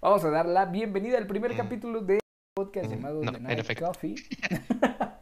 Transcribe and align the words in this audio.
vamos 0.00 0.24
a 0.24 0.30
dar 0.30 0.46
la 0.46 0.66
bienvenida 0.66 1.18
al 1.18 1.26
primer 1.26 1.52
Mm. 1.54 1.56
capítulo 1.56 2.00
de 2.02 2.18
podcast 2.54 2.86
Mm, 2.88 2.90
llamado 2.94 3.22
no, 3.24 3.32
The 3.32 3.40
Night. 3.40 3.78
Coffee. 3.78 4.14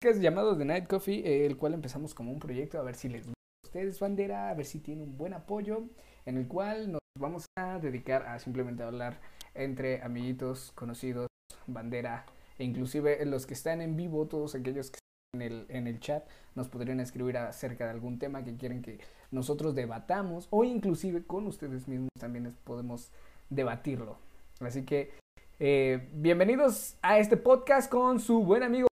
podcast 0.00 0.20
llamado 0.22 0.56
The 0.56 0.64
Night 0.64 0.86
Coffee, 0.88 1.20
eh, 1.26 1.46
el 1.46 1.56
cual 1.56 1.74
empezamos 1.74 2.14
como 2.14 2.32
un 2.32 2.38
proyecto 2.38 2.78
a 2.78 2.82
ver 2.82 2.94
si 2.94 3.08
les 3.08 3.26
gusta 3.26 3.34
a 3.64 3.66
ustedes, 3.66 4.00
bandera, 4.00 4.50
a 4.50 4.54
ver 4.54 4.66
si 4.66 4.78
tiene 4.80 5.02
un 5.02 5.16
buen 5.16 5.34
apoyo, 5.34 5.84
en 6.24 6.36
el 6.38 6.46
cual 6.48 6.92
nos 6.92 7.00
vamos 7.18 7.46
a 7.58 7.78
dedicar 7.78 8.26
a 8.26 8.38
simplemente 8.38 8.82
hablar 8.82 9.20
entre 9.54 10.02
amiguitos, 10.02 10.72
conocidos, 10.72 11.26
bandera, 11.66 12.26
e 12.58 12.64
inclusive 12.64 13.24
los 13.26 13.46
que 13.46 13.54
están 13.54 13.80
en 13.80 13.96
vivo, 13.96 14.26
todos 14.26 14.54
aquellos 14.54 14.90
que 14.90 14.96
están 14.98 15.02
en 15.34 15.42
el, 15.42 15.66
en 15.68 15.86
el 15.86 16.00
chat, 16.00 16.26
nos 16.54 16.68
podrían 16.68 17.00
escribir 17.00 17.36
acerca 17.38 17.84
de 17.84 17.90
algún 17.90 18.18
tema 18.18 18.44
que 18.44 18.56
quieren 18.56 18.82
que 18.82 18.98
nosotros 19.30 19.74
debatamos 19.74 20.46
o 20.50 20.64
inclusive 20.64 21.24
con 21.26 21.46
ustedes 21.46 21.88
mismos 21.88 22.08
también 22.18 22.44
les 22.44 22.54
podemos 22.56 23.10
debatirlo. 23.50 24.18
Así 24.60 24.84
que 24.84 25.12
eh, 25.58 26.08
bienvenidos 26.12 26.96
a 27.02 27.18
este 27.18 27.36
podcast 27.36 27.90
con 27.90 28.20
su 28.20 28.42
buen 28.42 28.62
amigo 28.62 28.88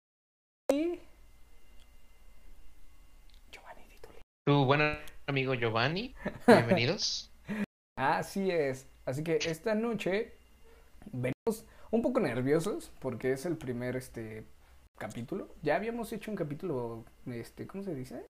Giovanni 3.52 3.84
Titoli. 3.89 4.20
Tu 4.45 4.66
buen 4.66 4.97
amigo 5.27 5.53
Giovanni, 5.53 6.16
bienvenidos. 6.47 7.31
Así 7.97 8.49
es. 8.52 8.88
Así 9.05 9.23
que 9.23 9.38
esta 9.45 9.75
noche 9.75 10.34
venimos 11.11 11.66
un 11.91 12.02
poco 12.02 12.20
nerviosos 12.20 12.91
porque 12.99 13.33
es 13.33 13.45
el 13.45 13.58
primer 13.58 13.95
este 13.95 14.45
capítulo. 14.97 15.53
Ya 15.61 15.75
habíamos 15.75 16.11
hecho 16.13 16.31
un 16.31 16.38
capítulo, 16.38 17.03
este, 17.25 17.67
¿cómo 17.67 17.83
se 17.83 17.94
dice? 17.94 18.25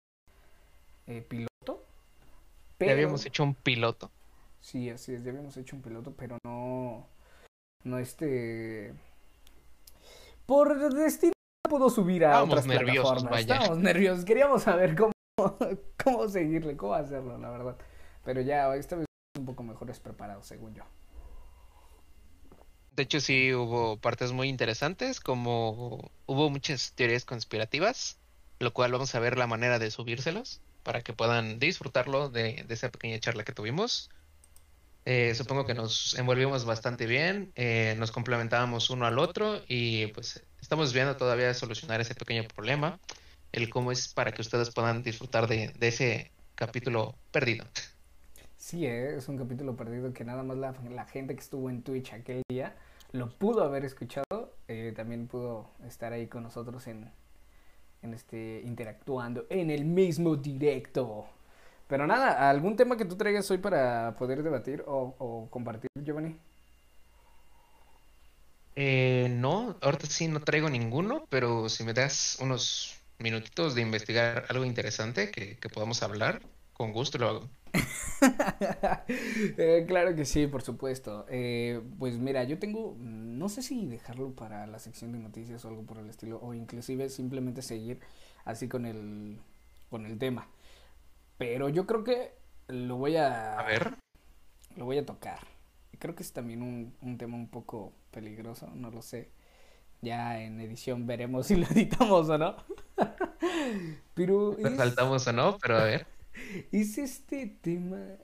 Eh, 1.08 1.22
piloto. 1.22 1.50
Ya 1.68 2.78
Pero- 2.78 2.92
habíamos 2.94 3.26
hecho 3.26 3.44
un 3.44 3.54
piloto. 3.56 4.10
Sí, 4.64 4.90
así 4.90 5.14
es, 5.14 5.24
ya 5.26 5.32
habíamos 5.32 5.58
hecho 5.58 5.76
un 5.76 5.82
piloto, 5.82 6.14
pero 6.16 6.38
no, 6.46 7.06
no 7.84 7.98
este, 7.98 8.94
por 10.46 10.90
destino 10.94 11.34
no 11.66 11.70
puedo 11.70 11.90
subir 11.90 12.24
a 12.24 12.30
Estábamos 12.30 12.54
otras 12.54 12.68
nerviosos, 12.68 13.24
plataformas. 13.24 13.32
vaya. 13.32 13.56
Estábamos 13.56 13.84
nerviosos, 13.84 14.24
queríamos 14.24 14.64
saber 14.64 14.96
cómo, 14.96 15.12
cómo 16.02 16.30
seguirle, 16.30 16.78
cómo 16.78 16.94
hacerlo, 16.94 17.38
la 17.38 17.50
verdad. 17.50 17.76
Pero 18.24 18.40
ya 18.40 18.74
esta 18.78 18.96
vez 18.96 19.06
un 19.38 19.46
poco 19.46 19.64
mejores 19.64 20.00
preparados, 20.00 20.48
según 20.48 20.74
yo. 20.74 20.84
De 22.96 23.04
hecho, 23.04 23.20
sí 23.20 23.54
hubo 23.54 23.98
partes 23.98 24.32
muy 24.32 24.48
interesantes, 24.48 25.20
como 25.20 26.10
hubo 26.26 26.50
muchas 26.50 26.94
teorías 26.94 27.26
conspirativas, 27.26 28.18
lo 28.60 28.72
cual 28.72 28.94
vamos 28.94 29.14
a 29.14 29.20
ver 29.20 29.38
la 29.38 29.46
manera 29.46 29.78
de 29.78 29.92
subírselos 29.92 30.62
para 30.84 31.02
que 31.02 31.12
puedan 31.12 31.60
disfrutarlo 31.60 32.30
de, 32.30 32.64
de 32.66 32.74
esa 32.74 32.90
pequeña 32.92 33.20
charla 33.20 33.44
que 33.44 33.52
tuvimos. 33.52 34.10
Eh, 35.06 35.36
supongo 35.36 35.66
que 35.66 35.74
nos 35.74 36.18
envolvimos 36.18 36.66
bastante 36.66 37.06
bien, 37.06 37.52
eh, 37.56 37.96
nos 37.98 38.12
complementábamos 38.12 38.90
uno 38.90 39.06
al 39.06 39.20
otro 39.20 39.62
y 39.68 40.08
pues 40.08 40.46
estamos 40.62 40.94
viendo 40.94 41.18
todavía 41.18 41.54
solucionar 41.54 42.00
ese 42.00 42.16
pequeño 42.16 42.46
problema, 42.48 43.00
el 43.52 43.70
cómo 43.70 43.92
es 43.92 44.14
para 44.14 44.32
que 44.32 44.42
ustedes 44.42 44.72
puedan 44.72 45.04
disfrutar 45.04 45.48
de, 45.48 45.74
ese 45.82 46.32
capítulo 46.56 47.16
perdido. 47.32 47.66
Sí, 48.58 48.86
eh, 48.86 49.18
es 49.18 49.28
un 49.28 49.38
capítulo 49.38 49.76
perdido 49.76 50.14
que 50.14 50.24
nada 50.24 50.42
más 50.44 50.58
la, 50.58 50.74
la 50.90 51.06
gente 51.06 51.36
que 51.36 51.42
estuvo 51.42 51.70
en 51.70 51.82
Twitch 51.82 52.14
aquel 52.14 52.42
día 52.50 52.74
lo 53.14 53.30
pudo 53.30 53.64
haber 53.64 53.86
escuchado, 53.86 54.56
eh, 54.68 54.92
también 54.96 55.28
pudo 55.28 55.70
estar 55.86 56.14
ahí 56.14 56.26
con 56.26 56.42
nosotros 56.42 56.88
en, 56.88 57.12
en 58.02 58.14
este 58.16 58.64
interactuando 58.66 59.46
en 59.50 59.70
el 59.70 59.86
mismo 59.86 60.36
directo. 60.36 61.28
Pero 61.94 62.08
nada, 62.08 62.50
¿algún 62.50 62.76
tema 62.76 62.98
que 62.98 63.06
tú 63.06 63.18
traigas 63.18 63.52
hoy 63.52 63.60
para 63.60 64.16
poder 64.18 64.42
debatir 64.42 64.84
o, 64.88 65.14
o 65.20 65.48
compartir, 65.52 65.92
Giovanni? 66.04 66.36
Eh, 68.76 69.28
no, 69.30 69.78
ahorita 69.80 70.08
sí 70.08 70.28
no 70.28 70.40
traigo 70.40 70.72
ninguno, 70.72 71.28
pero 71.30 71.70
si 71.70 71.84
me 71.84 71.94
das 71.94 72.40
unos 72.42 72.96
minutitos 73.20 73.76
de 73.76 73.84
investigar 73.84 74.46
algo 74.50 74.66
interesante 74.66 75.30
que, 75.30 75.58
que 75.58 75.70
podamos 75.70 76.02
hablar, 76.02 76.42
con 76.74 76.94
gusto 76.94 77.20
lo 77.20 77.28
hago. 77.30 77.50
Eh, 79.56 79.86
claro 79.88 80.16
que 80.16 80.26
sí, 80.26 80.48
por 80.48 80.64
supuesto. 80.64 81.28
Eh, 81.30 81.80
pues 82.00 82.18
mira, 82.18 82.44
yo 82.44 82.58
tengo, 82.58 82.96
no 82.98 83.50
sé 83.50 83.62
si 83.62 83.86
dejarlo 83.86 84.32
para 84.32 84.66
la 84.66 84.80
sección 84.80 85.12
de 85.12 85.20
noticias 85.20 85.64
o 85.64 85.68
algo 85.68 85.84
por 85.84 86.00
el 86.00 86.10
estilo, 86.10 86.40
o 86.42 86.56
inclusive 86.56 87.10
simplemente 87.10 87.62
seguir 87.62 88.00
así 88.46 88.68
con 88.68 88.88
el, 88.88 89.38
con 89.92 90.08
el 90.08 90.18
tema. 90.18 90.48
Pero 91.44 91.68
yo 91.68 91.86
creo 91.86 92.06
que 92.06 92.32
lo 92.70 92.96
voy 92.96 93.18
a, 93.18 93.60
A 93.60 93.64
ver, 93.64 93.98
lo 94.78 94.86
voy 94.86 94.98
a 94.98 95.06
tocar. 95.06 95.40
Creo 96.00 96.16
que 96.16 96.24
es 96.24 96.32
también 96.34 96.62
un, 96.62 96.96
un 97.02 97.18
tema 97.18 97.36
un 97.36 97.50
poco 97.50 97.94
peligroso, 98.12 98.70
no 98.74 98.92
lo 98.92 99.02
sé. 99.02 99.30
Ya 100.02 100.42
en 100.42 100.60
edición 100.62 101.08
veremos 101.08 101.48
si 101.50 101.56
lo 101.58 101.68
editamos 101.68 102.30
o 102.30 102.38
no. 102.38 102.56
Pero 104.14 104.58
es- 104.58 104.78
saltamos 104.78 105.28
o 105.28 105.34
no, 105.34 105.58
pero 105.60 105.78
a 105.78 105.84
ver. 105.84 106.08
es 106.72 106.98
este 106.98 107.48
tema 107.48 108.18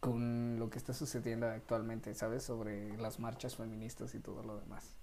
con 0.00 0.58
lo 0.58 0.70
que 0.70 0.78
está 0.78 0.94
sucediendo 0.94 1.46
actualmente, 1.48 2.14
¿sabes? 2.14 2.44
Sobre 2.44 2.96
las 2.98 3.20
marchas 3.20 3.56
feministas 3.56 4.14
y 4.14 4.20
todo 4.20 4.42
lo 4.44 4.60
demás. 4.60 4.96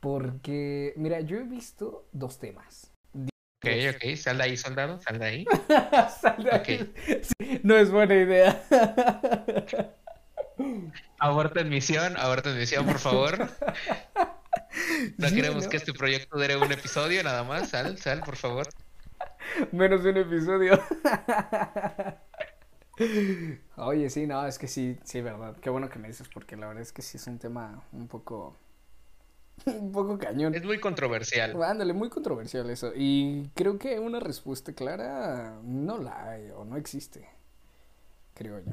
Porque, 0.00 0.94
mira, 0.96 1.20
yo 1.22 1.38
he 1.38 1.44
visto 1.44 2.08
dos 2.12 2.38
temas. 2.38 2.93
Ok, 3.64 3.96
ok, 3.96 4.16
sal 4.16 4.38
de 4.38 4.44
ahí, 4.44 4.56
soldado, 4.56 5.00
sal 5.00 5.18
de 5.18 5.24
ahí. 5.24 5.44
Sal 6.20 6.42
de 6.42 6.50
ahí. 6.50 6.94
Sí, 7.22 7.60
no 7.62 7.76
es 7.76 7.90
buena 7.90 8.14
idea. 8.14 8.62
Aborta 11.18 11.60
en 11.60 11.68
misión, 11.68 12.16
aborta 12.16 12.50
en 12.50 12.58
misión, 12.58 12.86
por 12.86 12.98
favor. 12.98 13.48
No 15.18 15.28
Sí, 15.28 15.34
queremos 15.34 15.64
¿no? 15.64 15.70
que 15.70 15.76
este 15.76 15.92
proyecto 15.92 16.36
dure 16.36 16.56
un 16.56 16.70
episodio, 16.70 17.22
nada 17.22 17.44
más. 17.44 17.70
Sal, 17.70 17.96
sal, 17.98 18.20
por 18.20 18.36
favor. 18.36 18.66
Menos 19.72 20.02
de 20.02 20.10
un 20.10 20.16
episodio. 20.18 20.80
Oye, 23.76 24.10
sí, 24.10 24.26
no, 24.26 24.46
es 24.46 24.58
que 24.58 24.68
sí, 24.68 24.98
sí, 25.04 25.20
verdad. 25.20 25.56
Qué 25.60 25.70
bueno 25.70 25.88
que 25.88 25.98
me 25.98 26.08
dices, 26.08 26.28
porque 26.32 26.56
la 26.56 26.66
verdad 26.68 26.82
es 26.82 26.92
que 26.92 27.02
sí 27.02 27.16
es 27.16 27.26
un 27.26 27.38
tema 27.38 27.82
un 27.92 28.08
poco. 28.08 28.56
un 29.66 29.92
poco 29.92 30.18
cañón. 30.18 30.54
Es 30.54 30.62
muy 30.64 30.80
controversial. 30.80 31.62
Ándale, 31.62 31.92
muy 31.92 32.08
controversial 32.10 32.68
eso. 32.70 32.92
Y 32.94 33.50
creo 33.54 33.78
que 33.78 33.98
una 33.98 34.20
respuesta 34.20 34.74
clara 34.74 35.60
no 35.62 35.98
la 35.98 36.30
hay 36.30 36.50
o 36.50 36.64
no 36.64 36.76
existe. 36.76 37.28
Creo 38.34 38.60
yo. 38.60 38.72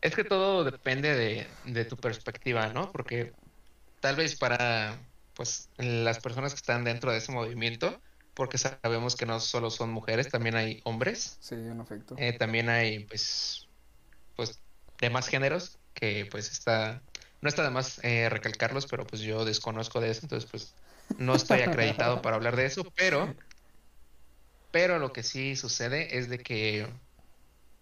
Es 0.00 0.14
que 0.14 0.24
todo 0.24 0.64
depende 0.64 1.14
de, 1.16 1.48
de 1.64 1.84
tu 1.84 1.96
perspectiva, 1.96 2.72
¿no? 2.72 2.92
Porque 2.92 3.36
tal 4.00 4.16
vez 4.16 4.36
para 4.38 5.10
pues 5.34 5.72
las 5.78 6.20
personas 6.20 6.52
que 6.54 6.58
están 6.58 6.84
dentro 6.84 7.12
de 7.12 7.18
ese 7.18 7.32
movimiento, 7.32 8.02
porque 8.34 8.58
sabemos 8.58 9.16
que 9.16 9.26
no 9.26 9.40
solo 9.40 9.70
son 9.70 9.90
mujeres, 9.92 10.30
también 10.30 10.56
hay 10.56 10.80
hombres, 10.84 11.40
Sí, 11.40 11.54
en 11.56 11.80
efecto. 11.80 12.16
eh, 12.16 12.38
también 12.38 12.68
hay 12.70 13.06
pues 13.06 13.70
pues 14.36 14.64
demás 15.00 15.28
géneros 15.28 15.80
que 15.94 16.26
pues 16.30 16.50
está 16.52 17.07
no 17.40 17.48
está 17.48 17.62
de 17.64 17.70
más 17.70 18.02
eh, 18.04 18.28
recalcarlos, 18.28 18.86
pero 18.86 19.06
pues 19.06 19.22
yo 19.22 19.44
desconozco 19.44 20.00
de 20.00 20.10
eso, 20.10 20.20
entonces 20.24 20.50
pues 20.50 20.76
no 21.16 21.34
estoy 21.36 21.60
acreditado 21.62 22.20
para 22.22 22.36
hablar 22.36 22.56
de 22.56 22.66
eso, 22.66 22.84
pero 22.96 23.36
pero 24.70 24.98
lo 24.98 25.12
que 25.12 25.22
sí 25.22 25.56
sucede 25.56 26.18
es 26.18 26.28
de 26.28 26.38
que 26.38 27.00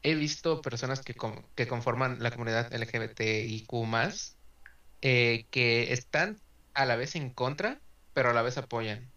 he 0.03 0.15
visto 0.15 0.63
personas 0.63 1.03
que, 1.03 1.15
con- 1.15 1.51
que 1.57 1.69
conforman 1.69 2.23
la 2.23 2.31
comunidad 2.33 2.73
LGBTIQ 2.75 3.71
eh, 5.03 5.49
que 5.51 5.93
están 5.93 6.43
a 6.75 6.87
la 6.87 6.97
vez 6.97 7.17
en 7.17 7.35
contra, 7.35 7.83
pero 8.13 8.31
a 8.31 8.35
la 8.35 8.43
vez 8.43 8.59
apoyan. 8.59 9.15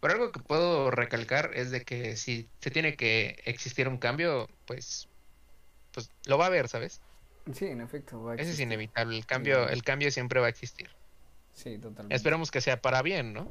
Pero 0.00 0.14
algo 0.14 0.32
que 0.32 0.40
puedo 0.40 0.90
recalcar 0.90 1.50
es 1.54 1.70
de 1.70 1.84
que 1.84 2.16
si 2.16 2.52
se 2.60 2.70
tiene 2.70 2.96
que 2.96 3.36
existir 3.44 3.88
un 3.88 3.98
cambio, 3.98 4.46
pues, 4.66 5.10
pues 5.92 6.12
lo 6.26 6.38
va 6.38 6.46
a 6.46 6.48
haber, 6.48 6.68
¿sabes? 6.68 7.05
Sí, 7.52 7.66
en 7.66 7.80
efecto. 7.80 8.22
va 8.22 8.32
a 8.32 8.34
Ese 8.36 8.50
es 8.50 8.60
inevitable. 8.60 9.16
El 9.16 9.26
cambio, 9.26 9.68
el 9.68 9.82
cambio 9.82 10.10
siempre 10.10 10.40
va 10.40 10.46
a 10.46 10.50
existir. 10.50 10.88
Sí, 11.52 11.78
totalmente. 11.78 12.14
Esperemos 12.14 12.50
que 12.50 12.60
sea 12.60 12.80
para 12.82 13.02
bien, 13.02 13.32
¿no? 13.32 13.48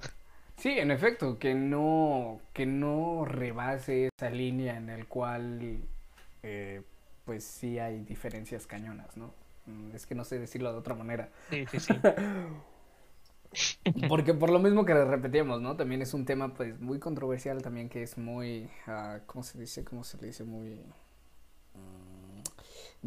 Sí, 0.57 0.77
en 0.80 0.92
efecto, 0.92 1.39
que 1.39 1.53
no, 1.53 2.39
que 2.53 2.65
no 2.65 3.25
rebase 3.25 4.09
esa 4.18 4.30
línea 4.30 4.77
en 4.77 4.89
el 4.89 5.07
cual, 5.07 5.80
eh, 6.44 6.81
pues 7.25 7.44
sí 7.44 7.80
hay 7.80 8.01
diferencias 8.01 8.68
cañonas, 8.68 9.18
¿no? 9.18 9.33
Mm, 9.65 9.95
Es 9.95 10.06
que 10.06 10.15
no 10.15 10.24
sé 10.24 10.39
decirlo 10.39 10.71
de 10.71 10.77
otra 10.77 10.95
manera. 10.95 11.30
Sí, 11.50 11.65
sí, 11.71 11.80
sí. 11.80 11.94
Porque 14.09 14.33
por 14.33 14.50
lo 14.50 14.59
mismo 14.59 14.86
que 14.86 14.94
repetíamos, 14.94 15.62
¿no? 15.62 15.75
También 15.77 16.01
es 16.01 16.13
un 16.13 16.25
tema, 16.25 16.53
pues, 16.53 16.80
muy 16.80 17.00
controversial 17.00 17.62
también 17.62 17.89
que 17.89 18.03
es 18.03 18.18
muy, 18.18 18.69
ah, 18.88 19.19
¿cómo 19.25 19.44
se 19.44 19.57
dice? 19.59 19.83
¿Cómo 19.83 20.03
se 20.03 20.18
le 20.18 20.27
dice? 20.27 20.44
Muy 20.44 20.81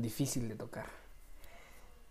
difícil 0.01 0.49
de 0.49 0.57
tocar. 0.57 0.87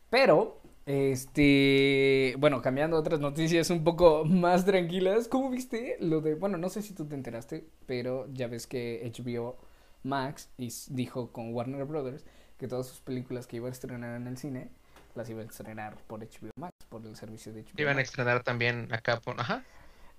Pero, 0.10 0.62
este, 0.86 2.36
bueno, 2.38 2.62
cambiando 2.62 2.98
a 2.98 3.00
otras 3.00 3.20
noticias 3.20 3.70
un 3.70 3.84
poco 3.84 4.26
más 4.26 4.66
tranquilas, 4.66 5.28
¿cómo 5.28 5.50
viste 5.50 5.98
lo 6.00 6.22
de, 6.22 6.36
bueno, 6.36 6.58
no 6.58 6.70
sé 6.70 6.82
si 6.82 6.94
tú 6.94 7.06
te 7.06 7.16
enteraste, 7.16 7.68
pero 7.86 8.28
ya 8.34 8.48
ves 8.48 8.68
que 8.68 9.12
HBO 9.14 9.58
Max 10.04 10.50
dijo 10.90 11.32
con 11.32 11.54
Warner 11.54 11.86
Brothers 11.86 12.24
que 12.58 12.68
todas 12.68 12.88
sus 12.88 13.02
películas 13.02 13.48
que 13.48 13.58
iba 13.58 13.68
a 13.68 13.72
estrenar 13.72 14.16
en 14.16 14.28
el 14.28 14.38
cine 14.38 14.70
las 15.16 15.30
iba 15.30 15.42
a 15.42 15.46
estrenar 15.46 15.98
por 16.08 16.20
HBO 16.20 16.52
Max, 16.56 16.74
por 16.90 17.06
el 17.06 17.16
servicio 17.16 17.52
de 17.52 17.64
HBO 17.64 17.82
Iban 17.82 17.98
a 17.98 18.02
estrenar 18.02 18.44
también 18.44 18.94
acá 18.94 19.20
por... 19.20 19.40
Ajá. 19.40 19.64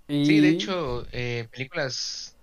Y... 0.08 0.26
Sí, 0.26 0.40
de 0.40 0.48
hecho, 0.50 1.06
eh, 1.12 1.46
películas 1.50 2.36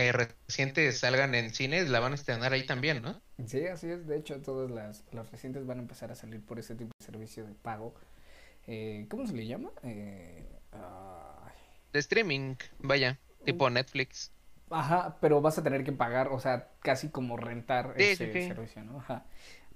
eh, 0.00 0.12
recientes 0.12 0.98
salgan 0.98 1.34
en 1.34 1.52
cines, 1.52 1.88
la 1.90 2.00
van 2.00 2.12
a 2.12 2.14
estrenar 2.14 2.52
ahí 2.52 2.64
también, 2.66 3.02
¿no? 3.02 3.20
Sí, 3.46 3.66
así 3.66 3.90
es. 3.90 4.06
De 4.06 4.16
hecho, 4.16 4.40
todas 4.40 4.70
las, 4.70 5.04
las 5.12 5.30
recientes 5.30 5.66
van 5.66 5.78
a 5.78 5.82
empezar 5.82 6.10
a 6.10 6.14
salir 6.14 6.40
por 6.44 6.58
ese 6.58 6.74
tipo 6.74 6.90
de 6.98 7.04
servicio 7.04 7.44
de 7.46 7.54
pago. 7.54 7.94
Eh, 8.66 9.06
¿Cómo 9.10 9.26
se 9.26 9.34
le 9.34 9.46
llama? 9.46 9.70
Eh, 9.82 10.44
ay. 10.72 11.52
De 11.92 11.98
streaming, 11.98 12.54
vaya, 12.78 13.18
tipo 13.44 13.68
Netflix. 13.70 14.32
Ajá, 14.70 15.16
pero 15.20 15.40
vas 15.40 15.58
a 15.58 15.62
tener 15.64 15.82
que 15.82 15.92
pagar, 15.92 16.28
o 16.28 16.38
sea, 16.38 16.68
casi 16.80 17.08
como 17.08 17.36
rentar 17.36 17.94
Sí, 17.96 18.04
ese 18.04 18.32
sí, 18.32 18.46
servicio, 18.48 18.84
¿no? 18.84 18.98
Ajá. 18.98 19.24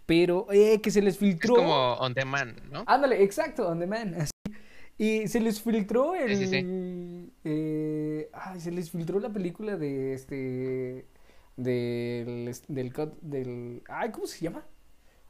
Pero, 0.07 0.47
eh, 0.53 0.81
que 0.81 0.91
se 0.91 1.03
les 1.03 1.15
Es 1.15 1.21
filtró. 1.21 1.55
como 1.57 1.95
on 1.95 2.15
demand, 2.15 2.61
¿no? 2.71 2.85
Ándale, 2.87 3.23
exacto, 3.25 3.67
on 3.69 3.81
demand. 3.81 4.15
así. 4.21 4.31
Y 4.97 5.27
se 5.27 5.41
les 5.41 5.61
filtró 5.61 6.15
el. 6.15 6.37
Sí, 6.37 6.47
eh, 7.45 8.31
ay, 8.33 8.61
se 8.61 8.71
les 8.73 8.91
filtró 8.91 9.21
la 9.21 9.31
película 9.33 9.77
de 9.77 10.15
este. 10.15 11.07
Del. 11.57 12.51
Del. 12.69 12.93
cut- 12.93 13.19
del 13.21 13.83
ay, 13.89 14.11
¿cómo 14.11 14.27
se 14.27 14.41
llama? 14.45 14.65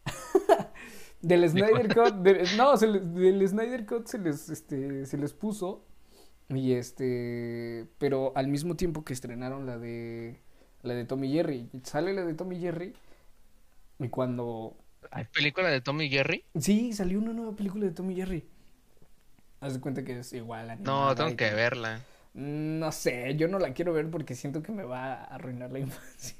del 1.22 1.48
Snyder 1.48 1.94
Cut. 1.94 2.14
del- 2.22 2.56
no, 2.56 2.76
se 2.76 2.86
les- 2.86 3.14
del 3.14 3.46
Snyder 3.48 3.86
Cut 3.86 4.06
se 4.06 4.18
les, 4.18 4.48
este, 4.48 5.06
se 5.06 5.16
les 5.18 5.32
puso. 5.32 5.84
Y 6.48 6.72
este. 6.72 7.86
Pero 7.98 8.32
al 8.36 8.48
mismo 8.48 8.76
tiempo 8.76 9.04
que 9.04 9.12
estrenaron 9.12 9.66
la 9.66 9.78
de. 9.78 10.40
La 10.82 10.94
de 10.94 11.04
Tommy 11.06 11.32
Jerry. 11.32 11.70
Sale 11.82 12.12
la 12.12 12.24
de 12.24 12.34
Tommy 12.34 12.58
Jerry. 12.60 12.92
Y 13.98 14.08
cuando 14.08 14.76
¿Hay 15.10 15.24
película 15.26 15.68
de 15.68 15.80
Tommy 15.80 16.08
Jerry? 16.10 16.44
Sí, 16.58 16.92
salió 16.92 17.18
una 17.18 17.32
nueva 17.32 17.54
película 17.56 17.84
de 17.86 17.92
Tommy 17.92 18.14
Jerry. 18.16 18.44
Haz 19.64 19.72
de 19.72 19.80
cuenta 19.80 20.04
que 20.04 20.18
es 20.18 20.30
igual 20.34 20.76
No, 20.80 21.14
tengo 21.14 21.34
que 21.38 21.50
verla. 21.54 21.98
No 22.34 22.92
sé, 22.92 23.34
yo 23.36 23.48
no 23.48 23.58
la 23.58 23.72
quiero 23.72 23.94
ver 23.94 24.10
porque 24.10 24.34
siento 24.34 24.62
que 24.62 24.72
me 24.72 24.82
va 24.84 25.14
a 25.14 25.24
arruinar 25.24 25.72
la 25.72 25.78
infancia. 25.86 26.36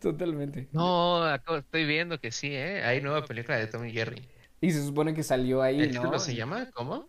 Totalmente. 0.00 0.68
No, 0.72 1.22
acabo- 1.24 1.58
estoy 1.58 1.84
viendo 1.84 2.18
que 2.18 2.32
sí, 2.32 2.54
¿eh? 2.54 2.82
Hay 2.84 3.02
nueva 3.02 3.26
película 3.26 3.58
de 3.58 3.66
Tommy 3.66 3.90
y 3.90 3.92
Jerry. 3.92 4.26
Y 4.62 4.70
se 4.70 4.82
supone 4.82 5.12
que 5.12 5.22
salió 5.22 5.60
ahí, 5.60 5.82
¿El 5.82 5.92
¿no? 5.92 6.00
título 6.00 6.18
se 6.18 6.34
llama? 6.34 6.70
¿Cómo? 6.72 7.06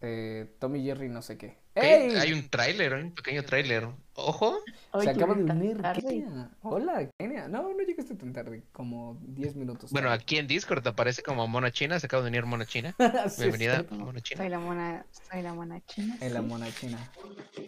Eh, 0.00 0.56
Tommy 0.58 0.82
Jerry 0.84 1.08
no 1.08 1.22
sé 1.22 1.36
qué. 1.38 1.58
¡Ey! 1.74 2.16
Hay 2.16 2.32
un 2.32 2.48
tráiler, 2.48 2.94
un 2.94 3.14
pequeño 3.14 3.42
tráiler. 3.44 3.88
Ojo, 4.14 4.58
Se 5.00 5.10
acaba 5.10 5.34
de 5.34 5.44
unir. 5.44 5.80
Kenia. 5.94 6.50
Hola, 6.62 7.08
Kenia. 7.18 7.48
No, 7.48 7.62
no 7.62 7.78
llegaste 7.84 8.14
tan 8.16 8.32
tarde, 8.32 8.64
como 8.72 9.18
10 9.22 9.54
minutos. 9.56 9.90
bueno, 9.92 10.08
tarde. 10.08 10.22
aquí 10.22 10.36
en 10.38 10.46
Discord 10.48 10.82
te 10.82 10.88
aparece 10.88 11.22
como 11.22 11.46
Mona 11.46 11.70
China, 11.70 11.98
se 12.00 12.06
acaba 12.06 12.22
de 12.24 12.28
unir 12.30 12.44
Mona 12.46 12.66
China. 12.66 12.94
Sí, 12.98 13.04
es 13.26 13.38
Bienvenida, 13.38 13.74
cierto. 13.74 13.94
Mona 13.94 14.20
China. 14.20 14.38
Soy 14.40 14.48
la 14.50 14.58
mona, 14.58 15.06
soy 15.30 15.42
la 15.42 15.54
mona 15.54 15.80
china. 15.86 16.16
En 16.20 16.34
la 16.34 16.40
sí. 16.40 16.46
mona 16.46 16.70
china. 16.74 17.12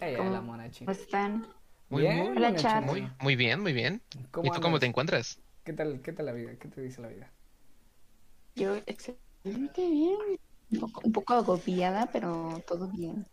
Ella 0.01 0.17
¿Cómo- 0.17 0.29
es 0.29 0.33
la 0.33 0.41
mona 0.41 0.71
china. 0.71 0.91
¿Cómo 0.93 1.01
están? 1.03 1.47
Muy, 1.89 2.01
Bien, 2.01 2.17
muy, 2.17 2.37
Hola, 2.37 2.55
chat. 2.55 2.83
muy, 2.83 3.07
muy 3.21 3.35
bien, 3.35 3.61
muy 3.61 3.71
bien. 3.73 4.01
¿Cómo 4.31 4.47
¿Y 4.47 4.51
tú 4.55 4.61
cómo 4.61 4.79
te 4.79 4.85
encuentras? 4.85 5.39
¿Qué 5.63 5.73
tal, 5.73 6.01
qué 6.01 6.11
tal 6.11 6.25
la 6.25 6.33
vida? 6.33 6.55
¿Qué 6.59 6.67
te 6.67 6.81
dice 6.81 7.01
la 7.01 7.07
vida? 7.07 7.31
Yo 8.55 8.75
excelente 8.85 9.89
bien. 9.89 10.17
Un 10.71 10.79
poco, 10.79 11.01
un 11.03 11.11
poco 11.11 11.33
agobiada, 11.33 12.07
pero 12.11 12.63
todo 12.67 12.87
bien. 12.87 13.25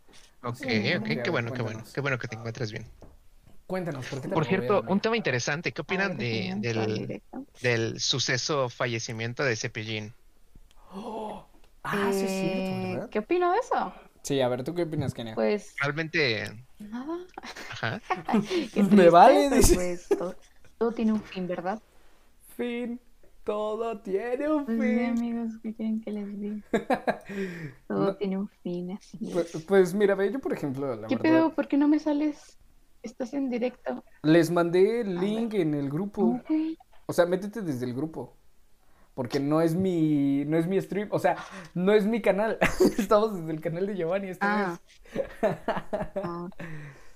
Ok, 0.43 0.57
Sí, 0.57 0.95
ok, 0.97 1.05
qué 1.23 1.29
bueno, 1.29 1.51
qué 1.53 1.61
bueno, 1.61 1.79
cuéntanos. 1.79 1.93
qué 1.93 2.01
bueno 2.01 2.17
que 2.19 2.27
te 2.27 2.35
encuentres 2.35 2.71
bien. 2.71 2.85
Cuéntanos, 3.67 4.05
¿por 4.07 4.21
qué 4.21 4.27
te 4.27 4.33
Por 4.33 4.45
cierto, 4.45 4.83
un 4.87 4.99
tema 4.99 5.17
interesante, 5.17 5.71
¿qué 5.71 5.81
opinan 5.81 6.17
ver, 6.17 6.17
de, 6.17 6.25
opinión, 6.25 6.61
¿cuál 6.73 6.87
del, 7.07 7.21
del 7.61 7.99
suceso 7.99 8.69
fallecimiento 8.69 9.43
de 9.43 9.55
Cepillín? 9.55 10.13
¡Oh! 10.93 11.45
Ah, 11.83 12.11
sí 12.13 12.25
es 12.25 12.31
cierto, 12.31 12.71
Eh, 12.75 12.89
¿verdad? 12.91 13.09
¿Qué 13.09 13.19
opino 13.19 13.51
de 13.51 13.59
eso? 13.59 13.93
Sí, 14.23 14.39
a 14.41 14.47
ver, 14.47 14.63
¿tú 14.63 14.75
qué 14.75 14.83
opinas, 14.83 15.13
Kenia? 15.13 15.35
Pues 15.35 15.75
Realmente, 15.77 16.65
nada. 16.79 17.17
ajá, 17.69 18.01
Me 18.91 19.09
vale, 19.09 19.49
dice. 19.49 19.73
Pues 19.75 20.07
todo, 20.17 20.35
todo 20.77 20.91
tiene 20.93 21.13
un 21.13 21.21
fin, 21.23 21.47
¿verdad? 21.47 21.81
Fin. 22.55 22.99
Todo 23.43 23.99
tiene 24.01 24.49
un 24.51 24.65
Pues 24.65 24.77
sí, 24.79 24.83
fin. 24.97 25.05
amigos, 25.17 25.51
¿qué 25.63 25.73
quieren 25.73 26.01
que 26.01 26.11
les 26.11 26.39
diga? 26.39 26.61
Todo 27.87 28.05
No. 28.05 28.15
tiene 28.15 28.37
un 28.37 28.47
fin, 28.61 28.91
así 28.91 29.17
es. 29.21 29.31
Pues, 29.33 29.65
pues 29.67 29.93
mira, 29.95 30.13
ve, 30.15 30.31
yo 30.31 30.39
por 30.39 30.53
ejemplo, 30.53 30.95
la 30.95 31.07
¿Qué 31.07 31.15
verdad, 31.15 31.29
pedo? 31.31 31.53
¿Por 31.55 31.67
qué 31.67 31.77
no 31.77 31.87
me 31.87 31.97
sales? 31.99 32.57
Estás 33.03 33.33
en 33.33 33.49
directo. 33.49 34.03
les 34.21 34.51
mandé 34.51 35.01
el 35.01 35.15
link 35.19 35.55
en 35.55 35.73
el 35.73 35.89
grupo. 35.89 36.39
O 37.07 37.13
sea, 37.13 37.25
métete 37.25 37.61
desde 37.63 37.85
el 37.85 37.93
grupo. 37.95 38.37
Porque 39.15 39.39
no 39.41 39.59
es 39.59 39.75
mi, 39.75 40.45
no 40.45 40.55
es 40.57 40.67
mi 40.67 40.79
stream, 40.79 41.09
o 41.11 41.19
sea, 41.19 41.35
no 41.73 41.91
es 41.93 42.05
mi 42.05 42.21
canal. 42.21 42.57
Estamos 42.97 43.35
desde 43.37 43.51
el 43.51 43.59
canal 43.59 43.85
de 43.87 43.95
Giovanni 43.97 44.29
esta 44.29 44.47
Ah. 44.47 44.79
vez. 45.41 45.57
Ah. 46.23 46.49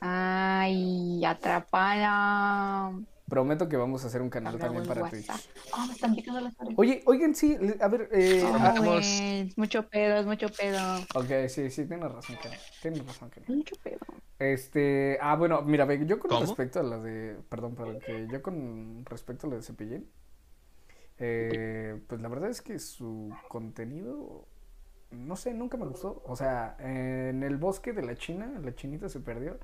Ay, 0.01 1.24
atrapada. 1.24 2.92
Prometo 3.27 3.68
que 3.68 3.75
vamos 3.75 4.04
a 4.04 4.07
hacer 4.07 4.22
un 4.22 4.30
canal 4.30 4.60
también 4.60 4.86
para 4.86 5.01
WhatsApp. 5.01 5.39
Twitch. 5.39 5.50
Oh, 5.74 5.86
me 5.88 5.94
están 5.94 6.16
picando 6.16 6.42
las 6.42 6.54
orejas. 6.60 6.75
Oye, 6.77 7.01
oigan, 7.06 7.33
sí, 7.33 7.57
a 7.81 7.88
ver, 7.88 8.07
eh, 8.12 8.44
Oh, 8.45 8.54
ah, 8.60 8.74
Vamos. 8.77 9.06
es 9.06 9.57
mucho 9.57 9.88
pedo, 9.89 10.18
es 10.18 10.25
mucho 10.27 10.48
pedo. 10.50 10.80
ok, 11.16 11.48
sí, 11.50 11.72
sí, 11.72 11.86
tienes 11.88 12.12
razón, 12.12 12.38
Kenia, 12.42 12.60
tienes 12.81 13.06
razón. 13.06 13.31
Es 13.36 13.50
mucho 13.50 13.75
pedo. 13.83 13.98
Este, 14.38 15.18
ah, 15.22 15.36
bueno, 15.38 15.62
mira, 15.63 15.86
ve, 15.86 16.06
yo 16.06 16.19
con 16.19 16.30
¿Cómo? 16.30 16.42
respecto 16.42 16.80
a 16.80 16.83
la 16.83 17.00
de, 17.00 17.38
perdón, 17.50 17.74
perdón, 17.74 18.00
que 18.06 18.27
yo 18.31 18.42
con 18.44 19.04
respecto 19.06 19.48
a 19.48 19.50
la 19.50 19.56
de 19.56 19.62
Cepillín, 19.63 20.07
eh, 21.18 22.00
pues 22.07 22.21
la 22.21 22.28
verdad 22.28 22.50
es 22.50 22.62
que 22.62 22.78
su 22.80 23.33
contenido, 23.48 24.48
no 25.12 25.36
sé, 25.36 25.54
nunca 25.54 25.78
me 25.78 25.86
gustó. 25.88 26.21
O 26.25 26.36
sea, 26.36 26.75
en 26.80 27.42
el 27.44 27.57
bosque 27.57 27.94
de 27.94 28.01
la 28.04 28.16
China, 28.16 28.60
la 28.63 28.75
chinita 28.75 29.10
se 29.10 29.19
perdió. 29.19 29.57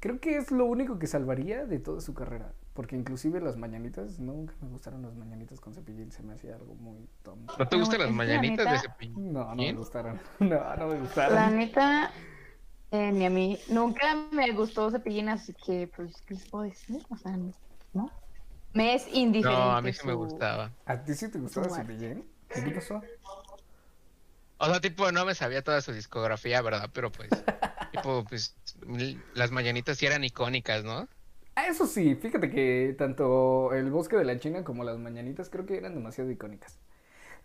Creo 0.00 0.18
que 0.20 0.36
es 0.36 0.50
lo 0.50 0.64
único 0.66 0.98
que 0.98 1.06
salvaría 1.06 1.64
de 1.66 1.78
toda 1.78 2.00
su 2.00 2.14
carrera, 2.14 2.54
porque 2.74 2.96
inclusive 2.96 3.40
las 3.40 3.56
mañanitas, 3.56 4.18
nunca 4.18 4.54
me 4.60 4.68
gustaron 4.68 5.02
las 5.02 5.14
mañanitas 5.14 5.60
con 5.60 5.74
Cepillín, 5.74 6.12
se 6.12 6.22
me 6.22 6.34
hacía 6.34 6.54
algo 6.54 6.74
muy 6.74 7.08
tonto. 7.22 7.54
¿no 7.58 7.68
te 7.68 7.76
No, 7.76 7.80
gustan 7.84 8.00
las 8.00 8.08
es 8.10 8.12
que 8.16 8.16
la 8.16 8.16
mañanitas 8.16 8.64
de 8.66 8.70
neta- 8.72 8.80
Cepillín? 8.82 9.32
No, 9.32 9.44
no 9.54 9.54
me 9.56 9.72
gustaron. 9.72 10.20
No, 10.40 10.76
no 10.76 10.86
me 10.88 11.00
gustaron. 11.00 11.34
La 11.34 11.50
neta, 11.50 12.10
eh, 12.92 13.12
ni 13.12 13.26
a 13.26 13.30
mí. 13.30 13.58
Nunca 13.68 14.16
me 14.32 14.52
gustó 14.52 14.90
Cepillín, 14.90 15.28
así 15.28 15.52
que, 15.54 15.90
pues, 15.94 16.22
¿qué 16.26 16.34
les 16.34 16.48
puedo 16.48 16.64
decir? 16.64 17.04
O 17.10 17.16
sea, 17.16 17.36
no. 17.92 18.10
Me 18.72 18.94
es 18.94 19.06
indiferente. 19.12 19.64
No, 19.64 19.72
a 19.72 19.82
mí 19.82 19.92
sí 19.92 20.06
me 20.06 20.12
su- 20.12 20.18
gustaba. 20.18 20.70
¿A 20.86 21.02
ti 21.02 21.14
sí 21.14 21.28
te 21.28 21.38
gustaba 21.40 21.68
Su. 21.68 21.74
Cepillín? 21.74 22.24
¿Qué 22.48 22.62
te 22.62 22.70
pasó? 22.70 23.02
O 24.58 24.66
sea, 24.66 24.80
tipo, 24.80 25.10
no 25.10 25.24
me 25.24 25.34
sabía 25.34 25.62
toda 25.62 25.80
su 25.80 25.92
discografía, 25.92 26.60
¿verdad? 26.62 26.88
Pero 26.92 27.10
pues, 27.10 27.30
tipo, 27.92 28.24
pues, 28.24 28.54
las 29.34 29.50
mañanitas 29.50 29.98
sí 29.98 30.06
eran 30.06 30.22
icónicas, 30.22 30.84
¿no? 30.84 31.08
Ah, 31.60 31.66
eso 31.68 31.86
sí, 31.86 32.14
fíjate 32.14 32.48
que 32.48 32.94
tanto 32.96 33.74
el 33.74 33.90
bosque 33.90 34.16
de 34.16 34.24
la 34.24 34.38
China 34.38 34.64
como 34.64 34.82
las 34.82 34.98
mañanitas 34.98 35.50
creo 35.50 35.66
que 35.66 35.76
eran 35.76 35.94
demasiado 35.94 36.30
icónicas. 36.30 36.78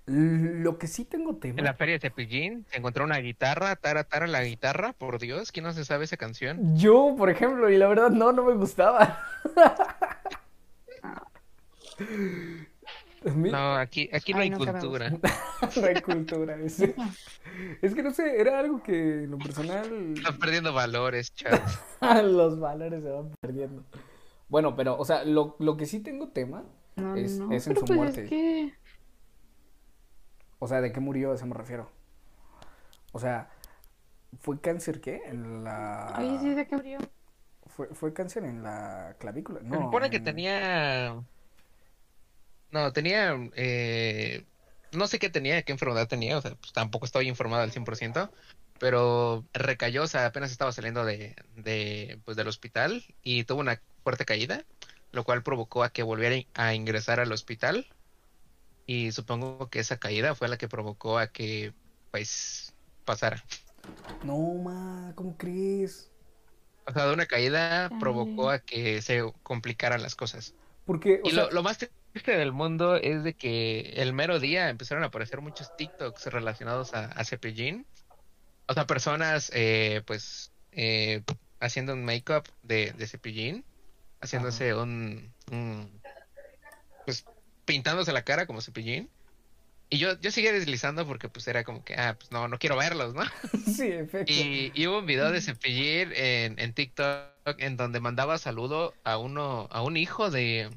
Lo 0.06 0.78
que 0.78 0.88
sí 0.88 1.04
tengo 1.04 1.36
tema. 1.36 1.56
En 1.58 1.66
la 1.66 1.74
feria 1.74 1.96
de 1.96 2.00
Cepillín 2.00 2.66
se 2.70 2.78
encontró 2.78 3.04
una 3.04 3.18
guitarra, 3.18 3.76
tara, 3.76 4.06
tara, 4.06 4.28
la 4.28 4.44
guitarra, 4.44 4.94
por 4.94 5.20
Dios, 5.20 5.52
¿quién 5.52 5.66
no 5.66 5.74
se 5.74 5.84
sabe 5.84 6.06
esa 6.06 6.16
canción? 6.16 6.78
Yo, 6.78 7.14
por 7.18 7.30
ejemplo, 7.30 7.70
y 7.70 7.78
la 7.78 7.88
verdad 7.88 8.10
no, 8.10 8.32
no 8.32 8.46
me 8.46 8.54
gustaba. 8.54 9.20
No, 13.34 13.76
aquí, 13.76 14.10
aquí 14.14 14.34
no 14.34 14.40
Ay, 14.40 14.52
hay 14.52 14.58
cultura. 14.58 15.10
no 15.82 15.88
hay 15.88 16.02
cultura. 16.02 16.56
Es, 16.62 16.80
es 16.80 17.96
que 17.96 18.04
no 18.04 18.12
sé, 18.12 18.40
era 18.40 18.60
algo 18.60 18.84
que 18.84 19.24
en 19.24 19.32
lo 19.32 19.38
personal 19.40 20.14
Están 20.16 20.38
perdiendo 20.38 20.74
valores, 20.74 21.34
chat. 21.34 21.60
los 22.24 22.60
valores 22.60 23.02
se 23.04 23.10
van 23.10 23.32
perdiendo. 23.42 23.84
Bueno, 24.48 24.76
pero, 24.76 24.98
o 24.98 25.06
sea, 25.06 25.24
lo, 25.24 25.56
lo 25.60 25.76
que 25.76 25.88
sí 25.88 26.02
tengo 26.02 26.30
tema 26.30 26.64
No, 26.96 27.16
es, 27.16 27.40
no, 27.40 27.52
es 27.52 27.66
en 27.68 27.76
su 27.76 27.86
pues 27.86 27.98
muerte. 27.98 28.24
Es 28.26 28.30
que... 28.30 28.74
O 30.60 30.68
sea, 30.68 30.82
¿de 30.82 30.92
qué 30.92 31.00
murió? 31.00 31.32
A 31.32 31.36
eso 31.36 31.46
me 31.48 31.56
refiero. 31.56 31.90
O 33.12 33.20
sea, 33.20 33.50
¿fue 34.40 34.60
cáncer 34.62 35.02
qué? 35.02 35.22
En 35.26 35.64
la... 35.64 36.16
Ay, 36.16 36.38
sí, 36.40 36.50
¿de 36.54 36.68
qué 36.68 36.76
murió? 36.76 37.00
Fue, 37.68 37.88
fue 37.94 38.14
cáncer 38.14 38.44
en 38.46 38.62
la 38.64 39.16
clavícula. 39.20 39.60
Se 39.62 39.66
No, 39.66 39.82
supone 39.84 40.10
que 40.10 40.18
en- 40.18 40.24
tenía. 40.24 41.24
No, 42.76 42.92
tenía. 42.94 43.36
eh, 43.56 44.46
No 44.92 45.08
sé 45.08 45.18
qué 45.20 45.30
tenía, 45.30 45.64
qué 45.64 45.72
enfermedad 45.72 46.08
tenía, 46.08 46.38
o 46.38 46.42
sea, 46.42 46.56
pues 46.56 46.74
tampoco 46.74 47.06
estoy 47.06 47.28
informado 47.30 47.64
al 47.64 47.72
100%, 47.72 48.34
pero 48.78 49.48
recayó, 49.54 50.04
o 50.04 50.08
sea, 50.08 50.26
apenas 50.26 50.52
estaba 50.52 50.72
saliendo 50.74 51.06
de, 51.06 51.36
de, 51.56 52.22
pues, 52.26 52.38
del 52.38 52.48
hospital 52.50 53.04
y 53.22 53.46
tuvo 53.46 53.62
una 53.62 53.82
fuerte 54.04 54.26
caída, 54.26 54.66
lo 55.12 55.24
cual 55.24 55.44
provocó 55.44 55.84
a 55.84 55.90
que 55.92 56.04
volviera 56.04 56.36
a 56.54 56.74
ingresar 56.76 57.20
al 57.22 57.32
hospital 57.32 57.88
y 58.86 59.12
supongo 59.14 59.70
que 59.70 59.80
esa 59.80 59.98
caída 59.98 60.36
fue 60.36 60.48
la 60.50 60.58
que 60.58 60.68
provocó 60.70 61.18
a 61.20 61.28
que, 61.28 61.76
pues, 62.12 62.76
pasara. 63.06 63.44
No, 64.24 64.56
ma, 64.64 65.14
¿cómo 65.16 65.38
crees? 65.38 66.12
O 66.88 66.92
sea, 66.94 67.06
de 67.08 67.14
una 67.14 67.26
caída 67.26 67.92
provocó 68.00 68.50
a 68.50 68.60
que 68.60 69.02
se 69.02 69.24
complicaran 69.44 70.02
las 70.04 70.16
cosas. 70.16 70.56
Porque, 70.86 71.20
o 71.24 71.28
Y 71.28 71.32
sea, 71.32 71.44
lo, 71.44 71.52
lo 71.52 71.64
más 71.64 71.78
triste 72.16 72.38
del 72.38 72.54
mundo 72.54 72.96
es 72.96 73.26
de 73.26 73.34
que 73.34 73.92
el 73.98 74.14
mero 74.14 74.40
día 74.40 74.70
empezaron 74.70 75.04
a 75.04 75.08
aparecer 75.08 75.42
muchos 75.42 75.76
TikToks 75.76 76.28
relacionados 76.28 76.94
a, 76.94 77.08
a 77.08 77.26
Cepillín. 77.26 77.86
O 78.68 78.74
sea, 78.74 78.88
personas, 78.88 79.52
eh, 79.54 80.02
pues, 80.08 80.54
eh, 80.72 81.24
haciendo 81.60 81.92
un 81.92 82.06
make-up 82.06 82.44
de, 82.64 82.94
de 82.94 83.08
Cepillín, 83.08 83.66
haciéndose 84.22 84.74
un, 84.74 85.34
un, 85.52 85.92
pues, 87.04 87.26
pintándose 87.66 88.14
la 88.14 88.24
cara 88.24 88.46
como 88.46 88.62
Cepillín. 88.62 89.10
Y 89.90 89.98
yo, 89.98 90.18
yo 90.22 90.32
seguía 90.32 90.54
deslizando 90.54 91.06
porque, 91.06 91.28
pues, 91.28 91.46
era 91.50 91.66
como 91.66 91.84
que, 91.84 91.96
ah, 91.96 92.16
pues, 92.18 92.32
no, 92.32 92.48
no 92.48 92.58
quiero 92.60 92.78
verlos, 92.78 93.14
¿no? 93.14 93.24
Sí, 93.76 93.92
efecto. 93.92 94.32
Y, 94.32 94.72
y 94.74 94.88
hubo 94.88 95.00
un 95.00 95.06
video 95.06 95.34
de 95.34 95.42
Cepillín 95.42 96.14
en, 96.16 96.60
en 96.60 96.74
TikTok 96.74 97.58
en 97.58 97.76
donde 97.76 98.00
mandaba 98.00 98.38
saludo 98.38 98.94
a 99.04 99.18
uno, 99.18 99.68
a 99.70 99.82
un 99.82 99.98
hijo 99.98 100.32
de, 100.32 100.70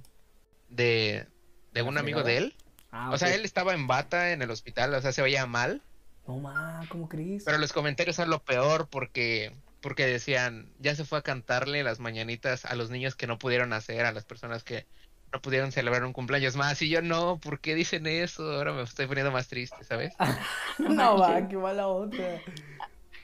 de, 0.68 1.26
de 1.72 1.82
¿La 1.82 1.88
un 1.88 1.98
amigo 1.98 2.22
de 2.22 2.36
él. 2.38 2.54
Ah, 2.90 3.10
O 3.12 3.18
sea, 3.18 3.34
él 3.34 3.44
estaba 3.44 3.74
en 3.74 3.86
bata 3.86 4.32
en 4.32 4.42
el 4.42 4.50
hospital, 4.50 4.94
o 4.94 5.00
sea, 5.00 5.12
se 5.12 5.22
veía 5.22 5.46
mal. 5.46 5.82
No, 6.26 6.38
ma, 6.38 6.80
¿cómo 6.88 7.08
crees? 7.08 7.44
Pero 7.44 7.58
los 7.58 7.72
comentarios 7.72 8.16
son 8.16 8.30
lo 8.30 8.42
peor 8.42 8.88
porque, 8.88 9.52
porque 9.80 10.06
decían, 10.06 10.72
ya 10.78 10.94
se 10.94 11.04
fue 11.04 11.18
a 11.18 11.22
cantarle 11.22 11.82
las 11.82 12.00
mañanitas 12.00 12.64
a 12.64 12.74
los 12.74 12.90
niños 12.90 13.14
que 13.16 13.26
no 13.26 13.38
pudieron 13.38 13.72
hacer, 13.72 14.04
a 14.06 14.12
las 14.12 14.24
personas 14.24 14.62
que 14.64 14.86
no 15.32 15.40
pudieron 15.42 15.72
celebrar 15.72 16.04
un 16.04 16.12
cumpleaños 16.14 16.56
más. 16.56 16.80
Y 16.82 16.88
yo 16.88 17.02
no, 17.02 17.38
¿por 17.38 17.60
qué 17.60 17.74
dicen 17.74 18.06
eso? 18.06 18.42
Ahora 18.50 18.72
me 18.72 18.82
estoy 18.82 19.06
poniendo 19.06 19.30
más 19.32 19.48
triste, 19.48 19.84
¿sabes? 19.84 20.14
No, 20.78 21.18
va, 21.18 21.46
qué 21.48 21.56
mala 21.56 21.88
otra. 21.88 22.40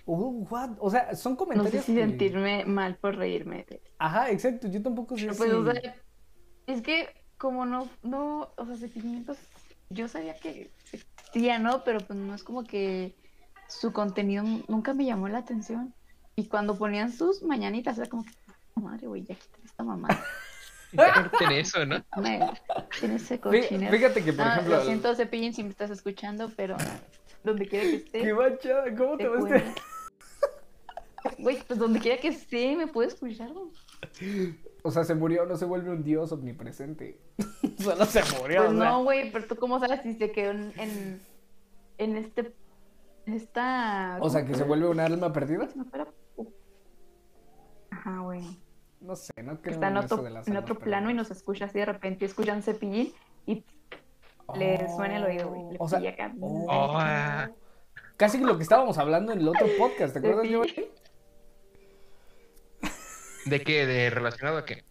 Uh, 0.07 0.47
what? 0.51 0.71
O 0.81 0.91
sea, 0.91 1.15
son 1.17 1.33
No 1.33 1.39
comentarios 1.39 1.73
sé 1.85 1.93
si 1.93 1.95
que- 1.95 2.01
sentirme 2.03 2.65
mal 2.67 2.97
por 2.97 3.17
reírme. 3.17 3.65
de- 3.69 3.81
Ajá, 3.99 4.31
exacto, 4.31 4.69
yo 4.69 4.83
tampoco 4.83 5.17
sé 5.17 5.23
Pero 5.23 5.33
si... 5.35 5.39
pues, 5.39 5.53
o 5.53 5.65
sea, 5.73 5.95
es 6.67 6.83
que 6.83 7.24
como 7.39 7.67
no, 7.67 7.89
no, 8.03 8.51
o 8.57 8.67
sea, 8.77 8.89
pues, 9.27 9.39
yo 9.91 10.09
sabía 10.09 10.35
que 10.37 10.71
existía, 10.93 11.59
¿no? 11.59 11.85
Pero 11.85 12.01
pues 12.01 12.19
no 12.19 12.35
es 12.35 12.43
como 12.43 12.65
que 12.65 13.15
su 13.69 13.93
contenido 13.93 14.45
nunca 14.69 14.95
me 14.95 15.05
llamó 15.05 15.29
la 15.29 15.39
atención. 15.39 15.95
Y 16.37 16.47
cuando 16.47 16.77
ponían 16.77 17.13
sus 17.13 17.43
mañanitas, 17.43 17.97
era 17.99 18.09
como 18.09 18.25
que, 18.25 18.33
madre, 18.75 19.07
güey, 19.07 19.25
ya 19.25 19.35
quítale 19.35 19.65
esta 19.65 19.85
mamá. 19.85 20.09
Corten 20.97 21.51
eso, 21.53 21.85
¿no? 21.85 22.05
Tiene 23.01 23.17
ese 23.17 23.41
cochinero. 23.41 23.93
Fíjate 23.93 24.23
que, 24.25 24.33
por 24.33 24.47
Ah, 24.47 24.53
ejemplo... 24.55 24.77
Lo 24.77 24.85
siento, 24.85 25.15
Cepillín, 25.15 25.53
si 25.53 25.65
me 25.65 25.71
estás 25.71 25.91
escuchando, 25.91 26.51
pero 26.57 26.77
donde 27.43 27.67
quiera 27.67 27.85
que 27.85 27.97
esté, 27.97 28.21
Qué 28.23 28.33
manchada, 28.33 28.95
¿cómo 28.97 29.17
te 29.17 29.25
te 29.25 29.29
ves? 29.31 29.41
cuento. 29.41 29.81
Güey, 31.39 31.59
pues 31.67 31.79
donde 31.79 32.01
quiera 32.01 32.21
que 32.21 32.29
esté, 32.29 32.77
me 32.77 32.87
puede 32.87 33.09
escuchar. 33.09 33.51
güey? 33.53 33.71
O 34.83 34.91
sea, 34.91 35.05
se 35.05 35.15
murió, 35.15 35.47
no 35.47 35.57
se 35.57 35.65
vuelve 35.65 35.91
un 35.91 36.05
dios 36.05 36.33
omnipresente. 36.33 37.19
Solo 37.79 38.05
se 38.05 38.21
murió, 38.39 38.63
Pues 38.63 38.73
o 38.75 38.79
sea. 38.79 38.91
no, 38.91 39.05
güey, 39.05 39.33
pero 39.33 39.47
tú 39.47 39.57
cómo 39.57 39.81
sabes 39.81 40.03
si 40.03 40.13
se 40.15 40.31
quedó 40.33 40.51
en, 40.51 40.73
en, 40.77 41.21
en 41.99 42.17
este, 42.17 42.55
en 43.27 43.35
esta... 43.35 44.19
O 44.21 44.29
sea, 44.29 44.43
¿cómo 44.43 44.53
que 44.53 44.59
se 44.59 44.65
vuelve 44.65 44.89
un 44.89 45.01
alma 45.01 45.33
perdida. 45.33 45.69
Ajá, 47.91 48.19
güey. 48.21 48.43
No 49.01 49.17
sé, 49.17 49.33
no 49.43 49.61
creo 49.61 49.75
Está 49.75 49.89
en 49.89 49.97
eso 49.97 50.15
otro, 50.15 50.23
de 50.25 50.31
las 50.31 50.47
en 50.49 50.57
almas 50.57 50.71
otro 50.71 50.83
plano 50.83 51.11
y 51.11 51.15
nos 51.15 51.31
escucha 51.31 51.67
así 51.67 51.79
de 51.79 51.85
repente, 51.87 52.25
escuchan 52.25 52.63
cepillín 52.63 53.13
y 53.47 53.65
le 54.57 54.87
suena 54.97 55.17
el 55.19 55.25
oído, 55.25 55.49
güey. 55.49 55.73
Le 55.73 55.77
O 55.79 55.89
sea, 55.89 55.99
pilla 55.99 56.11
acá. 56.11 56.35
oh. 56.41 56.99
Casi 58.17 58.39
lo 58.39 58.57
que 58.57 58.63
estábamos 58.63 58.97
hablando 58.99 59.33
en 59.33 59.41
el 59.41 59.49
otro 59.49 59.67
podcast, 59.79 60.13
¿te 60.13 60.19
acuerdas, 60.21 60.47
Sí. 60.75 60.89
¿De 63.47 63.61
qué? 63.63 63.87
¿De 63.87 64.11
relacionado 64.11 64.59
a 64.59 64.65
qué? 64.65 64.85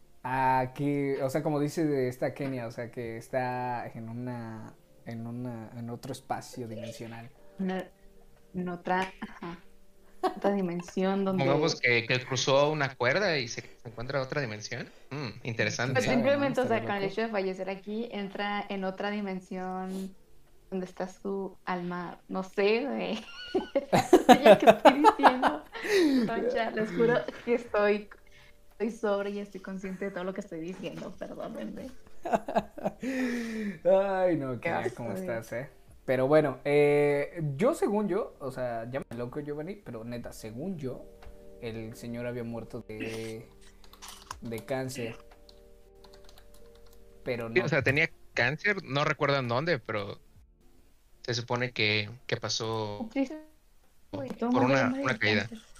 Que, 0.76 1.20
o 1.22 1.30
sea, 1.30 1.44
como 1.44 1.60
dice 1.60 1.86
de 1.86 2.08
esta 2.08 2.34
Kenia, 2.34 2.68
o 2.68 2.72
sea, 2.72 2.90
que 2.92 3.18
está 3.18 3.88
en 3.88 4.10
una, 4.10 4.74
en 5.06 5.28
una, 5.28 5.70
en 5.78 5.90
otro 5.90 6.12
espacio 6.14 6.68
dimensional. 6.68 7.30
Una- 7.60 7.86
en 8.56 8.70
otra, 8.70 9.12
ajá, 9.20 9.58
otra 10.22 10.54
dimensión 10.54 11.26
donde... 11.26 11.44
Pongamos 11.44 11.80
que, 11.80 12.06
que 12.06 12.24
cruzó 12.24 12.72
una 12.72 12.96
cuerda 12.96 13.38
y 13.38 13.48
se, 13.48 13.62
se 13.62 13.90
encuentra 13.90 14.22
otra 14.22 14.42
dimensión. 14.42 14.88
Mm, 15.10 15.30
interesante. 15.44 15.94
Pues 15.96 16.06
simplemente, 16.06 16.62
o 16.62 16.68
sea, 16.68 16.82
con 16.82 16.92
el 16.92 17.04
hecho 17.04 17.22
de 17.22 17.28
fallecer 17.30 17.70
aquí, 17.70 18.08
entra 18.12 18.66
en 18.70 18.84
otra 18.84 19.10
dimensión 19.10 20.16
donde 20.70 20.86
está 20.86 21.08
su 21.08 21.58
alma, 21.66 22.20
no 22.28 22.44
sé, 22.44 22.86
güey. 22.86 23.24
Que 23.84 24.66
estoy 24.66 25.04
diciendo, 25.04 25.64
Concha, 26.28 26.72
les 26.72 26.90
juro 26.92 27.16
que 27.46 27.56
estoy, 27.56 28.10
estoy 28.84 29.00
sobre 29.00 29.30
y 29.32 29.40
estoy 29.40 29.62
consciente 29.62 30.06
de 30.06 30.12
todo 30.12 30.24
lo 30.24 30.34
que 30.34 30.42
estoy 30.42 30.60
diciendo, 30.60 31.14
perdónenme. 31.18 31.90
Ay, 33.84 34.38
no, 34.38 34.60
Qué 34.60 34.92
¿cómo 34.96 35.12
estás, 35.12 35.52
eh? 35.54 35.70
Pero 36.06 36.28
bueno, 36.28 36.60
eh, 36.66 37.42
yo 37.56 37.74
según 37.74 38.10
yo, 38.10 38.36
o 38.40 38.52
sea, 38.52 38.84
llámame 38.86 39.16
loco 39.18 39.40
Giovanni, 39.40 39.76
pero 39.76 40.04
neta, 40.04 40.34
según 40.34 40.78
yo, 40.78 41.06
el 41.62 41.96
señor 41.96 42.26
había 42.26 42.44
muerto 42.44 42.84
de, 42.88 43.48
de 44.42 44.66
cáncer. 44.66 45.16
Pero 47.24 47.48
Sí, 47.48 47.60
no, 47.60 47.66
o 47.66 47.70
sea, 47.70 47.82
tenía 47.82 48.10
cáncer, 48.34 48.84
no 48.84 49.06
recuerdo 49.06 49.38
en 49.38 49.48
dónde, 49.48 49.80
pero 49.80 50.20
se 51.22 51.34
supone 51.34 51.72
que, 51.72 52.10
que 52.28 52.36
pasó 52.36 53.10
por 54.12 54.64
una, 54.64 55.18
caída. 55.18 55.48
cáncer. 55.48 55.73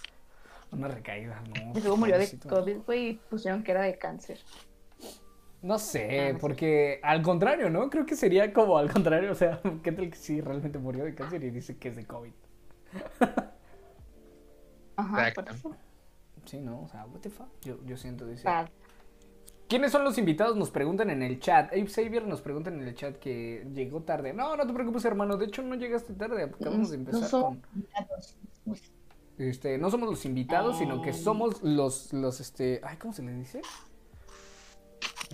Una 0.74 0.88
recaída, 0.88 1.42
no. 1.48 1.72
Y 1.78 1.82
luego 1.82 1.98
murió 1.98 2.18
de. 2.18 2.38
COVID, 2.48 2.78
güey, 2.86 3.08
y 3.10 3.14
pusieron 3.30 3.64
que 3.64 3.72
era 3.72 3.84
de 3.84 3.98
cáncer. 3.98 4.40
No 5.62 5.76
Ah, 5.76 5.80
sé, 5.80 6.34
no 6.34 6.40
sé. 6.40 6.42
porque 6.42 7.00
al 7.04 7.22
contrario, 7.22 7.70
¿no? 7.70 7.90
Creo 7.90 8.06
que 8.06 8.16
sería 8.18 8.52
como 8.52 8.78
al 8.78 8.92
contrario, 8.92 9.32
o 9.32 9.36
sea, 9.36 9.62
¿qué 9.84 9.92
tal 9.94 10.10
que 10.10 10.18
sí 10.18 10.42
realmente 10.42 10.78
murió 10.80 11.06
de 11.06 11.16
cáncer 11.16 11.44
y 11.44 11.52
dice 11.52 11.78
que 11.78 11.90
es 11.90 11.96
de 11.96 12.06
COVID? 12.06 12.34
Ajá, 14.96 15.32
por 15.34 15.46
Exacto. 15.46 15.54
eso. 15.54 15.76
Sí, 16.46 16.60
¿no? 16.60 16.82
O 16.82 16.88
sea, 16.88 17.06
what 17.06 17.20
the 17.22 17.30
fuck? 17.30 17.48
Yo, 17.62 17.78
yo 17.86 17.98
siento, 17.98 18.26
dice. 18.28 18.44
Bad. 18.44 18.70
¿Quiénes 19.70 19.92
son 19.92 20.04
los 20.04 20.18
invitados? 20.18 20.56
Nos 20.58 20.70
preguntan 20.70 21.10
en 21.10 21.24
el 21.24 21.40
chat. 21.40 21.72
Abe 21.72 21.88
Xavier 21.88 22.28
nos 22.28 22.42
pregunta 22.42 22.70
en 22.70 22.82
el 22.82 22.94
chat 22.94 23.18
que 23.18 23.66
llegó 23.74 24.02
tarde. 24.04 24.34
No, 24.34 24.56
no 24.56 24.68
te 24.68 24.74
preocupes, 24.74 25.06
hermano. 25.06 25.38
De 25.38 25.46
hecho, 25.46 25.64
no 25.64 25.76
llegaste 25.76 26.14
tarde. 26.14 26.44
Acabamos 26.44 26.92
de 26.92 26.98
No 26.98 27.04
empezar 27.06 27.30
son 27.30 27.62
con. 27.62 27.64
Este, 29.38 29.78
no 29.78 29.90
somos 29.90 30.10
los 30.10 30.26
invitados, 30.26 30.78
sino 30.78 31.02
que 31.02 31.10
Ah. 31.10 31.14
somos 31.14 31.64
los, 31.64 32.14
los, 32.14 32.40
este. 32.40 32.80
Ay, 32.84 32.98
¿cómo 32.98 33.14
se 33.14 33.24
le 33.24 33.34
dice? 33.34 33.62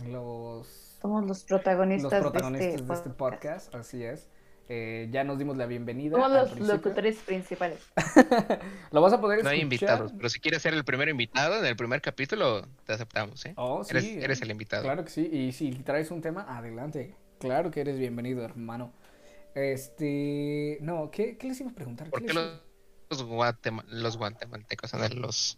Los. 0.08 0.68
Somos 1.02 1.26
los 1.26 1.44
protagonistas, 1.44 2.12
Los 2.12 2.32
protagonistas 2.32 2.82
de 2.82 2.86
de 2.88 2.94
este 2.94 3.10
podcast, 3.12 3.74
así 3.74 4.04
es. 4.04 4.30
Eh, 4.72 5.08
ya 5.12 5.24
nos 5.24 5.40
dimos 5.40 5.58
la 5.58 5.66
bienvenida. 5.66 6.16
Somos 6.16 6.32
los 6.32 6.50
principio. 6.52 6.76
locutores 6.76 7.16
principales. 7.20 7.80
Lo 8.92 9.02
vas 9.02 9.14
a 9.14 9.20
poder 9.22 9.44
No 9.44 9.50
hay 9.50 9.60
escuchar. 9.62 9.64
invitados, 9.64 10.14
pero 10.16 10.30
si 10.30 10.40
quieres 10.40 10.62
ser 10.62 10.74
el 10.76 10.84
primer 10.84 11.10
invitado 11.10 11.58
en 11.58 11.66
el 11.66 11.76
primer 11.76 12.02
capítulo, 12.02 12.68
te 12.86 12.94
aceptamos, 12.94 13.44
¿eh? 13.46 13.54
Oh, 13.58 13.84
sí, 13.84 13.92
eres, 13.92 14.04
eh. 14.04 14.20
eres 14.24 14.42
el 14.44 14.52
invitado. 14.52 14.84
Claro 14.84 15.04
que 15.06 15.10
sí, 15.10 15.26
y 15.26 15.52
si 15.54 15.72
traes 15.72 16.12
un 16.12 16.22
tema, 16.22 16.46
adelante. 16.56 17.16
Claro 17.40 17.72
que 17.72 17.82
eres 17.82 17.98
bienvenido, 17.98 18.44
hermano. 18.44 18.92
Este, 19.56 20.78
no, 20.82 21.10
¿qué, 21.10 21.38
qué 21.38 21.48
les 21.48 21.60
iba 21.62 21.72
a 21.72 21.74
preguntar? 21.74 22.10
¿Por 22.10 22.20
¿Qué 22.20 22.28
qué 22.28 22.34
les 22.34 22.44
los, 22.44 22.62
los, 23.10 23.24
guatema- 23.26 23.86
los 23.88 24.18
guatemaltecos, 24.18 24.92
ver, 24.94 25.16
los, 25.16 25.58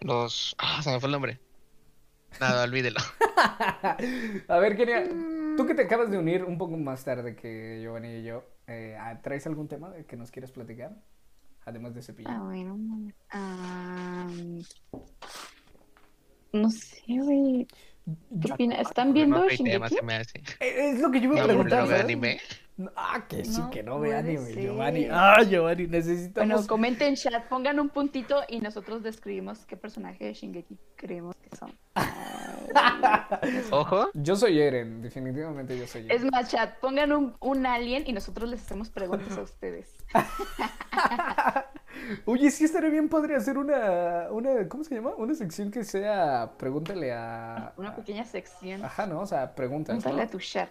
los... 0.00 0.54
Ah, 0.58 0.82
se 0.82 0.90
me 0.90 1.00
fue 1.00 1.08
el 1.08 1.12
nombre. 1.12 1.38
Nada, 2.40 2.64
olvídelo. 2.64 3.00
A 4.48 4.58
ver, 4.58 4.76
Kenia, 4.76 5.08
tú 5.56 5.66
que 5.66 5.74
te 5.74 5.82
acabas 5.82 6.10
de 6.10 6.18
unir 6.18 6.44
un 6.44 6.58
poco 6.58 6.76
más 6.76 7.04
tarde 7.04 7.34
que 7.36 7.80
Giovanni 7.82 8.16
y 8.16 8.24
yo, 8.24 8.44
eh, 8.66 8.96
¿traes 9.22 9.46
algún 9.46 9.68
tema 9.68 9.92
que 10.08 10.16
nos 10.16 10.30
quieras 10.30 10.50
platicar? 10.52 10.92
Además 11.64 11.94
de 11.94 12.02
cepillo. 12.02 12.28
Ah, 12.30 12.40
bueno. 12.42 12.78
ah, 13.30 14.28
no 16.52 16.70
sé, 16.70 17.02
güey. 17.08 17.66
¿Qué 18.06 18.48
Yo- 18.48 18.54
opinas? 18.54 18.80
¿Están 18.86 19.08
No 19.08 19.14
viendo 19.14 19.36
tema, 19.46 19.88
Shingeki? 19.88 19.94
se 19.96 20.02
me 20.02 20.14
hace. 20.14 20.38
Eh, 20.60 20.90
es 20.92 21.00
lo 21.00 21.10
que 21.10 21.20
yo 21.20 21.26
iba 21.26 21.38
a 21.38 21.40
No, 21.40 21.46
preguntar, 21.48 21.80
no 21.82 21.86
¿sabes? 21.88 22.04
anime. 22.04 22.40
Ah, 22.94 23.24
que 23.26 23.42
sí, 23.44 23.58
No 23.58 23.70
que 23.70 23.82
no 23.82 24.00
ve 24.00 24.14
anime, 24.14 24.52
ser. 24.52 24.60
Giovanni. 24.60 25.08
Ah, 25.10 25.42
Giovanni, 25.42 25.86
necesitamos... 25.86 26.48
Bueno, 26.48 26.66
comenten 26.66 27.08
en 27.08 27.16
chat, 27.16 27.46
pongan 27.48 27.80
un 27.80 27.88
puntito 27.88 28.42
y 28.48 28.60
nosotros 28.60 29.02
describimos 29.02 29.64
qué 29.64 29.78
personaje 29.78 30.24
de 30.24 30.34
Shingeki 30.34 30.76
creemos 30.94 31.34
que 31.36 31.56
son. 31.56 31.72
Ojo, 33.70 34.10
Yo 34.12 34.36
soy 34.36 34.60
Eren, 34.60 35.00
definitivamente 35.00 35.78
yo 35.78 35.86
soy 35.86 36.02
Eren. 36.02 36.16
Es 36.16 36.30
más, 36.30 36.50
chat, 36.50 36.78
pongan 36.78 37.12
un, 37.12 37.34
un 37.40 37.64
alien 37.64 38.04
y 38.06 38.12
nosotros 38.12 38.50
les 38.50 38.60
hacemos 38.60 38.90
preguntas 38.90 39.36
a 39.38 39.42
ustedes. 39.42 39.96
Oye, 42.26 42.50
sí 42.50 42.64
estaría 42.64 42.90
bien 42.90 43.08
padre 43.08 43.36
hacer 43.36 43.56
una, 43.56 44.26
una, 44.30 44.68
¿cómo 44.68 44.84
se 44.84 44.94
llama? 44.94 45.12
Una 45.16 45.34
sección 45.34 45.70
que 45.70 45.82
sea, 45.82 46.52
pregúntale 46.58 47.12
a... 47.12 47.72
Una 47.78 47.96
pequeña 47.96 48.24
sección. 48.24 48.84
Ajá, 48.84 49.06
¿no? 49.06 49.20
O 49.20 49.26
sea, 49.26 49.54
preguntas, 49.54 49.94
Pregúntale 49.94 50.16
¿no? 50.16 50.22
a 50.22 50.26
tu 50.30 50.38
chat. 50.38 50.68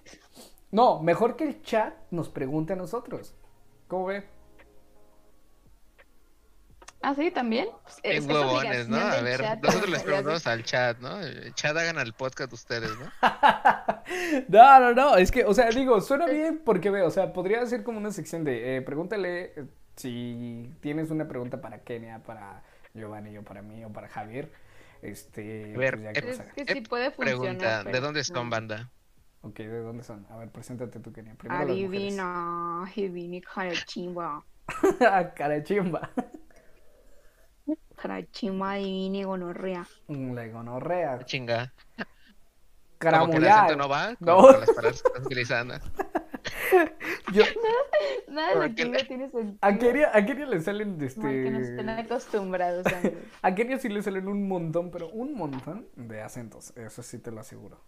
No, 0.75 1.01
mejor 1.01 1.38
que 1.38 1.46
el 1.46 1.62
chat 1.62 1.94
nos 2.12 2.27
pregunte 2.27 2.74
a 2.74 2.75
nosotros. 2.75 3.34
¿Cómo 3.88 4.08
ve? 4.08 4.25
Ah, 7.01 7.15
sí, 7.15 7.32
también. 7.32 7.70
Pues, 7.84 8.00
es- 8.03 8.25
es 8.25 8.27
huevones, 8.27 8.89
¿no? 8.89 8.98
A 8.98 9.22
ver, 9.22 9.39
chat 9.39 9.63
nosotros 9.63 9.89
les 9.89 10.03
preguntamos 10.03 10.46
al 10.48 10.63
chat, 10.65 11.00
¿no? 11.00 11.22
El 11.22 11.53
chat 11.53 11.77
hagan 11.77 11.98
al 11.98 12.12
podcast 12.13 12.51
ustedes, 12.51 12.91
¿no? 13.00 13.10
No, 14.50 14.79
no, 14.82 14.94
no, 14.94 15.15
es 15.15 15.32
que, 15.32 15.46
o 15.46 15.53
sea, 15.53 15.70
digo, 15.70 16.01
suena 16.01 16.25
bien 16.27 16.62
porque 16.65 16.89
veo, 16.91 17.08
o 17.08 17.12
sea, 17.12 17.32
podría 17.32 17.65
ser 17.65 17.84
como 17.84 17.98
una 17.98 18.12
sección 18.12 18.44
de, 18.44 18.75
eh, 18.77 18.82
pregúntale 18.82 19.53
eh, 19.55 19.65
si 19.96 20.75
tienes 20.82 21.10
una 21.10 21.25
pregunta 21.27 21.62
para 21.62 21.79
Kenia, 21.84 22.20
para 22.20 22.63
Giovanni 22.94 23.38
o 23.38 23.44
para 23.44 23.62
mí 23.62 23.84
o 23.86 23.94
para 23.94 24.08
Javier, 24.10 24.51
este, 25.01 25.74
A 25.74 25.77
ver, 25.77 25.94
pues 25.96 26.03
ya 26.03 26.22
que 26.22 26.29
Es 26.32 26.39
haga. 26.41 26.51
que 26.51 26.65
sí 26.65 26.82
puede 26.82 27.12
funcionar. 27.12 27.39
Pregunta, 27.48 27.84
¿de 27.86 28.00
dónde 28.01 28.24
son, 28.25 28.50
no. 28.50 28.50
banda? 28.51 28.91
Ok, 29.46 29.58
¿de 29.60 29.80
dónde 29.82 30.04
son? 30.04 30.25
A 30.32 30.38
ver, 30.38 30.50
preséntate 30.50 31.00
tú, 31.00 31.14
Kenia. 31.14 31.36
Primero 31.36 31.60
las. 31.62 31.70
Adivina, 31.70 32.84
adivina, 32.84 33.42
cara 33.54 33.70
de 33.70 33.78
chimba. 33.86 34.44
Cara 35.36 35.50
de 35.54 35.64
chimba. 35.64 36.10
Cara 37.96 38.16
de 38.16 38.30
chimba, 38.32 38.72
adivina, 38.74 39.25
gonorrea. 39.28 39.88
La 40.08 40.48
gonorrea. 40.48 41.20
Chinga. 41.25 41.72
Cara 42.98 43.20
Como 43.20 43.32
que 43.32 43.38
el 43.38 43.44
muyal. 43.44 43.66
acento 43.66 43.75
no 43.78 43.90
va 43.90 44.16
No. 44.20 44.38
con, 44.38 44.60
las 44.60 44.70
palabras 44.72 45.02
que 45.04 45.08
estás 45.10 45.25
utilizando. 45.25 45.75
Yo, 47.34 47.44
Nada 48.28 48.50
de 48.50 48.56
lo 48.56 48.62
Porque 48.62 48.92
que 48.92 49.04
tiene 49.06 49.30
sentido. 49.30 49.58
a, 49.62 49.78
Kenia, 49.78 50.12
a 50.14 50.25
Kenia 50.25 50.46
le 50.48 50.62
salen, 50.62 50.98
Como 51.16 51.30
que 51.42 51.52
no 51.52 51.60
estén 51.60 51.90
este... 51.90 52.02
acostumbrados 52.14 52.86
a 52.88 53.48
A 53.48 53.54
Kenia 53.56 53.78
sí 53.78 53.90
le 53.90 54.02
salen 54.02 54.28
un 54.28 54.48
montón, 54.48 54.90
pero 54.92 55.10
un 55.10 55.36
montón 55.36 55.88
de 55.96 56.22
acentos, 56.22 56.74
eso 56.75 57.04
sí 57.04 57.20
te 57.20 57.32
lo 57.32 57.42
aseguro. 57.42 57.80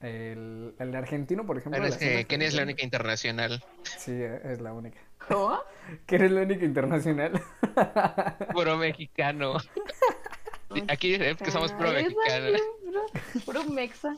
El, 0.00 0.74
el 0.78 0.94
argentino, 0.94 1.44
por 1.44 1.58
ejemplo. 1.58 1.78
Bueno, 1.80 1.94
es 1.94 2.26
que 2.26 2.26
es 2.28 2.54
la 2.54 2.62
única 2.62 2.82
internacional. 2.82 3.62
Sí, 3.82 4.12
es 4.12 4.60
la 4.60 4.72
única. 4.72 4.98
¿Cómo? 5.28 5.60
¿Quién 6.06 6.22
es 6.22 6.30
la 6.30 6.42
única 6.42 6.64
internacional? 6.64 7.32
Puro 8.52 8.76
mexicano. 8.76 9.56
Sí, 10.72 10.84
Aquí 10.86 11.14
es 11.14 11.36
que 11.36 11.50
somos 11.50 11.72
puro 11.72 11.90
mexicano. 11.90 12.56
Puro, 12.84 13.02
puro 13.44 13.64
mexa. 13.64 14.14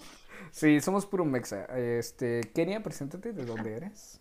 Sí, 0.50 0.82
somos 0.82 1.06
puro 1.06 1.24
mexa. 1.24 1.64
Este, 1.74 2.42
Kenia, 2.54 2.82
preséntate, 2.82 3.32
¿de 3.32 3.46
dónde 3.46 3.74
eres? 3.74 4.20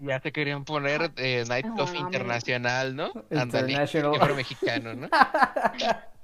Y 0.00 0.06
ya 0.06 0.20
te 0.20 0.32
querían 0.32 0.64
poner 0.64 1.12
eh, 1.16 1.44
Night 1.48 1.66
Coffee 1.76 1.98
mira. 1.98 2.06
Internacional, 2.06 2.96
¿no? 2.96 3.12
International. 3.30 4.12
Que 4.12 4.18
puro 4.18 4.34
mexicano, 4.34 4.94
¿no? 4.94 5.08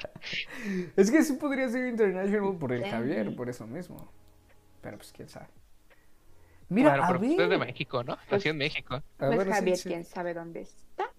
Es 0.97 1.11
que 1.11 1.23
sí 1.23 1.35
podría 1.35 1.69
ser 1.69 1.89
international 1.89 2.57
por 2.59 2.73
el. 2.73 2.85
Javier, 2.85 3.35
por 3.37 3.49
eso 3.49 3.67
mismo. 3.67 4.11
Pero 4.81 4.97
pues 4.97 5.12
quién 5.12 5.29
sabe. 5.29 5.49
Mira, 6.69 6.91
Bueno, 6.91 7.05
a 7.05 7.07
pero 7.09 7.19
pues, 7.19 7.33
es 7.33 7.50
de. 7.50 7.59
México, 7.59 8.05
¿no? 8.05 8.17
Nació 8.31 8.53
en 8.53 8.59
México. 8.59 9.03
Pues 9.19 9.37
ver, 9.37 9.50
Javier, 9.50 9.77
sí. 9.77 9.89
quién 9.89 10.05
sabe 10.05 10.33
dónde 10.35 10.62
está. 10.62 11.11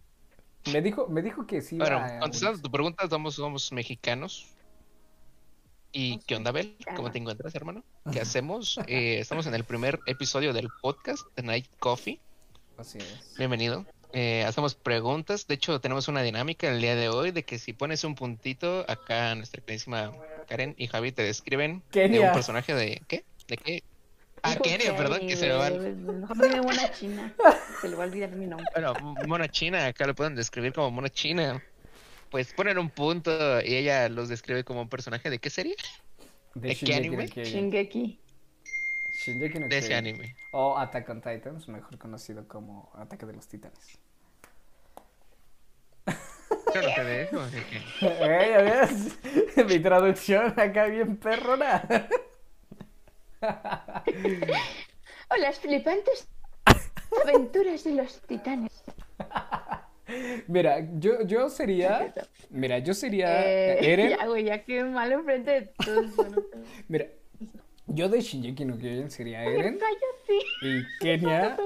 Me 0.71 0.81
dijo, 0.81 1.07
me 1.07 1.21
dijo 1.21 1.45
que 1.45 1.61
sí. 1.61 1.77
Bueno, 1.77 1.97
a 1.97 2.19
contestando 2.19 2.59
tu 2.61 2.71
pregunta, 2.71 3.07
somos, 3.07 3.35
somos 3.35 3.71
mexicanos. 3.71 4.47
¿Y 5.91 6.11
Somos 6.11 6.25
qué 6.25 6.35
onda, 6.35 6.51
Bel? 6.51 6.77
¿Cómo 6.95 7.11
te 7.11 7.17
encuentras, 7.19 7.53
hermano? 7.55 7.83
¿Qué 8.11 8.19
hacemos? 8.21 8.79
Eh, 8.87 9.19
estamos 9.19 9.45
en 9.45 9.53
el 9.53 9.65
primer 9.65 9.99
episodio 10.05 10.53
del 10.53 10.69
podcast 10.81 11.25
de 11.35 11.43
Night 11.43 11.67
Coffee. 11.79 12.19
Así 12.81 12.97
es. 12.97 13.37
Bienvenido. 13.37 13.85
Eh, 14.11 14.43
hacemos 14.43 14.73
preguntas. 14.73 15.45
De 15.45 15.53
hecho, 15.53 15.79
tenemos 15.79 16.07
una 16.07 16.23
dinámica 16.23 16.67
el 16.67 16.81
día 16.81 16.95
de 16.95 17.09
hoy 17.09 17.29
de 17.29 17.43
que 17.43 17.59
si 17.59 17.73
pones 17.73 18.03
un 18.03 18.15
puntito, 18.15 18.83
acá 18.87 19.35
nuestra 19.35 19.61
queridísima 19.61 20.11
Karen 20.49 20.73
y 20.79 20.87
Javi 20.87 21.11
te 21.11 21.21
describen 21.21 21.83
de 21.93 22.19
un 22.19 22.33
personaje 22.33 22.73
de... 22.73 23.03
¿Qué? 23.07 23.23
¿De 23.47 23.57
qué? 23.57 23.83
Ah, 24.41 24.55
Kenia, 24.55 24.97
perdón, 24.97 25.27
que 25.27 25.37
se 25.37 25.49
va. 25.51 25.69
güey, 25.69 25.91
Mejor 25.93 26.41
dime 26.41 26.59
una 26.59 26.91
china. 26.91 27.35
Se 27.81 27.87
le 27.87 27.95
va 27.95 28.05
a 28.05 28.07
olvidar 28.07 28.31
mi 28.31 28.47
nombre. 28.47 28.65
Bueno, 28.73 28.95
mona 29.27 29.47
china, 29.47 29.85
acá 29.85 30.07
lo 30.07 30.15
pueden 30.15 30.33
describir 30.33 30.73
como 30.73 30.89
mona 30.89 31.09
china. 31.09 31.63
Pues 32.31 32.51
ponen 32.51 32.79
un 32.79 32.89
punto 32.89 33.61
y 33.61 33.75
ella 33.75 34.09
los 34.09 34.27
describe 34.27 34.63
como 34.63 34.81
un 34.81 34.89
personaje 34.89 35.29
de 35.29 35.37
qué 35.37 35.51
serie? 35.51 35.75
¿De 36.55 36.69
qué 36.69 36.85
Shingeki 36.87 37.09
no 37.09 37.21
anime? 37.21 37.45
Shingeki. 37.45 38.19
Shingeki 39.23 39.59
no 39.59 39.67
De 39.67 39.77
ese 39.77 39.93
anime. 39.95 40.35
O 40.51 40.77
Attack 40.77 41.09
on 41.09 41.21
Titans, 41.21 41.67
mejor 41.67 41.97
conocido 41.97 42.47
como 42.47 42.91
Ataque 42.95 43.25
de 43.25 43.33
los 43.33 43.47
Titanes. 43.47 43.99
Yo 46.73 46.81
no 46.81 46.89
sé 46.95 47.03
de 47.03 47.21
eso. 47.23 47.41
así 47.41 47.57
que- 47.69 47.77
¿Eh? 48.07 48.49
¿Ya 48.51 48.61
ves? 48.61 49.19
Mi 49.67 49.79
traducción 49.79 50.53
acá 50.59 50.85
bien 50.85 51.17
perrona. 51.17 51.83
O 55.33 55.35
las 55.37 55.59
flipantes 55.59 56.27
aventuras 57.23 57.83
de 57.85 57.91
los 57.93 58.19
titanes. 58.21 58.83
Mira, 60.47 60.85
yo, 60.99 61.21
yo 61.25 61.49
sería. 61.49 62.13
Mira, 62.49 62.79
yo 62.79 62.93
sería. 62.93 63.41
Eh, 63.49 63.93
Eren. 63.93 64.09
Ya, 64.09 64.25
güey, 64.27 64.43
ya 64.43 64.63
quedé 64.65 64.83
mal 64.83 65.09
enfrente 65.11 65.51
de 65.51 65.61
todos. 65.83 66.15
bueno, 66.17 66.37
Mira, 66.89 67.05
yo 67.93 68.09
de 68.09 68.21
Shingeki 68.21 68.65
no 68.65 68.77
Kyojin 68.77 69.11
sería 69.11 69.43
Eren. 69.43 69.77
Cállate. 69.79 70.45
Y 70.61 70.83
Kenia. 70.99 71.57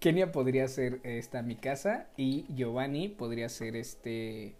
Kenia 0.00 0.32
podría 0.32 0.68
ser 0.68 1.00
esta 1.02 1.42
mi 1.42 1.56
casa. 1.56 2.08
Y 2.16 2.44
Giovanni 2.54 3.08
podría 3.08 3.48
ser 3.48 3.76
este. 3.76 4.54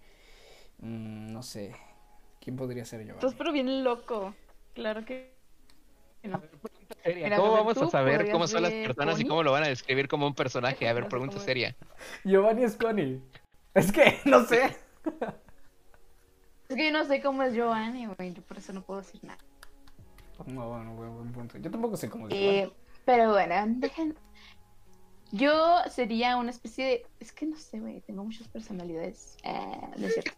mm, 0.79 1.33
no 1.33 1.43
sé. 1.43 1.75
¿Quién 2.41 2.57
podría 2.57 2.85
ser 2.85 3.01
Estás 3.01 3.21
Giovanni? 3.21 3.39
pero 3.39 3.53
bien 3.53 3.85
loco. 3.85 4.35
Claro 4.75 5.05
que 5.05 5.35
no. 6.23 6.41
Mira, 7.07 7.37
¿Cómo 7.37 7.53
vamos 7.53 7.77
a 7.77 7.87
saber 7.89 8.31
cómo 8.31 8.47
son 8.47 8.63
las 8.63 8.73
personas 8.73 9.21
y 9.21 9.25
cómo 9.27 9.43
lo 9.43 9.53
van 9.53 9.65
a 9.65 9.69
describir 9.69 10.09
como 10.09 10.27
un 10.27 10.35
personaje? 10.35 10.89
A 10.89 10.93
ver, 10.93 11.09
pregunta 11.09 11.39
seria. 11.39 11.77
Giovanni 12.25 12.65
es 12.65 12.77
Connie. 12.77 13.21
Es 13.75 13.93
que, 13.93 14.19
no 14.25 14.45
sé. 14.47 14.77
Es 16.69 16.77
que 16.77 16.87
yo 16.87 16.93
no 16.93 17.05
sé 17.05 17.21
cómo 17.21 17.43
es 17.43 17.55
Giovanni, 17.55 18.07
güey. 18.07 18.33
Yo 18.33 18.43
por 18.43 18.57
eso 18.57 18.73
no 18.73 18.83
puedo 18.83 19.01
decir 19.01 19.23
nada. 19.23 19.39
No, 20.47 20.69
bueno, 20.69 20.95
buen, 20.95 21.15
buen 21.15 21.33
punto. 21.33 21.59
Yo 21.59 21.71
tampoco 21.71 21.97
sé 21.97 22.09
cómo 22.11 22.29
Eh, 22.31 22.71
pero 23.05 23.31
bueno, 23.33 23.55
dejen. 23.79 24.17
Yo 25.33 25.79
sería 25.91 26.37
una 26.37 26.51
especie 26.51 26.85
de. 26.85 27.07
Es 27.21 27.33
que 27.33 27.47
no 27.47 27.57
sé, 27.57 27.81
güey. 27.81 28.01
Tengo 28.03 28.25
muchas 28.25 28.47
personalidades. 28.49 29.37
Eh, 29.43 29.81
no 29.97 30.07
es 30.07 30.13
cierto. 30.15 30.33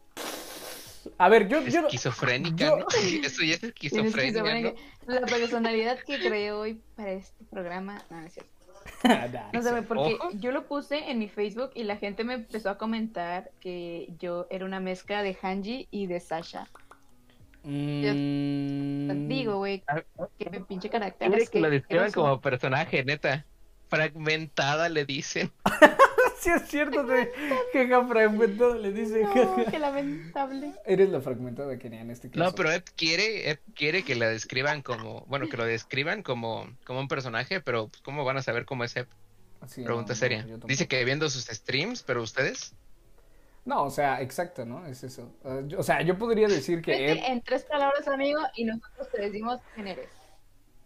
A 1.18 1.28
ver, 1.28 1.48
yo. 1.48 1.60
yo 1.62 1.80
Esquizofrénica, 1.82 2.64
yo- 2.66 2.76
¿no? 2.78 2.86
Eso 3.24 3.42
ya 3.44 3.54
es 3.54 3.62
esquizofrenia. 3.64 4.74
La 5.06 5.20
personalidad 5.20 5.98
que 6.00 6.18
creé 6.18 6.52
hoy 6.52 6.80
para 6.96 7.12
este 7.12 7.44
programa. 7.44 8.02
No, 8.10 8.20
no 8.20 8.26
es 8.26 8.34
cierto. 8.34 8.52
No 9.52 9.62
sé, 9.62 9.82
porque 9.82 10.14
Ojo. 10.14 10.30
yo 10.34 10.52
lo 10.52 10.66
puse 10.66 11.10
en 11.10 11.18
mi 11.18 11.28
Facebook 11.28 11.70
y 11.74 11.82
la 11.84 11.96
gente 11.96 12.24
me 12.24 12.34
empezó 12.34 12.70
a 12.70 12.78
comentar 12.78 13.50
que 13.60 14.12
yo 14.18 14.46
era 14.50 14.64
una 14.64 14.80
mezcla 14.80 15.22
de 15.22 15.36
Hanji 15.40 15.88
y 15.90 16.06
de 16.06 16.20
Sasha. 16.20 16.68
Mm, 17.68 19.28
Digo, 19.28 19.56
güey, 19.58 19.82
que 20.38 20.60
pinche 20.68 20.88
carácter 20.88 21.28
Quiere 21.28 21.42
es 21.42 21.50
que 21.50 21.60
lo 21.60 21.68
describan 21.68 22.12
como 22.12 22.40
personaje, 22.40 23.04
neta. 23.04 23.44
Fragmentada, 23.88 24.88
le 24.88 25.04
dicen. 25.04 25.52
Sí, 26.38 26.50
es 26.50 26.68
cierto, 26.68 27.02
de 27.02 27.32
jeja 27.72 28.06
fragmentada 28.06 28.76
le 28.76 28.92
dice. 28.92 29.22
No, 29.24 29.64
qué 29.70 29.78
lamentable. 29.78 30.74
Eres 30.84 31.08
la 31.08 31.20
fragmentada 31.20 31.78
Kenia 31.78 32.02
en 32.02 32.10
este 32.10 32.28
caso. 32.28 32.38
No, 32.38 32.54
pero 32.54 32.70
Ed 32.70 32.84
quiere, 32.94 33.50
Ed 33.50 33.58
quiere 33.74 34.04
que 34.04 34.14
la 34.14 34.28
describan 34.28 34.82
como, 34.82 35.24
bueno, 35.28 35.48
que 35.48 35.56
lo 35.56 35.64
describan 35.64 36.22
como, 36.22 36.68
como 36.84 37.00
un 37.00 37.08
personaje, 37.08 37.60
pero 37.60 37.88
pues, 37.88 38.02
¿cómo 38.02 38.24
van 38.24 38.36
a 38.36 38.42
saber 38.42 38.66
cómo 38.66 38.84
es 38.84 38.94
Ed? 38.96 39.06
Sí, 39.66 39.82
Pregunta 39.82 40.12
no, 40.12 40.16
seria. 40.16 40.46
yo. 40.46 40.58
Dice 40.58 40.86
que 40.86 41.04
viendo 41.04 41.28
sus 41.30 41.46
streams, 41.46 42.02
pero 42.02 42.22
ustedes. 42.22 42.74
No, 43.66 43.82
o 43.82 43.90
sea, 43.90 44.22
exacto, 44.22 44.64
¿no? 44.64 44.86
Es 44.86 45.02
eso. 45.04 45.34
Ah, 45.44 45.60
yo- 45.66 45.80
o 45.80 45.82
sea, 45.82 46.00
yo 46.02 46.16
podría 46.16 46.46
decir 46.48 46.80
que 46.80 47.10
Ed... 47.12 47.18
En 47.26 47.42
tres 47.42 47.64
palabras, 47.64 48.06
amigo, 48.08 48.40
y 48.54 48.64
nosotros 48.64 49.10
te 49.10 49.20
decimos 49.20 49.60
quién 49.74 49.88
eres. 49.88 50.08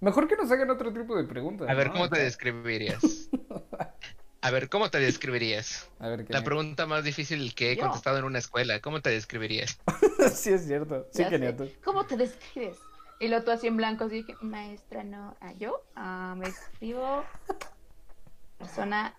Mejor 0.00 0.26
que 0.26 0.34
nos 0.36 0.50
hagan 0.50 0.70
otro 0.70 0.90
tipo 0.92 1.14
de 1.14 1.24
preguntas. 1.24 1.68
A 1.68 1.74
ver, 1.74 1.88
¿no? 1.88 1.92
¿cómo 1.92 2.08
te 2.08 2.20
describirías? 2.20 3.28
A 4.42 4.50
ver, 4.50 4.70
¿cómo 4.70 4.90
te 4.90 4.98
describirías? 4.98 5.90
A 5.98 6.08
ver, 6.08 6.20
La 6.20 6.24
Kenia. 6.24 6.42
pregunta 6.44 6.86
más 6.86 7.04
difícil 7.04 7.54
que 7.54 7.72
he 7.72 7.76
Yo. 7.76 7.82
contestado 7.82 8.16
en 8.16 8.24
una 8.24 8.38
escuela. 8.38 8.80
¿Cómo 8.80 9.02
te 9.02 9.10
describirías? 9.10 9.78
sí, 10.34 10.50
es 10.54 10.66
cierto. 10.66 11.06
Sí, 11.12 11.22
tú. 11.58 11.70
¿Cómo 11.84 12.06
te 12.06 12.16
describes? 12.16 12.78
Y 13.18 13.28
lo 13.28 13.44
tú 13.44 13.50
así 13.50 13.66
en 13.66 13.76
blanco, 13.76 14.04
así 14.04 14.24
que, 14.24 14.34
maestra, 14.40 15.04
no. 15.04 15.36
¿Ah, 15.42 15.52
yo? 15.52 15.84
Ah, 15.94 16.34
me 16.38 16.48
escribo 16.48 17.22
persona 18.56 19.14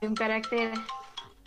de 0.00 0.08
un 0.08 0.16
carácter. 0.16 0.72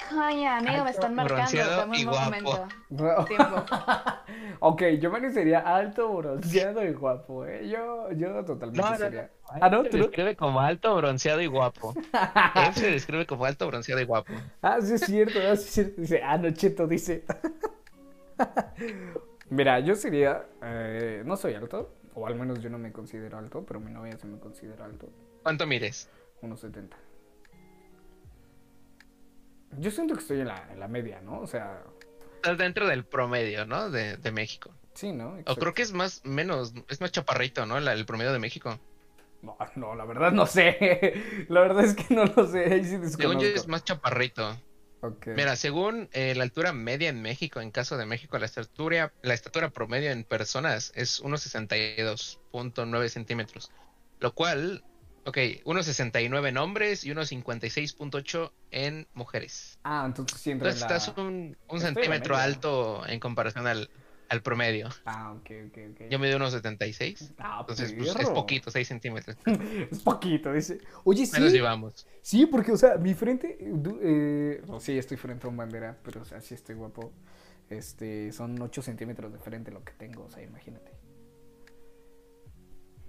Coño, 0.09 0.49
amigo, 0.49 0.83
me 0.83 0.89
están 0.91 1.15
marcando. 1.15 1.35
bronceado 1.43 1.77
Dame 1.77 1.97
y 1.99 2.05
un 2.05 2.09
guapo. 2.11 2.25
momento. 2.25 2.67
No. 2.89 3.25
Tiempo. 3.25 3.65
ok, 4.59 4.81
Giovanni 4.99 5.31
sería 5.31 5.59
alto, 5.59 6.13
bronceado 6.13 6.83
y 6.83 6.93
guapo, 6.93 7.45
¿eh? 7.45 7.67
Yo, 7.69 8.11
yo 8.11 8.43
totalmente 8.43 8.97
sería... 8.97 9.29
Ah, 9.47 9.69
¿no? 9.69 9.83
Se 9.83 9.89
¿Tú 9.89 9.97
no? 9.97 10.03
describe 10.03 10.35
como 10.35 10.59
alto, 10.59 10.95
bronceado 10.95 11.41
y 11.41 11.47
guapo. 11.47 11.93
Él 12.55 12.73
se 12.73 12.91
describe 12.91 13.25
como 13.25 13.45
alto, 13.45 13.67
bronceado 13.67 14.01
y 14.01 14.05
guapo. 14.05 14.33
Ah, 14.61 14.79
sí 14.81 14.93
es 14.95 15.01
cierto, 15.01 15.39
ah, 15.39 15.55
sí 15.55 15.63
es 15.63 15.71
cierto. 15.71 16.01
Dice, 16.01 16.21
ah, 16.23 16.37
no, 16.37 16.49
Cheto, 16.51 16.87
dice. 16.87 17.23
Mira, 19.49 19.79
yo 19.79 19.95
sería, 19.95 20.45
eh, 20.63 21.23
no 21.25 21.35
soy 21.35 21.53
alto, 21.55 21.93
o 22.13 22.25
al 22.27 22.35
menos 22.35 22.61
yo 22.61 22.69
no 22.69 22.77
me 22.77 22.91
considero 22.91 23.37
alto, 23.37 23.65
pero 23.65 23.79
mi 23.79 23.91
novia 23.91 24.17
se 24.17 24.27
me 24.27 24.39
considera 24.39 24.85
alto, 24.85 25.09
¿Cuánto 25.43 25.65
mires? 25.67 26.09
1.70. 26.41 26.89
Yo 29.77 29.91
siento 29.91 30.13
que 30.15 30.21
estoy 30.21 30.41
en 30.41 30.47
la, 30.47 30.67
en 30.71 30.79
la 30.79 30.87
media, 30.87 31.21
¿no? 31.21 31.39
O 31.39 31.47
sea, 31.47 31.83
Estás 32.35 32.57
dentro 32.57 32.87
del 32.87 33.05
promedio, 33.05 33.65
¿no? 33.65 33.89
De, 33.89 34.17
de 34.17 34.31
México. 34.31 34.73
sí, 34.95 35.11
¿no? 35.13 35.37
O 35.45 35.55
creo 35.55 35.73
que 35.73 35.83
es 35.83 35.93
más, 35.93 36.21
menos, 36.25 36.73
es 36.89 36.99
más 37.01 37.11
chaparrito, 37.11 37.65
¿no? 37.65 37.79
La- 37.79 37.93
el 37.93 38.05
promedio 38.05 38.33
de 38.33 38.39
México. 38.39 38.79
No, 39.41 39.57
no, 39.75 39.95
la 39.95 40.05
verdad 40.05 40.31
no 40.31 40.45
sé. 40.45 41.45
La 41.49 41.61
verdad 41.61 41.85
es 41.85 41.95
que 41.95 42.13
no 42.13 42.25
lo 42.25 42.47
sé. 42.47 42.65
Ahí 42.73 42.83
sí 42.85 42.97
Según 43.09 43.39
yo 43.39 43.47
es 43.47 43.67
más 43.67 43.83
chaparrito. 43.83 44.57
Ok. 45.03 45.27
Mira, 45.35 45.55
según 45.55 46.09
eh, 46.13 46.35
la 46.35 46.43
altura 46.43 46.73
media 46.73 47.09
en 47.09 47.21
México, 47.23 47.59
en 47.59 47.71
caso 47.71 47.97
de 47.97 48.05
México, 48.05 48.37
la 48.37 48.45
estatura, 48.45 49.11
la 49.23 49.33
estatura 49.33 49.69
promedio 49.71 50.11
en 50.11 50.23
personas 50.23 50.91
es 50.95 51.23
1,62.9 51.23 53.07
centímetros. 53.09 53.71
Lo 54.19 54.33
cual, 54.35 54.83
ok, 55.25 55.37
1,69 55.37 56.47
en 56.49 56.57
hombres 56.57 57.03
y 57.03 57.11
1,56.8 57.11 58.51
en 58.71 59.07
mujeres. 59.13 59.79
Ah, 59.83 60.03
entonces 60.05 60.45
en 60.47 60.53
Entonces 60.53 60.79
la... 60.81 60.87
estás 60.87 61.17
un, 61.17 61.57
un 61.67 61.77
en 61.77 61.79
centímetro 61.81 62.35
alto 62.35 63.05
en 63.07 63.19
comparación 63.19 63.67
al, 63.67 63.89
al 64.29 64.41
promedio. 64.41 64.89
Ah, 65.05 65.33
ok, 65.33 65.51
ok, 65.67 65.77
ok. 65.91 66.01
Yo 66.09 66.17
mido 66.17 66.39
1,76. 66.39 67.33
Ah, 67.37 67.57
Entonces, 67.61 67.93
pues, 67.93 68.15
es 68.15 68.29
poquito, 68.29 68.71
6 68.71 68.87
centímetros. 68.87 69.35
Es 69.91 69.99
poquito, 69.99 70.53
dice. 70.53 70.79
Oye, 71.03 71.27
Menos 71.33 71.49
sí. 71.51 71.57
llevamos. 71.57 72.07
Sí, 72.21 72.45
porque, 72.45 72.71
o 72.71 72.77
sea, 72.77 72.95
mi 72.95 73.13
frente. 73.13 73.57
eh, 74.01 74.61
no, 74.67 74.79
sí, 74.79 74.97
estoy 74.97 75.17
frente 75.17 75.47
a 75.47 75.49
un 75.49 75.57
bandera, 75.57 75.97
pero, 76.03 76.21
o 76.21 76.25
sea, 76.25 76.39
sí 76.41 76.53
estoy 76.53 76.75
guapo. 76.75 77.11
Este, 77.69 78.31
son 78.31 78.61
8 78.61 78.81
centímetros 78.81 79.31
de 79.31 79.39
frente 79.39 79.71
lo 79.71 79.83
que 79.83 79.93
tengo, 79.93 80.25
o 80.25 80.29
sea, 80.31 80.41
imagínate. 80.43 80.91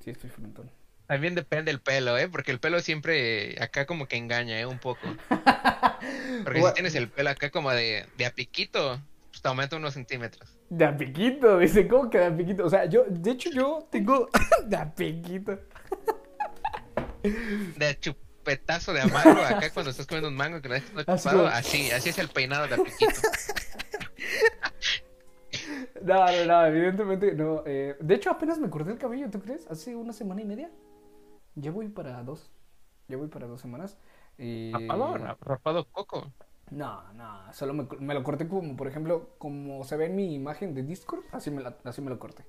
Sí, 0.00 0.10
estoy 0.10 0.30
frentón. 0.30 0.70
También 1.06 1.34
depende 1.34 1.70
el 1.70 1.80
pelo, 1.80 2.16
¿eh? 2.16 2.28
Porque 2.28 2.52
el 2.52 2.58
pelo 2.60 2.80
siempre 2.80 3.56
acá 3.62 3.86
como 3.86 4.06
que 4.06 4.16
engaña, 4.16 4.58
¿eh? 4.58 4.66
Un 4.66 4.78
poco. 4.78 5.00
Porque 6.44 6.62
si 6.62 6.72
tienes 6.74 6.94
el 6.94 7.08
pelo 7.08 7.30
acá 7.30 7.50
como 7.50 7.70
de, 7.70 8.06
de 8.16 8.26
a 8.26 8.30
piquito, 8.32 9.00
pues 9.30 9.42
te 9.42 9.48
aumenta 9.48 9.76
unos 9.76 9.94
centímetros. 9.94 10.56
De 10.70 10.84
a 10.84 10.96
piquito, 10.96 11.58
dice, 11.58 11.86
¿cómo 11.86 12.08
que 12.08 12.18
de 12.18 12.26
a 12.26 12.36
piquito? 12.36 12.64
O 12.64 12.70
sea, 12.70 12.86
yo, 12.86 13.04
de 13.08 13.30
hecho, 13.30 13.50
yo 13.50 13.86
tengo 13.90 14.28
de 14.66 14.76
a 14.76 14.94
piquito. 14.94 15.58
De 17.76 17.98
chupetazo 18.00 18.92
de 18.92 19.02
a 19.02 19.06
mango, 19.06 19.40
acá 19.42 19.70
cuando 19.72 19.90
estás 19.90 20.06
comiendo 20.06 20.28
un 20.28 20.36
mango 20.36 20.60
que 20.62 20.68
lo 20.68 20.74
dejas 20.74 20.90
Así 21.06 21.22
chupado, 21.22 21.44
como- 21.44 21.48
así, 21.54 21.90
así 21.90 22.08
es 22.08 22.18
el 22.18 22.28
peinado 22.28 22.66
de 22.68 22.74
a 22.74 22.78
piquito. 22.78 23.12
No, 26.02 26.26
no, 26.26 26.44
no, 26.46 26.66
evidentemente 26.66 27.32
no. 27.34 27.62
eh, 27.66 27.94
de 28.00 28.14
hecho, 28.14 28.30
apenas 28.30 28.58
me 28.58 28.68
corté 28.70 28.90
el 28.90 28.98
cabello, 28.98 29.30
¿tú 29.30 29.40
crees? 29.40 29.66
Hace 29.68 29.94
una 29.94 30.12
semana 30.12 30.40
y 30.40 30.44
media. 30.44 30.70
Ya 31.54 31.70
voy 31.70 31.88
para 31.88 32.22
dos. 32.22 32.50
Ya 33.08 33.16
voy 33.16 33.28
para 33.28 33.46
dos 33.46 33.60
semanas. 33.60 33.98
Y... 34.38 34.72
Rapado, 34.72 35.36
rapado 35.40 35.84
coco. 35.92 36.32
No, 36.70 37.12
no, 37.12 37.52
solo 37.52 37.74
me, 37.74 37.86
me 38.00 38.14
lo 38.14 38.22
corté 38.24 38.48
como, 38.48 38.76
por 38.76 38.88
ejemplo, 38.88 39.28
como 39.38 39.84
se 39.84 39.96
ve 39.96 40.06
en 40.06 40.16
mi 40.16 40.34
imagen 40.34 40.74
de 40.74 40.82
Discord, 40.82 41.20
así 41.32 41.50
me, 41.50 41.60
la- 41.62 41.76
así 41.84 42.00
me 42.00 42.08
lo 42.08 42.18
corté. 42.18 42.44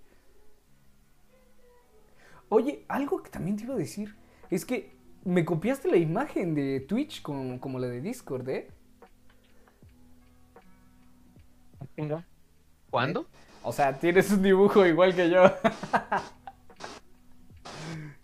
Oye, 2.50 2.86
algo 2.88 3.22
que 3.22 3.30
también 3.30 3.58
te 3.58 3.64
iba 3.64 3.74
a 3.74 3.78
decir, 3.78 4.16
es 4.50 4.66
que 4.66 4.96
me 5.26 5.44
copiaste 5.44 5.90
la 5.90 5.98
imagen 5.98 6.56
de 6.56 6.80
Twitch 6.82 7.22
con- 7.22 7.60
como 7.60 7.80
la 7.80 7.88
de 7.88 8.00
Discord, 8.02 8.48
¿eh? 8.50 8.68
¿Cuándo? 12.90 13.26
O 13.64 13.72
sea, 13.72 13.98
tienes 14.00 14.32
un 14.32 14.42
dibujo 14.42 14.86
igual 14.86 15.16
que 15.16 15.30
yo. 15.30 15.44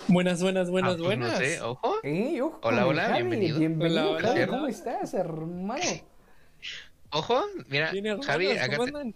Buenas, 0.10 0.42
buenas, 0.42 0.70
buenas, 0.72 0.94
Ah, 0.94 0.98
pues 0.98 1.06
buenas. 1.08 1.32
No 1.34 1.38
sé, 1.38 1.62
ojo. 1.62 1.96
Eh, 2.04 2.42
ojo 2.42 2.60
Hola, 2.64 2.88
hola, 2.88 3.04
Javi, 3.04 3.18
bienvenido. 3.18 3.60
Bienvenido, 3.60 4.02
Hola, 4.02 4.18
hola, 4.18 4.28
Javi, 4.30 4.40
hola. 4.42 4.48
¿cómo 4.52 4.68
estás, 4.68 5.14
hermano? 5.14 5.84
Ojo, 7.12 7.44
mira, 7.68 7.92
hermanos, 7.92 8.26
Javi, 8.26 8.46
¿cómo 8.48 8.58
acá, 8.60 8.70
te- 8.78 8.84
andan? 8.84 9.16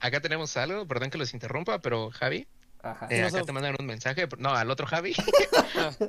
acá 0.00 0.20
tenemos 0.20 0.56
algo, 0.56 0.86
perdón 0.86 1.10
que 1.10 1.18
los 1.18 1.32
interrumpa, 1.32 1.78
pero 1.80 2.10
Javi, 2.10 2.46
Ajá. 2.82 3.06
eh, 3.10 3.22
acá 3.22 3.42
te 3.42 3.52
mandan 3.52 3.76
un 3.78 3.86
mensaje, 3.86 4.26
no, 4.38 4.50
al 4.50 4.70
otro 4.70 4.86
Javi, 4.86 5.14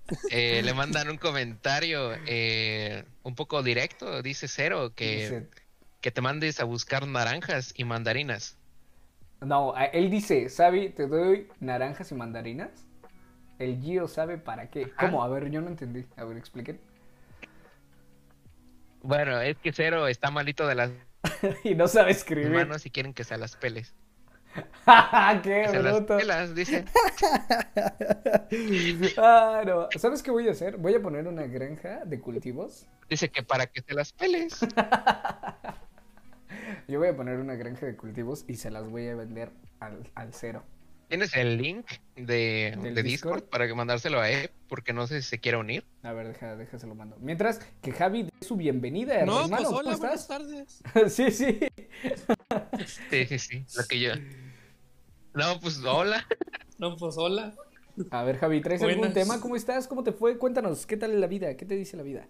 eh, 0.30 0.62
le 0.62 0.72
mandan 0.74 1.08
un 1.10 1.16
comentario 1.18 2.12
eh, 2.26 3.04
un 3.24 3.34
poco 3.34 3.62
directo, 3.62 4.22
dice 4.22 4.46
Cero, 4.46 4.92
que, 4.94 5.16
Dice- 5.16 5.48
que 6.00 6.10
te 6.12 6.20
mandes 6.20 6.60
a 6.60 6.64
buscar 6.64 7.06
naranjas 7.08 7.72
y 7.76 7.84
mandarinas. 7.84 8.56
No, 9.40 9.74
a- 9.74 9.86
él 9.86 10.10
dice, 10.10 10.48
Sabi, 10.48 10.90
te 10.90 11.06
doy 11.08 11.48
naranjas 11.60 12.12
y 12.12 12.14
mandarinas. 12.14 12.86
El 13.60 13.78
Gio 13.78 14.08
sabe 14.08 14.38
para 14.38 14.70
qué. 14.70 14.84
Ajá. 14.84 15.06
¿Cómo? 15.06 15.22
A 15.22 15.28
ver, 15.28 15.50
yo 15.50 15.60
no 15.60 15.68
entendí. 15.68 16.06
A 16.16 16.24
ver, 16.24 16.38
expliquen. 16.38 16.80
Bueno, 19.02 19.38
es 19.40 19.58
que 19.58 19.70
Cero 19.72 20.08
está 20.08 20.30
malito 20.30 20.66
de 20.66 20.74
las 20.74 20.90
y 21.64 21.74
no 21.74 21.86
sabe 21.86 22.10
escribir. 22.10 22.50
manos 22.50 22.86
y 22.86 22.90
quieren 22.90 23.12
que 23.12 23.22
se 23.22 23.36
las 23.36 23.56
peles. 23.56 23.94
¡Qué 25.42 25.68
se 25.68 25.82
las 25.82 26.00
pelas, 26.00 26.54
dice. 26.54 26.84
Ah, 29.18 29.62
no. 29.64 29.88
¿Sabes 29.96 30.22
qué 30.22 30.30
voy 30.30 30.48
a 30.48 30.52
hacer? 30.52 30.76
Voy 30.78 30.94
a 30.94 31.02
poner 31.02 31.28
una 31.28 31.42
granja 31.46 32.04
de 32.04 32.18
cultivos. 32.18 32.86
Dice 33.08 33.28
que 33.28 33.42
para 33.42 33.66
que 33.66 33.82
se 33.82 33.94
las 33.94 34.12
peles. 34.12 34.58
Yo 36.88 36.98
voy 36.98 37.08
a 37.08 37.16
poner 37.16 37.38
una 37.38 37.54
granja 37.54 37.86
de 37.86 37.94
cultivos 37.96 38.44
y 38.48 38.56
se 38.56 38.70
las 38.70 38.88
voy 38.88 39.06
a 39.08 39.14
vender 39.14 39.52
al, 39.78 40.10
al 40.14 40.32
cero. 40.32 40.64
¿Tienes 41.10 41.34
el 41.34 41.58
link 41.58 41.86
de, 42.14 42.78
¿Del 42.80 42.94
de 42.94 43.02
Discord? 43.02 43.34
Discord 43.34 43.50
para 43.50 43.66
que 43.66 43.74
mandárselo 43.74 44.20
a 44.20 44.30
él? 44.30 44.48
Porque 44.68 44.92
no 44.92 45.08
sé 45.08 45.20
si 45.22 45.28
se 45.28 45.40
quiere 45.40 45.58
unir. 45.58 45.84
A 46.04 46.12
ver, 46.12 46.28
deja, 46.28 46.54
déjaselo 46.54 46.94
mando. 46.94 47.16
Mientras 47.18 47.58
que 47.82 47.90
Javi 47.90 48.22
dé 48.22 48.30
su 48.40 48.54
bienvenida, 48.56 49.24
No, 49.24 49.42
hermano. 49.42 49.56
pues 49.56 49.68
hola, 49.80 49.90
¿Cómo 49.90 49.98
buenas 49.98 50.28
tardes. 50.28 50.82
sí, 51.12 51.32
sí. 51.32 51.58
Sí, 53.10 53.26
sí, 53.26 53.38
sí. 53.40 53.64
Lo 53.76 53.84
que 53.88 53.98
yo. 53.98 54.12
No, 55.34 55.58
pues 55.58 55.78
hola. 55.84 56.24
No, 56.78 56.96
pues 56.96 57.16
hola. 57.18 57.56
A 58.12 58.22
ver, 58.22 58.36
Javi, 58.38 58.60
¿traes 58.60 58.80
algún 58.80 59.12
tema? 59.12 59.40
¿Cómo 59.40 59.56
estás? 59.56 59.88
¿Cómo 59.88 60.04
te 60.04 60.12
fue? 60.12 60.38
Cuéntanos, 60.38 60.86
¿qué 60.86 60.96
tal 60.96 61.20
la 61.20 61.26
vida? 61.26 61.56
¿Qué 61.56 61.66
te 61.66 61.74
dice 61.74 61.96
la 61.96 62.04
vida? 62.04 62.28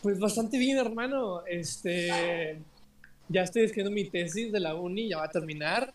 Pues 0.00 0.20
bastante 0.20 0.58
bien, 0.58 0.78
hermano. 0.78 1.44
Este. 1.44 2.62
Ya 3.28 3.42
estoy 3.42 3.64
escribiendo 3.64 3.90
mi 3.90 4.08
tesis 4.08 4.52
de 4.52 4.60
la 4.60 4.76
uni, 4.76 5.08
ya 5.08 5.18
va 5.18 5.24
a 5.24 5.30
terminar 5.30 5.92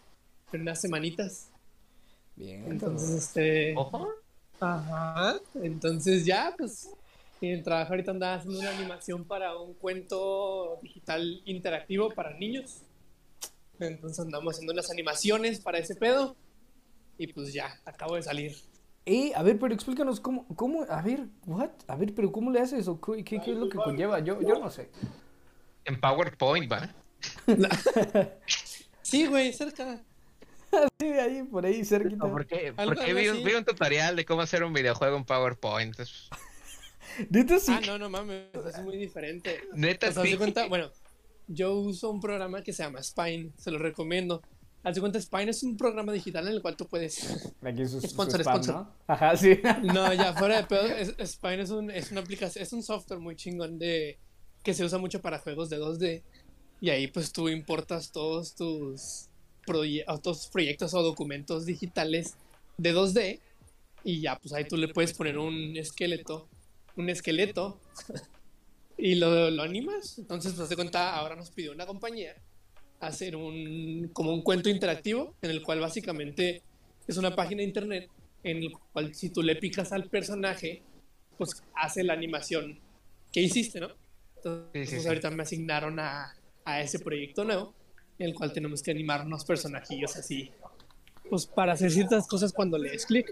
en 0.52 0.62
unas 0.62 0.80
semanitas. 0.82 1.50
Bien, 2.36 2.66
Entonces, 2.70 3.10
este. 3.12 3.76
Ojo. 3.76 4.10
Ajá. 4.60 5.38
Entonces 5.62 6.26
ya, 6.26 6.54
pues. 6.58 6.90
En 7.42 7.52
el 7.52 7.64
trabajo 7.64 7.92
ahorita 7.92 8.12
andaba 8.12 8.36
haciendo 8.36 8.60
una 8.62 8.72
animación 8.72 9.26
para 9.26 9.58
un 9.58 9.74
cuento 9.74 10.80
digital 10.82 11.42
interactivo 11.46 12.10
para 12.12 12.34
niños. 12.38 12.82
Entonces 13.80 14.20
andamos 14.20 14.54
haciendo 14.56 14.72
unas 14.74 14.90
animaciones 14.90 15.60
para 15.60 15.78
ese 15.78 15.96
pedo. 15.96 16.36
Y 17.18 17.28
pues 17.28 17.54
ya, 17.54 17.80
acabo 17.86 18.16
de 18.16 18.24
salir. 18.24 18.56
Eh, 19.06 19.34
a 19.36 19.44
ver, 19.44 19.60
pero 19.60 19.74
explícanos 19.74 20.20
cómo, 20.20 20.48
cómo, 20.56 20.84
a 20.90 21.02
ver, 21.02 21.28
what? 21.46 21.70
A 21.88 21.96
ver, 21.96 22.14
pero 22.16 22.32
¿cómo 22.32 22.50
le 22.52 22.60
haces 22.62 22.88
o 22.88 23.00
qué, 23.00 23.24
qué- 23.24 23.40
qué 23.42 23.52
es 23.52 23.58
lo 23.58 23.70
que 23.70 23.78
conlleva? 23.78 24.20
Yo, 24.20 24.42
yo 24.42 24.58
no 24.60 24.70
sé. 24.72 24.90
En 25.84 26.00
PowerPoint, 26.00 26.72
va. 26.72 26.90
Sí, 29.02 29.28
güey, 29.28 29.54
cerca. 29.54 30.02
Sí, 31.00 31.08
ahí, 31.08 31.44
por 31.44 31.66
ahí, 31.66 31.84
cerquita. 31.86 32.30
Porque, 32.30 32.74
Algo- 32.78 32.86
porque 32.94 33.04
algo 33.12 33.20
vi, 33.20 33.28
un, 33.30 33.44
vi 33.44 33.54
un 33.54 33.66
tutorial 33.66 34.16
de 34.16 34.26
cómo 34.26 34.42
hacer 34.42 34.64
un 34.64 34.74
videojuego 34.74 35.18
en 35.18 35.26
PowerPoint. 35.26 35.92
Entonces, 35.92 36.30
Neta, 37.30 37.60
sí. 37.60 37.72
Ah, 37.74 37.82
no, 37.86 37.98
no 37.98 38.10
mames, 38.10 38.46
es 38.54 38.80
muy 38.82 38.98
diferente. 38.98 39.62
neta, 39.74 40.12
sí. 40.12 40.36
cuenta, 40.38 40.68
bueno, 40.68 40.92
yo 41.48 41.76
uso 41.76 42.10
un 42.12 42.20
programa 42.20 42.62
que 42.62 42.74
se 42.74 42.84
llama 42.84 43.02
Spine, 43.02 43.52
se 43.58 43.72
lo 43.72 43.78
recomiendo. 43.78 44.42
Haz 44.84 44.96
de 44.96 45.02
cuenta, 45.02 45.20
Spine 45.20 45.50
es 45.50 45.64
un 45.64 45.78
programa 45.78 46.12
digital 46.14 46.48
en 46.48 46.54
el 46.54 46.62
cual 46.62 46.76
tú 46.76 46.88
puedes. 46.88 47.52
Aquí 47.64 47.86
su, 47.88 48.02
su 48.02 48.08
Sponsor, 48.08 48.42
spam, 48.42 48.64
sponsor. 48.64 48.76
¿no? 48.76 48.92
Ajá, 49.08 49.36
sí. 49.38 49.60
No, 49.84 50.14
ya 50.14 50.34
fuera 50.34 50.58
de 50.58 50.64
pedo, 50.66 50.86
es- 50.86 51.16
Spine 51.32 51.62
es, 51.62 51.70
un, 51.72 51.90
es 51.90 52.12
una 52.12 52.22
aplicación, 52.22 52.62
es 52.64 52.72
un 52.74 52.84
software 52.84 53.20
muy 53.20 53.36
chingón 53.36 53.80
de 53.80 54.20
que 54.64 54.74
se 54.74 54.84
usa 54.84 54.98
mucho 55.00 55.22
para 55.22 55.40
juegos 55.40 55.70
de 55.70 55.80
2D. 55.80 56.22
Y 56.82 56.90
ahí 56.90 57.08
pues 57.08 57.32
tú 57.32 57.48
importas 57.50 58.12
todos 58.12 58.54
tus, 58.56 59.30
proye- 59.66 60.04
o 60.08 60.18
todos 60.20 60.42
tus 60.44 60.50
proyectos 60.50 60.94
o 60.94 61.02
documentos 61.04 61.66
digitales 61.66 62.36
de 62.78 62.94
2D. 62.94 63.40
Y 64.04 64.22
ya, 64.22 64.38
pues 64.38 64.54
ahí 64.54 64.66
tú 64.66 64.78
le 64.78 64.88
puedes 64.90 65.14
poner 65.14 65.38
un 65.38 65.76
esqueleto, 65.78 66.48
un 66.96 67.10
esqueleto, 67.10 67.80
y 68.98 69.16
lo, 69.16 69.50
lo 69.52 69.64
animas. 69.64 70.18
Entonces, 70.20 70.54
pues 70.54 70.70
de 70.70 70.76
cuenta, 70.76 71.16
ahora 71.16 71.36
nos 71.36 71.50
pidió 71.52 71.72
una 71.72 71.86
compañía 71.86 72.36
hacer 73.00 73.36
un, 73.36 74.10
como 74.14 74.34
un 74.34 74.42
cuento 74.42 74.70
interactivo, 74.70 75.36
en 75.42 75.52
el 75.52 75.62
cual 75.62 75.80
básicamente 75.80 76.62
es 77.08 77.18
una 77.18 77.36
página 77.36 77.60
de 77.60 77.68
internet 77.68 78.10
en 78.44 78.58
el 78.64 78.72
cual 78.94 79.14
si 79.14 79.30
tú 79.30 79.42
le 79.44 79.56
picas 79.56 79.92
al 79.92 80.08
personaje, 80.10 80.82
pues 81.38 81.62
hace 81.76 82.04
la 82.04 82.14
animación 82.14 82.80
que 83.32 83.42
hiciste, 83.42 83.80
¿no? 83.80 83.90
Entonces, 84.38 84.70
Sí, 84.74 84.86
sí, 84.86 84.92
pues, 84.92 85.02
sí. 85.02 85.08
ahorita 85.08 85.32
me 85.32 85.44
asignaron 85.44 86.00
a, 86.00 86.34
a 86.64 86.82
ese 86.82 87.00
proyecto 87.00 87.44
nuevo, 87.44 87.74
en 88.18 88.28
el 88.30 88.34
cual 88.34 88.54
tenemos 88.54 88.82
que 88.82 88.92
animar 88.92 89.26
unos 89.26 89.46
personajillos 89.46 90.16
así, 90.16 90.52
pues 91.30 91.46
para 91.46 91.74
hacer 91.74 91.92
ciertas 91.92 92.28
cosas 92.28 92.54
cuando 92.54 92.78
le 92.78 92.92
des 92.92 93.06
clic. 93.06 93.32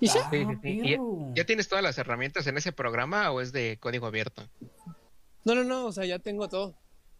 Y 0.00 0.06
ya, 0.06 0.12
Sí, 0.12 0.20
sí, 0.30 0.44
Ah, 0.46 0.58
sí. 0.62 0.80
¿Y 0.82 1.34
ya, 1.36 1.44
tienes 1.44 1.68
todas 1.68 1.82
las 1.82 1.96
herramientas 1.98 2.46
en 2.46 2.56
ese 2.58 2.72
programa 2.72 3.30
o 3.30 3.40
es 3.40 3.52
de 3.52 3.78
código 3.80 4.06
abierto? 4.06 4.42
No, 5.44 5.54
no, 5.54 5.64
no, 5.64 5.86
o 5.86 5.92
sea, 5.92 6.04
ya 6.04 6.18
tengo 6.18 6.48
todo. 6.48 6.74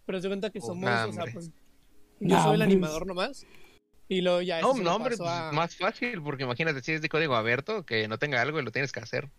Pero 0.07 0.21
se 0.21 0.29
cuenta 0.29 0.51
que 0.51 0.59
Oh, 0.61 0.67
somos, 0.67 0.83
nah, 0.85 1.07
o 1.07 1.13
sea, 1.13 1.25
pues. 1.33 1.51
Yo 2.21 2.37
Nah, 2.37 2.43
soy 2.43 2.55
el 2.55 2.63
animador 2.63 3.07
nomás. 3.07 3.47
Y 4.09 4.21
luego 4.21 4.43
ya 4.43 4.61
No, 4.61 4.75
no, 4.75 4.97
hombre, 4.97 5.17
pues, 5.17 5.29
a- 5.29 5.51
más 5.53 5.77
fácil, 5.77 6.23
porque 6.23 6.45
imagínate 6.45 6.83
si 6.83 6.93
es 6.93 7.03
de 7.03 7.09
código 7.09 7.35
abierto, 7.37 7.85
que 7.85 8.07
no 8.07 8.19
tenga 8.19 8.41
algo 8.43 8.61
y 8.61 8.63
lo 8.65 8.71
tienes 8.71 8.93
que 8.93 9.01
hacer. 9.01 9.31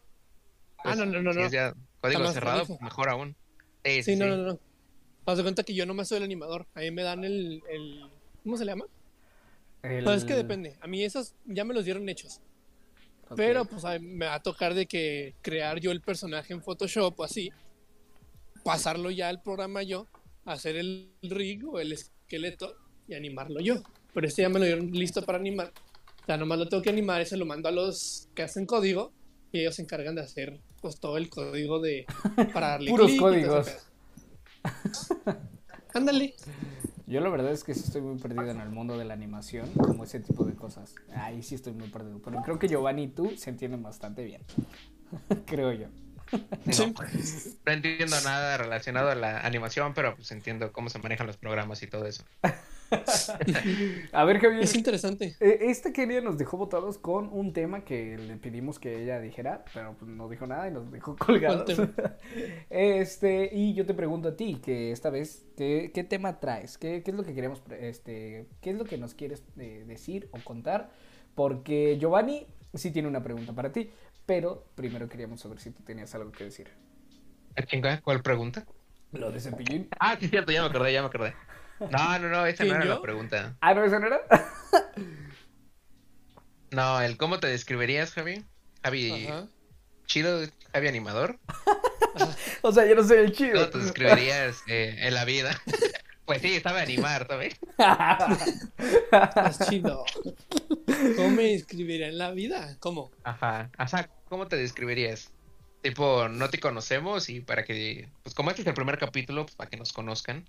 Ah, 0.79 0.83
Pues, 0.83 0.97
no, 0.97 1.05
no, 1.05 1.21
no, 1.21 1.33
Si 1.33 1.39
no. 1.39 1.45
es 1.45 1.51
ya 1.51 1.73
código 2.01 2.27
cerrado, 2.27 2.65
pues, 2.65 2.81
mejor 2.81 3.09
aún. 3.09 3.35
Sí, 3.83 4.03
Sí, 4.03 4.13
sí, 4.13 4.15
no, 4.17 4.25
sí. 4.25 4.31
no, 4.31 4.37
no. 4.37 4.59
Haz 5.25 5.37
de 5.37 5.43
cuenta 5.43 5.63
que 5.63 5.73
yo 5.73 5.85
nomás 5.85 6.07
soy 6.07 6.17
el 6.17 6.23
animador. 6.23 6.67
A 6.75 6.81
mí 6.81 6.91
me 6.91 7.03
dan 7.03 7.23
el. 7.23 7.61
el 7.69 8.09
¿Cómo 8.43 8.57
se 8.57 8.65
le 8.65 8.71
llama? 8.71 8.85
El- 9.81 10.03
Pues 10.03 10.17
es 10.17 10.25
que 10.25 10.35
depende. 10.35 10.77
A 10.81 10.87
mí 10.87 11.03
esos 11.03 11.33
ya 11.45 11.63
me 11.63 11.73
los 11.73 11.85
dieron 11.85 12.07
hechos. 12.09 12.41
Pero 13.35 13.65
pues 13.65 13.83
a- 13.85 13.97
me 13.99 14.25
va 14.27 14.35
a 14.35 14.43
tocar 14.43 14.73
de 14.75 14.85
que 14.85 15.33
crear 15.41 15.79
yo 15.79 15.91
el 15.91 16.01
personaje 16.01 16.53
en 16.53 16.61
Photoshop 16.61 17.19
o 17.19 17.23
así. 17.23 17.51
Pasarlo 18.63 19.09
ya 19.11 19.29
al 19.29 19.41
programa 19.41 19.83
yo. 19.83 20.07
Hacer 20.45 20.75
el 20.75 21.11
rig 21.23 21.67
o 21.67 21.79
el 21.79 21.91
esqueleto 21.91 22.75
y 23.07 23.15
animarlo 23.15 23.59
yo. 23.61 23.75
Pero 24.13 24.27
este 24.27 24.43
ya 24.43 24.49
me 24.49 24.59
lo 24.59 24.65
dieron 24.65 24.91
listo 24.91 25.23
para 25.23 25.39
animar. 25.39 25.71
O 26.21 26.25
sea, 26.25 26.37
nomás 26.37 26.57
lo 26.59 26.67
tengo 26.69 26.81
que 26.83 26.89
animar 26.89 27.21
y 27.21 27.25
se 27.25 27.37
lo 27.37 27.45
mando 27.45 27.67
a 27.69 27.71
los 27.71 28.29
que 28.35 28.43
hacen 28.43 28.65
código. 28.65 29.11
Y 29.51 29.61
ellos 29.61 29.75
se 29.75 29.81
encargan 29.83 30.15
de 30.15 30.21
hacer 30.21 30.59
pues 30.81 30.99
todo 30.99 31.17
el 31.17 31.29
código 31.29 31.79
de 31.79 32.05
para 32.53 32.69
darle 32.69 32.91
Puros 32.91 33.11
y 33.11 33.17
todo 33.17 33.29
ese 33.33 33.47
códigos. 33.47 33.65
pedo. 33.69 33.79
Ándale. 35.93 36.35
Yo 37.07 37.21
la 37.21 37.29
verdad 37.29 37.51
es 37.51 37.63
que 37.63 37.73
sí 37.73 37.81
estoy 37.85 38.01
muy 38.01 38.17
perdido 38.17 38.49
en 38.49 38.59
el 38.59 38.69
mundo 38.69 38.97
de 38.97 39.05
la 39.05 39.13
animación, 39.13 39.69
como 39.73 40.03
ese 40.03 40.19
tipo 40.19 40.43
de 40.43 40.55
cosas. 40.55 40.95
Ahí 41.15 41.43
sí 41.43 41.55
estoy 41.55 41.73
muy 41.73 41.87
perdido. 41.89 42.19
Pero 42.23 42.41
creo 42.41 42.59
que 42.59 42.67
Giovanni 42.67 43.03
y 43.03 43.07
tú 43.09 43.31
se 43.37 43.51
entienden 43.51 43.83
bastante 43.83 44.23
bien. 44.23 44.41
creo 45.45 45.71
yo. 45.71 45.87
Sí. 46.71 46.93
No 47.65 47.71
entiendo 47.71 48.15
nada 48.23 48.57
relacionado 48.57 49.11
a 49.11 49.15
la 49.15 49.41
animación, 49.41 49.93
pero 49.93 50.15
pues 50.15 50.31
entiendo 50.31 50.71
cómo 50.71 50.89
se 50.89 50.97
manejan 50.99 51.27
los 51.27 51.37
programas 51.37 51.83
y 51.83 51.87
todo 51.87 52.05
eso. 52.07 52.23
A 54.13 54.23
ver, 54.25 54.39
Javier. 54.39 54.63
Es 54.63 54.75
interesante. 54.75 55.35
eh, 55.39 55.57
Esta 55.61 55.91
querida 55.91 56.21
nos 56.21 56.37
dejó 56.37 56.57
votados 56.57 56.97
con 56.97 57.29
un 57.31 57.53
tema 57.53 57.83
que 57.83 58.17
le 58.17 58.37
pedimos 58.37 58.79
que 58.79 59.03
ella 59.03 59.19
dijera, 59.19 59.65
pero 59.73 59.95
pues 59.97 60.09
no 60.09 60.29
dijo 60.29 60.47
nada 60.47 60.67
y 60.67 60.71
nos 60.71 60.91
dejó 60.91 61.15
colgados. 61.15 61.65
Este, 62.69 63.49
y 63.53 63.73
yo 63.73 63.85
te 63.85 63.93
pregunto 63.93 64.29
a 64.29 64.35
ti, 64.35 64.59
que 64.63 64.91
esta 64.91 65.09
vez, 65.09 65.45
¿qué, 65.55 65.91
qué 65.93 66.03
tema 66.03 66.39
traes? 66.39 66.77
¿Qué, 66.77 67.01
qué 67.03 67.11
es 67.11 67.17
lo 67.17 67.23
que 67.23 67.33
queremos, 67.33 67.61
este, 67.79 68.47
qué 68.61 68.71
es 68.71 68.77
lo 68.77 68.85
que 68.85 68.97
nos 68.97 69.13
quieres 69.13 69.43
eh, 69.57 69.83
decir 69.87 70.29
o 70.31 70.39
contar? 70.43 70.89
Porque 71.35 71.97
Giovanni 71.99 72.47
sí 72.73 72.91
tiene 72.91 73.07
una 73.07 73.23
pregunta 73.23 73.53
para 73.53 73.71
ti, 73.71 73.89
pero 74.25 74.65
primero 74.75 75.07
queríamos 75.09 75.41
saber 75.41 75.59
si 75.59 75.71
tú 75.71 75.83
tenías 75.83 76.13
algo 76.15 76.31
que 76.31 76.45
decir. 76.45 76.69
¿Cuál 78.03 78.21
pregunta? 78.21 78.65
Lo 79.11 79.31
de 79.31 79.39
Cepillín. 79.39 79.87
Ah, 79.99 80.17
sí, 80.19 80.27
cierto, 80.27 80.51
ya 80.51 80.61
me 80.61 80.67
acordé, 80.67 80.93
ya 80.93 81.01
me 81.01 81.07
acordé. 81.07 81.33
No, 81.79 82.19
no, 82.19 82.29
no, 82.29 82.45
esa 82.45 82.63
no 82.63 82.69
¿Quién, 82.69 82.75
era 82.81 82.85
yo? 82.85 82.95
la 82.95 83.01
pregunta. 83.01 83.55
Ah, 83.61 83.73
¿no, 83.73 83.83
esa 83.83 83.99
no 83.99 84.07
era? 84.07 84.21
No, 86.71 87.01
el 87.01 87.15
cómo 87.15 87.39
te 87.39 87.47
describirías, 87.47 88.11
Javi. 88.11 88.43
Javi, 88.83 89.27
Ajá. 89.27 89.47
chido, 90.07 90.45
Javi 90.73 90.87
animador. 90.89 91.39
o 92.61 92.71
sea, 92.71 92.85
yo 92.85 92.95
no 92.95 93.03
soy 93.03 93.19
el 93.19 93.31
chido. 93.31 93.53
¿Cómo 93.53 93.69
te 93.69 93.77
describirías 93.77 94.61
eh, 94.67 94.95
en 94.99 95.13
la 95.13 95.23
vida? 95.23 95.61
pues 96.25 96.41
sí, 96.41 96.59
sabe 96.59 96.81
animar, 96.81 97.27
¿sabes? 97.29 97.55
Es 99.47 99.69
chido. 99.69 100.03
¿Cómo 101.15 101.29
me 101.29 101.43
describiría 101.43 102.07
en 102.07 102.17
la 102.17 102.31
vida? 102.31 102.75
¿Cómo? 102.79 103.11
Ajá, 103.23 103.69
ajá, 103.77 104.09
¿cómo 104.27 104.47
te 104.47 104.57
describirías? 104.57 105.31
Tipo, 105.81 106.27
no 106.27 106.49
te 106.49 106.59
conocemos 106.59 107.29
y 107.29 107.39
para 107.39 107.63
que, 107.63 108.09
pues 108.23 108.35
como 108.35 108.49
este 108.49 108.63
es 108.63 108.67
el 108.67 108.73
primer 108.73 108.97
capítulo, 108.97 109.45
pues 109.45 109.55
para 109.55 109.69
que 109.69 109.77
nos 109.77 109.93
conozcan, 109.93 110.45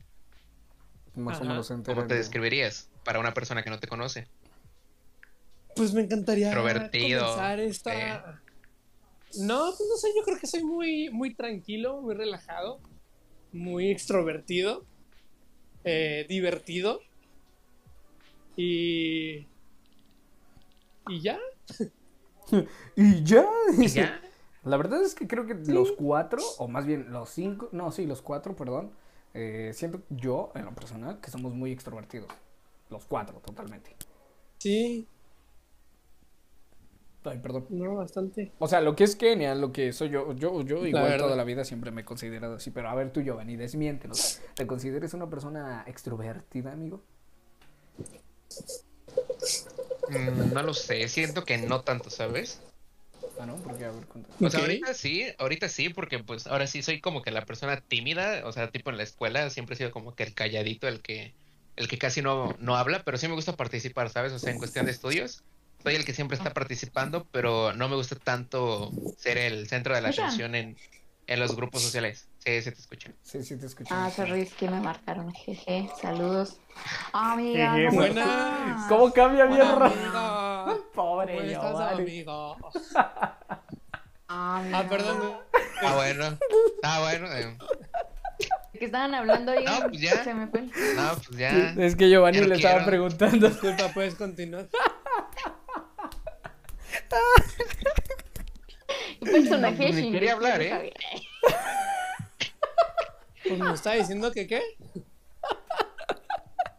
Más 1.16 1.40
o 1.40 1.44
menos 1.44 1.66
se 1.66 1.72
¿cómo 1.72 1.80
enteran 1.80 2.08
te 2.08 2.14
de- 2.14 2.20
describirías 2.20 2.88
para 3.04 3.18
una 3.18 3.32
persona 3.34 3.62
que 3.62 3.70
no 3.70 3.80
te 3.80 3.88
conoce? 3.88 4.28
Pues 5.74 5.92
me 5.92 6.02
encantaría 6.02 6.54
comenzar 6.54 7.58
esta... 7.60 8.40
No, 9.40 9.66
pues 9.76 9.88
no 9.88 9.96
sé, 9.96 10.08
yo 10.16 10.22
creo 10.24 10.38
que 10.38 10.46
soy 10.46 10.62
muy, 10.64 11.10
muy 11.10 11.34
tranquilo, 11.34 12.00
muy 12.00 12.14
relajado, 12.14 12.80
muy 13.52 13.90
extrovertido, 13.90 14.84
eh, 15.84 16.26
divertido 16.28 17.00
y... 18.56 19.46
Y 21.08 21.20
ya. 21.20 21.38
Y 22.96 23.24
ya. 23.24 23.44
¿Y 23.76 23.88
ya? 23.88 24.20
La 24.62 24.76
verdad 24.76 25.02
es 25.02 25.14
que 25.14 25.26
creo 25.26 25.46
que 25.46 25.54
los 25.54 25.92
cuatro, 25.92 26.42
o 26.58 26.68
más 26.68 26.86
bien 26.86 27.12
los 27.12 27.30
cinco, 27.30 27.68
no, 27.72 27.90
sí, 27.92 28.06
los 28.06 28.22
cuatro, 28.22 28.54
perdón, 28.56 28.92
eh, 29.36 29.72
siento 29.74 30.02
yo, 30.08 30.50
en 30.54 30.64
lo 30.64 30.74
personal, 30.74 31.20
que 31.20 31.30
somos 31.30 31.52
muy 31.54 31.70
extrovertidos. 31.70 32.28
Los 32.90 33.04
cuatro, 33.04 33.38
totalmente. 33.40 33.94
Sí, 34.58 35.06
Ay, 37.28 37.38
perdón. 37.38 37.66
no, 37.70 37.96
bastante. 37.96 38.52
O 38.58 38.68
sea, 38.68 38.80
lo 38.80 38.94
que 38.94 39.04
es 39.04 39.16
Kenia, 39.16 39.54
lo 39.54 39.72
que 39.72 39.92
soy 39.92 40.10
yo, 40.10 40.32
yo, 40.34 40.62
yo 40.62 40.86
igual 40.86 41.18
toda 41.18 41.36
la 41.36 41.44
vida 41.44 41.64
siempre 41.64 41.90
me 41.90 42.02
he 42.02 42.04
considerado 42.04 42.56
así, 42.56 42.70
pero 42.70 42.88
a 42.88 42.94
ver 42.94 43.12
tú, 43.12 43.20
Giovanni, 43.20 43.56
desmiéntenos. 43.56 44.40
¿Te 44.54 44.66
consideres 44.66 45.12
una 45.14 45.28
persona 45.28 45.84
extrovertida, 45.86 46.72
amigo? 46.72 47.02
Mm, 50.08 50.52
no 50.54 50.62
lo 50.62 50.74
sé, 50.74 51.08
siento 51.08 51.44
que 51.44 51.58
no 51.58 51.80
tanto, 51.80 52.10
¿sabes? 52.10 52.60
Ah, 53.38 53.46
¿no? 53.46 53.56
Porque, 53.56 53.84
a 53.84 53.90
ver, 53.90 54.06
cuéntame. 54.06 54.46
O 54.46 54.50
sea, 54.50 54.60
ahorita 54.60 54.94
sí, 54.94 55.26
ahorita 55.38 55.68
sí, 55.68 55.88
porque 55.88 56.18
pues 56.18 56.46
ahora 56.46 56.66
sí 56.66 56.82
soy 56.82 57.00
como 57.00 57.22
que 57.22 57.30
la 57.30 57.44
persona 57.44 57.80
tímida, 57.80 58.46
o 58.46 58.52
sea, 58.52 58.70
tipo 58.70 58.90
en 58.90 58.96
la 58.96 59.02
escuela 59.02 59.50
siempre 59.50 59.74
he 59.74 59.78
sido 59.78 59.90
como 59.90 60.14
que 60.14 60.24
el 60.24 60.34
calladito, 60.34 60.88
el 60.88 61.00
que, 61.02 61.34
el 61.76 61.88
que 61.88 61.98
casi 61.98 62.22
no, 62.22 62.54
no 62.58 62.76
habla, 62.76 63.02
pero 63.04 63.18
sí 63.18 63.28
me 63.28 63.34
gusta 63.34 63.56
participar, 63.56 64.10
¿sabes? 64.10 64.32
O 64.32 64.38
sea, 64.38 64.52
en 64.52 64.58
cuestión 64.58 64.86
de 64.86 64.92
estudios, 64.92 65.42
soy 65.82 65.94
el 65.94 66.04
que 66.04 66.12
siempre 66.14 66.36
está 66.36 66.52
participando, 66.52 67.26
pero 67.30 67.72
no 67.72 67.88
me 67.88 67.96
gusta 67.96 68.16
tanto 68.16 68.92
ser 69.16 69.38
el 69.38 69.68
centro 69.68 69.94
de 69.94 70.00
la 70.00 70.08
Escuchan. 70.08 70.26
atención 70.26 70.54
en, 70.54 70.76
en 71.26 71.40
los 71.40 71.54
grupos 71.56 71.82
sociales. 71.82 72.28
Sí, 72.38 72.62
sí 72.62 72.70
te 72.70 72.78
escucho. 72.80 73.10
Sí, 73.22 73.42
sí, 73.42 73.56
te 73.56 73.66
escucho. 73.66 73.92
Ah, 73.94 74.10
sorry, 74.10 74.42
es 74.42 74.52
que 74.54 74.68
me 74.68 74.80
marcaron. 74.80 75.32
Jeje, 75.34 75.88
saludos. 76.00 76.60
Ah, 77.12 77.32
amiga, 77.32 77.72
Jeje, 77.72 77.86
¿cómo 77.86 77.98
buena. 77.98 78.86
¿Cómo 78.88 79.12
cambia 79.12 79.46
bien? 79.46 79.60
Pobre 80.94 81.34
¿Cómo 81.34 81.46
estás, 81.46 81.70
Giovanni. 81.72 82.02
amigo? 82.02 82.56
Ah. 84.28 84.62
Ah, 84.72 84.84
perdón. 84.88 85.38
Ah, 85.82 85.94
bueno. 85.94 86.38
Ah, 86.82 87.00
bueno. 87.00 87.32
eh, 87.32 87.56
¿De 88.72 88.78
qué 88.78 88.84
estaban 88.86 89.14
hablando 89.14 89.52
ahí? 89.52 89.64
No, 89.64 89.88
pues 89.88 90.00
ya. 90.00 90.24
Se 90.24 90.34
me 90.34 90.46
fue. 90.48 90.62
no, 90.62 91.14
pues 91.14 91.30
ya. 91.38 91.74
Es 91.78 91.94
que 91.96 92.08
Giovanni 92.10 92.38
Ya 92.38 92.42
no 92.42 92.48
le 92.48 92.56
estaba 92.56 92.84
preguntando. 92.84 93.48
Disculpa, 93.48 93.88
puedes 93.94 94.14
continuar. 94.16 94.66
Un 99.20 99.30
personaje 99.30 99.86
Shingeki 99.92 100.12
quería 100.12 100.32
hablar, 100.34 100.60
¿eh? 100.60 100.92
Pues 103.46 103.58
me 103.60 103.72
está 103.72 103.92
diciendo 103.92 104.32
que 104.32 104.46
qué. 104.46 104.60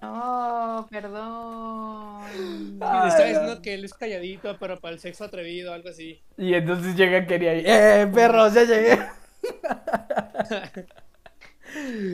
No, 0.01 0.87
perdón. 0.91 2.06
Y 2.37 3.01
le 3.03 3.07
está 3.09 3.23
diciendo 3.25 3.61
que 3.61 3.73
él 3.73 3.85
es 3.85 3.93
calladito, 3.93 4.57
pero 4.59 4.79
para 4.79 4.93
el 4.93 4.99
sexo 4.99 5.23
atrevido, 5.25 5.73
algo 5.73 5.89
así. 5.89 6.21
Y 6.37 6.53
entonces 6.53 6.95
llega 6.95 7.25
Kenia 7.25 7.55
y, 7.55 7.63
¡eh, 7.65 8.07
perros, 8.13 8.53
ya 8.53 8.63
llegué! 8.63 8.99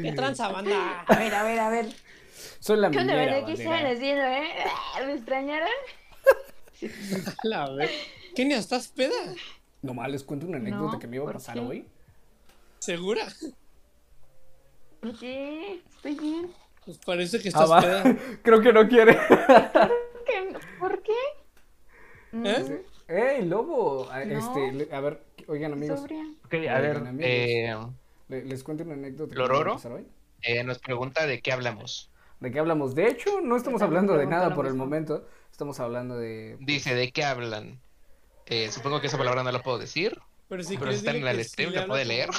¿Qué 0.01 0.13
tranza, 0.15 0.49
banda? 0.49 1.01
A 1.07 1.15
ver, 1.17 1.33
a 1.35 1.43
ver, 1.43 1.59
a 1.59 1.69
ver. 1.69 1.85
Soy 2.59 2.77
la 2.77 2.89
¿Qué 2.91 2.99
onda? 2.99 3.45
¿Qué 3.45 3.53
estaban 3.53 3.85
haciendo, 3.85 4.23
eh? 4.23 4.47
¿Me 5.05 5.13
extrañaron? 5.13 5.69
La 7.43 7.69
ver. 7.69 7.89
Kenia, 8.35 8.57
¿estás 8.57 8.87
peda? 8.87 9.13
Nomás 9.81 10.09
les 10.09 10.23
cuento 10.23 10.47
una 10.47 10.57
anécdota 10.57 10.93
No, 10.93 10.99
que 10.99 11.07
me 11.07 11.17
iba 11.17 11.23
a 11.23 11.27
¿por 11.27 11.33
pasar 11.35 11.55
qué? 11.55 11.59
hoy. 11.61 11.85
¿Segura? 12.79 13.27
¿Por 15.01 15.17
qué? 15.19 15.81
Estoy 15.95 16.15
bien. 16.15 16.51
Pues 16.85 16.97
parece 17.05 17.39
que 17.39 17.49
Ah, 17.49 17.63
estás 17.63 17.71
va. 17.71 17.81
peda. 17.81 18.03
Creo 18.43 18.61
que 18.61 18.73
no 18.73 18.87
quiere. 18.87 19.17
¿Por 20.79 21.01
qué? 21.01 21.11
¿Eh? 22.33 22.85
¡Ey, 23.07 23.45
lobo! 23.45 24.09
A, 24.11 24.23
No. 24.25 24.37
este, 24.39 24.93
a 24.95 24.99
ver, 25.01 25.23
oigan, 25.47 25.71
Mm, 25.71 25.73
amigos. 25.75 25.99
a 26.01 26.07
ver, 26.79 26.97
amigos. 26.97 27.19
eh, 27.19 27.75
le- 28.29 28.45
les 28.45 28.63
cuento 28.63 28.83
una 28.83 28.93
anécdota 28.93 29.35
Lororo. 29.35 29.75
hoy. 29.91 30.07
eh, 30.41 30.63
nos 30.63 30.79
pregunta 30.79 31.25
de 31.27 31.41
qué 31.41 31.51
hablamos. 31.51 32.09
¿De 32.39 32.51
qué 32.51 32.59
hablamos? 32.59 32.95
De 32.95 33.07
hecho, 33.07 33.39
no 33.41 33.55
estamos 33.55 33.81
hablando 33.81 34.17
de 34.17 34.25
nada 34.25 34.53
por 34.53 34.65
el 34.67 34.73
momento. 34.73 35.27
Estamos 35.51 35.79
hablando 35.79 36.17
de. 36.17 36.57
Dice, 36.59 36.95
¿de 36.95 37.11
qué 37.11 37.23
hablan? 37.23 37.79
Eh, 38.47 38.69
supongo 38.71 38.99
que 38.99 39.07
esa 39.07 39.17
palabra 39.17 39.43
no 39.43 39.51
la 39.51 39.61
puedo 39.61 39.77
decir. 39.77 40.19
Pero 40.49 40.63
si 40.63 40.69
Pero 40.75 40.89
quieres 40.91 40.99
está 40.99 41.11
en 41.15 41.23
que 41.37 41.43
stream, 41.45 41.69
sí 41.71 41.75
¿la 41.77 41.85
puede 41.87 42.05
leer? 42.05 42.29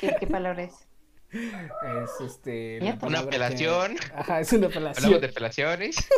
¿Qué, 0.00 0.16
qué 0.18 0.26
palabra 0.26 0.64
es? 0.64 0.87
Es 1.30 2.20
este. 2.24 2.78
Una 3.02 3.20
que- 3.20 3.26
apelación. 3.26 3.96
Ajá, 4.14 4.40
es 4.40 4.52
una 4.52 4.66
Hablamos 4.68 4.96
apelación. 4.96 5.20
de 5.20 5.26
apelaciones. 5.26 5.96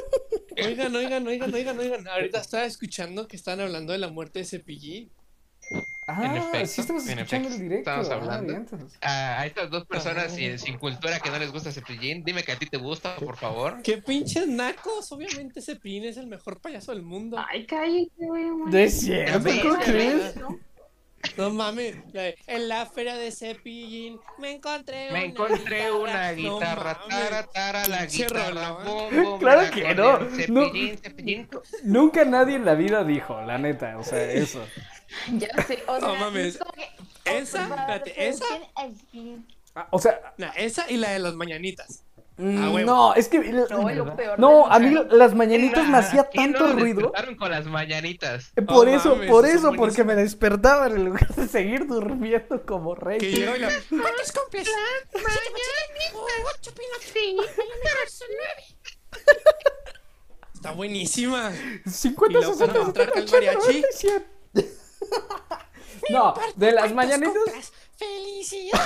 Oigan, 0.62 0.94
oigan, 0.94 1.27
oigan, 1.27 1.55
oigan, 1.55 1.79
oigan. 1.79 2.09
Ahorita 2.09 2.40
estaba 2.40 2.64
escuchando 2.64 3.27
que 3.27 3.37
estaban 3.37 3.61
hablando 3.61 3.92
de 3.92 3.99
la 3.99 4.09
muerte 4.09 4.40
de 4.40 4.44
Cepillín. 4.44 5.11
Ah, 6.07 6.37
efecto, 6.37 6.66
sí 6.66 6.81
estamos 6.81 7.09
en 7.09 7.20
escuchando 7.20 7.49
efecto, 7.49 7.62
el 7.62 7.68
directo. 7.70 7.90
estamos 7.90 8.11
ah, 8.11 8.35
hablando. 8.35 8.66
A, 9.01 9.46
estas 9.46 9.70
dos 9.70 9.87
personas 9.87 10.35
sin, 10.35 10.59
sin 10.59 10.77
cultura 10.77 11.20
que 11.20 11.31
no 11.31 11.38
les 11.38 11.53
gusta 11.53 11.70
Cepillín, 11.70 12.25
dime 12.25 12.42
que 12.42 12.53
a 12.53 12.59
ti 12.59 12.66
te 12.66 12.79
gusta, 12.79 13.14
por 13.16 13.37
favor. 13.37 13.81
Qué 13.83 13.99
pinches 13.99 14.49
nacos. 14.49 15.11
Obviamente 15.12 15.62
Cepillín 15.62 16.05
es 16.05 16.16
el 16.16 16.27
mejor 16.27 16.61
payaso 16.61 16.92
del 16.92 17.03
mundo. 17.03 17.38
Ay, 17.49 17.64
cállate, 17.64 18.11
güey. 18.16 18.44
No 18.44 18.77
es 18.77 19.01
cierto, 19.01 19.49
¿cómo 19.62 19.79
crees? 19.79 20.37
No 20.37 20.59
mames. 21.50 21.96
la 22.12 22.22
de, 22.22 22.38
En 22.46 22.68
la 22.68 22.87
feria 22.87 23.14
de 23.16 23.30
Cepillín 23.30 24.18
me 24.38 24.52
encontré 24.52 25.11
Me 25.12 25.18
una 25.18 25.24
encontré 25.24 25.90
una 25.92 26.33
No 26.33 26.37
guitarra, 26.59 26.98
mames. 27.09 27.28
tara, 27.28 27.42
tara, 27.46 27.87
la 27.88 28.06
guitarra, 28.06 28.48
rolón. 28.50 28.85
bom, 28.85 29.24
bom, 29.24 29.38
Claro 29.40 29.70
que 29.74 29.94
no, 29.94 30.18
Cepillín, 30.30 30.98
cepillín. 30.98 31.48
Nunca 31.85 32.24
nadie 32.24 32.56
en 32.56 32.64
la 32.64 32.74
vida 32.74 33.04
dijo, 33.04 33.40
la 33.42 33.59
neta, 33.59 33.96
o 33.98 34.02
sea, 34.02 34.22
eso. 34.33 34.64
Ya 35.33 35.48
sé, 35.66 35.83
o 35.87 35.98
sea, 35.98 36.09
No 36.09 36.14
mames. 36.16 36.59
que- 37.24 37.38
Esa, 37.38 37.66
favor, 37.68 37.78
espérate, 37.78 38.28
esa. 38.28 38.44
Ah, 39.74 39.87
O 39.90 39.98
sea, 39.98 40.20
Nah, 40.37 40.50
esa 40.56 40.90
y 40.90 40.96
la 40.96 41.11
de 41.11 41.18
las 41.20 41.35
mañanitas. 41.35 42.02
Mm, 42.40 42.74
huevo. 42.74 42.87
no, 42.90 43.14
es 43.14 43.29
que. 43.29 43.38
No, 43.40 43.88
es 43.88 43.96
lo 43.96 44.16
peor 44.16 44.38
No, 44.38 44.64
del 44.64 44.72
a 44.72 44.79
mí 44.79 45.07
las 45.11 45.35
mañanitas 45.35 45.87
me 45.88 45.98
hacía 45.98 46.29
tanto 46.35 46.66
ruido. 46.72 47.00
despertaron 47.03 47.37
con 47.37 47.50
las 47.50 47.66
mañanitas. 47.66 48.53
eh, 48.57 48.62
Por 48.62 48.88
eso, 48.88 49.14
mames, 49.16 49.31
por 49.31 49.46
eso, 49.46 49.72
porque 49.76 50.05
me 50.05 50.14
despertaban 50.14 50.92
en 50.96 51.05
lugar 51.07 51.29
de 51.35 51.48
seguir 51.48 51.87
durmiendo 51.87 52.64
como 52.66 52.94
rey. 52.94 53.18
Que 53.18 53.46
la. 53.59 53.68
¿Cuántos 53.88 54.33
cumples? 54.33 54.68
Está 60.55 60.72
buenísima. 60.72 61.53
50, 61.87 62.31
Y 62.31 62.33
luego 62.42 62.53
60, 62.53 62.72
cuando 62.72 62.92
70, 62.92 63.03
entra 63.03 63.05
el 63.05 63.11
80, 63.24 63.33
mariachi. 63.37 63.81
90 63.81 63.88
y 63.88 63.96
100. 63.96 64.26
No, 66.11 66.35
de 66.57 66.72
las 66.72 66.92
mañanitas, 66.92 67.72
¡Felicidad! 67.96 68.81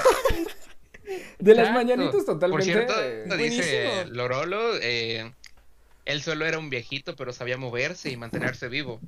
De 1.39 1.55
las 1.55 1.73
mañanitas 1.73 2.15
Por 2.15 2.25
totalmente. 2.25 2.65
cierto, 2.65 2.95
eh, 3.03 3.27
dice. 3.37 4.05
Lorolo, 4.07 4.77
eh, 4.81 5.33
él 6.05 6.23
solo 6.23 6.47
era 6.47 6.59
un 6.59 6.71
viejito, 6.71 7.17
pero 7.17 7.33
sabía 7.33 7.57
moverse 7.57 8.11
y 8.11 8.17
mantenerse 8.17 8.69
vivo. 8.69 9.01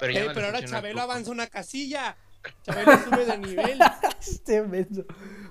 Pero, 0.00 0.12
ya 0.12 0.20
Eh, 0.20 0.22
no 0.22 0.28
le 0.28 0.34
pero 0.34 0.46
ahora 0.46 0.64
Chabelo 0.64 1.00
avanza 1.00 1.30
una 1.30 1.46
casilla. 1.46 2.16
Chabelo 2.62 2.92
sube 3.04 3.24
de 3.24 3.38
nivel. 3.38 3.78
Este 4.20 4.62
menso. 4.62 5.04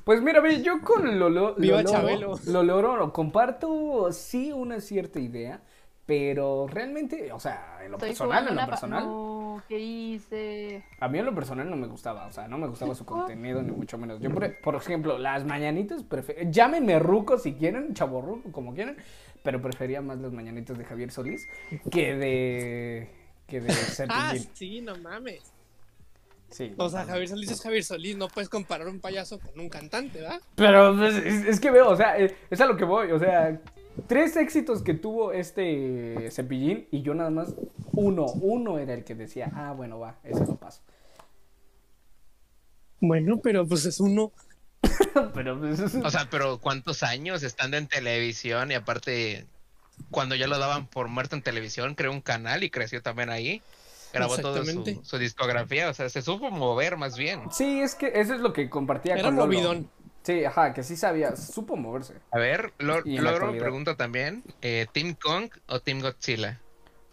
Pues 0.04 0.22
mira, 0.22 0.40
ve, 0.42 0.62
yo 0.64 0.82
con 0.82 1.18
Lolo, 1.20 1.56
Viva 1.56 1.82
Loloro- 1.84 1.92
Chabelo. 1.92 2.40
Loloro 2.48 3.14
comparto 3.14 4.12
sí 4.12 4.52
una 4.52 4.82
cierta 4.82 5.20
idea, 5.20 5.62
pero 6.06 6.68
realmente, 6.68 7.32
o 7.32 7.40
sea, 7.40 7.80
en 7.84 7.92
lo 7.92 7.98
Estoy 7.98 8.10
personal, 8.10 8.48
en 8.50 8.56
lo 8.56 8.66
personal, 8.66 9.06
No, 9.06 9.64
¿qué 9.70 9.80
hice? 9.80 10.84
a 11.00 11.08
mí 11.08 11.20
en 11.20 11.26
lo 11.26 11.34
personal 11.34 11.70
no 11.70 11.76
me 11.78 11.88
gustaba, 11.88 12.26
o 12.28 12.32
sea, 12.32 12.48
no 12.48 12.58
me 12.58 12.68
gustaba 12.68 12.94
su 12.96 13.06
contenido 13.06 13.62
ni 13.64 13.72
mucho 13.72 13.98
menos. 13.98 14.20
Yo, 14.20 14.30
por, 14.30 14.54
por 14.60 14.76
ejemplo, 14.76 15.18
las 15.18 15.46
mañanitas, 15.46 16.04
prefe- 16.04 16.50
llámenme 16.52 17.00
ruco 17.00 17.38
si 17.38 17.54
quieren, 17.54 17.94
chaborruco 17.94 18.52
como 18.52 18.74
quieran, 18.74 18.98
pero 19.44 19.62
prefería 19.62 20.02
más 20.02 20.20
las 20.20 20.32
mañanitas 20.34 20.78
de 20.78 20.84
Javier 20.86 21.12
Solís 21.12 21.48
que 21.92 22.16
de 22.16 23.10
que 23.48 23.62
de 23.62 23.70
Ah, 24.10 24.32
Cepillín. 24.34 24.50
sí, 24.54 24.82
no 24.82 24.96
mames. 24.98 25.52
Sí, 26.50 26.74
O 26.78 26.88
sea. 26.88 27.04
Javier 27.06 27.28
Solís 27.30 27.50
es 27.52 27.62
Javier 27.62 27.84
Solís. 27.84 28.16
No 28.16 28.28
puedes 28.28 28.48
comparar 28.48 28.88
un 28.88 29.00
payaso 29.00 29.40
con 29.40 29.60
un 29.60 29.70
cantante, 29.70 30.20
¿verdad? 30.22 30.40
Pero 30.56 30.96
pues, 30.96 31.16
es, 31.16 31.46
es 31.46 31.60
que 31.60 31.72
veo, 31.72 31.90
o 31.90 31.96
sea, 31.96 32.18
eh, 32.20 32.36
es 32.50 32.62
a 32.62 32.66
lo 32.68 32.78
que 32.78 32.84
voy, 32.86 33.12
o 33.12 33.18
sea, 33.20 33.60
tres 34.08 34.36
éxitos 34.38 34.82
que 34.84 34.94
tuvo 34.94 35.32
este 35.34 36.30
Cepillín 36.32 36.88
y 36.92 37.02
yo 37.02 37.14
nada 37.14 37.30
más 37.30 37.54
uno, 37.92 38.26
uno 38.26 38.80
era 38.80 38.94
el 38.94 39.04
que 39.04 39.16
decía, 39.16 39.52
ah, 39.56 39.74
bueno, 39.76 40.00
va, 40.00 40.18
ese 40.24 40.46
lo 40.46 40.56
paso. 40.56 40.82
Bueno, 43.00 43.40
pero 43.42 43.68
pues 43.68 43.86
es 43.86 44.00
uno. 44.00 44.32
Pero 45.34 45.60
pues, 45.60 45.80
es- 45.80 45.96
O 45.96 46.10
sea, 46.10 46.28
pero 46.30 46.60
¿cuántos 46.60 47.04
años 47.04 47.42
estando 47.44 47.78
en 47.78 47.88
televisión? 47.88 48.72
Y 48.72 48.74
aparte, 48.74 49.46
cuando 50.12 50.36
ya 50.36 50.48
lo 50.48 50.58
daban 50.60 50.88
por 50.88 51.08
muerto 51.08 51.36
en 51.36 51.42
televisión, 51.42 51.96
creó 51.96 52.12
un 52.12 52.20
canal 52.22 52.64
y 52.64 52.70
creció 52.70 53.02
también 53.02 53.30
ahí. 53.30 53.62
Grabó 54.12 54.38
toda 54.38 54.64
su, 55.04 55.18
discografía, 55.18 55.90
o 55.90 55.94
sea, 55.94 56.10
se 56.10 56.22
supo 56.22 56.52
mover 56.52 56.98
más 56.98 57.18
bien. 57.18 57.42
sí, 57.52 57.80
es 57.80 57.96
que 57.96 58.12
eso 58.14 58.34
es 58.36 58.42
lo 58.42 58.54
que 58.54 58.70
compartía 58.70 59.14
Era 59.14 59.24
con 59.24 59.36
Lolo. 59.36 59.48
movidón. 59.48 59.90
Sí, 60.24 60.46
ajá, 60.46 60.74
que 60.74 60.84
sí 60.84 60.96
sabía, 60.96 61.36
supo 61.36 61.76
moverse. 61.76 62.14
A 62.32 62.38
ver, 62.40 62.72
Lo- 62.80 63.02
Loro 63.02 63.30
actualidad. 63.30 63.62
pregunta 63.62 63.96
también, 63.98 64.44
eh, 64.62 64.88
¿Team 64.94 65.16
Kong 65.22 65.50
o 65.68 65.80
Team 65.82 66.00
Godzilla? 66.02 66.60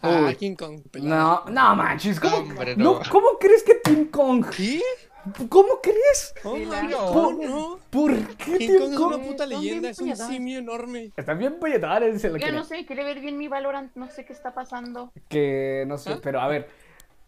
Ah, 0.02 0.26
Uy. 0.28 0.36
King 0.36 0.54
Kong. 0.54 0.80
pelado. 0.90 1.44
No, 1.46 1.50
no 1.50 1.76
manches, 1.76 2.18
¿cómo, 2.20 2.36
Hombre, 2.36 2.76
no, 2.76 3.00
no. 3.00 3.02
¿cómo 3.10 3.26
crees 3.38 3.62
que 3.64 3.74
Team 3.74 4.06
Kong? 4.06 4.46
¿Qué? 4.56 4.80
¿Cómo 5.50 5.80
crees? 5.82 6.34
Oh, 6.44 6.56
no, 6.56 7.12
¿Por- 7.12 7.44
no. 7.44 7.78
¿Por 7.90 8.36
qué 8.36 8.56
King 8.58 8.66
Team 8.68 8.78
Kong 8.80 8.92
es 8.92 8.98
Kong? 8.98 9.14
una 9.14 9.24
puta 9.26 9.46
leyenda. 9.46 9.90
Es 9.90 9.98
un 9.98 10.16
simio 10.16 10.58
enorme. 10.60 11.10
Están 11.16 11.38
bien 11.38 11.56
Ya 12.38 12.44
quiere. 12.44 12.52
no 12.52 12.64
sé, 12.64 12.86
quiere 12.86 13.04
ver 13.04 13.20
bien 13.20 13.36
mi 13.36 13.48
Valorant, 13.48 13.94
no 13.96 14.08
sé 14.10 14.24
qué 14.24 14.32
está 14.32 14.54
pasando. 14.54 15.12
Que 15.28 15.84
no 15.86 15.98
sé, 15.98 16.12
¿Ah? 16.12 16.20
pero 16.22 16.40
a 16.40 16.48
ver. 16.48 16.70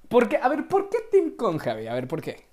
¿Por 0.09 0.29
qué? 0.29 0.39
A 0.39 0.49
ver, 0.49 0.67
¿por 0.69 0.89
qué 0.89 0.99
Team 1.11 1.33
Kong, 1.37 1.59
Javi? 1.59 1.89
A 1.89 1.95
ver, 1.95 2.07
¿por 2.09 2.23
qué? 2.23 2.47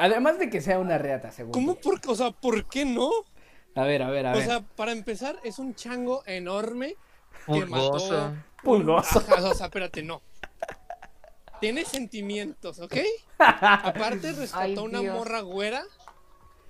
Además 0.00 0.38
de 0.38 0.48
que 0.50 0.60
sea 0.60 0.78
una 0.78 0.98
reata, 0.98 1.30
según. 1.30 1.52
¿Cómo? 1.52 1.74
Por, 1.76 2.00
o 2.06 2.14
sea, 2.14 2.30
¿por 2.30 2.64
qué 2.68 2.84
no? 2.84 3.10
A 3.74 3.84
ver, 3.84 4.02
a 4.02 4.10
ver, 4.10 4.26
a 4.26 4.32
O 4.32 4.36
ver. 4.36 4.46
sea, 4.46 4.60
para 4.62 4.92
empezar, 4.92 5.38
es 5.44 5.58
un 5.58 5.74
chango 5.74 6.22
enorme 6.26 6.96
que 7.46 7.52
Pulgoso. 7.66 8.12
mató. 8.12 8.34
Pulgoso. 8.62 9.18
Ajá, 9.20 9.50
o 9.50 9.54
sea, 9.54 9.66
espérate, 9.66 10.02
no. 10.02 10.22
Tiene 11.60 11.84
sentimientos, 11.84 12.78
¿ok? 12.80 12.96
Aparte, 13.38 14.32
rescató 14.32 14.62
Ay, 14.62 14.76
a 14.76 14.82
una 14.82 15.00
Dios. 15.00 15.14
morra 15.14 15.40
güera 15.40 15.82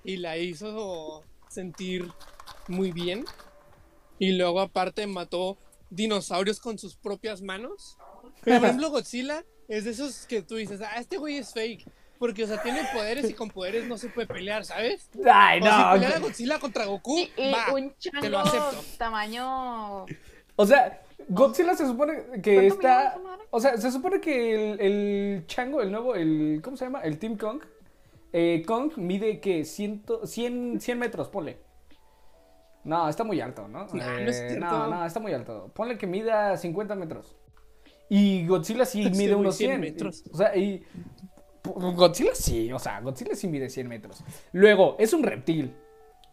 y 0.03 0.17
la 0.17 0.37
hizo 0.37 1.23
sentir 1.47 2.11
muy 2.67 2.91
bien. 2.91 3.23
Y 4.19 4.33
luego, 4.33 4.59
aparte, 4.59 5.07
mató 5.07 5.57
dinosaurios 5.89 6.59
con 6.59 6.77
sus 6.77 6.95
propias 6.95 7.41
manos. 7.41 7.97
Pero, 8.43 8.59
por 8.59 8.65
ejemplo, 8.67 8.89
Godzilla 8.91 9.43
es 9.67 9.85
de 9.85 9.91
esos 9.91 10.25
que 10.27 10.41
tú 10.41 10.55
dices, 10.57 10.81
ah, 10.81 10.97
este 10.99 11.17
güey 11.17 11.37
es 11.37 11.53
fake. 11.53 11.85
Porque, 12.21 12.43
o 12.43 12.47
sea, 12.47 12.61
tiene 12.61 12.81
poderes 12.93 13.27
y 13.27 13.33
con 13.33 13.49
poderes 13.49 13.87
no 13.87 13.97
se 13.97 14.07
puede 14.09 14.27
pelear, 14.27 14.63
¿sabes? 14.63 15.09
Ay, 15.25 15.59
O 15.59 15.63
si 15.63 15.69
no. 15.69 15.91
peleara 15.93 16.19
Godzilla 16.19 16.59
contra 16.59 16.85
Goku, 16.85 17.17
Y, 17.17 17.31
y 17.35 17.51
va. 17.51 17.73
un 17.73 17.95
te 18.21 18.29
lo 18.29 18.37
acepto. 18.39 18.77
tamaño... 18.99 20.05
O 20.55 20.65
sea, 20.67 21.01
Godzilla 21.29 21.73
se 21.75 21.87
supone 21.87 22.13
que 22.43 22.53
¿Cuánto 22.55 22.75
está. 22.75 23.17
O 23.49 23.59
sea, 23.59 23.75
se 23.77 23.91
supone 23.91 24.21
que 24.21 24.53
el, 24.73 24.79
el 24.81 25.47
chango, 25.47 25.81
el 25.81 25.91
nuevo, 25.91 26.13
el. 26.13 26.61
¿Cómo 26.63 26.77
se 26.77 26.85
llama? 26.85 27.01
El 27.01 27.17
Team 27.17 27.37
Kong. 27.37 27.61
Eh, 28.33 28.63
Kong 28.67 28.91
mide 28.97 29.39
que 29.39 29.65
100, 29.65 30.03
100, 30.23 30.79
100 30.79 30.99
metros, 30.99 31.27
ponle. 31.29 31.57
No, 32.83 33.09
está 33.09 33.23
muy 33.23 33.41
alto, 33.41 33.67
¿no? 33.67 33.87
No, 33.87 33.93
no 33.93 34.03
Eh, 34.03 34.29
es 34.29 34.37
cierto. 34.37 34.59
no, 34.59 34.87
no, 34.87 35.05
está 35.05 35.19
muy 35.19 35.33
alto. 35.33 35.71
Ponle 35.73 35.97
que 35.97 36.05
mida 36.07 36.55
50 36.57 36.95
metros. 36.95 37.35
Y 38.09 38.45
Godzilla 38.47 38.85
sí 38.85 39.09
mide 39.15 39.35
unos 39.35 39.55
100 39.55 39.71
100. 39.71 39.81
metros. 39.81 40.23
O 40.31 40.37
sea, 40.37 40.55
y. 40.55 40.83
Godzilla 41.63 42.33
sí, 42.33 42.71
o 42.71 42.79
sea, 42.79 42.99
Godzilla 43.01 43.35
sí 43.35 43.47
mide 43.47 43.69
100 43.69 43.87
metros. 43.87 44.23
Luego, 44.51 44.95
es 44.99 45.13
un 45.13 45.23
reptil. 45.23 45.75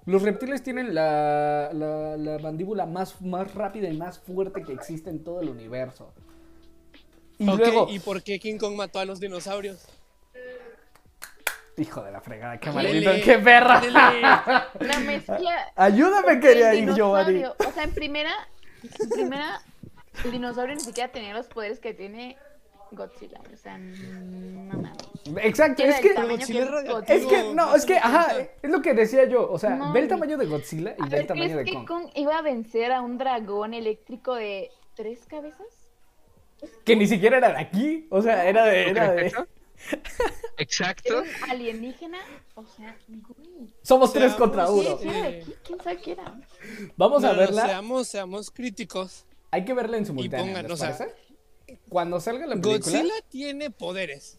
Los 0.06 0.22
reptiles 0.22 0.62
tienen 0.62 0.94
la, 0.94 1.70
la, 1.72 2.16
la 2.16 2.38
mandíbula 2.38 2.86
más, 2.86 3.20
más 3.20 3.54
rápida 3.54 3.88
y 3.88 3.96
más 3.96 4.18
fuerte 4.18 4.62
que 4.62 4.72
existe 4.72 5.10
en 5.10 5.22
todo 5.22 5.42
el 5.42 5.50
universo. 5.50 6.12
Y 7.38 7.44
luego, 7.44 7.88
¿y 7.90 7.98
por 7.98 8.22
qué 8.22 8.40
King 8.40 8.58
Kong 8.58 8.74
mató 8.74 8.98
a 8.98 9.04
los 9.04 9.20
dinosaurios? 9.20 9.86
hijo 11.80 12.02
de 12.02 12.10
la 12.10 12.20
fregada, 12.20 12.58
qué 12.58 12.70
maldito, 12.70 13.10
qué 13.24 13.38
perra. 13.38 13.80
dele. 13.80 14.00
La 14.00 14.98
mezcla... 15.04 15.72
Ayúdame, 15.76 16.40
quería 16.40 16.74
ir 16.74 16.80
dinosaurio. 16.80 17.54
O 17.66 17.72
sea, 17.72 17.84
en 17.84 17.94
primera, 17.94 18.32
en 18.82 19.08
primera, 19.08 19.60
el 20.24 20.32
dinosaurio 20.32 20.74
ni 20.74 20.80
siquiera 20.80 21.10
tenía 21.12 21.32
los 21.34 21.46
poderes 21.46 21.78
que 21.78 21.94
tiene 21.94 22.36
Godzilla. 22.92 23.40
O 23.52 23.56
sea, 23.56 23.78
no 23.78 24.64
mames. 24.72 24.92
Exacto, 25.42 25.82
es 25.82 26.00
que, 26.00 26.14
tamaño 26.14 26.36
Godzilla 26.38 26.64
es 26.64 27.04
que 27.04 27.14
es 27.16 27.26
que, 27.26 27.54
no, 27.54 27.74
es 27.74 27.84
que, 27.86 27.96
ajá, 27.98 28.36
es 28.62 28.70
lo 28.70 28.80
que 28.82 28.94
decía 28.94 29.24
yo. 29.28 29.50
O 29.50 29.58
sea, 29.58 29.70
No, 29.76 29.92
ve 29.92 30.00
el 30.00 30.08
tamaño 30.08 30.36
de 30.38 30.46
Godzilla 30.46 30.94
y 30.98 31.02
ve 31.02 31.08
ver, 31.08 31.20
el 31.20 31.26
tamaño 31.26 31.44
¿crees 31.52 31.58
de 31.58 31.64
que 31.64 31.72
Kong. 31.74 31.86
Kong 31.86 32.10
iba 32.14 32.38
a 32.38 32.42
vencer 32.42 32.92
a 32.92 33.00
un 33.02 33.18
dragón 33.18 33.74
eléctrico 33.74 34.34
de 34.34 34.70
tres 34.94 35.26
cabezas? 35.26 35.66
Que 36.84 36.96
ni 36.96 37.06
siquiera 37.06 37.36
era 37.38 37.50
de 37.52 37.58
aquí. 37.58 38.06
O 38.10 38.20
sea, 38.22 38.44
era 38.48 38.64
de. 38.64 38.84
¿Tú 38.84 38.90
Era 38.90 39.12
de... 39.12 39.32
Exacto. 40.58 41.20
¿Era 41.22 41.30
un 41.44 41.50
alienígena? 41.50 42.18
O 42.56 42.64
sea, 42.64 42.96
güey. 43.06 43.68
Somos 43.82 44.12
tres 44.12 44.32
Seamos- 44.32 44.38
contra 44.38 44.66
Sí, 44.66 44.72
uno. 44.72 44.98
sí 44.98 45.08
era 45.08 45.22
de 45.22 45.38
aquí, 45.40 45.54
quién 45.64 45.80
sabe 45.80 45.96
qué 45.98 46.12
era. 46.12 46.40
Vamos 46.96 47.22
No, 47.22 47.28
a 47.28 47.32
no, 47.32 47.38
verla. 47.38 47.66
seamos, 47.66 48.08
seamos 48.08 48.50
críticos. 48.50 49.24
Hay 49.50 49.64
que 49.64 49.72
verla 49.72 49.96
en 49.98 50.06
simultáneo. 50.06 50.46
pongan, 50.46 50.64
¿les 50.64 50.72
o 50.72 50.76
sea? 50.76 51.08
Cuando 51.88 52.20
salga 52.20 52.46
la 52.46 52.54
película. 52.56 52.78
Godzilla 52.78 53.14
tiene 53.28 53.70
poderes. 53.70 54.38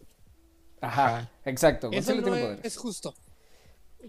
Ajá, 0.81 1.29
exacto. 1.45 1.89
Eso 1.91 2.13
Godzilla 2.13 2.15
no 2.17 2.23
tiene 2.23 2.37
es, 2.39 2.45
poderes. 2.45 2.65
es 2.65 2.77
justo. 2.77 3.15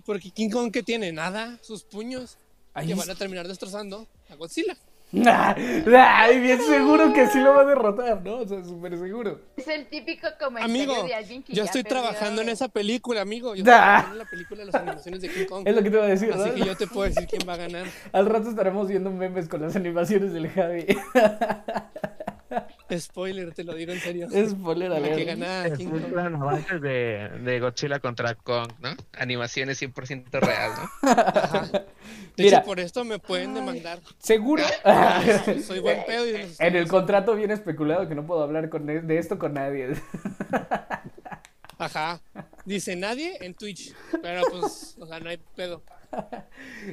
Porque 0.04 0.30
King 0.30 0.50
Kong 0.50 0.70
que 0.72 0.82
tiene 0.82 1.12
nada, 1.12 1.58
sus 1.62 1.82
puños, 1.84 2.38
Ahí 2.74 2.86
que 2.86 2.92
es- 2.92 2.98
van 2.98 3.10
a 3.10 3.14
terminar 3.16 3.48
destrozando 3.48 4.06
a 4.28 4.34
Godzilla. 4.36 4.76
Ay, 5.96 6.40
bien 6.40 6.60
seguro 6.62 7.12
que 7.12 7.26
sí 7.28 7.40
lo 7.40 7.54
va 7.54 7.62
a 7.62 7.64
derrotar, 7.64 8.22
¿no? 8.22 8.36
O 8.38 8.46
sea, 8.48 8.62
súper 8.64 8.96
seguro. 8.96 9.40
Es 9.56 9.66
el 9.68 9.86
típico 9.86 10.28
comentario 10.38 10.64
Amigo, 10.92 11.02
de 11.04 11.14
alguien 11.14 11.42
que 11.42 11.52
yo 11.52 11.56
ya 11.58 11.64
estoy 11.64 11.82
perdió. 11.82 12.02
trabajando 12.02 12.42
en 12.42 12.48
esa 12.48 12.68
película, 12.68 13.20
amigo. 13.22 13.54
Yo 13.54 13.60
estoy 13.62 13.72
trabajando 13.74 14.12
en 14.12 14.18
la 14.18 14.24
película 14.30 14.60
de 14.60 14.66
las 14.66 14.74
animaciones 14.76 15.20
de 15.22 15.28
King 15.28 15.46
Kong. 15.48 15.62
Es 15.66 15.74
lo 15.74 15.82
que 15.82 15.90
te 15.90 15.96
iba 15.96 16.04
a 16.04 16.08
decir, 16.08 16.28
¿no? 16.36 16.42
Así 16.44 16.50
que 16.52 16.64
yo 16.64 16.76
te 16.76 16.86
puedo 16.86 17.08
decir 17.08 17.26
quién 17.28 17.42
va 17.48 17.54
a 17.54 17.56
ganar. 17.56 17.86
Al 18.12 18.26
rato 18.26 18.50
estaremos 18.50 18.86
viendo 18.88 19.10
memes 19.10 19.48
con 19.48 19.62
las 19.62 19.74
animaciones 19.74 20.32
del 20.32 20.48
Javi. 20.48 20.86
Spoiler, 22.98 23.54
te 23.54 23.62
lo 23.62 23.74
digo 23.74 23.92
en 23.92 24.00
serio. 24.00 24.28
Spoiler 24.48 24.90
La 24.90 25.00
que 25.00 25.12
alert. 25.12 25.26
gana 25.28 25.76
King 25.76 25.86
Kong. 25.86 26.80
De, 26.80 27.28
de 27.44 27.60
Godzilla 27.60 28.00
contra 28.00 28.34
Kong, 28.34 28.72
¿no? 28.80 28.90
Animaciones 29.16 29.80
100% 29.80 30.24
real, 30.40 30.72
¿no? 31.02 31.10
Ajá. 31.10 31.66
De 32.36 32.44
Mira. 32.44 32.58
hecho, 32.58 32.66
por 32.66 32.80
esto 32.80 33.04
me 33.04 33.20
pueden 33.20 33.54
demandar. 33.54 34.00
Seguro. 34.18 34.64
Soy 35.64 35.80
buen 35.80 36.04
pedo 36.04 36.26
y 36.26 36.46
En 36.58 36.76
el 36.76 36.88
contrato 36.88 37.34
viene 37.34 37.54
especulado 37.54 38.08
que 38.08 38.14
no 38.14 38.26
puedo 38.26 38.42
hablar 38.42 38.68
con 38.68 38.88
e- 38.90 39.00
de 39.00 39.18
esto 39.18 39.38
con 39.38 39.54
nadie. 39.54 39.94
Ajá. 41.78 42.20
Dice 42.64 42.94
nadie 42.96 43.38
en 43.44 43.54
Twitch. 43.54 43.94
Pero 44.22 44.42
pues, 44.50 44.96
o 45.00 45.06
sea, 45.06 45.20
no 45.20 45.30
hay 45.30 45.38
pedo. 45.56 45.82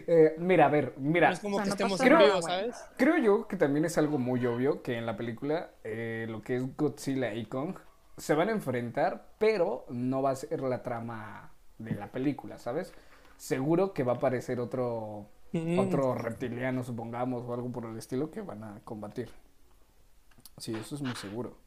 Eh, 0.05 0.36
mira, 0.38 0.68
a 0.68 0.70
ver, 0.70 0.93
No 0.97 1.10
mira. 1.12 1.32
es 1.32 1.39
como 1.39 1.58
O 1.58 1.66
sea, 1.66 1.76
que 1.76 1.84
no 1.84 1.95
estemos 1.95 2.01
en 2.01 2.18
vivo. 2.20 2.41
¿sabes? 2.43 2.76
Creo 2.97 3.18
yo 3.18 3.47
que 3.47 3.58
también 3.58 3.84
es 3.86 3.97
algo 3.97 4.20
muy 4.20 4.45
obvio 4.45 4.84
que 4.84 4.95
en 4.95 5.08
la 5.08 5.18
película 5.18 5.72
eh, 5.84 6.28
lo 6.30 6.43
que 6.43 6.55
es 6.58 6.78
Godzilla 6.78 7.34
y 7.34 7.45
Kong 7.47 7.78
se 8.18 8.36
van 8.36 8.49
a 8.49 8.51
enfrentar, 8.51 9.26
pero 9.39 9.86
no 9.89 10.22
va 10.22 10.32
a 10.32 10.36
ser 10.36 10.62
la 10.62 10.84
trama 10.84 11.51
de 11.80 11.95
la 11.95 12.12
película, 12.12 12.60
¿sabes? 12.60 12.93
Seguro 13.38 13.93
que 13.93 14.03
va 14.03 14.14
a 14.14 14.16
aparecer 14.18 14.60
otro 14.60 15.26
Mm. 15.52 15.80
otro 15.80 16.14
reptiliano, 16.14 16.84
supongamos, 16.84 17.43
o 17.45 17.54
algo 17.54 17.72
por 17.72 17.86
el 17.86 17.98
estilo 17.98 18.30
que 18.30 18.41
van 18.41 18.64
a 18.64 18.82
combatir. 18.84 19.30
Sí, 20.58 20.74
eso 20.74 20.95
es 20.95 21.02
muy 21.02 21.16
seguro. 21.16 21.58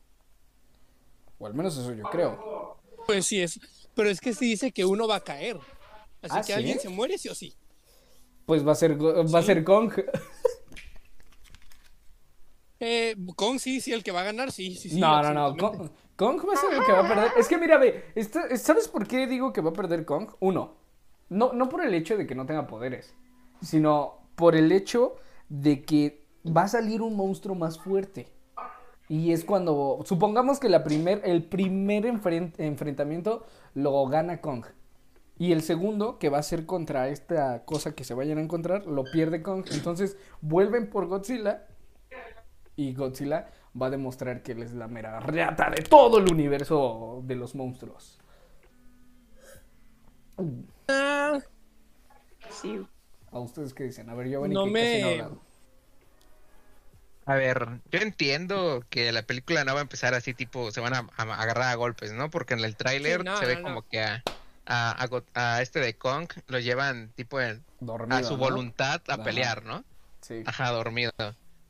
O 1.39 1.47
al 1.47 1.55
menos 1.55 1.76
eso 1.76 1.93
yo 1.95 2.05
creo. 2.05 2.76
Pues 3.07 3.26
sí, 3.26 3.41
es. 3.41 3.59
Pero 3.95 4.11
es 4.11 4.20
que 4.20 4.35
se 4.35 4.45
dice 4.45 4.72
que 4.72 4.85
uno 4.85 5.09
va 5.09 5.16
a 5.16 5.24
caer. 5.24 5.57
Así 6.22 6.35
¿Ah, 6.37 6.41
que 6.41 6.47
sí? 6.47 6.53
alguien 6.53 6.78
se 6.78 6.89
muere, 6.89 7.16
sí 7.16 7.28
o 7.28 7.35
sí. 7.35 7.55
Pues 8.45 8.66
va 8.66 8.72
a 8.72 8.74
ser 8.74 9.01
va 9.01 9.39
a 9.39 9.43
ser 9.43 9.64
Kong. 9.64 9.93
Eh, 12.83 13.14
Kong 13.37 13.59
sí, 13.59 13.78
sí, 13.83 13.93
el 13.93 14.03
que 14.03 14.11
va 14.11 14.22
a 14.22 14.24
ganar, 14.24 14.51
sí, 14.51 14.74
sí, 14.74 14.89
sí. 14.89 14.99
no, 14.99 15.22
no, 15.22 15.35
no. 15.35 15.55
Kong, 15.55 15.91
Kong 16.16 16.41
va 16.49 16.55
a 16.55 16.57
ser 16.57 16.72
el 16.72 16.83
que 16.87 16.93
va 16.93 17.01
a 17.01 17.09
perder. 17.09 17.33
Es 17.37 17.47
que 17.47 17.59
mira, 17.59 17.76
ve, 17.76 18.11
¿sabes 18.57 18.89
por 18.89 19.07
qué 19.07 19.26
digo 19.26 19.53
que 19.53 19.61
va 19.61 19.68
a 19.68 19.74
perder 19.74 20.07
Kong? 20.07 20.31
Uno, 20.41 20.76
no, 21.28 21.53
no 21.53 21.68
por 21.68 21.85
el 21.85 21.93
hecho 21.93 22.16
de 22.16 22.26
que 22.26 22.35
no 22.35 22.47
tenga 22.47 22.66
poderes, 22.66 23.14
sino 23.62 24.18
por 24.36 24.54
el 24.56 24.72
hecho 24.72 25.16
de 25.48 25.82
que 25.82 26.24
va 26.46 26.62
a 26.62 26.68
salir 26.68 27.02
un 27.02 27.16
monstruo 27.16 27.54
más 27.54 27.78
fuerte. 27.78 28.28
Y 29.08 29.32
es 29.32 29.44
cuando, 29.44 30.00
supongamos 30.04 30.61
que 30.61 30.68
la 30.68 30.84
primer, 30.84 31.20
el 31.24 31.44
primer 31.44 32.04
enfren- 32.04 32.52
enfrentamiento 32.58 33.44
lo 33.74 34.06
gana 34.06 34.40
Kong. 34.40 34.64
Y 35.36 35.52
el 35.52 35.62
segundo, 35.62 36.18
que 36.18 36.28
va 36.28 36.38
a 36.38 36.42
ser 36.42 36.66
contra 36.66 37.08
esta 37.08 37.64
cosa 37.64 37.94
que 37.94 38.04
se 38.04 38.14
vayan 38.14 38.38
a 38.38 38.42
encontrar, 38.42 38.86
lo 38.86 39.04
pierde 39.04 39.42
Kong. 39.42 39.64
Entonces 39.72 40.16
vuelven 40.40 40.90
por 40.90 41.06
Godzilla 41.06 41.66
y 42.76 42.94
Godzilla 42.94 43.50
va 43.80 43.86
a 43.86 43.90
demostrar 43.90 44.42
que 44.42 44.52
él 44.52 44.62
es 44.62 44.72
la 44.74 44.86
mera 44.86 45.18
reata 45.20 45.70
de 45.70 45.82
todo 45.82 46.18
el 46.18 46.30
universo 46.30 47.22
de 47.24 47.36
los 47.36 47.54
monstruos. 47.54 48.18
Ah, 50.88 51.38
Sí. 52.50 52.86
¿A 53.33 53.39
ustedes 53.39 53.74
qué 53.74 53.85
dicen? 53.85 54.11
A 54.11 54.14
ver, 54.14 54.28
yo 54.28 54.41
No 54.47 54.64
que 54.64 54.70
me- 54.70 55.01
no. 55.22 55.41
A 57.26 57.35
ver, 57.37 57.83
yo 57.93 58.01
entiendo 58.01 58.83
que 58.91 59.12
la 59.12 59.22
película 59.22 59.64
no 59.64 59.74
va 59.74 59.81
a 59.81 59.83
empezar 59.83 60.14
así, 60.14 60.35
tipo, 60.35 60.72
se 60.72 60.81
van 60.81 60.95
a, 60.95 61.07
a 61.16 61.22
agarrar 61.43 61.68
a 61.68 61.74
golpes, 61.76 62.12
¿no? 62.12 62.28
Porque 62.31 62.55
en 62.55 62.61
el 62.64 62.76
tráiler 62.76 63.20
Sí, 63.20 63.24
no, 63.24 63.37
se 63.37 63.47
ve 63.47 63.57
no, 63.59 63.62
como 63.62 63.83
que 63.85 64.01
a, 64.03 64.26
a, 64.64 64.91
a 65.03 65.07
Go- 65.07 65.24
a 65.35 65.62
este 65.62 65.78
de 65.81 65.97
Kong 65.97 66.28
lo 66.49 66.59
llevan, 66.59 67.12
tipo, 67.12 67.41
en- 67.41 67.66
Dormido, 67.78 68.18
a 68.18 68.22
su 68.24 68.35
¿no? 68.35 68.41
voluntad 68.41 69.03
a 69.09 69.14
Ajá. 69.14 69.24
pelear, 69.24 69.64
¿no? 69.64 69.87
Sí. 70.22 70.43
Ajá, 70.45 70.70
dormido. 70.70 71.12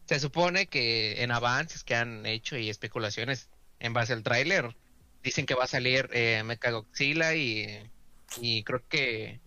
Se 0.06 0.18
supone 0.20 0.68
que 0.68 1.22
en 1.22 1.30
avances 1.30 1.84
que 1.84 1.94
han 1.94 2.24
hecho 2.26 2.56
y 2.56 2.70
especulaciones 2.70 3.50
en 3.78 3.92
base 3.92 4.12
al 4.12 4.22
tráiler, 4.22 4.76
dicen 5.22 5.46
que 5.46 5.54
va 5.54 5.64
a 5.64 5.66
salir 5.66 6.08
eh, 6.12 6.42
Mechagodzilla 6.44 7.34
y, 7.34 7.92
y 8.40 8.64
creo 8.64 8.86
que 8.88 9.42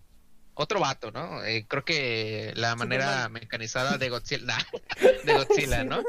otro 0.56 0.80
vato, 0.80 1.12
¿no? 1.12 1.44
Eh, 1.44 1.66
creo 1.68 1.84
que 1.86 2.52
la 2.56 2.76
manera 2.76 3.28
mecanizada 3.30 3.98
de 3.98 4.10
Godzilla, 4.10 4.58
de 5.26 5.34
Godzilla, 5.38 5.84
¿no? 5.84 6.04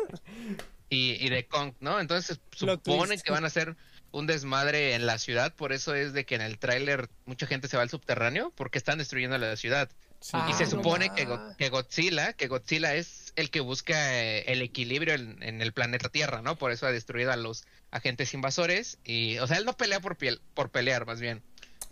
Y, 0.90 1.12
y 1.24 1.28
de 1.30 1.46
Kong, 1.46 1.72
¿no? 1.80 1.98
Entonces 2.00 2.38
supone 2.54 3.18
que 3.18 3.30
van 3.32 3.44
a 3.44 3.48
hacer 3.48 3.76
un 4.12 4.26
desmadre 4.28 4.94
en 4.94 5.06
la 5.06 5.18
ciudad, 5.18 5.52
por 5.54 5.72
eso 5.72 5.94
es 5.94 6.12
de 6.12 6.24
que 6.24 6.36
en 6.36 6.40
el 6.42 6.58
tráiler 6.58 7.08
mucha 7.24 7.46
gente 7.46 7.66
se 7.68 7.76
va 7.76 7.82
al 7.82 7.90
subterráneo 7.90 8.52
porque 8.54 8.78
están 8.78 8.98
destruyendo 8.98 9.36
la 9.38 9.56
ciudad. 9.56 9.90
Sí. 10.20 10.36
Y 10.36 10.52
Ah, 10.52 10.54
se 10.56 10.64
no 10.64 10.70
supone 10.70 11.10
que, 11.14 11.26
más. 11.26 11.38
Go- 11.50 11.56
que 11.56 11.68
Godzilla, 11.68 12.32
que 12.32 12.46
Godzilla 12.46 12.94
es 12.94 13.32
el 13.36 13.50
que 13.50 13.60
busca 13.60 14.14
eh, 14.22 14.44
el 14.52 14.62
equilibrio 14.62 15.14
en, 15.14 15.42
en 15.42 15.60
el 15.60 15.72
planeta 15.72 16.08
Tierra, 16.08 16.40
¿no? 16.42 16.56
Por 16.56 16.70
eso 16.70 16.86
ha 16.86 16.92
destruido 16.92 17.32
a 17.32 17.36
los 17.36 17.64
agentes 17.90 18.32
invasores 18.32 18.98
y, 19.04 19.38
o 19.38 19.46
sea, 19.46 19.56
él 19.58 19.64
no 19.64 19.76
pelea 19.76 20.00
por 20.00 20.16
piel, 20.16 20.40
por 20.54 20.70
pelear, 20.70 21.04
más 21.06 21.20
bien. 21.20 21.42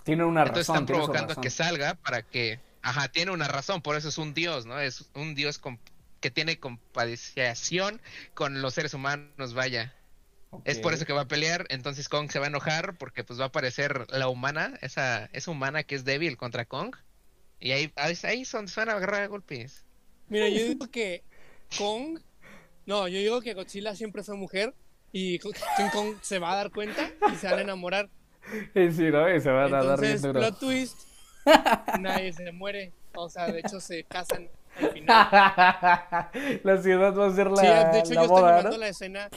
Tiene 0.05 0.25
una 0.25 0.43
Entonces 0.43 0.69
razón. 0.69 0.77
están 0.83 0.87
tiene 0.87 1.01
su 1.01 1.07
provocando 1.07 1.41
que 1.41 1.51
salga 1.51 1.95
para 1.95 2.23
que, 2.23 2.61
ajá, 2.83 3.09
tiene 3.09 3.31
una 3.31 3.49
razón, 3.49 3.83
por 3.83 3.97
eso 3.97 4.09
es 4.09 4.19
un 4.19 4.35
dios, 4.35 4.67
¿no? 4.67 4.81
Es 4.81 5.11
un 5.15 5.35
dios 5.35 5.59
con- 5.59 5.79
que 6.21 6.31
tiene 6.31 6.59
compadeciación 6.59 8.01
con 8.35 8.63
los 8.63 8.75
seres 8.75 8.95
humanos, 8.95 9.55
vaya. 9.55 9.95
Es 10.65 10.79
por 10.79 10.93
eso 10.93 11.07
que 11.07 11.15
va 11.15 11.23
a 11.23 11.29
pelear, 11.29 11.67
entonces 11.71 12.11
Kong 12.11 12.31
se 12.31 12.39
va 12.39 12.45
a 12.45 12.49
enojar 12.49 12.99
porque 12.99 13.25
pues 13.25 13.41
va 13.41 13.45
a 13.45 13.49
aparecer 13.49 14.07
la 14.11 14.29
humana, 14.29 14.79
esa, 14.83 15.27
esa 15.33 15.51
humana 15.51 15.83
que 15.83 15.95
es 15.95 16.05
débil 16.05 16.37
contra 16.37 16.67
Kong. 16.67 16.95
Y 17.59 17.71
ahí, 17.73 17.91
ahí, 17.97 18.19
ahí 18.25 18.45
son, 18.45 18.69
se 18.69 18.81
van 18.81 18.91
a 18.91 18.93
agarrar 18.95 19.23
a 19.23 19.27
golpes. 19.29 19.85
Mira, 20.29 20.49
yo 20.51 20.57
digo 20.67 20.91
que 20.91 21.23
Kong. 21.79 22.19
No, 22.85 23.09
yo 23.09 23.19
digo 23.19 23.41
que 23.41 23.55
Godzilla 23.55 23.95
siempre 23.97 24.23
fue 24.25 24.37
mujer 24.37 24.75
y 25.11 25.39
King 25.39 25.89
Kong 25.93 26.17
se 26.21 26.39
va 26.39 26.53
a 26.53 26.57
dar 26.57 26.71
cuenta 26.71 27.11
y 27.33 27.37
se 27.37 27.47
van 27.49 27.61
a 27.61 27.63
enamorar. 27.63 28.11
Sí, 28.75 29.11
¿no? 29.11 29.41
Se 29.41 29.51
van 29.51 29.75
a 29.75 29.83
dar 29.85 30.01
bien 30.01 30.21
duro. 30.21 30.41
plot 30.41 30.59
twist, 30.59 30.99
nadie 32.01 32.33
se 32.33 32.53
muere. 32.53 32.93
O 33.15 33.29
sea, 33.29 33.47
de 33.47 33.61
hecho 33.61 33.81
se 33.81 34.05
casan 34.05 34.49
al 34.81 34.91
final. 34.91 35.29
la 36.65 36.83
ciudad 36.83 37.15
va 37.17 37.27
a 37.27 37.35
ser 37.35 37.51
la, 37.51 37.57
Sí, 37.61 37.67
de 37.93 37.99
hecho 38.01 38.15
la 38.15 38.21
yo 38.21 38.23
estoy 38.23 38.29
boda, 38.29 38.55
animando 38.55 38.71
¿no? 38.71 38.79
la 38.79 38.89
escena. 38.89 39.29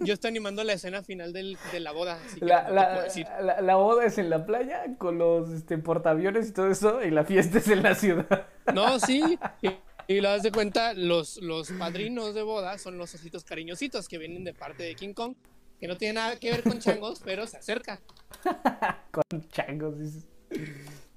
Yo 0.00 0.14
estoy 0.14 0.28
animando 0.30 0.64
la 0.64 0.72
escena 0.72 1.02
final 1.02 1.32
del- 1.32 1.56
de 1.72 1.80
la 1.80 1.92
boda. 1.92 2.18
Así 2.26 2.40
que 2.40 2.46
La, 2.46 2.62
no 2.62 2.68
te 2.68 2.74
la- 2.74 2.88
puedo 2.92 3.02
decir. 3.04 3.26
la- 3.40 3.60
la 3.60 3.74
boda 3.76 4.04
es 4.06 4.18
en 4.18 4.28
la 4.30 4.44
playa 4.44 4.84
con 4.98 5.18
los 5.18 5.50
este, 5.50 5.78
portaaviones 5.78 6.48
y 6.48 6.52
todo 6.52 6.68
eso, 6.70 7.02
y 7.02 7.10
la 7.10 7.24
fiesta 7.24 7.58
es 7.58 7.68
en 7.68 7.82
la 7.84 7.94
ciudad. 7.94 8.46
No, 8.74 8.98
sí. 9.00 9.38
Y, 9.62 9.70
y 10.08 10.20
lo 10.20 10.30
das 10.30 10.42
de 10.42 10.50
cuenta, 10.52 10.94
los, 10.94 11.36
los 11.38 11.70
padrinos 11.72 12.34
de 12.34 12.42
boda 12.42 12.76
son 12.78 12.98
los 12.98 13.14
ositos 13.14 13.44
cariñositos 13.44 14.08
que 14.08 14.18
vienen 14.18 14.42
de 14.44 14.52
parte 14.54 14.82
de 14.82 14.94
King 14.96 15.12
Kong, 15.14 15.34
que 15.78 15.88
no 15.88 15.96
tiene 15.96 16.14
nada 16.14 16.36
que 16.38 16.50
ver 16.50 16.62
con 16.62 16.78
changos, 16.78 17.20
pero 17.24 17.46
se 17.46 17.56
acerca. 17.56 18.00
Con 19.10 19.48
changos, 19.48 19.98
dices. 19.98 20.26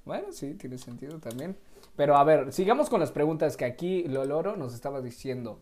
Bueno, 0.06 0.32
sí, 0.32 0.54
tiene 0.56 0.78
sentido 0.78 1.20
también. 1.20 1.56
Pero 1.96 2.16
a 2.16 2.24
ver, 2.24 2.52
sigamos 2.54 2.90
con 2.90 3.00
las 3.00 3.12
preguntas 3.12 3.58
que 3.58 3.66
aquí 3.66 4.04
Loloro 4.04 4.56
nos 4.56 4.74
estaba 4.74 5.02
diciendo. 5.02 5.60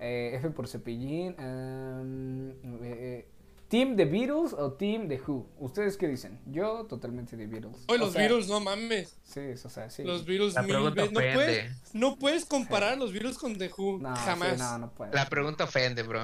Eh, 0.00 0.32
F 0.36 0.50
por 0.50 0.68
Cepillín. 0.68 1.34
am, 1.38 2.50
eh, 2.50 2.56
eh, 2.82 3.28
¿Team 3.68 3.96
de 3.96 4.04
Beatles 4.04 4.52
o 4.52 4.72
Team 4.74 5.08
de 5.08 5.18
Who? 5.20 5.46
¿Ustedes 5.58 5.96
qué 5.96 6.06
dicen? 6.08 6.40
Yo 6.46 6.84
totalmente 6.86 7.36
de 7.36 7.46
Beatles. 7.46 7.84
Oye, 7.88 7.98
O 8.00 8.04
los 8.04 8.12
sea, 8.12 8.22
Beatles, 8.22 8.48
no 8.48 8.60
mames. 8.60 9.18
Sí, 9.22 9.40
o 9.40 9.68
sea, 9.68 9.88
sí. 9.90 10.02
Los 10.04 10.24
Beatles 10.26 10.54
La 10.54 10.62
mil 10.62 10.72
pregunta 10.72 11.02
veces. 11.02 11.12
No 11.14 11.34
puedes, 11.34 11.94
no 11.94 12.18
puedes 12.18 12.44
comparar 12.44 12.92
a 12.92 12.96
los 12.96 13.12
Beatles 13.12 13.38
con 13.38 13.56
The 13.56 13.70
Who. 13.76 13.98
No, 13.98 14.14
sí, 14.14 14.22
jamás. 14.24 14.58
no, 14.58 14.78
no 14.78 14.90
puedo. 14.92 15.12
La 15.12 15.26
pregunta 15.28 15.64
ofende, 15.64 16.02
bro. 16.02 16.20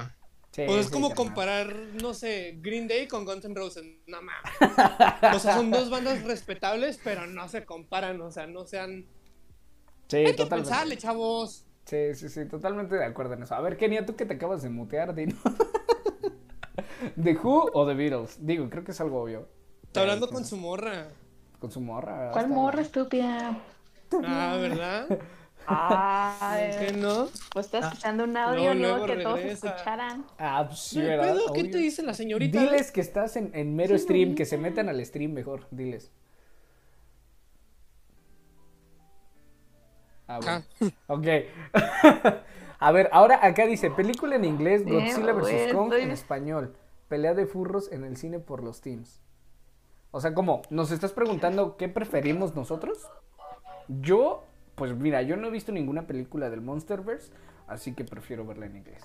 Sí, 0.51 0.63
Pues 0.65 0.79
es 0.79 0.85
sí, 0.87 0.91
como 0.91 1.13
comparar, 1.13 1.73
no 2.01 2.13
sé, 2.13 2.57
Green 2.61 2.87
Day 2.87 3.07
con 3.07 3.23
Guns 3.23 3.45
N' 3.45 3.53
Roses. 3.55 3.83
No 4.07 4.17
mames. 4.21 4.51
O 5.35 5.39
sea, 5.39 5.55
son 5.55 5.69
dos 5.71 5.89
bandas 5.89 6.23
respetables, 6.23 6.99
pero 7.03 7.27
no 7.27 7.47
se 7.49 7.65
comparan. 7.65 8.19
O 8.21 8.31
sea, 8.31 8.47
no 8.47 8.65
sean. 8.65 9.05
Sí, 10.07 10.17
Hay 10.17 10.25
que 10.25 10.33
totalmente. 10.33 10.69
pensarle, 10.71 10.97
chavos. 10.97 11.65
Sí, 11.85 12.15
sí, 12.15 12.29
sí, 12.29 12.45
totalmente 12.45 12.95
de 12.95 13.05
acuerdo 13.05 13.33
en 13.35 13.43
eso. 13.43 13.55
A 13.55 13.61
ver, 13.61 13.77
Kenia, 13.77 14.05
tú 14.05 14.15
que 14.15 14.25
te 14.25 14.33
acabas 14.35 14.61
de 14.63 14.69
mutear, 14.69 15.13
dino. 15.13 15.35
¿De 17.15 17.33
Who 17.35 17.69
o 17.73 17.85
de 17.85 17.93
Beatles? 17.93 18.37
Digo, 18.45 18.69
creo 18.69 18.83
que 18.83 18.91
es 18.91 19.01
algo 19.01 19.21
obvio. 19.21 19.47
Está 19.83 20.01
hablando 20.01 20.29
con 20.29 20.45
su 20.45 20.57
morra. 20.57 21.07
Con 21.59 21.71
su 21.71 21.81
morra. 21.81 22.31
¿Cuál 22.31 22.45
está- 22.45 22.55
morra 22.55 22.81
estúpida? 22.81 23.59
Ah, 24.23 24.57
¿verdad? 24.59 25.07
Ay, 25.71 26.71
¿Qué 26.79 26.93
no? 26.93 27.27
pues 27.53 27.67
estás 27.67 27.85
escuchando 27.85 28.23
un 28.23 28.35
audio, 28.35 28.73
luego 28.73 29.05
que 29.05 29.17
todos 29.17 29.39
escucharan. 29.39 30.25
Ah, 30.37 30.63
pues 30.67 30.79
sí, 30.79 31.01
¿Qué 31.53 31.63
te 31.65 31.77
dice 31.77 32.01
la 32.03 32.13
señorita? 32.13 32.59
Diles 32.59 32.91
que 32.91 33.01
estás 33.01 33.35
en, 33.35 33.51
en 33.53 33.75
mero 33.75 33.97
stream, 33.97 34.35
que 34.35 34.45
se 34.45 34.57
metan 34.57 34.89
al 34.89 35.03
stream 35.05 35.31
mejor, 35.33 35.67
diles. 35.71 36.11
Ah, 40.27 40.39
Ah, 40.45 40.61
bueno. 40.79 40.93
Ok. 41.07 41.27
A 42.81 42.91
ver, 42.93 43.09
ahora 43.11 43.39
acá 43.45 43.65
dice, 43.65 43.91
película 43.91 44.35
en 44.37 44.45
inglés, 44.45 44.83
Sí, 44.85 44.91
Godzilla 44.91 45.33
vs. 45.33 45.41
güey, 45.41 45.71
Kong 45.73 45.87
estoy- 45.91 46.01
en 46.03 46.11
español. 46.11 46.75
Pelea 47.09 47.33
de 47.33 47.45
furros 47.45 47.91
en 47.91 48.03
el 48.05 48.15
cine 48.15 48.39
por 48.39 48.63
los 48.63 48.79
teams. 48.81 49.19
O 50.11 50.21
sea, 50.21 50.33
¿cómo? 50.33 50.61
¿Nos 50.69 50.91
estás 50.91 51.11
preguntando 51.11 51.75
qué 51.77 51.89
preferimos 51.89 52.55
nosotros? 52.55 52.99
Yo, 53.87 54.43
pues 54.79 54.95
mira, 54.95 55.21
yo 55.21 55.35
no 55.37 55.47
he 55.47 55.51
visto 55.51 55.71
ninguna 55.71 56.07
película 56.07 56.49
del 56.49 56.61
Monsterverse, 56.61 57.31
así 57.67 57.93
que 57.93 58.03
prefiero 58.03 58.43
verla 58.45 58.65
en 58.65 58.77
inglés. 58.77 59.03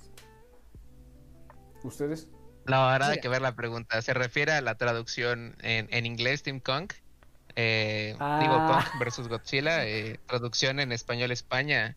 ¿Ustedes? 1.82 2.28
No, 2.66 2.76
ahora 2.76 3.08
hay 3.08 3.18
que 3.20 3.28
ver 3.28 3.42
la 3.42 3.54
pregunta. 3.54 4.00
¿Se 4.00 4.14
refiere 4.14 4.52
a 4.52 4.60
la 4.62 4.76
traducción 4.76 5.54
en, 5.60 5.86
en 5.90 6.06
inglés, 6.06 6.42
Team 6.42 6.60
Kong? 6.60 6.90
Eh, 7.56 8.12
Digo, 8.14 8.54
Ah. 8.56 8.84
Kong 8.90 8.98
versus 9.00 9.28
Godzilla. 9.28 9.84
eh, 9.86 10.18
traducción 10.26 10.80
en 10.80 10.92
español, 10.92 11.30
España. 11.30 11.96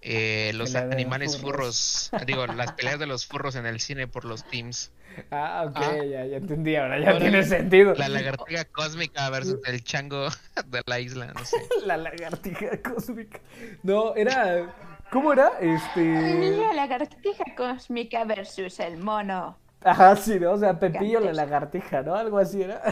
eh, 0.00 0.52
los 0.54 0.74
animales 0.76 1.36
furros. 1.38 2.08
furros. 2.10 2.26
Digo, 2.26 2.46
las 2.46 2.72
peleas 2.72 2.98
de 2.98 3.06
los 3.06 3.26
furros 3.26 3.54
en 3.56 3.66
el 3.66 3.80
cine 3.80 4.06
por 4.06 4.24
los 4.24 4.44
teams. 4.44 4.92
Ah, 5.30 5.64
ok, 5.68 5.76
Ah. 5.76 5.96
ya, 6.04 6.24
ya 6.26 6.36
entendí, 6.36 6.76
ahora 6.76 6.98
ya 6.98 7.08
Ahora 7.08 7.20
tiene 7.20 7.42
sentido. 7.42 7.94
La 7.94 8.08
lagartija 8.08 8.64
cósmica 8.72 9.28
versus 9.30 9.58
el 9.66 9.82
chango 9.84 10.28
de 10.66 10.82
la 10.86 11.00
isla, 11.00 11.32
no 11.34 11.44
sé. 11.44 11.56
La 11.86 11.96
lagartija 11.96 12.80
cósmica. 12.82 13.40
No, 13.82 14.14
era. 14.14 14.74
¿Cómo 15.10 15.32
era? 15.32 15.52
Este. 15.60 16.56
La 16.58 16.72
lagartija 16.74 17.44
cósmica 17.56 18.24
versus 18.24 18.78
el 18.80 18.98
mono. 18.98 19.56
Ajá, 19.82 20.16
sí, 20.16 20.38
¿no? 20.40 20.52
O 20.52 20.58
sea, 20.58 20.78
Pepillo 20.78 21.20
la 21.20 21.32
lagartija, 21.32 22.02
¿no? 22.02 22.14
Algo 22.14 22.38
así 22.38 22.62
era. 22.62 22.82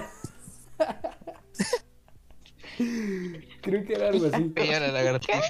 Creo 3.62 3.84
que 3.84 3.92
era 3.94 4.08
algo 4.08 4.26
así. 4.32 4.52
Ella 4.56 4.80
la 4.80 4.88
lagartija. 4.92 5.40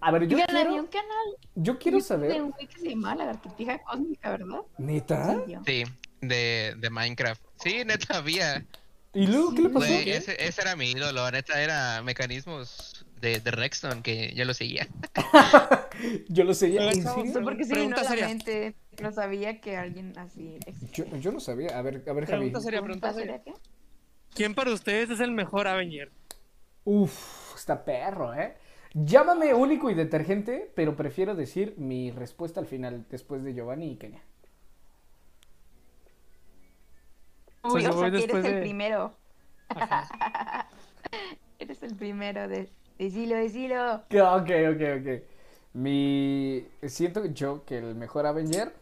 A 0.00 0.10
ver, 0.12 0.26
yo 0.26 0.36
Oigan, 0.36 0.50
había 0.50 0.62
quiero, 0.68 0.82
un 0.82 0.86
canal 0.88 1.36
yo 1.54 1.78
quiero 1.78 1.98
de 1.98 2.02
saber. 2.04 2.42
un 2.42 2.50
güey 2.52 2.66
que 2.66 2.78
se 2.78 2.88
llamaba 2.90 3.16
Lagartija 3.16 3.78
Cósmica, 3.82 4.30
¿verdad? 4.30 4.60
¿Neta? 4.78 5.42
Sí, 5.66 5.84
de, 6.20 6.74
de 6.78 6.90
Minecraft. 6.90 7.42
Sí, 7.62 7.82
neta 7.84 8.18
había. 8.18 8.64
¿Y 9.12 9.26
luego 9.26 9.54
qué 9.54 9.62
le 9.62 9.68
pasó? 9.70 9.86
Güey, 9.86 10.10
ese, 10.10 10.42
ese 10.46 10.62
era 10.62 10.76
mi 10.76 10.92
ídolo, 10.92 11.30
neta, 11.30 11.60
era 11.62 12.00
mecanismos 12.02 13.04
de, 13.20 13.40
de 13.40 13.50
Rexton 13.50 14.02
que 14.02 14.32
yo 14.34 14.44
lo 14.44 14.54
seguía. 14.54 14.88
Yo 16.28 16.44
lo 16.44 16.54
seguía. 16.54 16.90
¿En 16.90 17.04
No 17.04 17.14
serio? 17.14 17.42
por 17.42 17.56
qué 17.58 17.64
se 17.64 17.74
me 17.74 17.80
vino 17.82 17.94
Pregunta 17.96 18.12
a 18.12 18.16
la 18.16 18.28
mente. 18.28 18.74
No 19.02 19.12
sabía 19.12 19.60
que 19.60 19.76
alguien 19.76 20.16
así. 20.18 20.58
Yo, 20.94 21.04
yo 21.18 21.30
no 21.30 21.40
sabía. 21.40 21.78
A 21.78 21.82
ver, 21.82 22.02
a 22.08 22.12
ver, 22.14 22.24
Javi. 22.24 22.38
Pregunta 22.38 22.60
seria, 22.60 22.82
pregunta 22.82 23.12
seria. 23.12 23.42
¿Quién 24.34 24.54
para 24.54 24.72
ustedes 24.72 25.10
es 25.10 25.20
el 25.20 25.32
mejor 25.32 25.66
Avenger? 25.68 26.10
Uf, 26.84 27.54
está 27.54 27.84
perro, 27.84 28.32
¿eh? 28.32 28.54
Llámame 28.94 29.54
único 29.54 29.90
y 29.90 29.94
detergente, 29.94 30.70
pero 30.74 30.96
prefiero 30.96 31.34
decir 31.34 31.74
mi 31.78 32.10
respuesta 32.10 32.60
al 32.60 32.66
final, 32.66 33.06
después 33.08 33.42
de 33.44 33.54
Giovanni 33.54 33.92
y 33.92 33.96
Kenia. 33.96 34.22
Uy, 37.62 37.86
o 37.86 37.92
sea 37.92 38.10
que 38.10 38.24
eres 38.24 38.44
el 38.44 38.60
primero. 38.60 39.14
Eres 41.58 41.82
el 41.82 41.94
primero 41.94 42.48
de... 42.48 42.70
Decilo, 42.98 43.36
decilo. 43.36 43.94
Ok, 43.94 44.50
ok, 44.72 44.82
ok. 45.00 45.22
Mi. 45.72 46.66
Siento 46.82 47.24
yo 47.26 47.64
que 47.64 47.78
el 47.78 47.94
mejor 47.94 48.26
Avenger. 48.26 48.74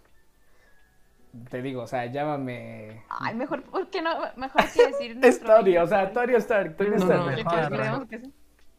Te 1.51 1.63
digo, 1.63 1.83
o 1.83 1.87
sea, 1.87 2.07
llámame. 2.07 3.03
Ay, 3.09 3.35
mejor, 3.35 3.63
¿por 3.65 3.89
qué 3.91 4.03
no? 4.03 4.11
Mejor 4.37 4.63
que 4.73 4.87
decir 4.89 5.19
Es 5.23 5.41
o 5.43 5.87
sea, 5.87 6.03
Stark. 6.39 6.77
Tony 6.77 6.91
No, 6.91 6.97
Stark. 6.97 7.71
no, 7.71 8.03
El 8.03 8.09
que 8.09 8.21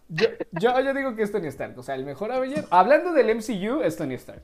Yo, 0.10 0.28
yo, 0.52 0.80
yo 0.82 0.94
digo 0.94 1.16
que 1.16 1.24
es 1.24 1.32
Tony 1.32 1.48
Stark. 1.48 1.78
O 1.78 1.84
sea, 1.84 1.96
el 1.96 2.04
mejor 2.04 2.32
Avenger. 2.32 2.66
Hablando 2.72 3.14
del 3.14 3.36
MCU, 3.36 3.82
es 3.82 3.96
Tony 3.96 4.16
Stark. 4.16 4.44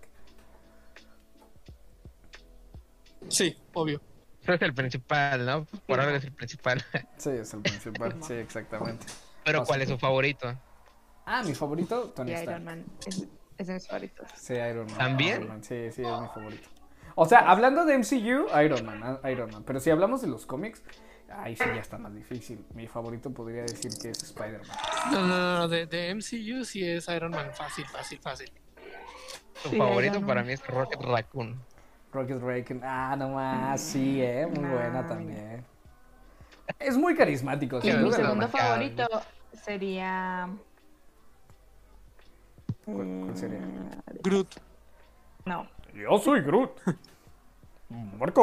Sí, 3.29 3.57
obvio. 3.73 3.99
Es 4.43 4.61
el 4.61 4.73
principal, 4.75 5.43
¿no? 5.43 5.65
Por 5.87 5.99
ahora 5.99 6.15
es 6.15 6.23
el 6.23 6.31
principal. 6.31 6.83
Sí, 7.17 7.31
es 7.31 7.51
el 7.53 7.61
principal. 7.61 8.15
Sí, 8.21 8.33
exactamente. 8.33 9.07
Pero. 9.43 9.63
¿cuál 9.65 9.81
es 9.81 9.89
su 9.89 9.97
favorito? 9.97 10.55
Ah, 11.25 11.41
mi 11.43 11.55
favorito, 11.55 12.11
Tony 12.15 12.33
Stark. 12.33 12.61
Iron 12.61 12.63
Man 12.63 12.85
es, 13.07 13.27
es 13.57 13.67
de 13.67 13.73
mis 13.73 13.87
favoritos. 13.87 14.27
Sí, 14.35 14.53
Iron 14.53 14.85
Man. 14.85 14.97
¿También? 14.97 15.37
Iron 15.37 15.47
Man, 15.47 15.63
Sí, 15.63 15.91
sí, 15.91 16.03
es 16.03 16.21
mi 16.21 16.27
favorito. 16.27 16.69
O 17.15 17.25
sea, 17.25 17.49
hablando 17.49 17.85
de 17.85 17.97
MCU, 17.97 18.47
Iron 18.63 18.85
Man, 18.85 19.01
ah, 19.03 19.31
Iron 19.31 19.49
Man. 19.49 19.63
Pero 19.63 19.79
si 19.79 19.89
hablamos 19.89 20.21
de 20.21 20.27
los 20.27 20.45
cómics, 20.45 20.83
ahí 21.31 21.55
sí 21.55 21.63
ya 21.73 21.81
está 21.81 21.97
más 21.97 22.13
difícil. 22.13 22.65
Mi 22.73 22.87
favorito 22.87 23.31
podría 23.31 23.63
decir 23.63 23.91
que 24.01 24.09
es 24.11 24.23
Spider-Man. 24.23 24.77
No, 25.11 25.21
no, 25.21 25.27
no, 25.27 25.57
no, 25.59 25.67
de, 25.67 25.85
de 25.85 26.09
MCU 26.09 26.63
sí 26.65 26.87
es 26.87 27.07
Iron 27.09 27.31
Man. 27.31 27.51
Fácil, 27.53 27.85
fácil, 27.85 28.19
fácil. 28.19 28.51
Su 29.61 29.69
Sí, 29.69 29.77
favorito 29.77 30.25
para 30.25 30.43
mí 30.43 30.53
es 30.53 30.65
Rocket 30.67 31.01
Raccoon. 31.01 31.59
Rocket 32.11 32.41
Raccoon. 32.41 32.81
Ah, 32.83 33.15
no 33.17 33.29
más, 33.29 33.81
sí, 33.81 34.21
eh. 34.21 34.45
Muy 34.47 34.63
buena 34.69 35.07
también. 35.07 35.65
Es 36.79 36.97
muy 36.97 37.15
carismático, 37.15 37.79
Y 37.83 37.91
mi 37.91 38.11
segundo 38.11 38.47
favorito 38.47 39.05
sería... 39.53 40.49
¿Cuál- 42.85 43.21
cuál 43.25 43.37
sería? 43.37 43.59
Mm, 43.59 43.89
Groot. 44.23 44.55
No. 45.45 45.67
Yo 45.93 46.17
soy 46.19 46.41
Groot. 46.41 46.79
Marco 48.19 48.41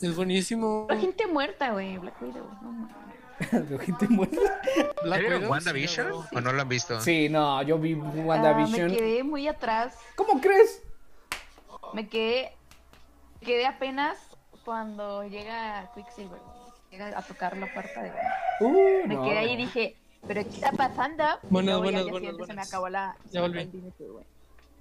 Es 0.00 0.14
buenísimo. 0.16 0.86
La 0.88 0.96
gente 0.96 1.26
muerta, 1.26 1.70
güey. 1.72 1.98
Black 1.98 2.20
Widow. 2.20 2.46
No, 2.62 2.72
mames. 2.72 2.96
¿De 3.68 3.78
gente 3.78 4.08
muerta? 4.08 4.40
Black 5.02 5.20
¿Vieron 5.20 5.38
Widow, 5.40 5.50
WandaVision? 5.52 6.06
sí, 6.30 6.36
¿O 6.36 6.40
no 6.40 6.52
lo 6.52 6.62
han 6.62 6.68
visto? 6.68 7.00
Sí, 7.00 7.28
no, 7.28 7.62
yo 7.62 7.78
vi 7.78 7.94
Ah, 7.94 8.04
WandaVision. 8.24 8.90
me 8.90 8.96
quedé 8.96 9.22
muy 9.24 9.48
atrás. 9.48 9.96
¿Cómo 10.16 10.40
crees? 10.40 10.82
Me 11.94 12.08
quedé... 12.08 12.52
me 13.40 13.46
quedé 13.46 13.66
apenas 13.66 14.18
cuando 14.64 15.24
llega 15.24 15.90
Quicksilver. 15.94 16.40
Llega 16.90 17.18
a 17.18 17.22
tocar 17.22 17.56
la 17.56 17.72
puerta 17.72 18.02
de... 18.02 18.12
Uh, 18.60 19.06
Me 19.06 19.14
no. 19.14 19.22
quedé 19.24 19.38
ahí 19.38 19.52
y 19.52 19.56
dije... 19.56 19.96
¿Pero 20.26 20.42
qué 20.42 20.48
está 20.48 20.72
pasando? 20.72 21.22
Día 21.24 21.76
buenas, 21.76 22.04
siguiente 22.04 22.26
se 22.30 22.32
me 22.32 22.38
buenas. 22.46 22.68
acabó 22.68 22.88
la... 22.88 23.16
Ya 23.30 23.42
volví. 23.42 23.70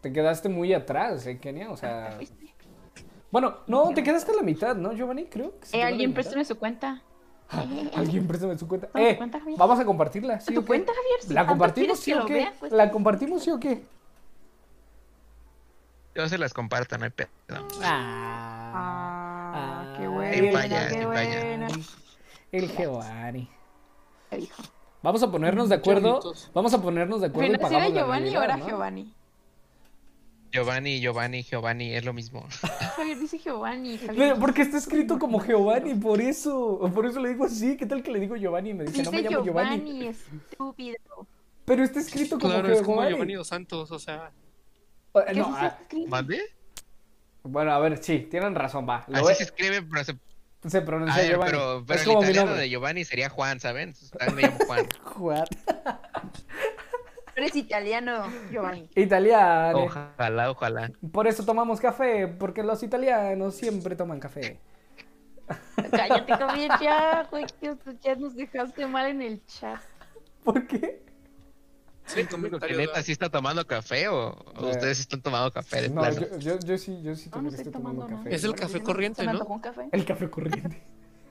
Te 0.01 0.11
quedaste 0.11 0.49
muy 0.49 0.73
atrás, 0.73 1.27
¿eh, 1.27 1.37
Kenia? 1.39 1.69
O 1.69 1.77
sea. 1.77 2.09
¿Te 2.09 2.15
fuiste? 2.15 2.54
Bueno, 3.35 3.57
no, 3.67 3.93
te 3.93 4.01
quedaste 4.01 4.31
a 4.31 4.35
la 4.35 4.43
mitad, 4.43 4.77
¿no, 4.77 4.93
Giovanni? 4.93 5.25
Creo. 5.25 5.59
que 5.59 5.65
se 5.65 5.75
Eh, 5.75 5.79
quedó 5.81 5.81
a 5.81 5.83
la 5.83 5.89
alguien 5.91 6.13
préstame 6.13 6.45
su 6.45 6.57
cuenta. 6.57 7.01
Alguien 7.49 8.27
préstame 8.27 8.57
su 8.57 8.65
cuenta. 8.65 8.87
Eh, 8.95 9.17
cuenta, 9.17 9.39
Javier. 9.41 9.59
vamos 9.59 9.77
a 9.77 9.83
compartirla, 9.83 10.39
¿sí 10.39 10.53
¿Tu 10.53 10.61
o 10.61 10.63
qué? 10.63 10.67
cuenta, 10.67 10.93
Javier? 10.93 11.19
Si 11.21 11.33
¿La 11.33 11.41
tanto 11.41 11.49
compartimos, 11.49 11.99
quieres 11.99 11.99
sí 11.99 12.13
o 12.13 12.25
qué? 12.27 12.33
vea, 12.33 12.53
pues- 12.57 12.71
¿La 12.71 12.89
compartimos, 12.91 13.43
sí 13.43 13.51
o 13.51 13.59
qué? 13.59 13.85
Yo 16.15 16.29
se 16.29 16.37
las 16.37 16.53
comparto, 16.53 16.97
no 16.97 17.03
hay 17.03 17.09
pedo. 17.09 17.27
Ah. 17.83 18.71
Ah, 18.73 19.93
qué 19.97 20.05
Ah, 20.05 20.09
bueno, 20.09 20.51
fallas, 20.53 20.93
qué 20.93 21.05
bueno. 21.05 21.67
El 22.53 22.69
Giovanni. 22.71 23.49
Te 24.29 24.37
dijo. 24.37 24.63
Vamos 25.03 25.21
a 25.23 25.29
ponernos 25.29 25.67
de 25.67 25.75
acuerdo. 25.75 26.21
Vamos 26.53 26.73
a 26.73 26.81
ponernos 26.81 27.19
de 27.19 27.27
acuerdo 27.27 27.51
y 27.53 27.57
Bueno, 27.57 27.67
¿si 27.67 27.73
era 27.75 27.83
pagamos 27.83 27.95
la 27.95 28.01
Giovanni 28.01 28.37
o 28.37 28.41
era 28.43 28.55
¿no? 28.55 28.65
Giovanni? 28.65 29.14
Giovanni, 30.55 31.01
Giovanni, 31.01 31.43
Giovanni, 31.43 31.93
es 31.93 32.05
lo 32.05 32.13
mismo. 32.13 32.47
Javier 32.95 33.19
dice 33.19 33.37
Giovanni. 33.39 33.97
Javier. 33.97 34.37
Porque 34.39 34.61
está 34.61 34.77
escrito 34.77 35.19
como 35.19 35.43
Giovanni, 35.43 35.95
por 35.95 36.21
eso. 36.21 36.79
Por 36.93 37.05
eso 37.05 37.19
le 37.19 37.29
digo 37.29 37.43
así. 37.43 37.75
¿Qué 37.75 37.85
tal 37.85 38.01
que 38.01 38.11
le 38.11 38.19
digo 38.21 38.37
Giovanni 38.37 38.69
y 38.69 38.73
me 38.73 38.85
dice, 38.85 39.03
no 39.03 39.11
me 39.11 39.21
llamo 39.21 39.43
Giovanni? 39.43 39.77
Giovanni, 39.77 40.07
estúpido. 40.07 41.27
Pero 41.65 41.83
está 41.83 41.99
escrito 41.99 42.39
como 42.39 42.53
Claro, 42.53 42.69
es 42.71 42.81
como 42.81 42.95
Giovanni. 42.97 43.11
Giovanni 43.11 43.33
dos 43.33 43.47
Santos, 43.47 43.91
o 43.91 43.99
sea. 43.99 44.31
Eh, 45.13 45.19
¿Qué 45.27 45.33
no, 45.39 45.45
se 45.59 45.65
ah? 45.65 45.79
¿Mande? 46.07 46.41
bueno, 47.43 47.71
a 47.73 47.79
ver, 47.79 48.01
sí, 48.01 48.27
tienen 48.31 48.55
razón, 48.55 48.87
va. 48.87 49.03
Lo 49.07 49.27
Así 49.27 49.35
se 49.35 49.43
escribe, 49.43 49.81
pero 49.81 50.03
se... 50.69 50.81
pronuncia 50.81 51.21
ver, 51.21 51.31
Giovanni. 51.31 51.51
pero, 51.51 51.83
pero 51.85 51.99
es 51.99 52.05
el 52.05 52.07
como 52.07 52.21
mi 52.21 52.25
italiano 52.27 52.47
nombre. 52.51 52.63
de 52.63 52.69
Giovanni 52.69 53.03
sería 53.03 53.29
Juan, 53.29 53.59
¿saben? 53.59 53.89
Entonces, 53.89 54.11
También 54.11 54.35
me 54.35 54.41
llamo 54.43 54.65
Juan. 54.65 54.87
Juan. 55.03 55.45
Eres 57.35 57.55
italiano, 57.55 58.23
Giovanni. 58.51 58.89
Italiano. 58.95 59.83
Ojalá, 59.83 60.51
ojalá. 60.51 60.91
Por 61.11 61.27
eso 61.27 61.43
tomamos 61.45 61.79
café, 61.79 62.27
porque 62.27 62.63
los 62.63 62.81
italianos 62.83 63.55
siempre 63.55 63.95
toman 63.95 64.19
café. 64.19 64.59
Cállate, 65.91 66.33
Javier, 66.37 66.71
ya, 66.81 67.27
güey. 67.29 67.45
que 67.59 67.75
Ya 68.01 68.15
nos 68.15 68.35
dejaste 68.35 68.87
mal 68.87 69.07
en 69.07 69.21
el 69.21 69.45
chat. 69.45 69.81
¿Por 70.43 70.65
qué? 70.65 71.03
Sin 72.05 72.25
¿Que 72.25 72.31
comentarios. 72.31 72.77
neta 72.77 73.01
sí 73.01 73.11
está 73.11 73.29
tomando 73.29 73.65
café 73.65 74.07
o, 74.07 74.29
o 74.29 74.67
Eh, 74.67 74.71
ustedes 74.71 74.97
sí 74.97 75.01
están 75.01 75.21
tomando 75.21 75.51
café 75.51 75.81
de 75.81 75.89
No, 75.89 76.01
plano? 76.01 76.19
yo, 76.21 76.37
yo, 76.37 76.59
yo 76.59 76.77
sí, 76.77 77.01
yo 77.01 77.15
sí 77.15 77.29
No, 77.33 77.49
estoy 77.49 77.65
tomando 77.71 78.01
tomando 78.03 78.17
café. 78.23 78.35
Es 78.35 78.43
el 78.43 78.53
café 78.55 78.81
corriente, 78.83 79.21
Se 79.21 79.27
me 79.27 79.33
¿no? 79.33 79.61
café. 79.61 79.89
El 79.91 80.05
café 80.05 80.29
corriente. 80.29 80.83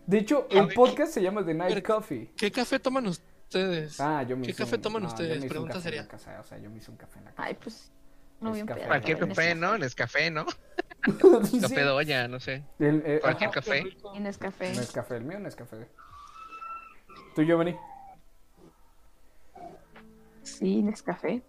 De 0.06 0.18
hecho, 0.18 0.46
el 0.50 0.68
podcast 0.74 1.12
se 1.14 1.22
llama 1.22 1.44
The 1.46 1.54
Night 1.54 1.86
Coffee. 1.86 2.30
¿Qué 2.36 2.50
café 2.50 2.78
toman 2.80 3.06
ustedes? 3.06 3.33
Ah, 3.98 4.22
yo 4.22 4.36
me 4.36 4.44
¿Qué 4.44 4.50
hice 4.52 4.62
café 4.64 4.76
un- 4.76 4.82
toman 4.82 5.02
no, 5.02 5.08
yo 5.08 5.14
ustedes? 5.14 5.44
Pregunta 5.46 5.80
seria. 5.80 6.06
casa, 6.08 6.40
o 6.40 6.44
sea, 6.44 6.58
yo 6.58 6.70
me 6.70 6.78
hice 6.78 6.90
un 6.90 6.96
café 6.96 7.18
en 7.18 7.24
la 7.26 7.30
casa. 7.32 7.42
Ay, 7.48 7.54
pues. 7.62 7.90
No 8.40 8.50
un 8.50 8.66
café. 8.66 8.80
pedo. 8.80 8.88
Cualquier 8.88 9.18
café, 9.18 9.54
¿no? 9.54 9.78
Nescafé, 9.78 10.30
¿no? 10.30 10.46
Sí. 11.44 11.60
Café 11.60 11.82
doña, 11.82 12.28
no 12.28 12.40
sé. 12.40 12.64
El, 12.78 13.02
eh, 13.04 13.18
Cualquier 13.20 13.50
ajá, 13.50 13.60
café. 13.60 13.84
Nescafé. 13.84 14.16
En 14.16 14.22
Nescafé. 14.22 14.74
No 14.74 14.80
es 14.80 14.90
café, 14.92 15.16
el 15.16 15.24
mío 15.24 15.38
no 15.38 15.48
es 15.48 15.54
café. 15.56 15.88
¿Tú, 17.34 17.42
Giovanni? 17.42 17.76
Sí, 20.42 20.82
Nescafé. 20.82 21.42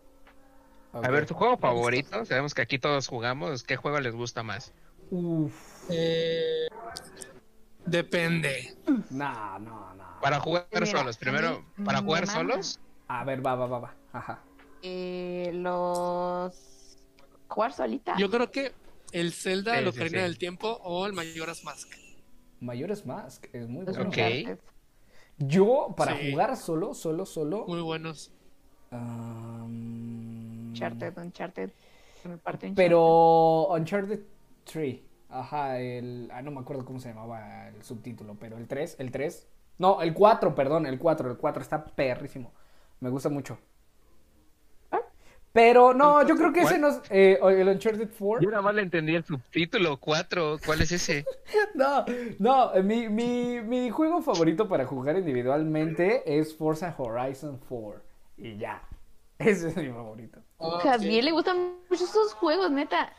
A 0.93 1.09
ver, 1.09 1.25
tu 1.25 1.33
juego 1.33 1.57
favorito, 1.57 2.23
sabemos 2.25 2.53
que 2.53 2.61
aquí 2.61 2.79
todos 2.79 3.07
jugamos, 3.07 3.63
¿qué 3.63 3.75
juego 3.75 3.99
les 3.99 4.13
gusta 4.15 4.43
más? 4.43 4.73
Uf. 5.11 5.53
Eh, 5.89 6.67
depende. 7.85 8.73
No, 9.09 9.59
no. 9.59 9.94
Para 10.25 10.39
jugar 10.39 10.65
Mira, 10.73 10.85
solos, 10.87 11.17
primero, 11.17 11.63
mí 11.77 11.85
para 11.85 11.99
jugar 12.01 12.25
solos, 12.25 12.79
A 13.07 13.23
ver, 13.25 13.45
va, 13.45 13.53
va, 13.53 13.67
va, 13.67 13.77
va. 13.77 13.95
Ajá. 14.11 14.41
Eh, 14.81 15.51
los. 15.53 16.97
Jugar 17.47 17.71
solita. 17.73 18.15
Yo 18.17 18.31
creo 18.31 18.49
que 18.49 18.71
el 19.11 19.33
Zelda, 19.33 19.73
Sí, 19.73 19.77
el 19.81 19.87
Ocarina 19.87 20.17
sí. 20.17 20.23
del 20.23 20.39
Tiempo 20.39 20.79
o 20.83 21.05
el 21.05 21.13
Majora's 21.13 21.63
Mask. 21.63 21.93
Mayores 22.59 23.05
Mask 23.05 23.45
es 23.53 23.67
muy 23.67 23.85
bueno. 23.85 23.99
Ok. 23.99 24.05
Uncharted. 24.07 24.59
Yo, 25.37 25.93
para 25.95 26.17
Sí. 26.17 26.31
jugar 26.31 26.57
solo, 26.57 26.95
solo, 26.95 27.27
solo. 27.27 27.65
Muy 27.67 27.81
buenos. 27.81 28.31
um, 28.91 30.69
Uncharted, 30.69 31.15
Uncharted. 31.19 31.69
Parte 32.41 32.65
Uncharted. 32.69 32.73
Pero 32.75 33.67
Uncharted 33.67 34.21
3. 34.63 35.01
Ajá, 35.29 35.79
el. 35.79 36.29
Ah, 36.33 36.41
no 36.41 36.49
me 36.49 36.61
acuerdo 36.61 36.83
cómo 36.83 36.99
se 36.99 37.09
llamaba 37.09 37.67
el 37.67 37.83
subtítulo, 37.83 38.35
pero 38.39 38.57
el 38.57 38.67
3, 38.67 38.95
el 38.97 39.11
3. 39.11 39.47
No, 39.77 40.01
el 40.01 40.13
4, 40.13 40.55
perdón, 40.55 40.85
el 40.85 40.97
4, 40.99 41.31
el 41.31 41.37
4 41.37 41.61
está 41.61 41.83
perrísimo. 41.85 42.51
Me 42.99 43.09
gusta 43.09 43.29
mucho. 43.29 43.57
Pero 45.51 45.93
no, 45.93 46.21
yo 46.27 46.35
creo 46.35 46.51
que 46.51 46.63
ese 46.63 46.77
no 46.77 46.89
es. 46.89 46.99
eh, 47.09 47.39
el 47.41 47.69
Uncharted 47.69 48.09
4. 48.19 48.43
yo 48.43 48.49
nada 48.49 48.61
más 48.61 48.75
le 48.75 48.81
entendí 48.81 49.15
el 49.15 49.23
subtítulo 49.23 49.95
4, 50.01 50.57
¿cuál 50.65 50.81
es 50.81 50.91
ese? 50.91 51.23
No, 51.73 52.03
no, 52.39 52.73
eh, 52.73 52.83
mi, 52.83 53.07
mi, 53.07 53.61
mi 53.61 53.89
juego 53.89 54.21
favorito 54.21 54.67
para 54.67 54.85
jugar 54.85 55.17
individualmente 55.17 56.39
es 56.39 56.53
Forza 56.57 56.93
Horizon 56.97 57.57
4. 57.69 58.01
Y 58.37 58.57
ya. 58.57 58.81
Ese 59.39 59.69
es 59.69 59.77
mi 59.77 59.87
favorito. 59.89 60.39
Ah, 60.59 60.79
Javier 60.83 61.21
sí. 61.21 61.21
le 61.21 61.31
gustan 61.31 61.57
mucho 61.89 62.03
esos 62.03 62.33
juegos, 62.33 62.69
neta. 62.71 63.13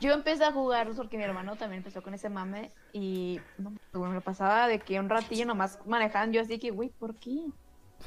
Yo 0.00 0.12
empecé 0.12 0.44
a 0.44 0.52
jugarlos 0.52 0.96
porque 0.96 1.16
mi 1.16 1.22
hermano 1.24 1.56
también 1.56 1.78
empezó 1.78 2.02
con 2.02 2.12
ese 2.14 2.28
mame 2.28 2.70
y 2.92 3.40
no, 3.58 3.72
me 3.94 4.14
lo 4.14 4.20
pasaba 4.20 4.66
de 4.68 4.78
que 4.80 4.98
un 4.98 5.08
ratillo 5.08 5.46
nomás 5.46 5.78
manejaban 5.86 6.32
yo 6.32 6.40
así 6.40 6.58
que, 6.58 6.70
güey, 6.70 6.90
¿por 6.90 7.14
qué? 7.14 7.46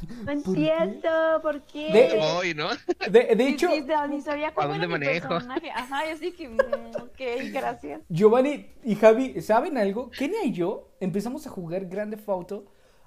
No 0.25 0.31
entiendo, 0.33 1.09
¿por 1.41 1.61
qué? 1.61 1.91
De- 1.93 2.17
Voy, 2.19 2.53
¿no? 2.53 2.67
De, 3.09 3.33
de 3.33 3.45
Sí, 3.47 3.53
hecho, 3.53 3.69
sí, 3.69 3.85
ni 4.09 4.19
sabía 4.21 4.53
cómo 4.53 4.67
¿A 4.73 4.75
era 4.75 4.85
dónde 4.85 4.87
mi 4.87 5.05
manejo? 5.05 5.29
personaje. 5.29 5.71
Ajá, 5.71 6.05
y 6.05 6.09
así 6.11 6.31
que, 6.33 6.49
mm, 6.49 6.57
ok, 7.01 7.51
gracias. 7.53 8.01
Giovanni 8.09 8.67
y 8.83 8.95
Javi, 8.95 9.41
¿saben 9.41 9.77
algo? 9.77 10.09
Kenia 10.11 10.43
y 10.43 10.51
yo 10.51 10.89
empezamos 10.99 11.47
a 11.47 11.49
jugar 11.49 11.85
Grande 11.85 12.19
Auto 12.27 12.65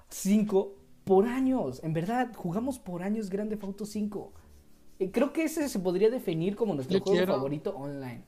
5 0.09 0.73
por 1.03 1.27
años. 1.27 1.79
En 1.83 1.93
verdad, 1.93 2.31
jugamos 2.35 2.79
por 2.79 3.03
años 3.03 3.29
Grande 3.29 3.57
Auto 3.61 3.85
5. 3.85 4.33
Eh, 4.97 5.11
Creo 5.11 5.31
que 5.31 5.43
ese 5.43 5.69
se 5.69 5.79
podría 5.79 6.09
definir 6.09 6.55
como 6.55 6.73
nuestro 6.73 6.97
Yo 6.97 7.03
juego 7.03 7.17
quiero- 7.17 7.33
favorito 7.33 7.75
online. 7.77 8.23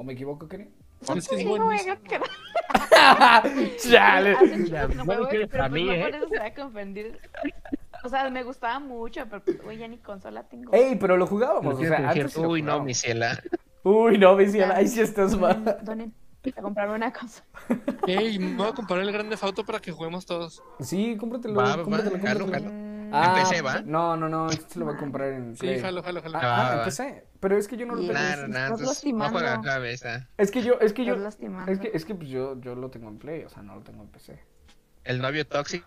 ¿O 0.00 0.02
me 0.02 0.14
equivoco, 0.14 0.48
Kenia? 0.48 0.66
Es 1.14 1.28
que 1.28 1.36
es 1.36 1.46
buenísimo. 1.46 1.94
Chale. 3.76 4.32
No 4.88 4.94
no 4.94 5.04
juego, 5.04 5.28
quieres 5.28 5.48
pero 5.50 5.64
a 5.64 5.68
pues 5.68 5.82
mí, 5.82 5.84
no 5.88 5.92
¿eh? 5.92 6.00
por 6.00 6.14
eso 6.14 6.28
se 6.30 6.38
va 6.38 6.46
a 6.46 6.54
confundir. 6.54 7.20
O 8.02 8.08
sea, 8.08 8.30
me 8.30 8.42
gustaba 8.42 8.80
mucho, 8.80 9.26
pero 9.28 9.44
pues, 9.44 9.62
güey, 9.62 9.76
ya 9.76 9.88
ni 9.88 9.98
consola 9.98 10.44
tengo. 10.44 10.72
Ey, 10.72 10.96
pero 10.96 11.18
lo 11.18 11.26
jugábamos. 11.26 11.74
No 11.74 11.80
O 11.80 11.84
sea, 11.84 11.88
quiero 11.88 12.08
antes 12.08 12.24
decir, 12.24 12.30
sí 12.30 12.40
lo 12.40 12.48
Uy, 12.48 12.62
no, 12.62 12.82
mi 12.82 12.94
ciela. 12.94 13.38
Uy, 13.82 14.16
no, 14.16 14.36
mi 14.36 14.46
cielo, 14.46 14.72
ahí 14.74 14.88
sí 14.88 15.02
estás 15.02 15.38
mal. 15.38 15.78
Donen, 15.82 16.14
a 16.56 16.62
comprarme 16.62 16.94
una 16.94 17.12
consola. 17.12 17.44
Ey, 18.06 18.38
me 18.38 18.56
voy 18.56 18.68
a 18.68 18.72
comprar 18.72 19.00
el 19.00 19.12
Grande 19.12 19.36
Auto 19.38 19.66
para 19.66 19.80
que 19.80 19.92
juguemos 19.92 20.24
todos. 20.24 20.62
Sí, 20.78 21.18
cómpratelo, 21.18 21.56
Va, 21.56 21.64
va, 21.64 21.76
va, 21.76 21.82
cómpratelo, 21.82 22.18
jalo, 22.22 22.40
cómpratelo. 22.40 22.99
Jalo. 23.10 23.26
Mm, 23.26 23.30
Ah, 23.30 23.34
PC, 23.48 23.62
¿va? 23.62 23.82
No, 23.82 24.16
no, 24.16 24.28
no, 24.28 24.48
este 24.50 24.72
se 24.74 24.78
lo 24.78 24.86
va 24.86 24.92
a 24.92 24.96
comprar 24.96 25.32
en 25.32 25.54
Sí, 25.56 25.60
Play. 25.60 25.80
jalo, 25.80 26.02
jalo, 26.02 26.22
jalo. 26.22 26.38
Ah, 26.38 26.40
Ah, 26.42 26.56
ah, 26.56 26.74
va. 26.74 26.78
empecé. 26.80 27.26
Pero 27.40 27.56
es 27.56 27.68
que 27.68 27.76
yo 27.76 27.86
no 27.86 27.94
lo 27.94 28.00
tengo. 28.00 28.12
Nah, 28.14 28.20
Estás 28.30 28.48
nah, 28.48 28.48
nah, 28.48 28.62
entonces 28.64 28.84
no 28.86 28.90
lastimando. 28.92 29.38
juega 29.38 29.60
cabeza. 29.62 30.28
Es 30.36 30.50
que 30.50 30.62
yo, 30.62 30.74
es 30.80 30.92
que 30.92 31.04
yo, 31.04 31.12
Estás 31.14 31.24
lastimando. 31.24 31.72
es 31.72 31.78
que, 31.78 31.90
es 31.94 32.04
que 32.04 32.14
pues 32.14 32.28
yo, 32.28 32.60
yo 32.60 32.74
lo 32.74 32.90
tengo 32.90 33.08
en 33.08 33.18
Play, 33.18 33.44
o 33.44 33.48
sea, 33.48 33.62
no 33.62 33.74
lo 33.76 33.82
tengo 33.82 34.02
en 34.02 34.08
PC. 34.08 34.38
¿El 35.04 35.20
novio 35.20 35.46
tóxico 35.46 35.86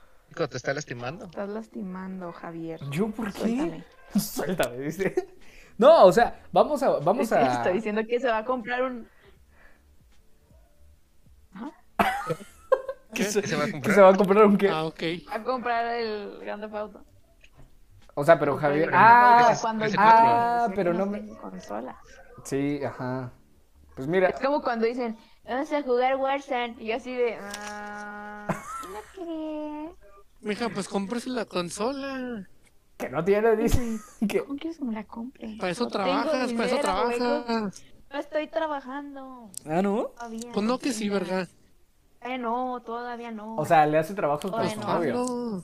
te 0.50 0.58
está 0.58 0.74
lastimando? 0.74 1.26
Estás 1.26 1.50
lastimando, 1.50 2.32
Javier. 2.34 2.80
¿Yo 2.90 3.10
por 3.12 3.32
qué? 3.32 3.40
Suéltame. 3.42 3.84
Suéltame, 4.20 4.78
dice. 4.80 5.14
No, 5.78 6.06
o 6.06 6.12
sea, 6.12 6.40
vamos 6.52 6.82
a, 6.84 6.90
vamos 7.00 7.30
que 7.30 7.36
a. 7.36 7.54
Estoy 7.54 7.74
diciendo 7.74 8.02
que 8.08 8.20
se 8.20 8.28
va 8.28 8.40
a 8.40 8.46
comprar 8.46 8.84
un. 8.84 9.08
que, 13.14 13.24
se, 13.24 13.42
¿Qué 13.42 13.48
se 13.48 13.56
va 13.56 13.64
a 13.64 13.66
que 13.68 13.72
comprar? 13.74 13.96
se 13.96 14.02
va 14.02 14.10
a 14.10 14.16
comprar 14.16 14.46
un 14.46 14.58
qué. 14.58 14.70
Ah, 14.70 14.86
ok. 14.86 15.02
Va 15.30 15.36
a 15.36 15.44
comprar 15.44 15.86
el 15.96 16.40
Grande 16.42 16.68
Auto. 16.78 17.06
O 18.16 18.24
sea, 18.24 18.38
pero 18.40 18.58
Javier. 18.58 18.86
Pero 18.86 18.98
Ah, 19.00 19.58
cuando 19.62 19.86
ah, 19.98 20.68
pero 20.76 20.94
no 20.94 21.06
me. 21.06 21.20
tengo 21.20 21.42
consola. 21.42 21.98
Sí, 22.44 22.84
ajá. 22.84 23.32
Pues 23.96 24.08
mira, 24.08 24.30
Es 24.30 24.40
como 24.40 24.62
cuando 24.62 24.86
dicen, 24.86 25.18
vamos 25.46 25.72
a 25.72 25.82
jugar 25.84 26.16
Warzone. 26.18 26.76
Y 26.80 26.88
yo 26.88 26.96
así 26.96 27.16
de. 27.16 27.38
Ah, 27.42 28.48
no 28.92 29.00
crees. 29.14 29.92
Mija, 30.42 30.70
pues 30.70 30.88
cómprese 30.88 31.30
la 31.30 31.46
consola. 31.46 32.48
que 32.98 33.10
no 33.10 33.24
tiene, 33.24 33.56
dice. 33.56 33.98
Que... 34.28 34.40
¿Cómo 34.44 34.58
quieres 34.60 34.78
que 34.78 34.86
me 34.86 34.94
la 34.94 35.04
compre? 35.06 35.56
Para 35.60 35.72
eso 35.72 35.86
No 35.86 35.90
trabajas, 35.90 36.54
para 36.54 36.66
eso 36.68 36.78
trabajas. 36.80 37.84
No 38.12 38.20
estoy 38.20 38.48
trabajando. 38.48 39.50
Ah, 39.66 39.82
¿no? 39.82 40.06
Todavía. 40.16 40.52
Pues 40.54 40.66
no 40.66 40.78
que 40.78 40.92
sí, 40.94 41.10
verga. 41.10 41.48
Eh, 42.22 42.38
no, 42.38 42.82
todavía 42.86 43.32
no. 43.32 43.56
O 43.56 43.66
sea, 43.66 43.86
le 43.86 43.98
hace 43.98 44.14
trabajos 44.14 44.50
con 44.52 44.62
Ay, 44.62 44.70
su 44.70 44.80
no. 44.80 44.88
novio. 44.94 45.14
No. 45.16 45.64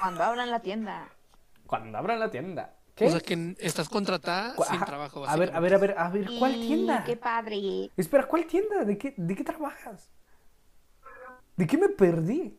cuando 0.00 0.22
abran 0.24 0.50
la 0.50 0.60
tienda. 0.60 1.08
Cuando 1.72 1.96
abran 1.96 2.20
la 2.20 2.30
tienda. 2.30 2.76
¿Qué? 2.94 3.06
O 3.06 3.10
sea 3.10 3.20
que 3.20 3.56
estás 3.58 3.88
contratada 3.88 4.54
Cu- 4.54 4.64
sin 4.64 4.74
ajá. 4.76 4.84
trabajo. 4.84 5.24
A 5.26 5.36
ver, 5.36 5.56
a 5.56 5.58
ver, 5.60 5.72
a 5.74 5.78
ver, 5.78 5.94
a 5.96 6.10
ver, 6.10 6.28
¿cuál 6.38 6.52
tienda? 6.52 7.02
Qué 7.02 7.16
padre. 7.16 7.90
Espera, 7.96 8.28
¿cuál 8.28 8.44
tienda? 8.44 8.84
¿De 8.84 8.98
qué, 8.98 9.14
¿De 9.16 9.34
qué 9.34 9.42
trabajas? 9.42 10.10
¿De 11.56 11.66
qué 11.66 11.78
me 11.78 11.88
perdí? 11.88 12.58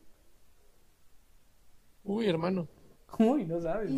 Uy, 2.03 2.27
hermano. 2.27 2.67
Uy, 3.19 3.45
no 3.45 3.61
sabes. 3.61 3.91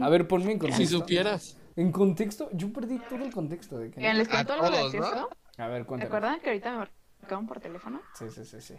A 0.00 0.08
ver, 0.08 0.28
ponme 0.28 0.52
en 0.52 0.58
contexto. 0.60 0.84
Si 0.84 0.86
supieras. 0.86 1.56
En 1.74 1.90
contexto, 1.90 2.48
yo 2.52 2.72
perdí 2.72 3.00
todo 3.08 3.24
el 3.24 3.32
contexto 3.32 3.76
de 3.76 3.90
que... 3.90 4.00
les 4.14 4.28
cuento 4.28 4.52
algo 4.52 4.68
todos, 4.68 4.94
¿no? 4.94 5.28
A 5.58 5.66
ver, 5.66 5.82
¿Se 5.82 5.86
cuéntame. 5.88 6.06
acuerdan 6.06 6.40
que 6.40 6.50
ahorita 6.50 6.70
me 6.70 6.78
marcaron 7.20 7.46
por 7.48 7.58
teléfono? 7.58 8.00
Sí, 8.14 8.26
sí, 8.30 8.44
sí, 8.44 8.60
sí. 8.60 8.74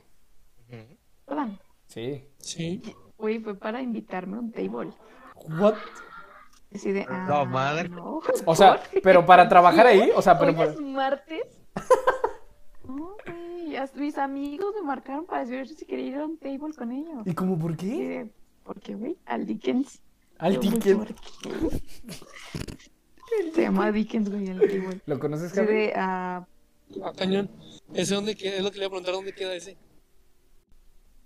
¿Recuerdan? 1.25 1.59
Sí. 1.87 2.25
Sí. 2.37 2.81
Uy, 3.21 3.39
fue 3.39 3.55
para 3.55 3.81
invitarme 3.81 4.37
a 4.37 4.39
un 4.39 4.51
table. 4.51 4.91
What? 5.59 5.75
Así 6.73 6.91
de, 6.91 7.05
No, 7.05 7.35
ah, 7.37 7.45
madre. 7.45 7.89
no. 7.89 8.21
O 8.45 8.55
sea, 8.55 8.81
pero 9.03 9.25
para 9.25 9.47
trabajar 9.49 9.87
ahí, 9.87 10.09
o 10.15 10.21
sea, 10.21 10.37
pero 10.39 10.51
Hoy 10.51 10.57
para... 10.57 10.71
es 10.71 10.79
martes. 10.81 11.43
No, 12.83 13.15
güey, 13.25 13.77
mis 13.95 14.17
amigos 14.17 14.73
me 14.75 14.81
marcaron 14.85 15.25
para 15.25 15.45
ver 15.45 15.67
si 15.67 15.85
quería 15.85 16.07
ir 16.07 16.15
a 16.17 16.25
un 16.25 16.37
table 16.37 16.73
con 16.75 16.91
ellos. 16.91 17.21
¿Y 17.25 17.33
cómo 17.33 17.57
por 17.57 17.77
qué? 17.77 17.85
de, 17.85 18.29
¿Por 18.65 18.81
qué, 18.81 18.95
güey? 18.95 19.17
Al 19.25 19.45
Dickens. 19.45 20.01
Al 20.39 20.55
Yo, 20.55 20.59
güey, 20.59 20.71
ticket. 20.73 20.97
¿por 20.97 21.07
qué? 21.07 21.81
Se 23.53 23.61
llama 23.61 23.91
Dickens, 23.93 24.29
güey, 24.29 24.47
el 24.47 24.59
table. 24.59 25.01
¿Lo 25.05 25.19
conoces, 25.19 25.53
Javi? 25.53 25.67
de, 25.67 25.93
ah, 25.95 26.45
Ah, 27.03 27.13
cañón. 27.15 27.49
¿Ese 27.93 28.15
dónde 28.15 28.35
queda? 28.35 28.55
Es 28.57 28.63
lo 28.63 28.71
que 28.71 28.79
le 28.79 28.85
iba 28.85 28.87
a 28.87 28.91
preguntar, 28.91 29.13
¿dónde 29.13 29.33
queda 29.33 29.53
ese? 29.55 29.77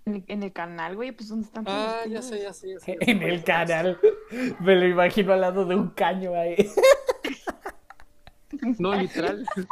En, 0.06 0.42
el 0.44 0.52
canal, 0.52 0.94
güey, 0.94 1.10
pues 1.12 1.28
¿dónde 1.28 1.46
están 1.46 1.64
todos 1.64 1.76
Ah, 1.78 2.00
los 2.04 2.12
ya 2.12 2.22
sé, 2.22 2.42
ya 2.42 2.52
sé. 2.52 2.68
ya 2.74 2.78
sé. 2.80 2.96
En 3.00 3.22
el 3.22 3.42
canal. 3.42 3.98
Me 4.60 4.76
lo 4.76 4.86
imagino 4.86 5.32
al 5.32 5.40
lado 5.40 5.64
de 5.64 5.74
un 5.74 5.90
caño 5.90 6.34
ahí. 6.34 6.56
No, 8.78 8.94
literal. 8.94 9.44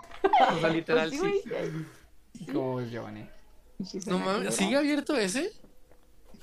O 0.56 0.58
sea, 0.60 0.68
literal, 0.68 1.10
Pues 1.16 1.32
sí. 2.34 2.46
¿Cómo 2.52 2.80
es, 2.80 2.90
Giovanni? 2.90 3.26
No 4.06 4.18
mames, 4.18 4.54
¿sigue 4.56 4.76
abierto 4.76 5.16
ese? 5.16 5.52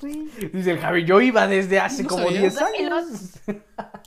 Dice 0.01 0.71
el 0.71 0.79
Javi, 0.79 1.03
yo 1.05 1.19
iba 1.21 1.45
desde 1.45 1.79
hace 1.79 2.03
No 2.03 2.09
como 2.09 2.23
sabía. 2.25 2.41
10 2.41 2.53
Y 2.79 2.83
los- 2.85 3.01
años. 3.03 3.39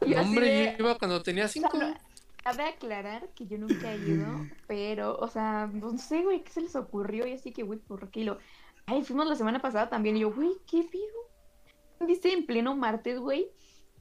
No, 0.06 0.20
hombre, 0.22 0.46
de- 0.48 0.74
yo 0.78 0.84
iba 0.84 0.98
cuando 0.98 1.22
tenía 1.22 1.44
O 1.44 1.48
sea, 1.48 1.62
cinco. 1.62 1.76
no, 1.78 1.94
Cabe 2.42 2.64
aclarar 2.64 3.28
que 3.34 3.46
yo 3.46 3.56
nunca 3.58 3.92
he 3.92 3.98
ido, 3.98 4.26
pero, 4.66 5.16
o 5.16 5.28
sea, 5.28 5.68
no 5.72 5.96
sé, 5.98 6.22
güey, 6.22 6.42
¿qué 6.42 6.50
se 6.50 6.60
les 6.62 6.74
ocurrió? 6.76 7.26
Y 7.26 7.32
así 7.34 7.52
que, 7.52 7.62
güey, 7.62 7.78
¿por 7.78 8.10
qué? 8.10 8.24
Lo, 8.24 8.38
ay, 8.86 9.02
fuimos 9.02 9.26
la 9.26 9.34
semana 9.34 9.60
pasada 9.60 9.88
también, 9.88 10.16
y 10.16 10.20
yo, 10.20 10.32
güey, 10.32 10.50
¿qué 10.66 10.82
pido? 10.84 12.06
Dice 12.06 12.32
en 12.32 12.46
pleno 12.46 12.74
martes, 12.76 13.18
güey, 13.18 13.50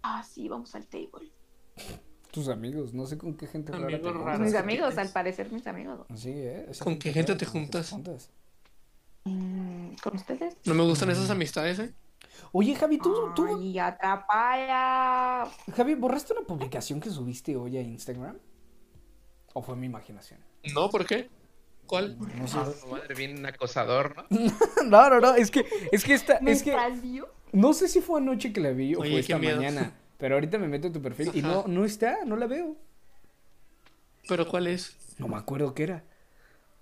ah, 0.01 0.23
sí, 0.23 0.47
vamos 0.47 0.73
al 0.75 0.85
table. 0.87 1.31
Tus 2.31 2.47
amigos, 2.47 2.93
no 2.93 3.05
sé 3.05 3.17
con 3.17 3.35
qué 3.35 3.47
gente 3.47 3.71
rara 3.71 3.87
te 3.87 4.09
juntas. 4.09 4.39
Mis 4.39 4.55
amigos, 4.55 4.97
al 4.97 5.09
parecer, 5.09 5.51
mis 5.51 5.67
amigos. 5.67 5.99
Sí, 6.15 6.31
¿eh? 6.31 6.65
Esa 6.69 6.83
¿Con 6.83 6.97
qué 6.97 7.13
gente 7.13 7.35
te 7.35 7.45
juntas? 7.45 7.95
Mm, 9.25 9.93
¿Con 10.01 10.15
ustedes? 10.15 10.57
No 10.65 10.73
me 10.73 10.83
gustan 10.83 11.11
esas 11.11 11.29
amistades, 11.29 11.79
¿eh? 11.79 11.93
Oye, 12.51 12.75
Javi, 12.75 12.97
¿tú, 12.97 13.31
tú, 13.35 13.45
Ay. 13.47 13.77
Javi, 15.75 15.95
¿borraste 15.95 16.33
una 16.33 16.45
publicación 16.45 16.99
que 16.99 17.09
subiste 17.09 17.55
hoy 17.55 17.77
a 17.77 17.81
Instagram? 17.81 18.37
¿O 19.53 19.61
fue 19.61 19.75
mi 19.75 19.85
imaginación? 19.85 20.39
No, 20.73 20.89
¿por 20.89 21.05
qué? 21.05 21.29
¿Cuál? 21.85 22.17
No 22.37 22.47
sé. 22.47 22.57
Ah, 22.57 22.71
madre, 22.89 23.13
bien 23.15 23.45
acosador, 23.45 24.15
¿no? 24.17 24.25
No, 24.85 25.09
no, 25.09 25.19
no, 25.19 25.35
es 25.35 25.51
que, 25.51 25.65
es 25.91 26.03
que 26.03 26.13
esta, 26.13 26.39
Me 26.41 26.51
es 26.51 26.63
que, 26.63 26.75
No 27.51 27.73
sé 27.73 27.87
si 27.87 28.01
fue 28.01 28.19
anoche 28.19 28.51
que 28.53 28.61
la 28.61 28.71
vi 28.71 28.95
o 28.95 28.99
Oye, 29.01 29.11
fue 29.11 29.19
esta 29.19 29.37
miedo. 29.37 29.57
mañana. 29.57 29.93
Pero 30.17 30.35
ahorita 30.35 30.57
me 30.57 30.67
meto 30.67 30.87
en 30.87 30.93
tu 30.93 31.01
perfil 31.01 31.31
y 31.33 31.41
no, 31.41 31.65
no 31.67 31.83
está, 31.85 32.23
no 32.25 32.35
la 32.37 32.47
veo. 32.47 32.77
¿Pero 34.27 34.47
cuál 34.47 34.67
es? 34.67 34.95
No 35.19 35.27
me 35.27 35.35
acuerdo 35.37 35.73
qué 35.73 35.83
era. 35.83 36.03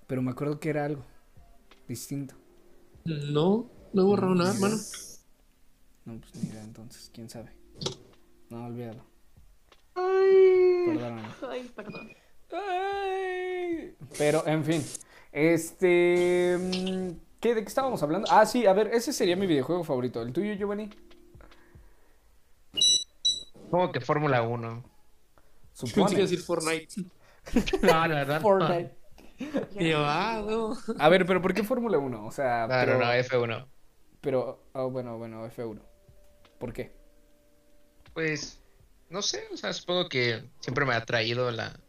Pero 0.08 0.22
me 0.22 0.32
acuerdo 0.32 0.60
que 0.60 0.70
era 0.70 0.86
algo 0.86 1.04
distinto. 1.88 2.36
No, 3.06 3.70
no 3.94 4.02
he 4.02 4.06
borrado 4.06 4.36
nada, 4.36 4.54
hermano. 4.54 4.76
No, 6.06 6.20
pues 6.20 6.36
ni 6.36 6.50
idea, 6.50 6.62
entonces, 6.64 7.10
quién 7.14 7.30
sabe. 7.30 7.52
No, 8.50 8.66
olvídalo. 8.66 9.04
Ay, 9.96 10.84
Perdóname. 10.86 11.28
ay, 11.50 11.72
perdón. 11.76 12.12
Ay. 12.54 13.96
Pero, 14.18 14.46
en 14.48 14.64
fin. 14.64 14.86
Este. 15.32 16.58
¿Qué, 17.40 17.56
¿De 17.56 17.62
qué 17.64 17.68
estábamos 17.68 18.04
hablando? 18.04 18.28
Ah, 18.32 18.46
sí, 18.46 18.68
a 18.68 18.74
ver, 18.74 18.88
ese 18.94 19.14
sería 19.14 19.36
mi 19.36 19.48
videojuego 19.48 19.84
favorito. 19.84 20.22
¿El 20.22 20.34
tuyo, 20.34 20.54
Giovanni? 20.54 20.90
Como 23.70 23.92
que 23.92 24.02
Fórmula 24.02 24.42
1. 24.42 24.84
Pensé 25.96 26.16
que 26.16 26.22
decir 26.22 26.40
Fortnite. 26.42 26.88
No, 27.82 28.08
la 28.08 28.08
verdad. 28.08 28.42
Fortnite. 28.42 28.96
Yo, 29.80 30.04
ah, 30.06 30.44
no. 30.46 30.78
A 31.00 31.10
ver, 31.10 31.26
pero 31.26 31.42
¿por 31.42 31.56
qué 31.56 31.64
Fórmula 31.64 31.98
1? 31.98 32.26
O 32.28 32.32
sea, 32.32 32.68
No, 32.68 32.76
pero, 32.76 33.00
no, 33.00 33.06
no, 33.06 33.12
F1. 33.12 33.68
pero, 34.22 34.64
ah, 34.74 34.84
bueno, 34.84 35.18
bueno, 35.18 35.44
F1. 35.48 35.82
¿Por 36.60 36.74
qué? 36.74 36.92
Pues, 38.14 38.62
no 39.10 39.24
sé, 39.24 39.48
o 39.52 39.58
sea, 39.58 39.74
supongo 39.74 40.08
que 40.08 40.44
siempre 40.60 40.86
me 40.86 40.94
ha 40.94 40.98
atraído 40.98 41.50
la, 41.50 41.80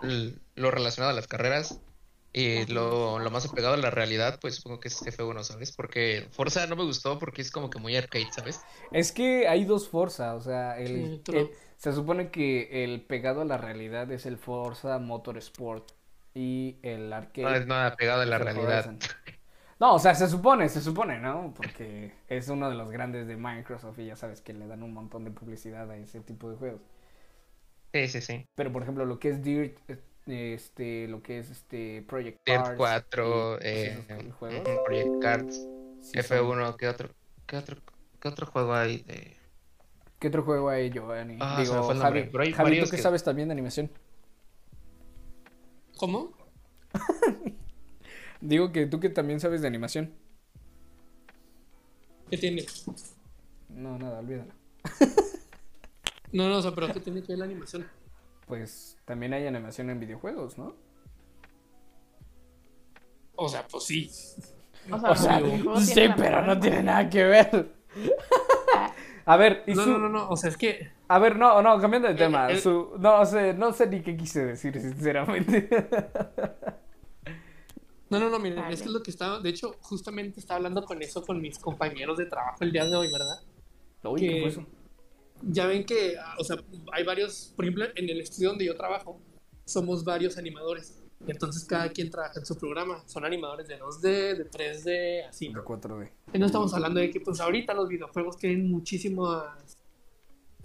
lo 0.00 0.70
relacionado 0.70 1.12
a 1.12 1.14
las 1.16 1.26
carreras 1.28 1.80
y 2.32 2.66
lo, 2.66 3.18
lo 3.18 3.30
más 3.30 3.44
apegado 3.46 3.74
a 3.74 3.76
la 3.76 3.90
realidad, 3.90 4.38
pues 4.40 4.56
supongo 4.56 4.80
que 4.80 4.88
es 4.88 5.06
F1, 5.06 5.44
¿sabes? 5.44 5.72
Porque 5.72 6.28
Forza 6.32 6.66
no 6.66 6.76
me 6.76 6.84
gustó 6.84 7.18
porque 7.18 7.42
es 7.42 7.50
como 7.50 7.70
que 7.70 7.78
muy 7.78 7.96
arcade, 7.96 8.32
¿sabes? 8.32 8.66
Es 8.92 9.12
que 9.12 9.48
hay 9.48 9.64
dos 9.64 9.88
Forza, 9.88 10.34
o 10.34 10.40
sea, 10.40 10.78
el, 10.78 11.22
Sí, 11.24 11.32
el- 11.32 11.50
se 11.76 11.92
supone 11.92 12.30
que 12.30 12.84
el 12.84 13.02
pegado 13.02 13.40
a 13.42 13.44
la 13.44 13.56
realidad 13.58 14.10
es 14.12 14.26
el 14.26 14.36
Forza 14.38 14.98
Motorsport 14.98 15.92
y 16.34 16.76
el 16.82 17.12
arcade. 17.12 17.46
No 17.48 17.54
es 17.54 17.66
nada 17.66 17.86
apegado 17.88 18.22
a 18.22 18.26
la 18.26 18.38
realidad. 18.38 18.94
No, 19.80 19.94
o 19.94 19.98
sea, 19.98 20.14
se 20.14 20.28
supone, 20.28 20.68
se 20.68 20.80
supone, 20.82 21.18
¿no? 21.18 21.54
Porque 21.56 22.12
es 22.28 22.48
uno 22.48 22.68
de 22.68 22.76
los 22.76 22.90
grandes 22.90 23.26
de 23.26 23.36
Microsoft 23.36 23.98
y 23.98 24.06
ya 24.06 24.16
sabes 24.16 24.42
que 24.42 24.52
le 24.52 24.66
dan 24.66 24.82
un 24.82 24.92
montón 24.92 25.24
de 25.24 25.30
publicidad 25.30 25.90
a 25.90 25.96
ese 25.96 26.20
tipo 26.20 26.50
de 26.50 26.56
juegos. 26.56 26.82
Sí, 27.92 28.08
sí, 28.08 28.20
sí. 28.20 28.46
Pero 28.54 28.72
por 28.72 28.82
ejemplo, 28.82 29.04
lo 29.04 29.18
que 29.18 29.30
es 29.30 29.42
Dirt, 29.42 29.76
eh, 29.88 29.98
este, 30.54 31.08
lo 31.08 31.22
que 31.22 31.38
es 31.38 31.50
este 31.50 32.02
Project 32.02 32.38
Dirt 32.46 32.62
Cars 32.62 32.76
4, 32.76 33.56
y, 33.56 33.58
pues, 33.58 33.64
eh, 33.66 34.06
ujú, 34.18 34.82
Project 34.84 35.50
sí 36.00 36.22
son- 36.22 36.38
F1, 36.38 36.76
¿qué 36.76 36.88
otro, 36.88 37.10
qué 37.46 37.56
otro, 37.56 37.76
qué 38.20 38.28
otro 38.28 38.46
juego 38.46 38.74
hay 38.74 38.98
de... 39.02 39.36
¿Qué 40.18 40.28
otro 40.28 40.42
juego 40.42 40.68
hay, 40.68 40.90
Giovanni? 40.90 41.38
Ah, 41.40 41.56
Digo, 41.60 41.94
Javi, 41.94 42.30
Javi, 42.52 42.80
¿tú 42.80 42.90
qué 42.90 42.96
que- 42.96 43.02
sabes 43.02 43.24
también 43.24 43.48
de 43.48 43.52
animación? 43.52 43.90
¿Cómo? 45.96 46.32
Digo 48.40 48.70
que 48.72 48.86
tú 48.86 49.00
que 49.00 49.08
también 49.08 49.40
sabes 49.40 49.62
de 49.62 49.66
animación. 49.68 50.12
¿Qué 52.30 52.36
tiene? 52.36 52.64
No, 53.70 53.98
nada, 53.98 54.18
olvídalo. 54.20 54.52
No, 56.32 56.48
no, 56.48 56.58
o 56.58 56.62
sea, 56.62 56.72
pero 56.74 56.92
¿qué 56.92 57.00
tiene 57.00 57.22
que 57.22 57.28
ver 57.32 57.38
la 57.38 57.44
animación? 57.46 57.86
Pues 58.46 58.98
también 59.04 59.32
hay 59.32 59.46
animación 59.46 59.90
en 59.90 60.00
videojuegos, 60.00 60.58
¿no? 60.58 60.74
O 63.36 63.48
sea, 63.48 63.66
pues 63.66 63.84
sí. 63.84 64.10
O 64.90 64.98
sea, 64.98 65.10
O 65.10 65.16
sea, 65.16 65.40
sí, 65.80 66.08
pero 66.16 66.42
no 66.42 66.58
tiene 66.58 66.82
nada 66.82 67.08
que 67.08 67.24
ver. 67.24 67.72
A 69.26 69.36
ver, 69.36 69.62
y 69.66 69.74
No, 69.74 69.84
su- 69.84 69.90
no, 69.90 69.98
no, 69.98 70.08
no, 70.08 70.28
o 70.28 70.36
sea, 70.36 70.50
es 70.50 70.56
que 70.56 70.90
A 71.08 71.18
ver, 71.18 71.36
no, 71.36 71.60
no, 71.62 71.78
cambiando 71.80 72.08
de 72.08 72.14
tema. 72.14 72.54
Su... 72.56 72.92
No 72.98 73.24
sé, 73.26 73.54
no 73.54 73.72
sé 73.72 73.86
ni 73.86 74.02
qué 74.02 74.16
quise 74.16 74.44
decir, 74.46 74.80
sinceramente. 74.80 75.68
No, 78.08 78.18
no, 78.18 78.28
no, 78.28 78.38
miren, 78.40 78.58
Vale. 78.60 78.74
es 78.74 78.82
que 78.82 78.88
es 78.88 78.92
lo 78.92 79.02
que 79.02 79.10
estaba, 79.12 79.38
de 79.38 79.48
hecho, 79.50 79.76
justamente 79.80 80.40
estaba 80.40 80.56
hablando 80.56 80.84
con 80.84 81.00
eso 81.02 81.22
con 81.22 81.40
mis 81.40 81.58
compañeros 81.60 82.18
de 82.18 82.26
trabajo 82.26 82.56
el 82.64 82.72
día 82.72 82.84
de 82.84 82.96
hoy, 82.96 83.08
¿verdad? 83.12 83.38
¿qué 84.16 84.26
Que- 84.28 84.40
fue 84.40 84.48
eso? 84.48 84.66
Ya 85.42 85.66
ven 85.66 85.84
que, 85.84 86.16
o 86.38 86.44
sea, 86.44 86.56
hay 86.92 87.04
varios, 87.04 87.52
por 87.56 87.64
ejemplo, 87.64 87.86
en 87.94 88.08
el 88.08 88.20
estudio 88.20 88.50
donde 88.50 88.66
yo 88.66 88.76
trabajo, 88.76 89.20
somos 89.64 90.04
varios 90.04 90.36
animadores. 90.36 91.00
Entonces 91.26 91.64
cada 91.64 91.90
quien 91.90 92.10
trabaja 92.10 92.38
en 92.38 92.46
su 92.46 92.56
programa. 92.56 93.02
Son 93.06 93.24
animadores 93.24 93.68
de 93.68 93.78
2D, 93.78 94.36
de 94.36 94.50
3D, 94.50 95.28
así. 95.28 95.48
De 95.48 95.60
4D. 95.60 96.10
Y 96.32 96.38
no 96.38 96.46
estamos 96.46 96.72
hablando 96.72 97.00
de 97.00 97.10
que, 97.10 97.20
pues 97.20 97.40
ahorita 97.40 97.74
los 97.74 97.88
videojuegos 97.88 98.38
tienen 98.38 98.70
muchísimas, 98.70 99.78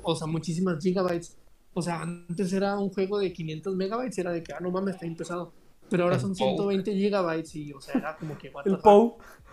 o 0.01 0.15
sea, 0.15 0.28
muchísimas 0.28 0.82
gigabytes. 0.82 1.38
O 1.73 1.82
sea, 1.82 2.01
antes 2.01 2.53
era 2.53 2.78
un 2.80 2.89
juego 2.89 3.19
de 3.19 3.34
500 3.34 3.76
megabytes, 3.76 4.17
era 4.17 4.32
de 4.32 4.41
que, 4.41 4.53
ah, 4.53 4.59
no 4.61 4.71
mames, 4.71 4.95
está 4.95 5.05
bien 5.05 5.17
pesado. 5.17 5.53
Pero 5.89 6.03
ahora 6.03 6.15
El 6.15 6.21
son 6.21 6.36
Pou. 6.36 6.55
120 6.55 6.93
gigabytes 6.93 7.55
y, 7.55 7.73
o 7.73 7.82
sea, 7.82 7.99
era 7.99 8.15
como 8.15 8.38
que, 8.38 8.47
El. 8.47 8.78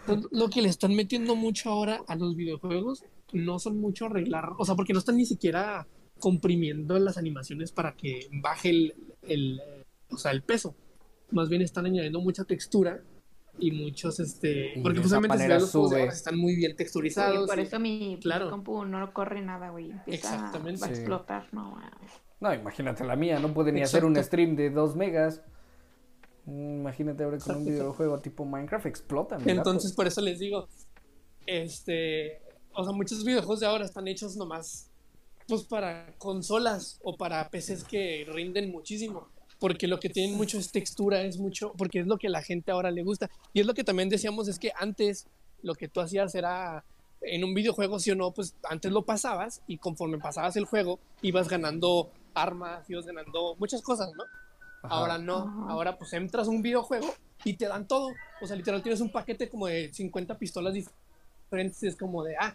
Pues, 0.07 0.21
Lo 0.31 0.49
que 0.49 0.63
le 0.63 0.69
están 0.69 0.95
metiendo 0.95 1.35
mucho 1.35 1.71
ahora 1.71 2.03
a 2.07 2.15
los 2.15 2.37
videojuegos 2.37 3.05
no 3.33 3.59
son 3.59 3.79
mucho 3.81 4.07
arreglar, 4.07 4.51
o 4.59 4.65
sea, 4.65 4.75
porque 4.75 4.93
no 4.93 4.99
están 4.99 5.17
ni 5.17 5.27
siquiera 5.27 5.87
comprimiendo 6.19 6.99
las 6.99 7.17
animaciones 7.19 7.73
para 7.73 7.97
que 7.97 8.29
baje 8.43 8.71
el, 8.71 8.95
el, 9.23 9.61
o 10.11 10.17
sea, 10.17 10.31
el 10.33 10.43
peso. 10.43 10.75
Más 11.31 11.49
bien 11.49 11.63
están 11.63 11.87
añadiendo 11.87 12.21
mucha 12.21 12.45
textura 12.45 13.03
y 13.59 13.71
muchos, 13.73 14.21
este, 14.21 14.79
Y 14.79 14.83
porque 14.83 15.01
justamente 15.01 15.29
manera 15.29 15.59
los 15.59 15.71
juegos 15.73 15.91
de 15.91 16.05
están 16.05 16.39
muy 16.39 16.55
bien 16.55 16.71
Oye, 16.73 16.77
texturizados. 16.77 17.49
por 17.49 17.59
y- 17.59 17.63
eso 17.63 17.81
mi 17.81 18.19
claro. 18.21 18.51
compu 18.51 18.85
no 18.85 19.13
corre 19.13 19.41
nada, 19.43 19.71
güey. 19.71 19.93
Exactamente. 20.07 20.85
a 20.85 20.89
Sí. 20.89 20.95
explotar, 20.95 21.49
no 21.53 21.73
mames. 21.73 22.13
No, 22.41 22.53
imagínate 22.55 23.05
la 23.05 23.15
mía, 23.17 23.39
no 23.39 23.53
puede 23.55 23.73
ni 23.73 23.83
hacer 23.83 24.05
un 24.05 24.17
stream 24.17 24.57
de 24.57 24.71
2 24.71 24.97
megas. 24.97 25.43
Mm, 26.45 26.81
Imagínate 26.81 27.23
ahora 27.25 27.39
con 27.39 27.57
un 27.57 27.65
videojuego 27.65 28.19
tipo 28.21 28.45
Minecraft 28.45 28.87
explota. 28.87 29.39
Entonces, 29.47 29.93
por 29.93 30.07
eso 30.07 30.21
les 30.21 30.39
digo, 30.41 30.69
este, 31.47 32.41
o 32.75 32.85
sea, 32.85 32.93
muchos 32.93 33.25
videojuegos 33.25 33.61
de 33.61 33.67
ahora 33.67 33.85
están 33.85 34.09
hechos 34.09 34.37
nomás, 34.37 34.89
pues 35.47 35.63
para 35.63 36.15
consolas 36.19 36.99
o 37.03 37.17
para 37.17 37.49
PCs 37.51 37.85
que 37.85 38.27
rinden 38.29 38.71
muchísimo, 38.71 39.29
porque 39.59 39.87
lo 39.87 40.01
que 40.01 40.09
tienen 40.09 40.37
mucho 40.37 40.59
es 40.59 40.71
textura, 40.73 41.23
es 41.23 41.39
mucho, 41.39 41.73
porque 41.77 42.01
es 42.01 42.07
lo 42.07 42.19
que 42.19 42.29
la 42.29 42.43
gente 42.43 42.73
ahora 42.73 42.91
le 42.91 43.03
gusta. 43.03 43.31
Y 43.53 43.61
es 43.61 43.67
lo 43.67 43.75
que 43.75 43.85
también 43.85 44.09
decíamos, 44.09 44.49
es 44.49 44.59
que 44.59 44.73
antes 44.77 45.27
lo 45.63 45.75
que 45.75 45.89
tú 45.89 46.01
hacías 46.01 46.35
era, 46.35 46.85
en 47.21 47.45
un 47.45 47.55
videojuego, 47.55 47.99
sí 47.99 48.11
o 48.11 48.17
no, 48.17 48.33
pues 48.33 48.55
antes 48.69 48.91
lo 48.91 49.05
pasabas 49.05 49.63
y 49.67 49.79
conforme 49.79 50.19
pasabas 50.19 50.57
el 50.57 50.65
juego, 50.65 50.99
ibas 51.23 51.49
ganando 51.49 52.11
armas, 52.35 52.89
ibas 52.91 53.07
ganando 53.07 53.57
muchas 53.59 53.83
cosas, 53.83 54.11
¿no? 54.17 54.25
Ajá. 54.83 54.95
Ahora 54.97 55.19
no, 55.19 55.67
ahora 55.69 55.97
pues 55.97 56.13
entras 56.13 56.49
a 56.49 56.51
un 56.51 56.63
videojuego 56.63 57.15
y 57.45 57.55
te 57.55 57.67
dan 57.67 57.87
todo. 57.87 58.13
O 58.41 58.47
sea, 58.47 58.57
literal 58.57 58.83
tienes 58.83 59.01
un 59.01 59.11
paquete 59.11 59.49
como 59.49 59.69
de 59.69 59.93
50 59.93 60.37
pistolas 60.39 60.75
diferentes. 60.75 61.02
Es 61.59 61.97
como 61.97 62.25
de, 62.25 62.35
ah, 62.39 62.55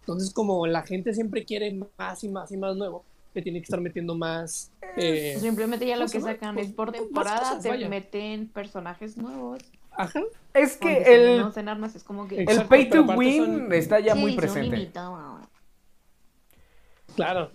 entonces 0.00 0.32
como 0.32 0.66
la 0.66 0.82
gente 0.82 1.12
siempre 1.14 1.44
quiere 1.44 1.76
más 1.98 2.22
y 2.24 2.28
más 2.28 2.52
y 2.52 2.56
más 2.56 2.76
nuevo, 2.76 3.04
le 3.34 3.42
tiene 3.42 3.58
que 3.58 3.64
estar 3.64 3.80
metiendo 3.80 4.14
más. 4.14 4.70
eh, 4.96 5.36
Simplemente 5.40 5.86
ya 5.86 5.96
lo 5.96 6.06
¿cómo 6.06 6.12
que 6.12 6.20
sacan 6.20 6.54
Pues, 6.54 6.68
es 6.68 6.74
por 6.74 6.92
temporada, 6.92 7.38
cosas, 7.40 7.62
te 7.62 7.68
vaya. 7.68 7.88
meten 7.88 8.48
personajes 8.48 9.16
nuevos. 9.16 9.58
ajá. 9.90 10.20
Es 10.54 10.76
que 10.76 11.02
el, 11.02 11.40
no 11.40 11.52
armas, 11.70 11.94
es 11.96 12.02
como 12.04 12.26
que... 12.28 12.42
el 12.44 12.64
pay 12.66 12.88
to 12.88 13.02
win 13.02 13.44
son- 13.44 13.72
está 13.72 14.00
ya 14.00 14.14
Sí, 14.14 14.20
muy 14.20 14.36
presente. 14.36 14.90
Claro. 17.14 17.50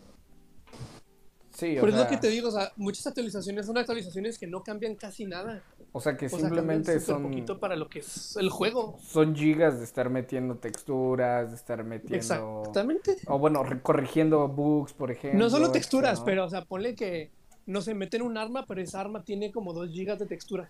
Sí, 1.62 1.78
o 1.78 1.82
Pero 1.82 1.90
es 1.90 1.94
sea, 1.94 2.04
lo 2.06 2.10
que 2.10 2.18
te 2.18 2.28
digo, 2.30 2.48
o 2.48 2.52
sea, 2.52 2.72
muchas 2.76 3.06
actualizaciones 3.06 3.68
son 3.68 3.78
actualizaciones 3.78 4.40
que 4.40 4.48
no 4.48 4.64
cambian 4.64 4.96
casi 4.96 5.26
nada. 5.26 5.62
o 5.92 6.02
sea 6.02 6.18
que 6.18 6.26
O 6.26 6.30
sea, 6.30 6.40
simplemente 6.40 7.00
súper 7.00 7.02
son, 7.02 7.22
poquito 7.22 7.60
para 7.60 7.76
lo 7.76 7.88
que 7.88 8.00
es 8.00 8.36
el 8.38 8.50
juego. 8.50 8.98
son 9.04 9.36
gigas 9.36 9.78
de 9.78 9.84
estar 9.84 10.10
metiendo 10.10 10.56
texturas, 10.56 11.52
de 11.52 11.56
estar 11.56 11.84
metiendo... 11.84 12.16
Exactamente. 12.16 13.16
O 13.28 13.38
bueno, 13.38 13.64
corrigiendo 13.84 14.48
bugs, 14.48 14.94
por 14.94 15.12
ejemplo. 15.12 15.40
No 15.40 15.52
solo 15.52 15.72
texturas, 15.72 16.22
¿no? 16.22 16.26
pero, 16.26 16.46
o 16.46 16.50
sea, 16.50 16.66
ponle 16.66 16.96
que 16.96 17.30
no 17.68 17.82
se 17.82 17.94
meten 17.94 18.24
un 18.24 18.40
arma, 18.40 18.66
pero 18.66 18.82
esa 18.82 19.00
arma 19.00 19.24
tiene 19.24 19.52
como 19.52 19.72
2 19.72 19.92
gigas 19.92 20.18
de 20.18 20.26
textura. 20.26 20.68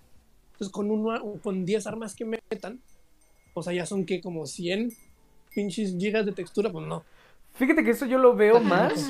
Entonces, 0.51 0.73
con, 0.73 0.91
un, 0.91 1.39
con 1.39 1.63
10 1.63 1.87
armas 1.87 2.15
que 2.15 2.25
metan, 2.25 2.81
o 3.53 3.63
sea, 3.63 3.71
ya 3.71 3.85
son 3.85 4.05
que 4.05 4.19
como 4.19 4.45
100 4.45 4.91
pinches 5.55 5.95
gigas 5.97 6.25
de 6.25 6.33
textura, 6.33 6.69
pues 6.69 6.85
no. 6.85 7.05
Fíjate 7.53 7.81
que 7.81 7.91
eso 7.91 8.05
yo 8.05 8.17
lo 8.17 8.35
veo 8.35 8.59
más... 8.59 9.09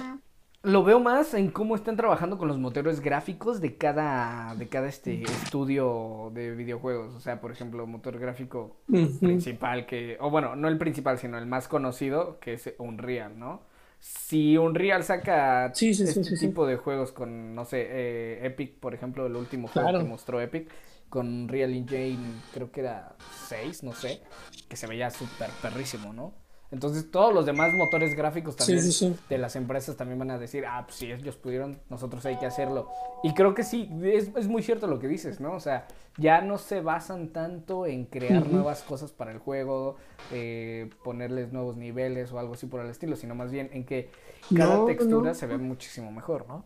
Lo 0.64 0.84
veo 0.84 0.99
más 0.99 1.34
en 1.34 1.49
cómo 1.49 1.76
están 1.76 1.95
trabajando 1.97 2.38
con 2.38 2.47
los 2.47 2.59
motores 2.59 2.99
gráficos 2.99 3.62
de 3.62 3.78
cada, 3.78 4.53
de 4.55 4.68
cada 4.70 4.88
este 4.89 5.24
estudio 5.24 6.30
de 6.36 6.51
videojuegos. 6.51 7.16
O 7.16 7.20
sea, 7.20 7.41
por 7.41 7.51
ejemplo, 7.51 7.88
motor 7.88 8.20
gráfico 8.20 8.78
principal 9.20 9.88
que, 9.88 10.18
o 10.20 10.30
bueno, 10.30 10.55
no 10.55 10.68
el 10.68 10.78
principal, 10.78 11.18
sino 11.18 11.39
el 11.39 11.47
más 11.47 11.68
conocido, 11.68 12.39
que 12.39 12.53
es 12.53 12.76
Unreal, 12.78 13.39
¿no? 13.39 13.64
Si 13.99 14.55
Unreal 14.57 15.03
saca 15.03 15.72
Sí, 15.74 15.89
este 15.91 16.24
sí. 16.24 16.38
tipo 16.47 16.68
de 16.68 16.76
juegos 16.78 17.12
con, 17.12 17.55
no 17.55 17.66
sé, 17.66 17.88
eh, 17.89 18.45
Epic, 18.45 18.80
por 18.80 18.93
ejemplo, 18.93 19.26
el 19.26 19.36
último 19.36 19.68
juego 19.68 19.89
Claro. 19.89 20.03
que 20.03 20.09
mostró 20.09 20.41
Epic, 20.41 20.70
con 21.09 21.28
Unreal 21.28 21.74
Engine, 21.74 22.20
creo 22.53 22.72
que 22.72 22.82
era 22.82 23.16
6, 23.47 23.82
no 23.84 23.93
sé, 23.93 24.22
que 24.70 24.76
se 24.76 24.86
veía 24.88 25.09
súper 25.09 25.49
perrísimo, 25.62 26.14
¿no? 26.14 26.34
Entonces 26.72 27.11
todos 27.11 27.34
los 27.34 27.45
demás 27.45 27.74
motores 27.74 28.15
gráficos 28.15 28.55
también 28.55 28.82
sí, 28.82 28.91
sí. 28.93 29.15
de 29.30 29.38
las 29.38 29.57
empresas 29.57 29.97
también 29.97 30.17
van 30.19 30.32
a 30.32 30.38
decir, 30.39 30.65
ah, 30.65 30.84
pues 30.86 30.97
si 30.97 31.11
ellos 31.11 31.36
pudieron, 31.36 31.80
nosotros 31.89 32.26
hay 32.26 32.38
que 32.38 32.45
hacerlo. 32.45 32.89
Y 33.24 33.34
creo 33.34 33.53
que 33.53 33.63
sí, 33.63 33.89
es, 34.03 34.32
es 34.38 34.47
muy 34.47 34.63
cierto 34.63 34.88
lo 34.88 34.97
que 34.97 35.07
dices, 35.09 35.41
¿no? 35.41 35.53
O 35.53 35.59
sea, 35.59 35.86
ya 36.17 36.41
no 36.41 36.57
se 36.57 36.80
basan 36.82 37.30
tanto 37.34 37.86
en 37.86 38.05
crear 38.05 38.47
nuevas 38.47 38.84
cosas 38.84 39.11
para 39.11 39.32
el 39.32 39.39
juego, 39.39 39.97
eh, 40.32 40.89
ponerles 41.03 41.51
nuevos 41.51 41.76
niveles 41.76 42.32
o 42.32 42.39
algo 42.39 42.53
así 42.53 42.67
por 42.67 42.80
el 42.82 42.89
estilo, 42.89 43.17
sino 43.17 43.36
más 43.36 43.51
bien 43.51 43.69
en 43.74 43.86
que 43.86 44.09
cada 44.55 44.78
No, 44.78 44.86
textura 44.86 45.30
no. 45.30 45.36
se 45.36 45.47
ve 45.47 45.57
muchísimo 45.57 46.09
mejor, 46.11 46.47
¿no? 46.47 46.63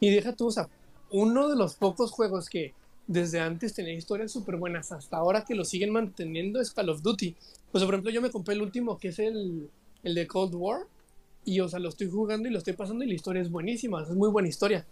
Y 0.00 0.10
deja 0.10 0.34
tú, 0.34 0.48
o 0.48 0.50
sea, 0.50 0.68
uno 1.10 1.48
de 1.48 1.56
los 1.56 1.74
pocos 1.76 2.10
juegos 2.12 2.48
que 2.48 2.74
desde 3.10 3.40
antes 3.40 3.74
tenía 3.74 3.92
historias 3.92 4.30
súper 4.30 4.56
buenas, 4.56 4.92
hasta 4.92 5.16
ahora 5.16 5.44
que 5.44 5.56
lo 5.56 5.64
siguen 5.64 5.90
manteniendo 5.90 6.60
es 6.60 6.70
Call 6.70 6.90
of 6.90 7.02
Duty. 7.02 7.34
Pues, 7.72 7.82
por 7.82 7.94
ejemplo, 7.94 8.12
yo 8.12 8.22
me 8.22 8.30
compré 8.30 8.54
el 8.54 8.62
último, 8.62 8.98
que 8.98 9.08
es 9.08 9.18
el, 9.18 9.68
el 10.04 10.14
de 10.14 10.28
Cold 10.28 10.54
War, 10.54 10.82
y, 11.44 11.58
o 11.58 11.68
sea, 11.68 11.80
lo 11.80 11.88
estoy 11.88 12.08
jugando 12.08 12.48
y 12.48 12.52
lo 12.52 12.58
estoy 12.58 12.74
pasando 12.74 13.02
y 13.02 13.08
la 13.08 13.14
historia 13.14 13.42
es 13.42 13.50
buenísima, 13.50 14.00
es 14.00 14.10
muy 14.10 14.30
buena 14.30 14.48
historia. 14.48 14.86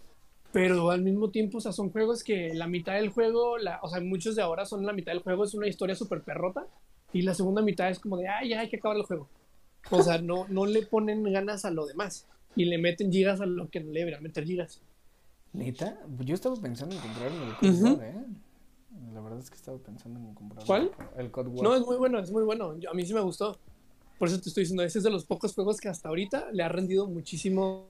Pero 0.50 0.90
al 0.90 1.02
mismo 1.02 1.30
tiempo, 1.30 1.58
o 1.58 1.60
sea, 1.60 1.70
son 1.70 1.90
juegos 1.90 2.24
que 2.24 2.52
la 2.54 2.66
mitad 2.66 2.94
del 2.94 3.10
juego, 3.10 3.56
la, 3.56 3.78
o 3.82 3.88
sea, 3.88 4.00
muchos 4.00 4.34
de 4.34 4.42
ahora 4.42 4.66
son 4.66 4.84
la 4.84 4.92
mitad 4.92 5.12
del 5.12 5.22
juego, 5.22 5.44
es 5.44 5.54
una 5.54 5.68
historia 5.68 5.94
súper 5.94 6.22
perrota, 6.22 6.66
y 7.12 7.22
la 7.22 7.34
segunda 7.34 7.62
mitad 7.62 7.88
es 7.88 8.00
como 8.00 8.16
de, 8.16 8.26
ay, 8.26 8.48
ya 8.48 8.58
hay 8.58 8.68
que 8.68 8.78
acabar 8.78 8.96
el 8.96 9.04
juego. 9.04 9.28
O 9.92 10.02
sea, 10.02 10.20
no, 10.20 10.44
no 10.48 10.66
le 10.66 10.82
ponen 10.82 11.22
ganas 11.22 11.64
a 11.64 11.70
lo 11.70 11.86
demás, 11.86 12.26
y 12.56 12.64
le 12.64 12.78
meten 12.78 13.12
gigas 13.12 13.40
a 13.40 13.46
lo 13.46 13.70
que 13.70 13.78
no 13.78 13.92
le 13.92 14.00
deberían 14.00 14.24
meter 14.24 14.44
gigas. 14.44 14.82
Neta, 15.52 15.98
yo 16.20 16.34
estaba 16.34 16.56
pensando 16.56 16.94
en 16.94 17.00
comprarme 17.00 17.36
el 17.62 17.70
Ujú. 17.70 17.94
War, 17.94 18.04
¿eh? 18.04 18.26
La 19.14 19.20
verdad 19.20 19.38
es 19.38 19.50
que 19.50 19.56
estaba 19.56 19.78
pensando 19.78 20.18
en 20.20 20.34
comprar 20.34 20.64
¿Cuál? 20.66 20.90
el 21.16 21.30
Code 21.30 21.48
War. 21.48 21.64
No, 21.64 21.74
es 21.74 21.82
muy 21.86 21.96
bueno, 21.96 22.18
es 22.18 22.30
muy 22.30 22.42
bueno. 22.44 22.76
Yo- 22.78 22.90
a 22.90 22.94
mí 22.94 23.04
sí 23.06 23.14
me 23.14 23.20
gustó. 23.20 23.58
Por 24.18 24.28
eso 24.28 24.40
te 24.40 24.48
estoy 24.48 24.62
diciendo, 24.64 24.82
ese 24.82 24.98
es 24.98 25.04
de 25.04 25.10
los 25.10 25.24
pocos 25.24 25.54
juegos 25.54 25.78
que 25.78 25.88
hasta 25.88 26.08
ahorita 26.08 26.50
le 26.52 26.62
ha 26.62 26.68
rendido 26.68 27.06
muchísimo. 27.06 27.86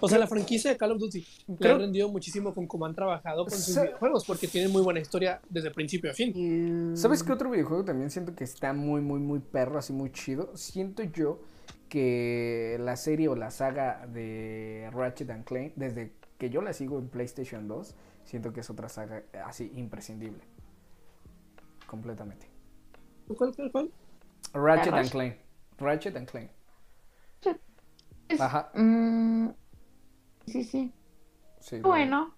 O 0.00 0.08
sea, 0.08 0.18
la 0.18 0.26
franquicia 0.26 0.70
de 0.70 0.76
Call 0.76 0.92
of 0.92 0.98
Duty 0.98 1.24
le 1.58 1.68
ha 1.68 1.78
rendido 1.78 2.08
muchísimo 2.08 2.54
con 2.54 2.66
cómo 2.66 2.86
han 2.86 2.94
trabajado 2.94 3.44
con 3.46 3.58
sus 3.58 3.74
videojuegos, 3.74 4.24
porque 4.24 4.46
tienen 4.48 4.70
muy 4.70 4.82
buena 4.82 5.00
historia 5.00 5.40
desde 5.48 5.70
principio 5.70 6.10
a 6.10 6.14
fin. 6.14 6.96
¿Sabes 6.96 7.22
qué 7.22 7.32
otro 7.32 7.50
videojuego 7.50 7.84
también 7.84 8.10
siento 8.10 8.34
que 8.34 8.44
está 8.44 8.72
muy, 8.72 9.00
muy, 9.00 9.20
muy 9.20 9.38
perro, 9.40 9.78
así 9.78 9.92
muy 9.92 10.10
chido? 10.12 10.56
Siento 10.56 11.02
yo 11.02 11.40
que 11.88 12.78
la 12.80 12.96
serie 12.96 13.28
o 13.28 13.36
la 13.36 13.50
saga 13.50 14.06
de 14.06 14.88
Ratchet 14.92 15.30
and 15.30 15.44
Clank, 15.44 15.72
desde 15.76 16.12
que 16.42 16.50
yo 16.50 16.60
la 16.60 16.72
sigo 16.72 16.98
en 16.98 17.06
PlayStation 17.08 17.68
2, 17.68 17.94
siento 18.24 18.52
que 18.52 18.58
es 18.62 18.68
otra 18.68 18.88
saga 18.88 19.22
así 19.44 19.70
imprescindible. 19.76 20.42
Completamente. 21.86 22.48
¿Cuál, 23.38 23.54
cuál, 23.54 23.70
cuál? 23.70 23.90
Ratchet 24.52 24.86
and 24.88 24.94
¿Perros? 24.96 25.10
Clank. 25.12 25.36
Ratchet 25.78 26.16
and 26.16 26.28
Clank. 26.28 26.50
Es- 28.28 28.40
Ajá. 28.40 28.72
mm, 28.74 29.50
sí, 30.48 30.64
sí. 30.64 30.92
Sí, 31.60 31.78
Bueno, 31.78 32.34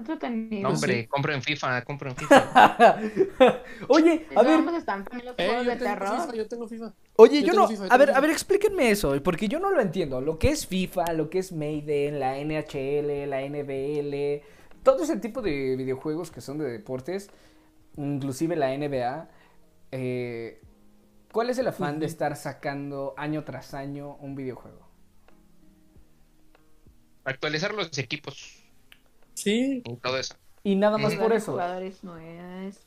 entretenido. 0.00 0.68
No, 0.68 0.74
hombre, 0.74 1.06
compren 1.06 1.40
FIFA, 1.40 1.82
compren 1.84 2.16
FIFA. 2.16 2.98
Oye, 3.88 4.26
a 4.34 4.42
ver, 4.42 4.64
pues 4.64 4.76
están 4.78 5.04
los 5.24 5.38
Eh, 5.38 5.46
juegos 5.46 5.64
yo 5.64 5.70
de 5.70 5.76
tengo 5.76 5.90
terror. 5.92 6.20
FIFA, 6.22 6.34
yo 6.34 6.48
tengo 6.48 6.66
FIFA. 6.66 6.92
Oye, 7.16 7.42
Yo 7.44 7.52
no. 7.52 7.68
FIFA, 7.68 7.86
a 7.86 7.96
ver, 7.96 8.10
a 8.10 8.20
ver, 8.20 8.30
explíquenme 8.30 8.90
eso, 8.90 9.14
porque 9.22 9.46
yo 9.46 9.60
no 9.60 9.70
lo 9.70 9.80
entiendo. 9.80 10.20
Lo 10.20 10.38
que 10.38 10.48
es 10.48 10.66
FIFA, 10.66 11.12
lo 11.12 11.30
que 11.30 11.38
es 11.38 11.52
Maiden, 11.52 12.18
la 12.18 12.38
NHL, 12.38 13.30
la 13.30 13.42
NBL, 13.42 14.42
todo 14.82 15.04
ese 15.04 15.16
tipo 15.18 15.40
de 15.40 15.76
videojuegos 15.76 16.30
que 16.32 16.40
son 16.40 16.58
de 16.58 16.64
deportes, 16.70 17.30
inclusive 17.96 18.56
la 18.56 18.76
NBA. 18.76 19.28
eh, 19.92 20.60
¿Cuál 21.32 21.50
es 21.50 21.58
el 21.58 21.66
afán 21.68 21.98
de 22.00 22.06
estar 22.06 22.36
sacando 22.36 23.14
año 23.16 23.42
tras 23.44 23.74
año 23.74 24.16
un 24.20 24.34
videojuego? 24.36 24.86
Actualizar 27.24 27.74
los 27.74 27.96
equipos 27.98 28.62
Sí. 29.34 29.82
y 29.84 29.96
todo 29.96 30.18
eso. 30.18 30.34
Y 30.62 30.76
nada 30.76 30.96
más 30.98 31.14
por 31.16 31.32
eso. 31.32 31.52
Jugadores 31.52 32.04
nuevos. 32.04 32.78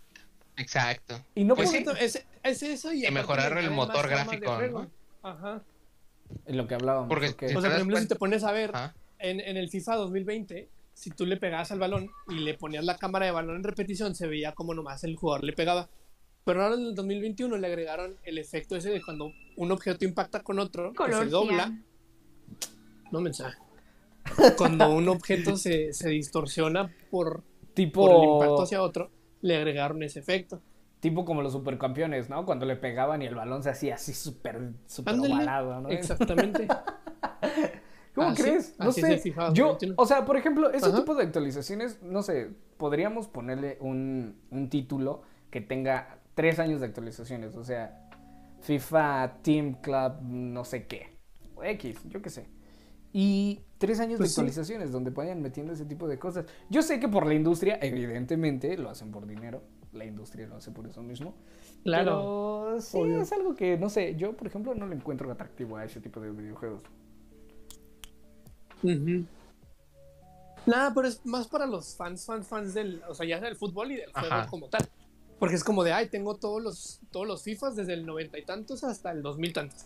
Exacto. 0.57 1.23
Y 1.35 1.43
no 1.43 1.55
Pues 1.55 1.71
por 1.71 1.97
sí. 1.97 2.03
Es, 2.03 2.25
es 2.43 2.63
eso 2.63 2.91
y, 2.91 3.05
Y 3.05 3.11
mejorar 3.11 3.57
el 3.57 3.71
motor 3.71 4.09
gráfico. 4.09 4.59
¿no? 4.61 4.91
Ajá. 5.23 5.61
en 6.45 6.57
lo 6.57 6.67
que 6.67 6.75
hablábamos. 6.75 7.09
Porque-. 7.09 7.33
¿Te 7.33 7.45
O 7.55 7.61
sea, 7.61 7.69
por 7.69 7.71
ejemplo, 7.71 7.97
si 7.97 8.01
cuenta? 8.01 8.15
te 8.15 8.19
pones 8.19 8.43
a 8.43 8.51
ver, 8.51 8.71
en, 9.19 9.39
en 9.39 9.57
el 9.57 9.69
FIFA 9.69 9.95
2020, 9.95 10.69
si 10.93 11.11
tú 11.11 11.25
le 11.25 11.37
pegabas 11.37 11.71
al 11.71 11.79
balón 11.79 12.09
y 12.27 12.39
le 12.39 12.55
ponías 12.55 12.83
la 12.83 12.97
cámara 12.97 13.25
de 13.25 13.31
balón 13.31 13.57
en 13.57 13.63
repetición, 13.63 14.15
se 14.15 14.27
veía 14.27 14.53
como 14.53 14.73
nomás 14.73 15.03
el 15.03 15.15
jugador 15.15 15.43
le 15.43 15.53
pegaba. 15.53 15.89
Pero 16.43 16.63
ahora 16.63 16.75
en 16.75 16.87
el 16.87 16.95
2021 16.95 17.57
le 17.57 17.67
agregaron 17.67 18.15
el 18.23 18.37
efecto 18.37 18.75
ese 18.75 18.89
de 18.89 19.01
cuando 19.01 19.31
un 19.57 19.71
objeto 19.71 20.05
impacta 20.05 20.43
con 20.43 20.59
otro, 20.59 20.91
que 20.91 20.95
Color 20.95 21.25
se 21.25 21.29
dobla. 21.29 21.77
No 23.11 23.21
mensaje. 23.21 23.57
Cuando 24.57 24.89
un 24.89 25.07
objeto 25.09 25.55
se, 25.55 25.93
se 25.93 26.09
distorsiona 26.09 26.89
por, 27.11 27.43
tipo, 27.73 28.05
por 28.05 28.15
el 28.15 28.29
impacto 28.29 28.63
hacia 28.63 28.81
otro, 28.81 29.11
le 29.41 29.55
agregaron 29.57 30.01
ese 30.03 30.19
efecto. 30.19 30.61
tipo 30.99 31.25
como 31.25 31.41
los 31.43 31.53
supercampeones, 31.53 32.29
¿no? 32.29 32.45
Cuando 32.45 32.65
le 32.65 32.75
pegaban 32.75 33.21
y 33.21 33.25
el 33.27 33.35
balón 33.35 33.61
se 33.63 33.69
hacía 33.69 33.95
así 33.95 34.13
súper, 34.13 34.71
súper 34.87 35.15
ovalado, 35.19 35.79
¿no? 35.81 35.89
Exactamente. 35.89 36.67
¿Cómo 38.15 38.29
Así- 38.29 38.41
crees? 38.41 38.75
No 38.79 38.91
sé. 38.91 39.17
FIFA 39.19 39.53
Yo, 39.53 39.67
21. 39.67 39.93
o 39.97 40.05
sea, 40.07 40.25
por 40.25 40.37
ejemplo, 40.37 40.71
ese 40.71 40.87
Ajá. 40.87 40.97
tipo 40.97 41.13
de 41.13 41.23
actualizaciones, 41.23 42.01
no 42.01 42.23
sé, 42.23 42.49
podríamos 42.77 43.27
ponerle 43.27 43.77
un, 43.79 44.37
un 44.49 44.69
título 44.69 45.21
que 45.51 45.61
tenga 45.61 46.17
tres 46.33 46.57
años 46.57 46.79
de 46.81 46.87
actualizaciones. 46.87 47.55
O 47.55 47.63
sea, 47.63 48.09
FIFA 48.61 49.37
Team 49.43 49.75
Club, 49.75 50.13
no 50.23 50.63
sé 50.65 50.87
qué. 50.87 51.15
X, 51.61 51.99
yo 52.05 52.21
qué 52.23 52.29
sé. 52.31 52.47
Y 53.13 53.61
tres 53.77 53.99
años 53.99 54.17
Pues 54.17 54.29
de 54.29 54.35
sí. 54.35 54.41
actualizaciones 54.41 54.91
donde 54.91 55.11
vayan 55.11 55.41
metiendo 55.41 55.73
ese 55.73 55.85
tipo 55.85 56.07
de 56.07 56.19
cosas. 56.19 56.45
Yo 56.69 56.81
sé 56.81 56.99
que 56.99 57.07
por 57.07 57.25
la 57.25 57.33
industria, 57.33 57.79
evidentemente, 57.81 58.77
lo 58.77 58.89
hacen 58.89 59.11
por 59.11 59.25
dinero. 59.25 59.61
La 59.93 60.05
industria 60.05 60.45
lo 60.47 60.57
hace 60.57 60.71
por 60.71 60.85
eso 60.87 61.01
mismo. 61.01 61.33
Claro. 61.83 62.65
Pero 62.67 62.81
sí, 62.81 62.97
obvio. 62.97 63.21
es 63.21 63.31
algo 63.31 63.55
que, 63.55 63.77
no 63.77 63.89
sé, 63.89 64.15
yo, 64.15 64.33
por 64.35 64.47
ejemplo, 64.47 64.75
no 64.75 64.85
le 64.85 64.95
encuentro 64.95 65.31
atractivo 65.31 65.77
a 65.77 65.85
ese 65.85 66.01
tipo 66.01 66.19
de 66.19 66.31
videojuegos. 66.31 66.83
Ujú. 68.83 69.25
Nada, 70.65 70.93
pero 70.93 71.07
es 71.07 71.25
más 71.25 71.47
para 71.47 71.65
los 71.65 71.95
fans, 71.95 72.25
fans, 72.25 72.47
fans 72.47 72.73
del, 72.73 73.01
o 73.07 73.15
sea, 73.15 73.25
ya 73.25 73.39
del 73.39 73.55
fútbol 73.55 73.91
y 73.91 73.95
del 73.95 74.11
juego 74.11 74.27
Ajá. 74.33 74.47
como 74.47 74.67
tal. 74.67 74.87
Porque 75.39 75.55
es 75.55 75.63
como 75.63 75.83
de, 75.83 75.93
ay, 75.93 76.09
tengo 76.09 76.35
todos 76.35 76.61
los, 76.61 76.99
todos 77.11 77.25
los 77.25 77.43
FIFAs 77.43 77.75
desde 77.75 77.93
el 77.93 78.05
noventa 78.05 78.37
y 78.37 78.43
tantos 78.43 78.83
hasta 78.83 79.11
el 79.11 79.21
dos 79.21 79.37
mil 79.37 79.53
tantos. 79.53 79.85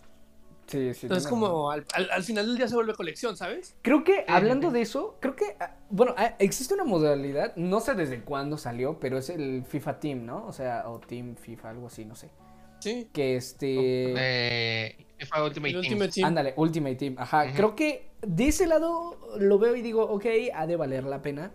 Sí, 0.66 0.94
sí. 0.94 1.06
Entonces 1.06 1.28
como 1.28 1.70
al, 1.70 1.84
al, 1.94 2.10
al 2.10 2.22
final 2.22 2.46
del 2.46 2.56
día 2.56 2.68
se 2.68 2.74
vuelve 2.74 2.94
colección, 2.94 3.36
¿sabes? 3.36 3.76
Creo 3.82 4.04
que 4.04 4.24
hablando 4.28 4.68
sí. 4.68 4.74
de 4.74 4.82
eso, 4.82 5.16
creo 5.20 5.36
que, 5.36 5.56
ah, 5.60 5.76
bueno, 5.90 6.14
ah, 6.16 6.34
existe 6.38 6.72
una 6.74 6.84
modalidad, 6.84 7.54
no 7.56 7.80
sé 7.80 7.94
desde 7.94 8.20
cuándo 8.22 8.56
salió, 8.56 8.98
pero 8.98 9.18
es 9.18 9.28
el 9.28 9.64
FIFA 9.64 10.00
Team, 10.00 10.24
¿no? 10.24 10.46
O 10.46 10.52
sea, 10.52 10.88
o 10.88 10.98
Team 11.00 11.36
FIFA, 11.36 11.70
algo 11.70 11.88
así, 11.88 12.04
no 12.04 12.14
sé. 12.14 12.30
Sí. 12.78 13.08
Que 13.12 13.36
este... 13.36 14.14
Eh, 14.16 15.06
FIFA 15.18 15.44
Ultimate 15.44 15.72
Team. 15.72 15.82
Ultimate 15.84 16.12
Team. 16.12 16.26
Ándale, 16.26 16.54
Ultimate 16.56 16.94
Team, 16.96 17.14
ajá. 17.18 17.52
Creo 17.52 17.76
que 17.76 18.10
de 18.22 18.48
ese 18.48 18.66
lado 18.66 19.18
lo 19.38 19.58
veo 19.58 19.76
y 19.76 19.82
digo, 19.82 20.02
ok, 20.04 20.26
ha 20.54 20.66
de 20.66 20.76
valer 20.76 21.04
la 21.04 21.22
pena, 21.22 21.52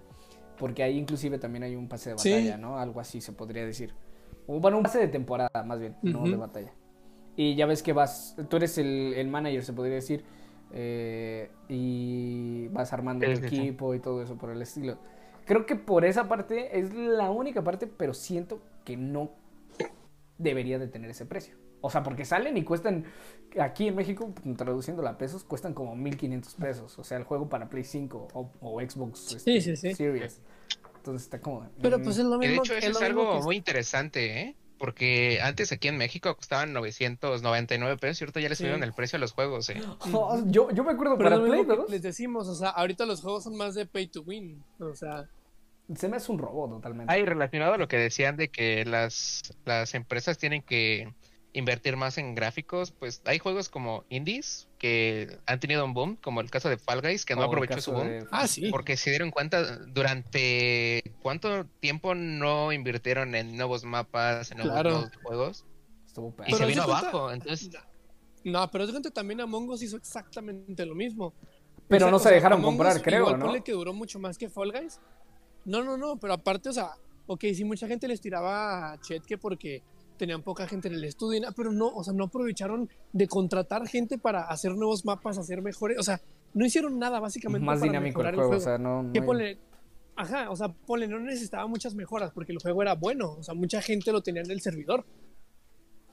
porque 0.58 0.84
ahí 0.84 0.98
inclusive 0.98 1.38
también 1.38 1.64
hay 1.64 1.76
un 1.76 1.88
pase 1.88 2.12
de 2.12 2.18
Sí. 2.18 2.32
batalla, 2.32 2.58
¿no? 2.58 2.78
Algo 2.80 3.00
así 3.00 3.20
se 3.22 3.32
podría 3.34 3.66
decir. 3.66 3.94
O 4.48 4.60
bueno, 4.60 4.78
un 4.78 4.84
pase 4.84 5.00
de 5.00 5.08
temporada, 5.08 5.64
más 5.66 5.80
bien, 5.80 5.96
no 6.02 6.24
de 6.24 6.36
batalla. 6.36 6.72
Y 7.38 7.56
ya 7.56 7.68
ves 7.68 7.84
que 7.84 7.94
vas, 7.94 8.38
tú 8.50 8.58
eres 8.58 8.78
el, 8.80 9.14
el 9.16 9.30
manager, 9.30 9.64
se 9.64 9.74
podría 9.74 9.96
decir, 9.96 10.26
eh, 10.74 11.52
y 11.70 12.68
vas 12.70 12.94
armando 12.94 13.26
Sí, 13.26 13.36
sí, 13.38 13.50
sí. 13.52 13.72
equipo 13.72 13.96
y 13.96 14.00
todo 14.02 14.24
eso 14.24 14.38
por 14.38 14.52
el 14.52 14.62
estilo. 14.62 15.00
Creo 15.46 15.66
que 15.66 15.76
por 15.78 16.06
esa 16.06 16.28
parte 16.30 16.80
es 16.80 16.94
la 16.96 17.32
única 17.32 17.64
parte, 17.64 17.88
pero 17.88 18.14
siento 18.16 18.62
que 18.86 18.98
no 18.98 19.32
debería 20.38 20.80
de 20.80 20.88
tener 20.88 21.10
ese 21.12 21.26
precio. 21.26 21.56
O 21.82 21.90
sea, 21.90 22.04
porque 22.04 22.26
salen 22.26 22.58
y 22.58 22.64
cuestan, 22.64 23.06
aquí 23.60 23.88
en 23.88 23.96
México, 23.96 24.34
traduciéndolo 24.58 25.08
a 25.10 25.18
pesos, 25.18 25.44
cuestan 25.44 25.74
como 25.74 25.96
1500 25.96 26.56
pesos. 26.56 26.98
O 27.00 27.04
sea, 27.04 27.18
el 27.18 27.24
juego 27.24 27.50
para 27.50 27.70
Play 27.70 27.84
5 27.84 28.28
o, 28.34 28.52
o 28.62 28.82
Xbox 28.82 29.32
este, 29.34 29.62
sí, 29.62 29.76
sí. 29.76 29.98
Series. 29.98 30.42
Entonces 30.98 31.24
está 31.24 31.42
como... 31.42 31.70
Pero 31.82 32.02
mm, 32.02 32.04
pues 32.04 32.18
es 32.18 32.26
lo 32.26 32.38
Y 32.40 32.48
de 32.48 32.56
mismo. 32.56 32.58
hecho, 32.58 32.76
es 32.76 32.88
eso 32.88 32.92
es 32.92 33.02
lo 33.02 33.02
mismo 33.02 33.28
algo 33.28 33.42
que- 33.42 33.44
muy 33.44 33.56
interesante, 33.58 34.42
¿eh? 34.42 34.58
Porque 34.78 35.40
antes 35.42 35.72
aquí 35.72 35.88
en 35.88 35.98
México 35.98 36.36
costaban 36.36 36.72
999 36.74 37.98
pesos 37.98 38.22
y 38.22 38.24
ahorita 38.26 38.40
ya 38.42 38.50
les 38.50 38.58
Sí. 38.58 38.64
subieron 38.64 38.84
el 38.84 38.94
precio 38.94 39.18
a 39.18 39.20
los 39.20 39.32
juegos, 39.34 39.70
¿eh? 39.70 39.82
oh, 40.14 40.42
yo, 40.48 40.70
yo 40.72 40.84
me 40.84 40.92
acuerdo 40.92 41.18
Pero 41.18 41.30
para 41.30 41.42
Play 41.42 41.60
mismo 41.60 41.74
que 41.74 41.82
2, 41.82 41.90
les 41.92 42.02
decimos, 42.02 42.48
o 42.48 42.56
sea, 42.56 42.70
ahorita 42.70 43.06
los 43.06 43.22
juegos 43.22 43.44
son 43.44 43.56
más 43.56 43.74
de 43.76 43.86
pay 43.86 44.08
to 44.08 44.22
win. 44.22 44.64
O 44.80 44.94
sea, 44.96 45.26
se 45.96 46.08
me 46.10 46.18
hace 46.18 46.32
un 46.32 46.38
robo 46.40 46.68
totalmente. 46.70 47.12
Hay 47.12 47.24
relacionado 47.26 47.74
a 47.74 47.78
lo 47.78 47.88
que 47.88 47.98
decían 47.98 48.36
de 48.38 48.50
que 48.50 48.86
las, 48.86 49.42
las 49.66 49.94
empresas 49.96 50.38
tienen 50.38 50.62
que 50.62 51.14
invertir 51.58 51.98
más 51.98 52.18
en 52.18 52.36
gráficos, 52.36 52.92
pues 52.92 53.22
hay 53.26 53.40
juegos 53.40 53.68
como 53.70 54.04
indies 54.10 54.68
que 54.78 55.40
han 55.48 55.60
tenido 55.60 55.84
un 55.84 55.94
boom, 55.94 56.16
como 56.18 56.40
el 56.42 56.50
caso 56.52 56.70
de 56.70 56.78
Fall 56.78 57.02
Guys, 57.02 57.26
que 57.26 57.34
no 57.36 57.42
O 57.42 57.44
el 57.46 57.48
aprovechó 57.50 57.82
su 57.82 57.92
boom. 57.94 58.08
de- 58.08 58.28
ah, 58.32 58.48
sí. 58.48 58.70
Porque 58.70 58.96
se 58.96 59.10
dieron 59.10 59.32
cuenta 59.32 59.78
durante 59.88 61.02
cuánto 61.22 61.66
tiempo 61.80 62.14
no 62.16 62.72
invirtieron 62.72 63.34
en 63.36 63.56
nuevos 63.58 63.84
mapas, 63.84 64.52
en 64.52 64.58
nuevos 64.58 64.74
Claro. 64.74 65.02
de 65.08 65.18
juegos. 65.24 65.66
Estuvo 66.06 66.34
Y 66.48 66.54
se 66.54 66.66
vino 66.66 66.82
de 66.84 66.88
cuenta- 66.88 67.10
abajo, 67.10 67.32
entonces... 67.32 67.70
No, 68.44 68.70
pero 68.72 68.84
es 68.86 68.92
que 68.92 69.12
también 69.12 69.42
Among 69.42 69.70
Us 69.70 69.82
hizo 69.82 69.98
exactamente 69.98 70.86
lo 70.86 70.96
mismo. 70.96 71.34
Pero 71.88 72.06
O 72.06 72.08
sea, 72.08 72.12
no 72.12 72.18
o 72.18 72.20
se 72.20 72.24
sea, 72.30 72.32
dejaron 72.34 72.60
Among 72.60 72.76
comprar, 72.78 72.96
Us 72.98 73.02
creo, 73.04 73.26
igual 73.32 73.40
¿no? 73.40 73.64
que 73.64 73.72
duró 73.72 73.94
mucho 73.94 74.20
más 74.20 74.38
que 74.38 74.50
Fall 74.50 74.72
Guys. 74.72 75.00
No, 75.66 75.84
no, 75.84 75.98
no, 75.98 76.18
pero 76.18 76.34
aparte, 76.34 76.70
o 76.70 76.74
sea, 76.74 76.92
ok, 77.26 77.44
sí, 77.54 77.64
mucha 77.66 77.88
gente 77.88 78.08
les 78.08 78.22
tiraba 78.22 78.94
a 78.94 79.02
Chet 79.02 79.26
que 79.26 79.38
porque 79.38 79.82
tenían 80.18 80.42
poca 80.42 80.68
gente 80.68 80.88
en 80.88 80.96
el 80.96 81.04
estudio, 81.04 81.48
pero 81.56 81.72
no, 81.72 81.88
o 81.88 82.04
sea, 82.04 82.14
no 82.14 82.26
aprovecharon 82.26 82.90
de 83.14 83.28
contratar 83.28 83.88
gente 83.88 84.18
para 84.18 84.44
hacer 84.44 84.74
nuevos 84.76 85.06
mapas, 85.06 85.38
hacer 85.38 85.62
mejores, 85.62 85.98
o 85.98 86.04
sea, 86.04 86.20
no 86.54 86.66
hicieron 86.66 86.98
nada 87.00 87.20
básicamente 87.20 87.66
Más 87.66 87.80
para 87.80 87.92
dinámico 87.92 88.22
el 88.22 88.26
mejorar 88.26 88.36
juego, 88.36 88.58
o 88.58 88.60
sea, 88.60 88.78
no... 88.78 89.12
ponle, 89.26 89.60
ajá, 90.16 90.50
o 90.50 90.56
sea, 90.56 90.70
ponle, 90.70 91.08
no 91.08 91.20
necesitaba 91.20 91.68
muchas 91.68 91.96
mejoras 91.96 92.32
porque 92.32 92.52
el 92.52 92.60
juego 92.60 92.82
era 92.82 92.96
bueno, 92.96 93.34
o 93.40 93.44
sea, 93.44 93.54
mucha 93.54 93.82
gente 93.82 94.12
lo 94.12 94.22
tenía 94.22 94.42
en 94.42 94.52
el 94.52 94.62
servidor. 94.62 95.06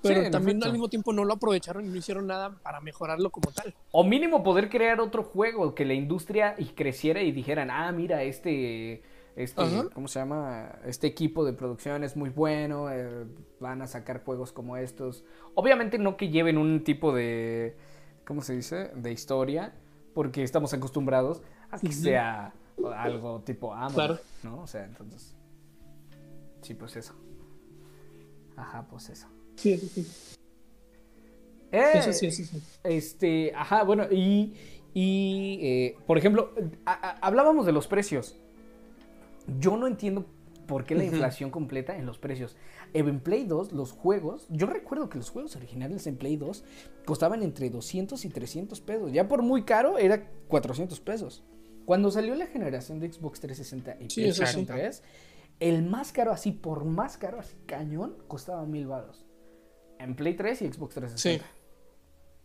Pero 0.02 0.30
también 0.30 0.62
al 0.62 0.70
mismo 0.70 0.90
tiempo 0.90 1.14
no 1.14 1.24
lo 1.24 1.32
aprovecharon 1.32 1.86
y 1.86 1.88
no 1.88 1.96
hicieron 1.96 2.26
nada 2.26 2.58
para 2.62 2.80
mejorarlo 2.82 3.30
como 3.30 3.50
tal. 3.52 3.74
O 3.90 4.04
mínimo 4.04 4.42
poder 4.42 4.68
crear 4.68 5.00
otro 5.00 5.22
juego 5.22 5.74
que 5.74 5.86
la 5.86 5.94
industria 5.94 6.54
y 6.58 6.66
creciera 6.66 7.22
y 7.22 7.32
dijeran, 7.32 7.70
ah, 7.70 7.90
mira, 7.90 8.22
este, 8.22 9.02
este, 9.36 9.62
Ajá. 9.62 9.88
¿cómo 9.92 10.08
se 10.08 10.18
llama? 10.20 10.78
Este 10.84 11.06
equipo 11.06 11.44
de 11.44 11.52
producción 11.52 12.04
es 12.04 12.16
muy 12.16 12.30
bueno, 12.30 12.90
eh, 12.90 13.26
van 13.60 13.82
a 13.82 13.86
sacar 13.86 14.22
juegos 14.24 14.52
como 14.52 14.76
estos. 14.76 15.24
Obviamente 15.54 15.98
no 15.98 16.16
que 16.16 16.28
lleven 16.28 16.56
un 16.58 16.84
tipo 16.84 17.12
de, 17.14 17.76
¿cómo 18.26 18.42
se 18.42 18.54
dice? 18.54 18.90
De 18.94 19.10
historia, 19.12 19.74
porque 20.14 20.42
estamos 20.42 20.72
acostumbrados 20.72 21.42
a 21.70 21.78
que 21.78 21.92
sea 21.92 22.54
algo 22.96 23.40
tipo 23.40 23.72
Among, 23.74 23.94
Claro. 23.94 24.18
¿no? 24.42 24.60
O 24.62 24.66
sea, 24.66 24.84
entonces, 24.84 25.34
sí, 26.62 26.74
pues 26.74 26.94
eso. 26.96 27.14
Ajá, 28.56 28.86
pues 28.88 29.08
eso. 29.08 29.26
Sí, 29.56 29.72
eso 29.72 29.86
sí. 29.88 30.06
Eh, 31.72 31.90
Eso 31.94 32.12
sí, 32.12 32.26
eso 32.26 32.44
sí. 32.44 32.62
Este, 32.84 33.52
ajá, 33.54 33.82
bueno, 33.82 34.04
y, 34.08 34.54
y 34.94 35.58
eh, 35.60 35.96
por 36.06 36.18
ejemplo, 36.18 36.52
a- 36.86 36.92
a- 36.92 37.18
hablábamos 37.26 37.66
de 37.66 37.72
los 37.72 37.88
precios. 37.88 38.36
Yo 39.60 39.76
no 39.76 39.86
entiendo 39.86 40.26
por 40.66 40.84
qué 40.84 40.94
la 40.94 41.04
inflación 41.04 41.50
completa 41.50 41.96
en 41.96 42.06
los 42.06 42.18
precios. 42.18 42.56
En 42.94 43.20
Play 43.20 43.44
2, 43.44 43.72
los 43.72 43.92
juegos, 43.92 44.46
yo 44.48 44.66
recuerdo 44.66 45.08
que 45.10 45.18
los 45.18 45.28
juegos 45.30 45.56
originales 45.56 46.06
en 46.06 46.16
Play 46.16 46.36
2 46.36 46.64
costaban 47.04 47.42
entre 47.42 47.68
200 47.70 48.24
y 48.24 48.28
300 48.30 48.80
pesos. 48.80 49.12
Ya 49.12 49.28
por 49.28 49.42
muy 49.42 49.64
caro 49.64 49.98
era 49.98 50.26
400 50.48 51.00
pesos. 51.00 51.44
Cuando 51.84 52.10
salió 52.10 52.34
la 52.34 52.46
generación 52.46 52.98
de 52.98 53.12
Xbox 53.12 53.40
360 53.40 53.96
y 54.02 54.08
Sí, 54.10 54.22
PlayStation 54.22 54.60
sí. 54.62 54.66
3, 54.66 55.02
el 55.60 55.82
más 55.82 56.12
caro, 56.12 56.32
así 56.32 56.50
por 56.50 56.84
más 56.84 57.18
caro, 57.18 57.38
así 57.40 57.56
cañón, 57.66 58.16
costaba 58.26 58.64
mil 58.64 58.86
baros. 58.86 59.26
En 59.98 60.16
Play 60.16 60.34
3 60.34 60.62
y 60.62 60.72
Xbox 60.72 60.94
360. 60.94 61.44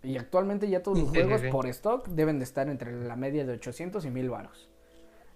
Y 0.03 0.17
actualmente 0.17 0.69
ya 0.69 0.83
todos 0.83 0.97
los 0.99 1.07
Sí, 1.09 1.15
sí, 1.15 1.21
juegos 1.21 1.41
sí. 1.41 1.47
por 1.49 1.67
stock 1.67 2.07
deben 2.09 2.37
de 2.39 2.43
estar 2.43 2.69
entre 2.69 3.01
la 3.03 3.15
media 3.15 3.45
de 3.45 3.53
800 3.53 4.03
y 4.05 4.09
1000 4.09 4.29
varos. 4.29 4.69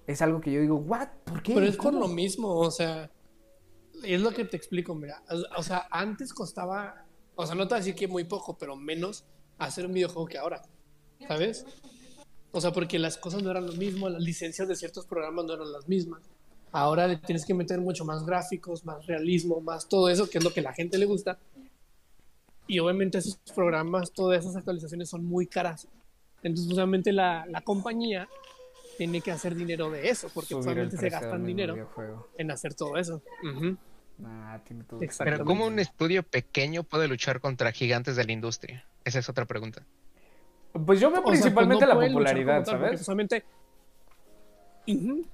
Es 0.07 0.21
algo 0.21 0.41
que 0.41 0.51
yo 0.51 0.61
digo, 0.61 0.75
¿what? 0.75 1.07
¿Por 1.25 1.41
qué? 1.41 1.53
Pero 1.53 1.65
es 1.65 1.77
por 1.77 1.85
¿Cómo?". 1.93 1.99
lo 1.99 2.07
mismo, 2.07 2.55
o 2.55 2.71
sea, 2.71 3.09
es 4.03 4.19
lo 4.21 4.31
que 4.31 4.43
te 4.45 4.57
explico, 4.57 4.93
mira, 4.95 5.23
o- 5.57 5.63
sea, 5.63 5.87
antes 5.91 6.33
costaba, 6.33 7.05
o 7.35 7.45
sea, 7.45 7.55
no 7.55 7.63
te 7.67 7.69
voy 7.69 7.77
a 7.77 7.79
decir 7.79 7.95
que 7.95 8.07
muy 8.07 8.25
poco, 8.25 8.57
pero 8.57 8.75
menos 8.75 9.23
hacer 9.57 9.85
un 9.85 9.93
videojuego 9.93 10.27
que 10.27 10.37
ahora, 10.37 10.61
¿sabes? 11.27 11.65
O 12.51 12.59
sea, 12.59 12.71
porque 12.71 12.99
las 12.99 13.17
cosas 13.17 13.41
no 13.43 13.49
eran 13.51 13.65
lo 13.65 13.73
mismo, 13.73 14.09
las 14.09 14.21
licencias 14.21 14.67
de 14.67 14.75
ciertos 14.75 15.05
programas 15.05 15.45
no 15.45 15.53
eran 15.53 15.71
las 15.71 15.87
mismas. 15.87 16.21
Ahora 16.71 17.07
le 17.07 17.17
tienes 17.17 17.45
que 17.45 17.53
meter 17.53 17.79
mucho 17.79 18.03
más 18.03 18.25
gráficos, 18.25 18.83
más 18.83 19.05
realismo, 19.05 19.61
más 19.61 19.87
todo 19.87 20.09
eso, 20.09 20.29
que 20.29 20.39
es 20.39 20.43
lo 20.43 20.51
que 20.51 20.61
la 20.61 20.73
gente 20.73 20.97
le 20.97 21.05
gusta. 21.05 21.39
Y 22.67 22.79
obviamente 22.79 23.19
esos 23.19 23.37
programas, 23.55 24.11
todas 24.11 24.43
esas 24.43 24.55
actualizaciones 24.55 25.09
son 25.09 25.23
muy 25.23 25.47
caras. 25.47 25.87
Entonces, 26.41 26.71
obviamente 26.73 27.11
la, 27.11 27.45
la 27.47 27.61
compañía 27.61 28.27
tiene 28.97 29.21
que 29.21 29.31
hacer 29.31 29.55
dinero 29.55 29.89
de 29.89 30.09
eso, 30.09 30.29
porque 30.33 30.55
usualmente 30.55 30.97
se 30.97 31.09
gastan 31.09 31.45
dinero 31.45 31.89
en 32.37 32.51
hacer 32.51 32.73
todo 32.73 32.97
eso. 32.97 33.21
Ah, 34.23 34.59
tiene 34.63 34.83
todo. 34.83 35.01
Exacto. 35.01 35.31
Pero 35.31 35.45
¿cómo 35.45 35.65
un 35.65 35.79
estudio 35.79 36.21
pequeño 36.23 36.83
puede 36.83 37.07
luchar 37.07 37.39
contra 37.41 37.71
gigantes 37.71 38.15
de 38.15 38.23
la 38.25 38.31
industria? 38.31 38.85
Esa 39.03 39.19
es 39.19 39.27
otra 39.29 39.45
pregunta. 39.45 39.83
Pues 40.85 40.99
yo 40.99 41.09
veo 41.09 41.19
O 41.19 41.21
sea, 41.21 41.23
pues 41.23 41.39
principalmente 41.41 41.85
no 41.85 41.93
la 41.99 42.07
popularidad, 42.07 42.63
tal, 42.63 42.65
¿sabes? 42.79 43.01
Solamente. 43.05 43.43
Ujú. 44.87 45.25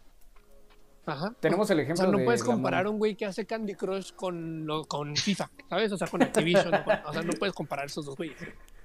Ajá. 1.05 1.33
Tenemos 1.39 1.69
el 1.71 1.79
O 1.79 1.81
ejemplo 1.81 2.03
sea, 2.03 2.11
no 2.11 2.17
de 2.19 2.25
puedes 2.25 2.43
comparar 2.43 2.87
un 2.87 2.97
güey 2.99 3.15
que 3.15 3.25
hace 3.25 3.45
Candy 3.45 3.73
Crush 3.73 4.11
con, 4.13 4.65
lo- 4.65 4.85
con 4.85 5.15
FIFA, 5.15 5.49
¿sabes? 5.69 5.91
O 5.91 5.97
sea, 5.97 6.07
con 6.07 6.21
Activision. 6.21 6.73
o, 6.73 6.83
con- 6.83 6.99
o 7.05 7.13
sea, 7.13 7.21
no 7.23 7.33
puedes 7.33 7.53
comparar 7.55 7.85
esos 7.87 8.05
dos 8.05 8.15
güeyes. 8.15 8.37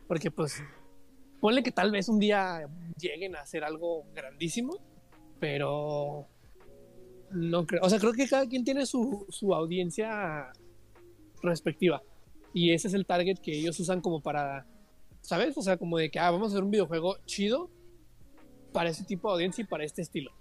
Porque, 0.09 0.31
pues, 0.31 0.63
ponle 1.45 1.63
que 1.63 1.73
tal 1.73 1.91
vez 1.91 2.09
un 2.09 2.19
día 2.19 2.67
lleguen 2.99 3.37
a 3.37 3.43
hacer 3.43 3.65
algo 3.65 4.07
grandísimo, 4.15 4.79
pero 5.39 6.27
no 7.33 7.67
creo. 7.67 7.83
O 7.83 7.91
sea, 7.91 7.99
creo 7.99 8.15
que 8.15 8.27
cada 8.27 8.49
quien 8.49 8.65
tiene 8.65 8.87
su, 8.87 9.27
su 9.29 9.55
audiencia 9.55 10.55
respectiva. 11.43 12.03
Y 12.55 12.73
ese 12.73 12.89
es 12.89 12.95
el 12.95 13.05
target 13.05 13.41
que 13.41 13.59
ellos 13.59 13.79
usan 13.79 14.01
como 14.01 14.23
para, 14.23 14.65
¿sabes? 15.21 15.55
O 15.59 15.61
sea, 15.61 15.77
como 15.77 15.99
de 15.99 16.11
que, 16.11 16.19
ah, 16.19 16.31
vamos 16.31 16.49
a 16.49 16.53
hacer 16.55 16.65
un 16.65 16.71
videojuego 16.71 17.19
chido 17.27 17.69
para 18.73 18.89
ese 18.89 19.05
tipo 19.05 19.29
de 19.29 19.35
audiencia 19.35 19.61
y 19.61 19.67
para 19.67 19.85
este 19.85 20.01
estilo. 20.01 20.33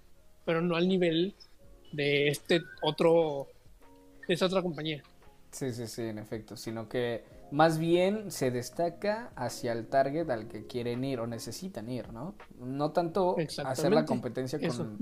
Pero 0.46 0.62
no 0.62 0.78
al 0.78 0.88
nivel 0.88 1.36
de 1.92 2.30
este 2.30 2.62
otro, 2.82 3.50
de 4.26 4.36
esta 4.36 4.46
otra 4.46 4.62
compañía. 4.62 5.04
Sí, 5.52 5.74
sí, 5.74 5.86
sí, 5.86 6.04
en 6.04 6.20
efecto. 6.20 6.56
Sino 6.56 6.88
que 6.88 7.26
más 7.54 7.78
bien 7.78 8.32
se 8.32 8.50
destaca 8.50 9.32
hacia 9.36 9.74
el 9.74 9.86
target 9.86 10.28
al 10.32 10.48
que 10.48 10.66
quieren 10.66 11.04
ir 11.04 11.20
o 11.20 11.28
necesitan 11.28 11.88
ir, 11.88 12.12
¿no? 12.12 12.34
No 12.60 12.92
tanto 12.92 13.36
hacer 13.64 13.92
la 13.94 14.06
competencia 14.06 14.60
con, 14.60 14.98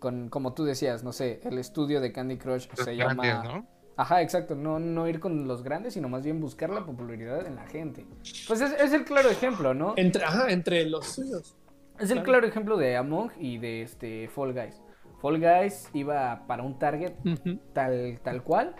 con, 0.00 0.28
como 0.28 0.54
tú 0.54 0.64
decías, 0.64 1.04
no 1.04 1.12
sé, 1.12 1.40
el 1.44 1.56
estudio 1.56 2.00
de 2.00 2.10
Candy 2.10 2.36
Crush 2.36 2.66
Los 2.68 2.84
se 2.84 2.96
grandes, 2.96 3.26
llama... 3.26 3.44
¿no? 3.44 3.66
Ajá, 3.96 4.22
exacto, 4.22 4.56
no, 4.56 4.80
no 4.80 5.06
ir 5.06 5.20
con 5.20 5.46
los 5.46 5.62
grandes, 5.62 5.94
sino 5.94 6.08
más 6.08 6.24
bien 6.24 6.40
buscar 6.40 6.68
la 6.70 6.84
popularidad 6.84 7.46
en 7.46 7.54
la 7.54 7.66
gente. 7.68 8.04
Pues 8.48 8.60
es, 8.60 8.72
es 8.72 8.92
el 8.92 9.04
claro 9.04 9.30
ejemplo, 9.30 9.72
¿no? 9.72 9.94
Entre, 9.96 10.24
ajá, 10.24 10.50
entre 10.50 10.86
los 10.86 11.06
suyos. 11.06 11.54
Es 12.00 12.10
el 12.10 12.16
claro. 12.16 12.24
claro 12.24 12.46
ejemplo 12.48 12.76
de 12.76 12.96
Among 12.96 13.30
y 13.38 13.58
de 13.58 13.82
este 13.82 14.26
Fall 14.26 14.52
Guys. 14.52 14.82
Fall 15.20 15.38
Guys 15.38 15.90
iba 15.92 16.44
para 16.48 16.64
un 16.64 16.76
target 16.76 17.12
tal, 17.72 18.18
tal 18.24 18.42
cual. 18.42 18.74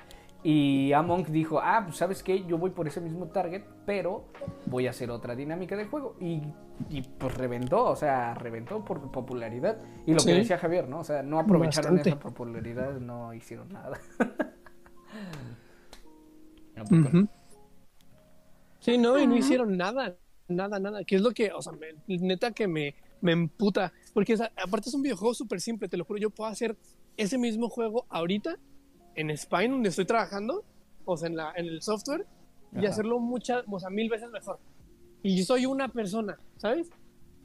Y 0.46 0.92
Among 0.92 1.24
dijo, 1.32 1.58
ah, 1.58 1.80
pues 1.86 1.96
sabes 1.96 2.22
qué, 2.22 2.44
yo 2.44 2.58
voy 2.58 2.70
por 2.70 2.86
ese 2.86 3.00
mismo 3.00 3.28
target, 3.28 3.62
pero 3.86 4.26
voy 4.66 4.86
a 4.86 4.90
hacer 4.90 5.10
otra 5.10 5.34
dinámica 5.34 5.74
de 5.74 5.86
juego. 5.86 6.16
Y, 6.20 6.42
y, 6.90 7.00
pues 7.02 7.34
reventó, 7.38 7.82
o 7.86 7.96
sea, 7.96 8.34
reventó 8.34 8.84
por 8.84 9.10
popularidad. 9.10 9.78
Y 10.06 10.12
lo 10.12 10.20
Sí. 10.20 10.26
que 10.26 10.34
decía 10.34 10.58
Javier, 10.58 10.86
¿no? 10.86 10.98
O 11.00 11.04
sea, 11.04 11.22
no 11.22 11.38
aprovecharon 11.38 11.96
Bastante. 11.96 12.10
esa 12.10 12.18
popularidad, 12.20 12.92
no 13.00 13.32
hicieron 13.32 13.70
nada. 13.72 13.98
Sí, 18.80 18.98
no, 18.98 19.18
y 19.18 19.26
no 19.26 19.36
hicieron 19.36 19.76
nada, 19.76 20.16
nada, 20.48 20.78
nada. 20.78 21.04
Que 21.04 21.16
es 21.16 21.22
lo 21.22 21.30
que, 21.30 21.52
o 21.52 21.62
sea, 21.62 21.72
me- 21.72 22.18
neta 22.18 22.50
que 22.52 22.68
me, 22.68 22.94
me 23.20 23.32
emputa. 23.32 23.92
Porque 24.12 24.34
aparte 24.34 24.88
es 24.88 24.94
un 24.94 25.02
videojuego 25.02 25.34
súper 25.34 25.60
simple, 25.60 25.88
te 25.88 25.96
lo 25.96 26.04
juro. 26.04 26.18
Yo 26.18 26.30
puedo 26.30 26.50
hacer 26.50 26.76
ese 27.16 27.38
mismo 27.38 27.68
juego 27.70 28.04
ahorita 28.10 28.56
en 29.14 29.36
Spine, 29.36 29.68
donde 29.68 29.88
estoy 29.90 30.04
trabajando, 30.04 30.64
o 31.04 31.16
sea, 31.16 31.28
en, 31.28 31.36
la, 31.36 31.52
en 31.56 31.66
el 31.66 31.82
software, 31.82 32.26
y 32.72 32.78
Ajá. 32.78 32.88
hacerlo 32.88 33.18
muchas, 33.20 33.64
o 33.70 33.78
sea, 33.78 33.90
mil 33.90 34.08
veces 34.08 34.30
mejor. 34.30 34.58
Y 35.22 35.36
yo 35.38 35.44
soy 35.44 35.66
una 35.66 35.88
persona, 35.88 36.38
¿sabes? 36.56 36.88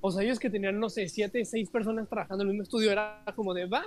O 0.01 0.11
sea, 0.11 0.23
ellos 0.23 0.39
que 0.39 0.49
tenían, 0.49 0.79
no 0.79 0.89
sé, 0.89 1.07
siete, 1.09 1.43
seis 1.45 1.69
personas 1.69 2.07
trabajando 2.09 2.43
en 2.43 2.49
el 2.49 2.53
mismo 2.53 2.63
estudio, 2.63 2.91
era 2.91 3.23
como 3.35 3.53
de, 3.53 3.65
va, 3.65 3.83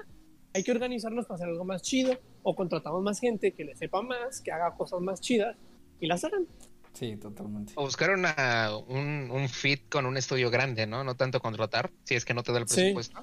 hay 0.54 0.62
que 0.62 0.72
organizarnos 0.72 1.26
para 1.26 1.36
hacer 1.36 1.48
algo 1.48 1.64
más 1.64 1.82
chido, 1.82 2.18
o 2.42 2.54
contratamos 2.54 3.02
más 3.02 3.18
gente 3.18 3.52
que 3.52 3.64
le 3.64 3.74
sepa 3.74 4.02
más, 4.02 4.40
que 4.40 4.52
haga 4.52 4.74
cosas 4.76 5.00
más 5.00 5.20
chidas, 5.20 5.56
y 6.00 6.06
las 6.06 6.24
hagan. 6.24 6.46
Sí, 6.92 7.16
totalmente. 7.16 7.72
O 7.76 7.84
buscar 7.84 8.10
una, 8.10 8.70
un, 8.86 9.30
un 9.30 9.48
fit 9.48 9.88
con 9.88 10.04
un 10.04 10.18
estudio 10.18 10.50
grande, 10.50 10.86
¿no? 10.86 11.04
No 11.04 11.14
tanto 11.16 11.40
contratar, 11.40 11.90
si 12.04 12.14
es 12.14 12.24
que 12.26 12.34
no 12.34 12.42
te 12.42 12.52
da 12.52 12.58
el 12.58 12.68
Sí. 12.68 12.74
presupuesto. 12.74 13.22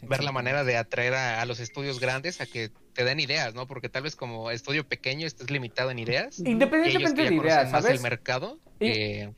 Ver 0.00 0.24
la 0.24 0.32
manera 0.32 0.64
de 0.64 0.76
atraer 0.76 1.14
a, 1.14 1.42
a 1.42 1.44
los 1.44 1.60
estudios 1.60 2.00
grandes 2.00 2.40
a 2.40 2.46
que 2.46 2.70
te 2.98 3.04
den 3.04 3.20
ideas, 3.20 3.54
¿no? 3.54 3.68
Porque 3.68 3.88
tal 3.88 4.02
vez 4.02 4.16
como 4.16 4.50
estudio 4.50 4.84
pequeño 4.84 5.24
estés 5.24 5.52
limitado 5.52 5.92
en 5.92 6.00
ideas. 6.00 6.40
Independientemente 6.40 7.22
de 7.28 7.32
ideas, 7.36 7.70
más 7.70 7.84
¿sabes? 7.84 7.96
el 7.98 8.02
mercado, 8.02 8.58
Y- 8.80 8.92
que- 8.92 9.34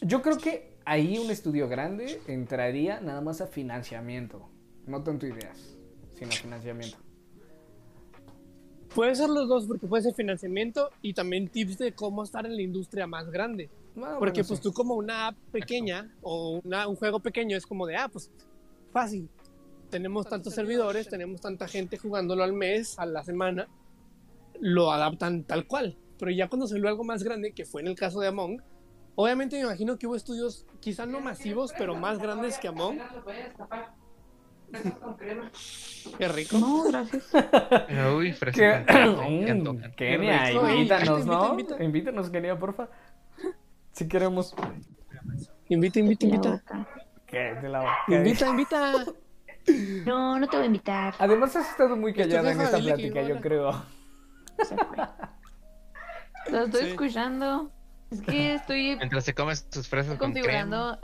Yo 0.00 0.22
creo 0.22 0.38
que 0.38 0.78
ahí 0.86 1.18
un 1.18 1.30
estudio 1.30 1.68
grande 1.68 2.22
entraría 2.26 2.98
nada 3.00 3.20
más 3.20 3.42
a 3.42 3.46
financiamiento. 3.46 4.48
No 4.86 5.02
tanto 5.02 5.26
ideas, 5.26 5.76
sino 6.18 6.30
financiamiento. 6.32 6.96
Puede 8.94 9.14
ser 9.14 9.28
los 9.28 9.46
dos, 9.46 9.66
porque 9.66 9.86
puede 9.86 10.02
ser 10.02 10.14
financiamiento 10.14 10.88
y 11.02 11.12
también 11.12 11.48
tips 11.48 11.76
de 11.76 11.92
cómo 11.92 12.22
estar 12.24 12.46
en 12.46 12.56
la 12.56 12.62
industria 12.62 13.06
más 13.06 13.30
grande. 13.30 13.68
Ah, 13.98 14.16
Porque 14.18 14.40
bueno, 14.40 14.48
pues 14.48 14.58
sí. 14.58 14.62
tú 14.62 14.72
como 14.72 14.94
una 14.94 15.26
app 15.28 15.36
pequeña 15.52 16.10
o 16.22 16.60
una- 16.64 16.88
un 16.88 16.96
juego 16.96 17.20
pequeño 17.20 17.58
es 17.58 17.66
como 17.66 17.86
de, 17.86 17.96
ah, 17.96 18.08
pues 18.08 18.30
fácil. 18.90 19.28
Tenemos 19.90 20.28
tantos 20.28 20.54
servidores, 20.54 21.08
tenemos 21.08 21.40
tanta 21.40 21.66
gente 21.68 21.98
jugándolo 21.98 22.44
al 22.44 22.52
mes, 22.52 22.98
a 22.98 23.06
la 23.06 23.22
semana, 23.24 23.68
lo 24.60 24.92
adaptan 24.92 25.44
tal 25.44 25.66
cual. 25.66 25.96
pero 26.18 26.30
ya 26.30 26.48
cuando 26.48 26.66
salió 26.66 26.88
algo 26.88 27.02
más 27.02 27.22
grande, 27.22 27.52
que 27.52 27.64
fue 27.64 27.80
en 27.80 27.88
el 27.88 27.94
caso 27.96 28.20
de 28.20 28.28
Among, 28.28 28.62
obviamente 29.14 29.56
me 29.56 29.62
imagino 29.62 29.96
que 29.98 30.06
hubo 30.06 30.16
estudios 30.16 30.66
quizá 30.80 31.06
no 31.06 31.20
masivos, 31.20 31.72
pero 31.76 31.94
más 31.96 32.18
grandes 32.18 32.58
que 32.58 32.68
Among. 32.68 32.98
Qué 36.18 36.28
rico. 36.28 36.58
No, 36.58 36.84
gracias. 36.84 37.24
Uy, 38.14 38.30
¿Qué? 38.30 38.34
fresca. 38.34 38.84
Mm. 39.30 39.94
Kenia, 39.96 40.52
invítanos, 40.52 41.26
¿no? 41.26 41.56
Invítanos, 41.80 42.30
Kenia, 42.30 42.58
porfa. 42.58 42.88
Si 43.92 44.06
queremos. 44.06 44.54
Invita, 45.68 45.98
invita, 45.98 46.26
invita. 46.26 46.62
¿Qué? 47.26 47.54
De 47.60 47.68
la 47.68 47.98
Invita, 48.08 48.48
invita. 48.48 49.04
No, 50.06 50.38
no 50.38 50.46
te 50.48 50.56
voy 50.56 50.64
a 50.64 50.66
invitar. 50.66 51.14
Además, 51.18 51.54
has 51.56 51.70
estado 51.70 51.96
muy 51.96 52.12
callada 52.14 52.52
en 52.52 52.60
esta 52.60 52.78
plática, 52.78 53.22
yo 53.22 53.40
creo. 53.40 53.72
Se 54.58 54.76
fue. 54.76 54.96
Lo 56.50 56.64
estoy 56.64 56.80
Sí. 56.82 56.90
escuchando. 56.90 57.70
Es 58.10 58.22
que 58.22 58.54
estoy 58.54 58.96
Mientras 58.96 59.24
se 59.24 59.34
comes 59.34 59.68
tus 59.70 59.88
fresas 59.88 60.18
con 60.18 60.32
configurando. 60.32 60.98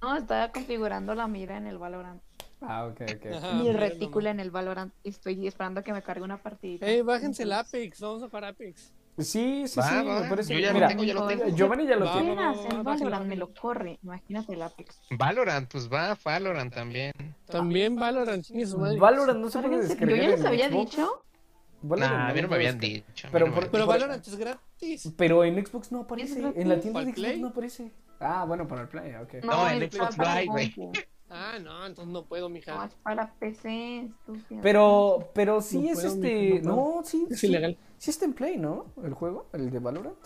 No, 0.00 0.16
estaba 0.16 0.50
configurando 0.50 1.14
la 1.14 1.28
mira 1.28 1.56
en 1.56 1.66
el 1.66 1.78
Valorant. 1.78 2.22
Ah, 2.60 2.86
ok, 2.86 3.00
ok. 3.16 3.26
Ajá. 3.36 3.52
Mi 3.54 3.72
retícula 3.72 4.30
en 4.30 4.40
el 4.40 4.50
Valorant. 4.50 4.92
Y 5.02 5.10
estoy 5.10 5.46
esperando 5.46 5.80
a 5.80 5.82
que 5.82 5.92
me 5.92 6.02
cargue 6.02 6.22
una 6.22 6.38
partidita. 6.42 6.86
Ey, 6.86 7.02
bájense 7.02 7.42
el 7.42 7.52
Apex, 7.52 8.00
vamos 8.00 8.22
a 8.22 8.26
jugar 8.26 8.44
Apex. 8.46 8.92
Sí, 9.18 9.68
sí, 9.68 9.78
Va, 9.78 9.88
sí, 9.88 10.06
va, 10.06 10.20
me 10.20 10.28
parece. 10.28 10.54
yo 10.54 10.58
ya 10.60 10.68
lo 10.68 10.74
Mira, 10.74 10.88
tengo, 10.88 11.02
yo 11.04 11.14
lo 11.14 11.26
tengo. 11.26 11.48
Giovanni 11.48 11.86
ya 11.86 11.96
lo 11.96 12.06
Va, 12.06 12.12
tiene. 12.14 12.34
va, 12.34 12.82
Valorant 12.82 13.26
me 13.26 13.36
lo 13.36 13.52
corre. 13.52 13.98
Imagínate 14.02 14.54
el 14.54 14.62
Apex. 14.62 15.00
Valorant, 15.10 15.70
pues 15.70 15.88
va, 15.92 16.16
Valorant 16.24 16.72
también. 16.72 17.12
También 17.46 17.94
Valorant, 17.96 18.42
su 18.44 18.78
madre. 18.78 18.98
Valorant 18.98 19.38
no 19.38 19.50
se 19.50 19.58
puede 19.60 19.82
descargar. 19.86 20.08
Yo 20.16 20.22
ya 20.22 20.28
les 20.30 20.44
había 20.44 20.68
Xbox. 20.70 20.90
dicho. 20.90 21.24
Valorant 21.82 22.12
Nah, 22.14 22.28
a 22.28 22.32
mí 22.32 22.40
no 22.42 22.48
me 22.48 22.54
habían 22.54 22.78
dicho. 22.78 23.28
Pero 23.30 23.46
no 23.48 23.54
por- 23.54 23.70
Pero 23.70 23.84
por- 23.84 23.94
Valorant 23.94 24.26
es 24.26 24.36
gratis. 24.36 25.12
Pero 25.16 25.44
en 25.44 25.66
Xbox 25.66 25.92
no 25.92 26.00
aparece. 26.00 26.38
En 26.54 26.68
la 26.68 26.80
tienda 26.80 27.00
¿Para 27.00 27.04
de 27.06 27.12
Xbox 27.12 27.14
Play? 27.14 27.40
no 27.40 27.48
aparece. 27.48 27.90
Ah, 28.18 28.44
bueno, 28.46 28.66
para 28.66 28.82
el 28.82 28.88
Play, 28.88 29.14
ok. 29.16 29.34
No, 29.44 29.68
en 29.68 29.90
Xbox 29.90 30.16
Live, 30.16 30.46
güey. 30.46 30.74
Ah, 31.34 31.58
no, 31.60 31.86
entonces 31.86 32.12
no 32.12 32.24
puedo, 32.26 32.48
No, 32.48 32.54
mija. 32.54 32.84
es 32.84 32.94
para 33.02 33.32
PC, 33.34 34.00
estúpido. 34.06 34.60
Pero, 34.62 35.30
pero 35.34 35.60
sí 35.62 35.78
No 35.80 35.88
es 35.90 35.94
puedo, 35.94 36.08
este. 36.14 36.34
mijo, 36.54 36.64
no 36.68 36.76
No, 36.76 37.04
sí. 37.04 37.26
Es 37.30 37.40
sí, 37.40 37.46
ilegal. 37.46 37.78
Sí 37.98 38.10
está 38.10 38.24
en 38.26 38.34
Play, 38.34 38.58
¿no? 38.58 38.86
El 39.02 39.14
juego, 39.14 39.48
el 39.54 39.70
de 39.70 39.78
Valorant. 39.78 40.18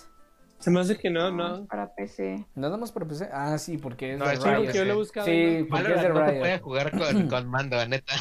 Se 0.59 0.71
me 0.71 0.81
hace 0.81 0.97
que 0.99 1.11
no, 1.11 1.31
No, 1.31 1.55
es 1.55 1.61
no. 1.61 1.67
para 1.67 1.95
PC. 1.95 2.45
Nada 2.55 2.77
más 2.77 2.91
para 2.91 3.07
PC. 3.07 3.29
Ah, 3.33 3.57
sí, 3.59 3.79
porque 3.79 4.15
es 4.15 4.19
No, 4.19 4.27
de 4.27 4.35
es 4.35 4.41
Sí, 4.43 4.49
Riot. 4.49 4.57
porque 4.65 4.73
yo 4.79 4.85
lo 4.85 4.91
he 4.91 4.93
Riot. 4.95 4.99
buscado. 4.99 5.27
Sí, 5.27 5.59
no. 5.61 5.67
porque 5.69 5.83
es 5.83 5.89
de 5.89 6.09
Valorant 6.09 6.33
no 6.35 6.39
puede 6.41 6.53
Riot. 6.55 6.63
jugar 6.65 6.91
con, 6.99 7.29
con 7.29 7.49
mando, 7.49 7.87
neta. 7.89 8.15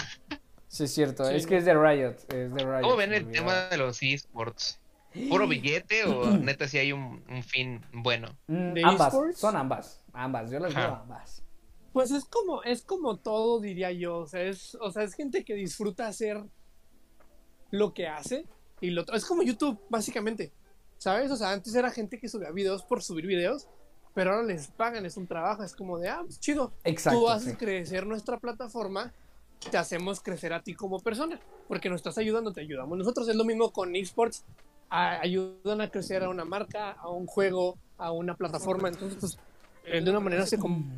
Sí, 0.67 0.83
es 0.83 0.93
cierto. 0.93 1.25
Sí, 1.25 1.35
es 1.35 1.43
no. 1.43 1.49
que 1.49 1.57
es 1.57 1.65
de 1.65 1.73
Riot. 1.73 2.15
Es 2.33 2.53
de 2.53 2.63
Riot. 2.63 2.81
¿Cómo 2.81 2.95
ven 2.97 3.13
el 3.13 3.31
tema 3.31 3.53
de 3.69 3.77
los 3.77 4.03
esports? 4.03 4.79
¿Puro 5.29 5.47
billete 5.47 6.03
o 6.03 6.25
neta 6.37 6.67
si 6.67 6.77
hay 6.77 6.91
un, 6.91 7.23
un 7.29 7.41
fin 7.41 7.81
bueno? 7.93 8.27
Mm, 8.47 8.73
¿De 8.73 8.83
ambas. 8.83 9.07
esports? 9.07 9.39
Son 9.39 9.55
ambas. 9.55 10.03
Ambas. 10.13 10.51
Yo 10.51 10.59
las 10.59 10.75
veo 10.75 10.93
ambas. 10.95 11.41
Pues 11.95 12.11
es 12.11 12.25
como, 12.25 12.61
es 12.63 12.81
como 12.81 13.15
todo, 13.15 13.61
diría 13.61 13.89
yo. 13.89 14.17
O 14.17 14.27
sea, 14.27 14.41
es, 14.41 14.75
o 14.81 14.91
sea, 14.91 15.03
es 15.03 15.13
gente 15.13 15.45
que 15.45 15.53
disfruta 15.53 16.07
hacer 16.07 16.43
lo 17.71 17.93
que 17.93 18.05
hace. 18.05 18.45
Y 18.81 18.89
lo 18.89 19.03
otro. 19.03 19.15
Es 19.15 19.23
como 19.23 19.43
YouTube, 19.43 19.79
básicamente. 19.87 20.51
¿Sabes? 20.97 21.31
O 21.31 21.37
sea, 21.37 21.53
antes 21.53 21.73
era 21.73 21.89
gente 21.91 22.19
que 22.19 22.27
subía 22.27 22.51
videos 22.51 22.83
por 22.83 23.01
subir 23.01 23.25
videos. 23.25 23.69
Pero 24.13 24.31
ahora 24.31 24.43
les 24.43 24.67
pagan, 24.67 25.05
es 25.05 25.15
un 25.15 25.25
trabajo. 25.25 25.63
Es 25.63 25.73
como 25.73 25.97
de, 25.97 26.09
ah, 26.09 26.19
pues 26.21 26.37
chido. 26.41 26.73
Exacto. 26.83 27.17
Tú 27.17 27.29
haces 27.29 27.51
sí. 27.51 27.57
crecer 27.57 28.05
nuestra 28.05 28.39
plataforma. 28.39 29.13
Te 29.71 29.77
hacemos 29.77 30.19
crecer 30.19 30.51
a 30.51 30.61
ti 30.61 30.73
como 30.73 30.99
persona. 30.99 31.39
Porque 31.69 31.89
nos 31.89 31.99
estás 31.99 32.17
ayudando, 32.17 32.51
te 32.51 32.59
ayudamos. 32.59 32.97
Nosotros 32.97 33.29
es 33.29 33.37
lo 33.37 33.45
mismo 33.45 33.71
con 33.71 33.95
esports. 33.95 34.43
ayudan 34.89 35.79
a 35.79 35.89
crecer 35.89 36.23
a 36.25 36.29
una 36.29 36.43
marca, 36.43 36.91
a 36.91 37.07
un 37.07 37.25
juego, 37.25 37.77
a 37.97 38.11
una 38.11 38.35
plataforma. 38.35 38.89
Entonces, 38.89 39.17
pues, 39.17 39.39
eh, 39.85 40.01
de 40.01 40.09
una 40.09 40.19
manera 40.19 40.45
se 40.45 40.57
com- 40.57 40.97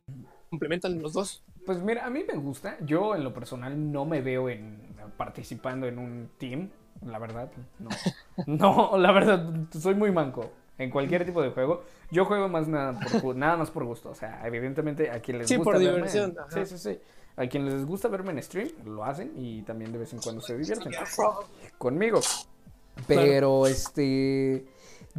complementan 0.49 1.01
los 1.01 1.13
dos. 1.13 1.43
Pues 1.65 1.79
mira, 1.81 2.05
a 2.05 2.09
mí 2.09 2.23
me 2.27 2.37
gusta. 2.37 2.77
Yo 2.81 3.15
en 3.15 3.23
lo 3.23 3.33
personal 3.33 3.91
no 3.91 4.05
me 4.05 4.21
veo 4.21 4.49
en 4.49 4.77
participando 5.17 5.87
en 5.87 5.99
un 5.99 6.29
team. 6.37 6.69
La 7.05 7.19
verdad, 7.19 7.51
no. 7.79 7.89
No, 8.47 8.97
la 8.97 9.11
verdad, 9.11 9.51
soy 9.71 9.95
muy 9.95 10.11
manco. 10.11 10.51
En 10.77 10.89
cualquier 10.91 11.25
tipo 11.25 11.41
de 11.41 11.49
juego. 11.49 11.83
Yo 12.11 12.25
juego 12.25 12.47
más 12.49 12.67
nada, 12.67 12.99
por, 13.21 13.35
nada 13.35 13.57
más 13.57 13.71
por 13.71 13.83
gusto. 13.85 14.09
O 14.11 14.15
sea, 14.15 14.45
evidentemente 14.45 15.09
a 15.09 15.19
quien 15.19 15.39
les 15.39 15.47
Sí, 15.47 15.55
gusta. 15.57 15.71
por 15.71 15.81
verme- 15.81 15.95
diversión, 15.95 16.35
ajá. 16.39 16.49
Sí, 16.51 16.65
sí, 16.65 16.77
sí. 16.77 16.99
A 17.35 17.47
quien 17.47 17.65
les 17.65 17.85
gusta 17.85 18.07
verme 18.07 18.31
en 18.31 18.41
stream, 18.41 18.69
lo 18.85 19.03
hacen 19.03 19.31
y 19.35 19.61
también 19.63 19.91
de 19.91 19.97
vez 19.99 20.13
en 20.13 20.19
cuando 20.19 20.41
se 20.41 20.57
divierten. 20.57 20.91
Conmigo. 21.77 22.19
Pero 23.07 23.67
este. 23.67 24.65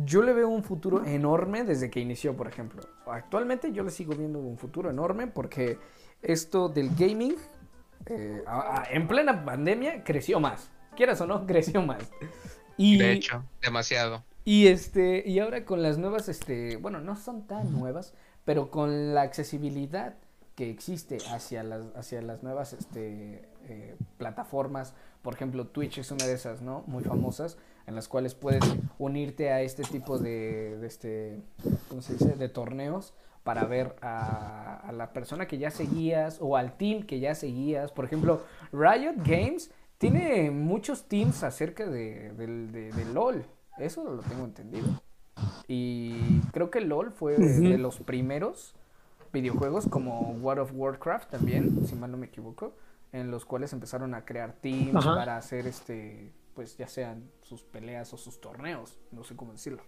Yo 0.04 0.22
le 0.22 0.32
veo 0.32 0.48
un 0.48 0.62
futuro 0.62 1.04
enorme 1.04 1.64
desde 1.64 1.90
que 1.90 2.00
inició, 2.00 2.36
por 2.36 2.46
ejemplo. 2.48 2.82
Actualmente 3.06 3.72
yo 3.72 3.82
le 3.82 3.90
sigo 3.90 4.14
viendo 4.14 4.38
un 4.38 4.58
futuro 4.58 4.90
enorme 4.90 5.26
porque 5.26 5.78
esto 6.22 6.68
del 6.68 6.90
gaming 6.94 7.34
eh, 8.06 8.42
a- 8.46 8.82
a- 8.82 8.84
en 8.90 9.06
plena 9.08 9.44
pandemia 9.44 10.04
creció 10.04 10.40
más. 10.40 10.70
Quieras 10.96 11.20
o 11.20 11.26
no, 11.26 11.46
creció 11.46 11.82
más. 11.82 12.02
Y, 12.76 12.96
De 12.98 13.12
hecho, 13.12 13.44
demasiado. 13.60 14.24
y 14.44 14.68
este, 14.68 15.22
y 15.26 15.38
ahora 15.40 15.64
con 15.64 15.82
las 15.82 15.98
nuevas, 15.98 16.28
este, 16.28 16.76
bueno, 16.76 17.00
no 17.00 17.16
son 17.16 17.46
tan 17.46 17.72
nuevas, 17.72 18.14
pero 18.44 18.70
con 18.70 19.14
la 19.14 19.22
accesibilidad 19.22 20.14
que 20.54 20.70
existe 20.70 21.18
hacia 21.32 21.62
las, 21.62 21.82
hacia 21.96 22.22
las 22.22 22.42
nuevas 22.42 22.72
este, 22.72 23.48
eh, 23.64 23.96
plataformas, 24.16 24.94
por 25.22 25.34
ejemplo, 25.34 25.66
Twitch 25.66 25.98
es 25.98 26.10
una 26.10 26.24
de 26.26 26.32
esas, 26.34 26.62
¿no? 26.62 26.82
Muy 26.86 27.02
famosas, 27.04 27.58
en 27.88 27.94
las 27.94 28.06
cuales 28.06 28.34
puedes 28.34 28.62
unirte 28.98 29.50
a 29.50 29.62
este 29.62 29.82
tipo 29.82 30.18
de, 30.18 30.76
de 30.78 30.86
este, 30.86 31.40
¿cómo 31.88 32.02
se 32.02 32.12
dice? 32.12 32.36
De 32.36 32.48
torneos 32.48 33.14
para 33.42 33.64
ver 33.64 33.96
a, 34.02 34.76
a 34.86 34.92
la 34.92 35.12
persona 35.14 35.46
que 35.46 35.56
ya 35.58 35.70
seguías 35.70 36.38
o 36.40 36.56
al 36.56 36.76
team 36.76 37.02
que 37.04 37.18
ya 37.18 37.34
seguías. 37.34 37.90
Por 37.90 38.04
ejemplo, 38.04 38.42
Riot 38.72 39.14
Games 39.24 39.70
tiene 39.96 40.50
muchos 40.50 41.04
teams 41.08 41.42
acerca 41.42 41.86
de, 41.86 42.32
del- 42.34 42.70
de- 42.72 42.92
de 42.92 43.04
LOL. 43.06 43.44
Eso 43.78 44.04
lo 44.04 44.22
tengo 44.22 44.44
entendido. 44.44 44.86
Y 45.66 46.40
creo 46.52 46.70
que 46.70 46.80
LOL 46.80 47.10
fue 47.12 47.36
de 47.38 47.78
los 47.78 47.98
primeros 48.00 48.74
videojuegos 49.32 49.86
como 49.88 50.32
World 50.42 50.62
of 50.62 50.72
Warcraft 50.74 51.30
también, 51.30 51.86
si 51.86 51.94
mal 51.94 52.10
no 52.10 52.16
me 52.16 52.26
equivoco, 52.26 52.74
en 53.12 53.30
los 53.30 53.44
cuales 53.44 53.72
empezaron 53.72 54.14
a 54.14 54.24
crear 54.24 54.52
teams 54.60 54.94
Ajá. 54.96 55.14
para 55.14 55.36
hacer 55.36 55.66
este, 55.66 56.32
pues 56.58 56.76
ya 56.76 56.88
sean 56.88 57.30
sus 57.42 57.62
peleas 57.62 58.12
o 58.12 58.16
sus 58.16 58.40
torneos, 58.40 58.98
no 59.12 59.22
sé 59.22 59.36
cómo 59.36 59.52
decirlo. 59.52 59.80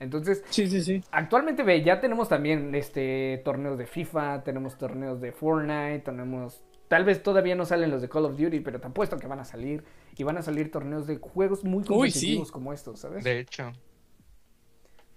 Entonces, 0.00 0.42
Sí, 0.48 0.66
sí, 0.66 0.80
sí. 0.82 1.02
Actualmente 1.10 1.62
ve, 1.62 1.82
ya 1.84 2.00
tenemos 2.00 2.30
también 2.30 2.74
este 2.74 3.42
torneos 3.44 3.76
de 3.76 3.86
FIFA, 3.86 4.44
tenemos 4.44 4.78
torneos 4.78 5.20
de 5.20 5.30
Fortnite, 5.30 5.98
tenemos 6.06 6.62
tal 6.88 7.04
vez 7.04 7.22
todavía 7.22 7.54
no 7.54 7.66
salen 7.66 7.90
los 7.90 8.00
de 8.00 8.08
Call 8.08 8.24
of 8.24 8.38
Duty, 8.38 8.60
pero 8.60 8.80
te 8.80 8.86
apuesto 8.86 9.18
que 9.18 9.26
van 9.26 9.40
a 9.40 9.44
salir 9.44 9.84
y 10.16 10.22
van 10.24 10.38
a 10.38 10.42
salir 10.42 10.70
torneos 10.70 11.06
de 11.06 11.18
juegos 11.18 11.64
muy 11.64 11.80
Uy, 11.80 11.86
competitivos 11.86 12.48
sí. 12.48 12.52
como 12.52 12.72
estos, 12.72 13.00
¿sabes? 13.00 13.24
De 13.24 13.40
hecho. 13.40 13.72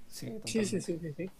Sí, 0.07 0.41
Sí, 0.43 0.65
sí, 0.65 0.81
sí, 0.81 0.99
sí. 1.15 1.31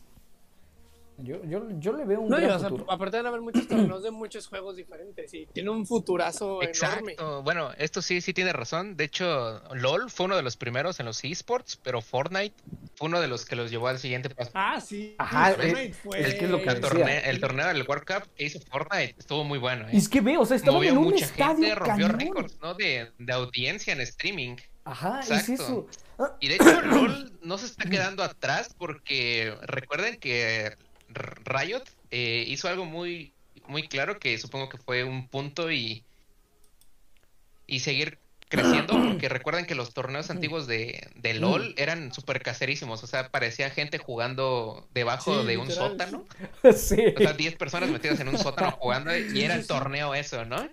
Yo, 1.23 1.43
yo, 1.45 1.67
yo 1.79 1.93
le 1.93 2.05
veo 2.05 2.21
un 2.21 2.29
No, 2.29 2.37
y, 2.39 2.41
gran 2.43 2.55
o 2.55 2.59
sea, 2.59 2.69
futuro. 2.69 2.91
aparte 2.91 3.17
van 3.17 3.25
a 3.25 3.29
haber 3.29 3.41
muchos 3.41 3.67
torneos 3.67 4.03
de 4.03 4.11
muchos 4.11 4.47
juegos 4.47 4.75
diferentes 4.77 5.33
y 5.33 5.45
tiene 5.47 5.69
un 5.69 5.85
futurazo 5.85 6.59
enorme. 6.61 7.15
Bueno, 7.43 7.71
esto 7.77 8.01
sí, 8.01 8.21
sí 8.21 8.33
tiene 8.33 8.53
razón. 8.53 8.95
De 8.97 9.03
hecho, 9.05 9.61
LOL 9.73 10.09
fue 10.09 10.25
uno 10.27 10.35
de 10.35 10.41
los 10.43 10.55
primeros 10.57 10.99
en 10.99 11.05
los 11.05 11.23
esports, 11.23 11.75
pero 11.77 12.01
Fortnite 12.01 12.55
fue 12.95 13.07
uno 13.07 13.19
de 13.21 13.27
los 13.27 13.45
que 13.45 13.55
los 13.55 13.69
llevó 13.71 13.87
al 13.89 13.99
siguiente 13.99 14.29
paso. 14.29 14.51
Ah, 14.53 14.79
sí. 14.79 15.15
Ajá, 15.17 15.51
Fortnite 15.51 15.85
es- 15.85 15.97
fue- 15.97 16.19
es 16.21 16.35
que 16.35 16.45
es 16.45 16.51
lo 16.51 16.57
que 16.57 16.69
El, 16.69 16.75
decía. 16.81 16.89
torneo, 16.89 17.21
el 17.25 17.39
torneo 17.41 17.67
del 17.67 17.83
World 17.87 18.05
Cup 18.05 18.29
que 18.35 18.45
hizo 18.45 18.59
Fortnite 18.61 19.15
estuvo 19.17 19.43
muy 19.43 19.59
bueno. 19.59 19.85
¿eh? 19.87 19.91
Y 19.93 19.97
es 19.97 20.07
que 20.09 20.21
ve, 20.21 20.37
o 20.37 20.45
sea, 20.45 20.57
estaban 20.57 20.75
Movió 20.75 20.91
en 20.91 20.97
un 20.99 21.03
mucha 21.05 21.25
estadio 21.25 21.65
gente, 21.65 21.75
rompió 21.75 22.07
récords, 22.07 22.57
¿no? 22.61 22.73
De, 22.75 23.11
de 23.17 23.33
audiencia 23.33 23.93
en 23.93 24.01
streaming. 24.01 24.55
Ajá, 24.85 25.19
es 25.19 25.29
Exacto. 25.29 25.53
eso. 25.53 25.87
Ah, 26.17 26.35
Y 26.39 26.47
de 26.47 26.55
hecho, 26.55 26.81
LOL 26.81 27.31
no 27.43 27.57
se 27.57 27.67
está 27.67 27.89
quedando 27.89 28.23
atrás 28.23 28.73
porque 28.77 29.53
recuerden 29.61 30.17
que 30.19 30.75
Riot 31.10 31.84
eh, 32.11 32.44
hizo 32.48 32.68
algo 32.68 32.86
muy, 32.86 33.34
muy 33.68 33.88
claro 33.88 34.19
que 34.19 34.38
supongo 34.38 34.69
que 34.69 34.77
fue 34.77 35.03
un 35.03 35.27
punto 35.27 35.72
y, 35.72 36.03
y 37.68 37.80
seguir 37.80 38.19
creciendo 38.49 38.94
porque 39.03 39.30
recuerden 39.30 39.65
que 39.65 39.76
los 39.76 39.94
torneos 39.94 40.30
antiguos 40.30 40.68
de, 40.68 41.07
de 41.15 41.34
LOL 41.36 41.73
eran 41.77 42.14
súper 42.14 42.41
caserísimos, 42.41 43.03
o 43.03 43.07
sea, 43.07 43.30
parecía 43.30 43.69
gente 43.69 43.98
jugando 43.99 44.88
debajo 44.94 45.44
Sí, 45.44 45.44
de 45.44 45.57
un 45.57 45.68
literal. 45.68 45.91
sótano, 45.91 46.26
sí. 46.76 47.14
o 47.15 47.22
sea, 47.22 47.34
10 47.34 47.56
personas 47.57 47.90
metidas 47.90 48.19
en 48.19 48.27
un 48.30 48.38
sótano 48.38 48.72
jugando 48.80 49.15
y 49.15 49.44
era 49.44 49.56
el 49.56 49.68
torneo 49.68 50.15
eso, 50.15 50.45
¿no? 50.45 50.68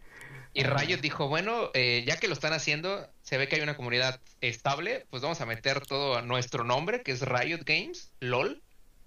Y 0.54 0.64
Riot 0.64 1.00
dijo, 1.02 1.28
bueno, 1.28 1.70
eh, 1.74 2.02
ya 2.06 2.16
que 2.18 2.28
lo 2.28 2.32
están 2.32 2.54
haciendo, 2.54 3.06
se 3.20 3.36
ve 3.36 3.46
que 3.46 3.56
hay 3.56 3.62
una 3.62 3.76
comunidad 3.76 4.20
estable, 4.40 5.06
pues 5.10 5.22
vamos 5.22 5.40
a 5.42 5.46
meter 5.46 5.82
todo 5.86 6.16
a 6.16 6.22
nuestro 6.22 6.64
nombre, 6.64 7.02
que 7.02 7.12
es 7.12 7.20
Riot 7.20 7.60
Games, 7.66 8.10
LOL, 8.20 8.62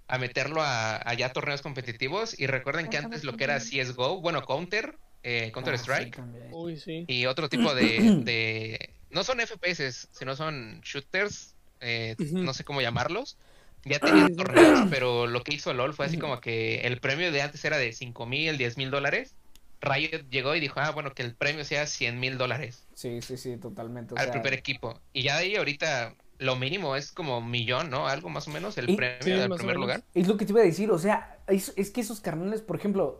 a 0.09 0.17
meterlo 0.17 0.61
a, 0.61 0.97
a 0.97 1.13
ya 1.13 1.31
torneos 1.31 1.61
competitivos. 1.61 2.37
Y 2.37 2.47
recuerden 2.47 2.89
que 2.89 2.97
antes 2.97 3.23
lo 3.23 3.37
que 3.37 3.43
era 3.45 3.59
CSGO, 3.59 4.19
bueno, 4.21 4.43
Counter, 4.43 4.97
eh, 5.23 5.51
Counter 5.53 5.75
Ah, 5.75 5.77
sí, 5.77 5.83
Strike. 5.83 6.19
Uy, 6.51 6.77
sí. 6.77 7.05
y 7.07 7.27
otro 7.27 7.47
tipo 7.47 7.73
de, 7.75 7.99
de... 8.23 8.89
No 9.11 9.23
son 9.23 9.39
FPS, 9.39 10.09
sino 10.11 10.35
son 10.35 10.81
shooters, 10.81 11.55
eh, 11.79 12.15
no 12.31 12.53
sé 12.53 12.63
cómo 12.63 12.81
llamarlos. 12.81 13.37
Ya 13.85 13.99
tenían 13.99 14.35
torneos, 14.35 14.87
pero 14.89 15.27
lo 15.27 15.43
que 15.43 15.53
hizo 15.53 15.73
LOL 15.73 15.93
fue 15.93 16.07
así 16.07 16.17
como 16.17 16.41
que 16.41 16.81
el 16.81 16.99
premio 16.99 17.31
de 17.31 17.43
antes 17.43 17.63
era 17.63 17.77
de 17.77 17.93
5 17.93 18.25
mil, 18.25 18.57
10 18.57 18.77
mil 18.77 18.89
dólares. 18.89 19.35
Riot 19.81 20.27
llegó 20.29 20.55
y 20.55 20.59
dijo, 20.59 20.79
ah, 20.79 20.89
bueno, 20.89 21.13
que 21.13 21.21
el 21.21 21.35
premio 21.35 21.63
sea 21.63 21.85
100 21.87 22.19
mil 22.19 22.37
dólares 22.37 22.83
Sí, 22.95 23.21
sí, 23.21 23.37
sí, 23.37 23.55
totalmente. 23.57 24.13
O 24.13 24.17
al 24.17 24.25
sea, 24.25 24.33
primer 24.33 24.53
equipo. 24.53 24.99
Y 25.13 25.21
ya 25.23 25.37
de 25.37 25.43
ahí 25.43 25.55
ahorita 25.55 26.15
lo 26.39 26.55
mínimo 26.55 26.95
es 26.95 27.11
como 27.11 27.37
un 27.39 27.51
millón, 27.51 27.89
¿no? 27.89 28.07
Algo 28.07 28.29
más 28.29 28.47
o 28.47 28.51
menos, 28.51 28.77
el 28.77 28.89
Y- 28.89 28.95
premio 28.95 29.17
Sí, 29.21 29.31
del 29.31 29.49
primer 29.51 29.75
lugar. 29.77 30.03
Es 30.13 30.27
lo 30.27 30.37
que 30.37 30.45
te 30.45 30.51
iba 30.53 30.61
a 30.61 30.65
decir, 30.65 30.89
o 30.91 30.97
sea, 30.97 31.37
es, 31.47 31.73
es 31.75 31.91
que 31.91 32.01
esos 32.01 32.21
carnales, 32.21 32.61
por 32.61 32.75
ejemplo, 32.77 33.19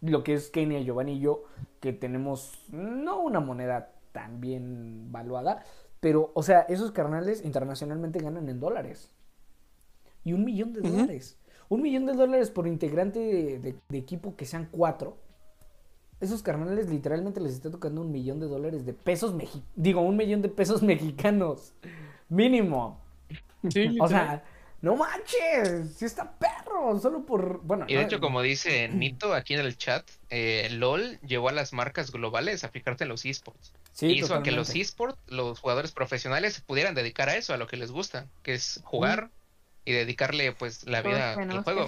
lo 0.00 0.22
que 0.24 0.34
es 0.34 0.50
Kenia, 0.50 0.80
Giovanni 0.80 1.14
y 1.14 1.20
yo, 1.20 1.44
que 1.80 1.92
tenemos 1.92 2.52
no 2.70 3.20
una 3.20 3.40
moneda 3.40 3.92
tan 4.12 4.40
bien 4.40 5.10
valuada, 5.12 5.62
pero, 6.00 6.30
o 6.34 6.42
sea, 6.42 6.60
esos 6.62 6.90
carnales 6.92 7.44
internacionalmente 7.44 8.18
ganan 8.20 8.48
en 8.48 8.60
dólares. 8.60 9.10
Y 10.24 10.32
un 10.32 10.44
millón 10.44 10.72
de 10.72 10.80
dólares. 10.80 11.38
Un 11.68 11.82
millón 11.82 12.06
de 12.06 12.14
dólares 12.14 12.50
por 12.50 12.66
integrante 12.66 13.18
de, 13.18 13.58
de- 13.58 13.76
de 13.88 13.98
equipo 13.98 14.34
que 14.36 14.46
sean 14.46 14.68
cuatro. 14.70 15.16
Esos 16.20 16.42
carnales 16.42 16.88
literalmente 16.88 17.40
les 17.40 17.52
está 17.54 17.70
tocando 17.70 18.00
un 18.00 18.10
millón 18.10 18.40
de 18.40 18.46
dólares 18.46 18.84
de 18.84 18.92
pesos 18.94 19.34
mexicanos. 19.34 19.68
Digo, 19.76 20.00
un 20.00 20.16
millón 20.16 20.42
de 20.42 20.48
pesos 20.48 20.82
mexicanos. 20.82 21.72
Mínimo. 22.28 23.00
Sí, 23.70 23.96
O 24.00 24.06
sea, 24.08 24.44
no 24.80 24.94
manches, 24.96 25.96
sí 25.96 26.04
está 26.04 26.30
perro, 26.32 26.98
solo 27.00 27.24
por, 27.26 27.60
bueno, 27.62 27.86
Y 27.88 27.94
de 27.94 28.00
no, 28.02 28.06
hecho, 28.06 28.20
como 28.20 28.40
dice 28.42 28.88
Nito 28.92 29.34
aquí 29.34 29.54
en 29.54 29.60
el 29.60 29.76
chat, 29.76 30.08
eh, 30.30 30.68
LOL 30.72 31.18
llevó 31.26 31.48
a 31.48 31.52
las 31.52 31.72
marcas 31.72 32.12
globales 32.12 32.62
a 32.64 32.68
fijarte 32.68 33.04
en 33.04 33.08
los 33.08 33.24
esports. 33.24 33.72
sí, 33.92 34.06
hizo 34.12 34.34
a 34.34 34.42
que 34.42 34.52
los 34.52 34.74
esports, 34.76 35.18
los 35.26 35.58
jugadores 35.58 35.90
profesionales, 35.92 36.54
se 36.54 36.62
pudieran 36.62 36.94
dedicar 36.94 37.28
a 37.28 37.36
eso, 37.36 37.52
a 37.52 37.56
lo 37.56 37.66
que 37.66 37.76
les 37.76 37.90
gusta, 37.90 38.26
que 38.42 38.54
es 38.54 38.80
jugar 38.84 39.30
y 39.84 39.92
dedicarle 39.92 40.52
pues 40.52 40.86
la 40.86 41.02
Todos 41.02 41.14
vida 41.16 41.32
al 41.34 41.64
juego. 41.64 41.86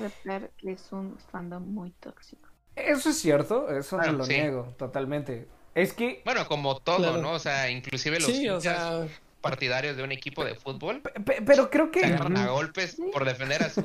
que 0.57 0.73
es 0.73 0.89
un 0.91 1.17
fandom 1.31 1.63
muy 1.63 1.91
tóxico. 2.01 2.49
Eso 2.75 3.11
es 3.11 3.19
cierto, 3.21 3.69
eso 3.71 3.97
Claro, 3.97 4.13
no 4.13 4.19
lo 4.19 4.25
sí. 4.25 4.33
niego, 4.33 4.75
totalmente. 4.79 5.47
Es 5.75 5.93
que, 5.93 6.23
Bueno, 6.25 6.47
como 6.49 6.79
todo, 6.81 6.97
Claro. 6.97 7.19
¿no? 7.23 7.33
O 7.33 7.39
sea, 7.39 7.71
inclusive 7.71 8.19
los 8.19 8.31
Sí, 8.33 8.49
o 8.49 8.61
sea, 8.61 9.07
partidarios 9.41 9.97
de 9.97 10.03
un 10.03 10.13
equipo 10.13 10.45
de 10.45 10.55
fútbol 10.55 11.01
pe- 11.01 11.43
pero 11.45 11.71
creo 11.71 11.91
que, 11.91 12.01
se 12.01 12.07
agarran 12.07 12.37
a 12.37 12.51
golpes 12.51 12.97
por 13.13 13.25
defender 13.25 13.63
a 13.63 13.71
su, 13.71 13.85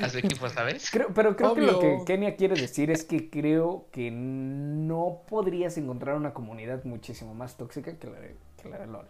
a 0.00 0.08
su 0.08 0.18
equipo, 0.18 0.48
¿sabes? 0.48 0.90
creo, 0.90 1.12
pero 1.12 1.36
creo 1.36 1.54
que 1.54 1.60
lo 1.60 1.78
que. 1.78 1.98
Kenia 2.06 2.36
quiere 2.36 2.54
decir 2.56 2.90
es 2.90 3.04
que 3.04 3.30
creo 3.30 3.88
que 3.92 4.10
no 4.12 5.22
podrías 5.28 5.76
encontrar 5.76 6.16
una 6.16 6.32
comunidad 6.32 6.84
muchísimo 6.84 7.34
más 7.34 7.56
tóxica 7.56 7.98
que 7.98 8.06
la 8.06 8.20
de, 8.20 8.36
que 8.62 8.68
la 8.68 8.78
de 8.78 8.86
LOL. 8.86 9.06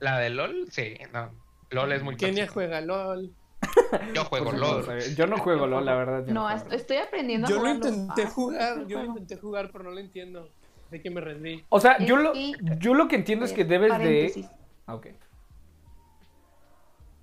La 0.00 0.18
de 0.18 0.30
LOL, 0.30 0.68
sí, 0.70 0.94
no. 1.12 1.30
LOL 1.70 1.92
es 1.92 2.02
muy 2.02 2.16
Kenia 2.16 2.42
tóxico. 2.44 2.54
juega 2.54 2.80
LOL. 2.80 3.30
Yo 4.14 4.24
juego 4.24 4.52
LOL. 4.52 5.00
Yo 5.14 5.26
no 5.26 5.38
juego 5.38 5.66
LOL, 5.66 5.84
la 5.84 5.94
verdad. 5.94 6.24
yo 6.26 6.34
No, 6.34 6.50
estoy 6.50 6.96
aprendiendo 6.96 7.48
Yo 7.48 7.56
a 7.56 7.58
lo 7.58 7.64
jugar 7.64 7.76
los 7.78 7.86
intenté 7.88 8.22
básicos 8.22 8.34
jugar, 8.34 8.86
yo 8.86 8.98
lo 8.98 9.04
intenté 9.04 9.36
jugar, 9.36 9.70
pero 9.70 9.84
no 9.84 9.90
lo 9.90 10.00
entiendo. 10.00 10.50
De 10.92 11.00
que 11.00 11.10
me 11.10 11.22
rendí. 11.22 11.64
O 11.70 11.80
sea, 11.80 11.98
yo 11.98 12.16
lo, 12.16 12.32
que- 12.34 12.52
yo 12.78 12.92
lo 12.92 13.08
que 13.08 13.16
entiendo 13.16 13.46
es 13.46 13.52
que 13.54 13.64
debes 13.64 13.90
Paréntesis. 13.90 14.46
de... 14.46 14.54
Ah, 14.86 14.94
ok. 14.94 15.06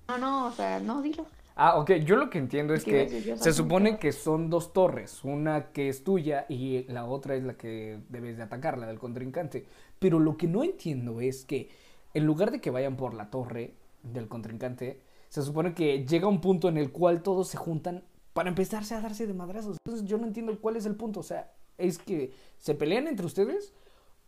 No, 0.08 0.18
no, 0.18 0.46
o 0.48 0.52
sea, 0.52 0.80
no, 0.80 1.00
dilo. 1.02 1.24
Ah, 1.54 1.78
ok, 1.78 1.92
yo 2.04 2.16
lo 2.16 2.30
que 2.30 2.38
entiendo 2.38 2.74
es 2.74 2.84
¿Qué 2.84 2.90
iba 2.90 3.02
a 3.02 3.06
que 3.06 3.14
decir 3.14 3.38
se 3.38 3.52
supone 3.52 3.98
que 3.98 4.10
son 4.12 4.50
dos 4.50 4.72
torres, 4.72 5.22
una 5.24 5.70
que 5.72 5.88
es 5.88 6.02
tuya 6.02 6.46
y 6.48 6.82
la 6.92 7.04
otra 7.04 7.36
es 7.36 7.44
la 7.44 7.54
que 7.54 8.00
debes 8.08 8.36
de 8.38 8.42
atacar, 8.42 8.76
la 8.76 8.86
del 8.88 8.98
contrincante. 8.98 9.66
Pero 10.00 10.18
lo 10.18 10.36
que 10.36 10.48
no 10.48 10.64
entiendo 10.64 11.20
es 11.20 11.44
que 11.44 11.70
en 12.14 12.24
lugar 12.26 12.50
de 12.50 12.60
que 12.60 12.70
vayan 12.70 12.96
por 12.96 13.14
la 13.14 13.30
torre 13.30 13.74
del 14.02 14.26
contrincante, 14.26 15.00
se 15.28 15.42
supone 15.42 15.74
que 15.74 16.04
llega 16.06 16.26
un 16.26 16.40
punto 16.40 16.68
en 16.68 16.76
el 16.76 16.90
cual 16.90 17.22
todos 17.22 17.46
se 17.48 17.56
juntan 17.56 18.02
para 18.32 18.48
empezarse 18.48 18.94
a 18.96 19.00
darse 19.00 19.28
de 19.28 19.34
madrazos. 19.34 19.76
Entonces 19.84 20.08
yo 20.08 20.18
no 20.18 20.26
entiendo 20.26 20.58
cuál 20.60 20.76
es 20.76 20.86
el 20.86 20.96
punto, 20.96 21.20
o 21.20 21.24
sea, 21.24 21.52
es 21.80 21.98
que 21.98 22.32
se 22.58 22.74
pelean 22.74 23.08
entre 23.08 23.26
ustedes 23.26 23.72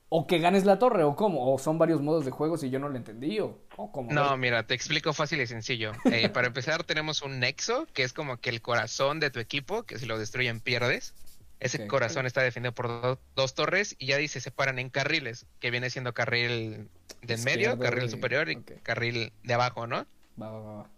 o 0.09 0.27
que 0.27 0.39
ganes 0.39 0.65
la 0.67 0.79
torre 0.79 1.05
o 1.05 1.17
cómo, 1.17 1.53
o 1.55 1.59
son 1.59 1.79
varios 1.79 2.03
modos 2.03 2.25
de 2.27 2.31
juego 2.31 2.59
si 2.59 2.69
yo 2.69 2.79
no 2.79 2.89
lo 2.91 2.97
entendí 2.97 3.41
o, 3.41 3.59
o 3.77 3.91
cómo. 3.93 4.13
No, 4.13 4.37
mira, 4.37 4.67
te 4.67 4.75
explico 4.75 5.13
fácil 5.15 5.41
y 5.41 5.47
sencillo. 5.47 5.93
Eh, 6.05 6.29
para 6.33 6.49
empezar, 6.49 6.85
tenemos 6.85 7.23
un 7.23 7.39
nexo, 7.41 7.87
que 7.95 8.03
es 8.03 8.13
como 8.13 8.37
que 8.37 8.51
el 8.51 8.61
corazón 8.61 9.21
de 9.21 9.31
tu 9.31 9.41
equipo, 9.41 9.85
que 9.85 9.99
si 9.99 10.07
lo 10.07 10.19
destruyen 10.19 10.61
pierdes. 10.61 11.15
Ese 11.61 11.87
corazón 11.87 12.27
está 12.27 12.43
definido 12.43 12.73
por 12.73 12.89
do- 12.89 13.21
dos 13.37 13.55
torres 13.55 13.95
y 13.99 14.07
ya 14.07 14.17
ahí 14.17 14.27
se 14.27 14.41
separan 14.41 14.81
en 14.81 14.91
carriles, 14.91 15.47
que 15.61 15.71
viene 15.71 15.91
siendo 15.91 16.13
carril 16.13 16.89
de 17.23 17.35
en 17.35 17.45
medio, 17.45 17.79
carril 17.79 18.11
superior 18.11 18.51
y 18.51 18.57
carril 18.83 19.33
de 19.45 19.55
abajo, 19.55 19.87
¿no? 19.87 20.05
Va, 20.41 20.51
va, 20.51 20.61
va. 20.61 20.91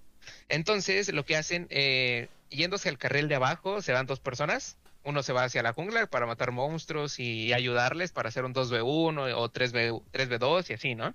Entonces, 0.49 1.13
lo 1.13 1.25
que 1.27 1.37
hacen, 1.37 1.67
eh, 1.69 2.29
yéndose 2.51 2.89
al 2.89 2.97
carril 2.97 3.29
de 3.29 3.35
abajo, 3.35 3.83
se 3.83 3.93
van 3.93 4.07
dos 4.07 4.21
personas. 4.21 4.77
Uno 5.05 5.23
se 5.23 5.33
va 5.33 5.45
hacia 5.45 5.63
la 5.63 5.73
jungla 5.73 6.07
para 6.07 6.27
matar 6.27 6.51
monstruos 6.51 7.19
y 7.21 7.53
ayudarles 7.53 8.13
para 8.13 8.31
hacer 8.31 8.45
un 8.45 8.55
2v1 8.55 9.35
o 9.37 9.53
3v, 9.53 10.03
3v2 10.13 10.71
y 10.71 10.73
así, 10.73 10.95
¿no? 10.95 11.15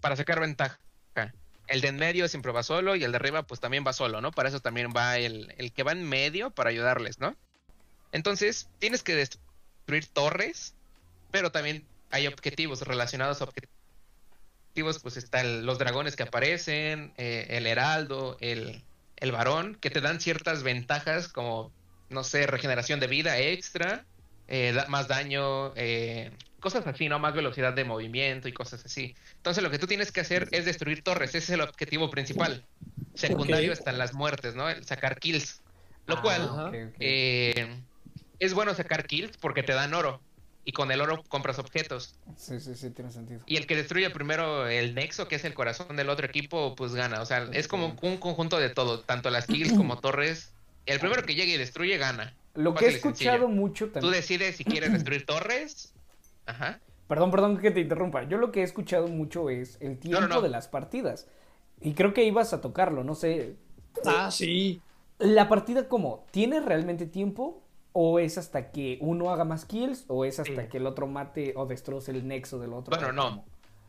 Para 0.00 0.16
sacar 0.16 0.40
ventaja. 0.40 0.78
El 1.68 1.80
de 1.80 1.88
en 1.88 1.96
medio 1.96 2.28
siempre 2.28 2.52
va 2.52 2.62
solo 2.62 2.96
y 2.96 3.04
el 3.04 3.12
de 3.12 3.16
arriba 3.16 3.44
pues 3.44 3.60
también 3.60 3.84
va 3.86 3.92
solo, 3.92 4.20
¿no? 4.20 4.32
Para 4.32 4.48
eso 4.48 4.60
también 4.60 4.92
va 4.94 5.16
el, 5.18 5.54
el 5.56 5.72
que 5.72 5.84
va 5.84 5.92
en 5.92 6.06
medio 6.06 6.50
para 6.50 6.70
ayudarles, 6.70 7.18
¿no? 7.20 7.36
Entonces, 8.10 8.68
tienes 8.78 9.02
que 9.02 9.14
destruir 9.14 10.06
torres, 10.12 10.74
pero 11.30 11.50
también 11.50 11.86
hay 12.10 12.26
objetivos 12.26 12.82
relacionados 12.82 13.40
a 13.40 13.44
objetivos, 13.44 14.98
pues 15.00 15.16
están 15.16 15.64
los 15.64 15.78
dragones 15.78 16.14
que 16.14 16.24
aparecen, 16.24 17.14
eh, 17.16 17.46
el 17.50 17.66
heraldo, 17.66 18.36
el, 18.40 18.84
el 19.16 19.32
varón, 19.32 19.76
que 19.76 19.88
te 19.88 20.02
dan 20.02 20.20
ciertas 20.20 20.62
ventajas 20.62 21.28
como, 21.28 21.72
no 22.12 22.24
sé, 22.24 22.46
regeneración 22.46 23.00
de 23.00 23.06
vida 23.06 23.38
extra, 23.38 24.06
eh, 24.46 24.72
da- 24.72 24.86
más 24.88 25.08
daño, 25.08 25.72
eh, 25.76 26.36
cosas 26.60 26.86
así, 26.86 27.08
¿no? 27.08 27.18
Más 27.18 27.34
velocidad 27.34 27.72
de 27.74 27.84
movimiento 27.84 28.48
y 28.48 28.52
cosas 28.52 28.84
así. 28.84 29.14
Entonces 29.36 29.62
lo 29.62 29.70
que 29.70 29.78
tú 29.78 29.86
tienes 29.86 30.12
que 30.12 30.20
hacer 30.20 30.48
es 30.52 30.64
destruir 30.64 31.02
torres, 31.02 31.30
ese 31.30 31.38
es 31.38 31.50
el 31.50 31.60
objetivo 31.60 32.10
principal. 32.10 32.68
Secundario 33.14 33.72
están 33.72 33.98
las 33.98 34.14
muertes, 34.14 34.54
¿no? 34.54 34.68
El 34.68 34.84
sacar 34.84 35.18
kills. 35.18 35.62
Lo 36.06 36.16
Ah, 36.16 36.22
cual 36.22 36.92
eh, 37.00 37.84
es 38.38 38.54
bueno 38.54 38.74
sacar 38.74 39.06
kills 39.06 39.36
porque 39.38 39.62
te 39.62 39.72
dan 39.72 39.94
oro. 39.94 40.22
Y 40.64 40.72
con 40.72 40.90
el 40.92 41.00
oro 41.00 41.22
compras 41.24 41.58
objetos. 41.58 42.20
Sí, 42.36 42.60
sí, 42.60 42.74
sí, 42.74 42.90
tiene 42.90 43.10
sentido. 43.10 43.40
Y 43.46 43.56
el 43.56 43.66
que 43.66 43.76
destruye 43.76 44.08
primero 44.10 44.68
el 44.68 44.94
nexo, 44.94 45.26
que 45.28 45.36
es 45.36 45.44
el 45.44 45.54
corazón 45.54 45.96
del 45.96 46.08
otro 46.08 46.26
equipo, 46.26 46.74
pues 46.76 46.94
gana. 46.94 47.20
O 47.20 47.26
sea, 47.26 47.48
es 47.52 47.66
como 47.68 47.86
un 48.00 48.16
conjunto 48.18 48.58
de 48.58 48.70
todo, 48.70 49.00
tanto 49.04 49.30
las 49.30 49.46
kills 49.46 49.72
como 49.72 49.96
torres. 50.00 50.54
El 50.86 50.98
primero 51.00 51.22
que 51.22 51.34
llegue 51.34 51.54
y 51.54 51.58
destruye 51.58 51.96
gana. 51.98 52.34
Lo 52.54 52.74
que 52.74 52.86
he 52.86 52.88
escuchado 52.88 53.48
mucho 53.48 53.86
Tú 53.86 53.92
también. 53.92 54.12
decides 54.14 54.56
si 54.56 54.64
quieres 54.64 54.92
destruir 54.92 55.24
torres. 55.26 55.94
Ajá. 56.46 56.80
Perdón, 57.08 57.30
perdón 57.30 57.58
que 57.58 57.70
te 57.70 57.80
interrumpa. 57.80 58.22
Yo 58.24 58.38
lo 58.38 58.52
que 58.52 58.60
he 58.60 58.64
escuchado 58.64 59.08
mucho 59.08 59.50
es 59.50 59.76
el 59.80 59.98
tiempo 59.98 60.20
no, 60.22 60.28
no. 60.28 60.40
de 60.42 60.48
las 60.48 60.68
partidas. 60.68 61.26
Y 61.80 61.94
creo 61.94 62.14
que 62.14 62.24
ibas 62.24 62.52
a 62.52 62.60
tocarlo, 62.60 63.04
no 63.04 63.14
sé. 63.14 63.56
Ah, 64.06 64.30
sí. 64.30 64.80
¿La 65.18 65.48
partida 65.48 65.88
cómo? 65.88 66.26
¿Tiene 66.30 66.60
realmente 66.60 67.06
tiempo? 67.06 67.62
¿O 67.92 68.18
es 68.18 68.38
hasta 68.38 68.70
que 68.72 68.98
uno 69.00 69.30
haga 69.30 69.44
más 69.44 69.64
kills? 69.66 70.04
¿O 70.08 70.24
es 70.24 70.40
hasta 70.40 70.62
Sí. 70.62 70.68
que 70.68 70.78
el 70.78 70.86
otro 70.86 71.06
mate 71.06 71.52
o 71.56 71.66
destroce 71.66 72.10
el 72.12 72.26
nexo 72.26 72.58
del 72.58 72.72
otro? 72.72 72.96
Bueno, 72.96 73.08
¿O 73.08 73.12
no. 73.12 73.44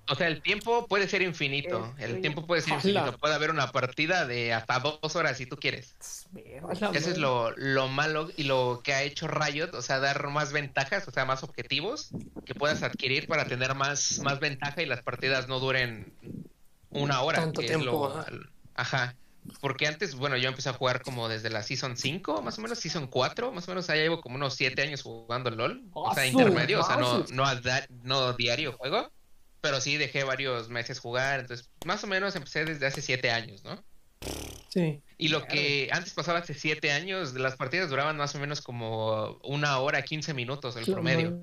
O 0.09 0.15
sea, 0.15 0.27
el 0.27 0.41
tiempo 0.41 0.85
puede 0.87 1.07
ser 1.07 1.21
infinito. 1.21 1.93
El 1.97 2.11
oye. 2.13 2.21
tiempo 2.21 2.45
puede 2.45 2.61
ser 2.61 2.73
infinito. 2.73 3.17
Puede 3.19 3.35
haber 3.35 3.51
una 3.51 3.71
partida 3.71 4.25
de 4.25 4.53
hasta 4.53 4.79
dos 4.79 5.15
horas 5.15 5.37
si 5.37 5.45
tú 5.45 5.55
quieres. 5.57 5.95
Eso 6.93 7.09
es 7.11 7.17
lo, 7.17 7.51
lo 7.51 7.87
malo 7.87 8.29
y 8.35 8.43
lo 8.43 8.81
que 8.83 8.93
ha 8.93 9.03
hecho 9.03 9.27
Riot, 9.27 9.73
o 9.73 9.81
sea, 9.81 9.99
dar 9.99 10.27
más 10.29 10.51
ventajas, 10.51 11.07
o 11.07 11.11
sea, 11.11 11.23
más 11.25 11.43
objetivos 11.43 12.09
que 12.45 12.53
puedas 12.53 12.83
adquirir 12.83 13.27
para 13.27 13.45
tener 13.45 13.75
más, 13.75 14.19
más 14.19 14.39
ventaja 14.39 14.81
y 14.81 14.85
las 14.85 15.01
partidas 15.01 15.47
no 15.47 15.59
duren 15.59 16.13
una 16.89 17.21
hora. 17.21 17.39
Tanto 17.39 17.61
que 17.61 17.67
tiempo, 17.67 18.09
Es 18.27 18.33
lo, 18.33 18.41
ajá. 18.75 19.03
ajá. 19.03 19.15
Porque 19.59 19.87
antes, 19.87 20.15
bueno, 20.15 20.37
yo 20.37 20.47
empecé 20.49 20.69
a 20.69 20.73
jugar 20.73 21.01
como 21.01 21.27
desde 21.27 21.49
la 21.49 21.63
Season 21.63 21.97
5, 21.97 22.41
más 22.41 22.57
o 22.59 22.61
menos, 22.61 22.79
Season 22.79 23.07
4, 23.07 23.51
más 23.51 23.67
o 23.67 23.71
menos, 23.71 23.89
ahí 23.89 23.99
llevo 23.99 24.21
como 24.21 24.35
unos 24.35 24.55
7 24.55 24.81
años 24.81 25.01
jugando 25.01 25.49
LOL. 25.49 25.81
O 25.93 26.13
sea, 26.13 26.23
¡Ah, 26.23 26.27
intermedio, 26.27 26.79
o 26.81 26.83
sea, 26.83 26.95
no, 26.97 27.25
no, 27.31 27.45
a 27.45 27.55
da- 27.55 27.85
no 28.03 28.33
diario 28.33 28.71
juego, 28.73 29.11
pero 29.63 29.79
sí 29.79 29.95
dejé 29.95 30.25
varios 30.25 30.67
meses 30.67 30.99
jugar, 30.99 31.39
entonces, 31.39 31.71
más 31.85 32.03
o 32.03 32.07
menos 32.07 32.35
empecé 32.35 32.65
desde 32.65 32.85
hace 32.85 33.01
7 33.01 33.31
años, 33.31 33.63
¿no? 33.63 33.81
Sí. 34.67 35.01
Y 35.17 35.29
lo 35.29 35.45
que 35.45 35.87
antes 35.91 36.13
pasaba 36.13 36.39
hace 36.39 36.53
siete 36.53 36.91
años, 36.91 37.33
las 37.35 37.55
partidas 37.55 37.89
duraban 37.89 38.17
más 38.17 38.33
o 38.35 38.39
menos 38.39 38.61
como 38.61 39.37
una 39.43 39.77
hora, 39.77 40.01
15 40.01 40.33
minutos 40.33 40.75
el 40.75 40.85
promedio. 40.85 41.39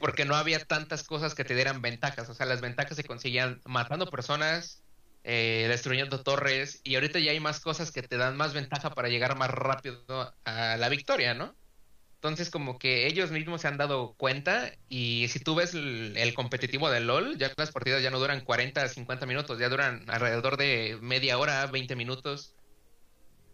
Porque 0.00 0.24
no 0.24 0.34
había 0.34 0.58
tantas 0.64 1.04
cosas 1.04 1.34
que 1.34 1.44
te 1.44 1.54
dieran 1.54 1.80
ventajas. 1.80 2.28
O 2.28 2.34
sea, 2.34 2.46
las 2.46 2.60
ventajas 2.60 2.96
se 2.96 3.04
conseguían 3.04 3.60
matando 3.64 4.10
personas, 4.10 4.82
eh, 5.22 5.66
destruyendo 5.68 6.22
torres. 6.22 6.80
Y 6.82 6.96
ahorita 6.96 7.20
ya 7.20 7.30
hay 7.30 7.40
más 7.40 7.60
cosas 7.60 7.92
que 7.92 8.02
te 8.02 8.16
dan 8.16 8.36
más 8.36 8.52
ventaja 8.52 8.90
para 8.90 9.08
llegar 9.08 9.36
más 9.36 9.50
rápido 9.50 10.34
a 10.44 10.76
la 10.76 10.88
victoria, 10.88 11.34
¿no? 11.34 11.54
Entonces, 12.22 12.50
como 12.50 12.78
que 12.78 13.08
ellos 13.08 13.32
mismos 13.32 13.62
se 13.62 13.66
han 13.66 13.78
dado 13.78 14.14
cuenta 14.14 14.70
y 14.88 15.26
si 15.26 15.40
tú 15.40 15.56
ves 15.56 15.74
el, 15.74 16.16
el 16.16 16.34
competitivo 16.34 16.88
de 16.88 17.00
LOL, 17.00 17.36
ya 17.36 17.50
las 17.56 17.72
partidas 17.72 18.00
ya 18.00 18.12
no 18.12 18.20
duran 18.20 18.42
40, 18.42 18.86
50 18.86 19.26
minutos, 19.26 19.58
ya 19.58 19.68
duran 19.68 20.04
alrededor 20.08 20.56
de 20.56 20.98
media 21.02 21.36
hora, 21.36 21.66
20 21.66 21.96
minutos. 21.96 22.54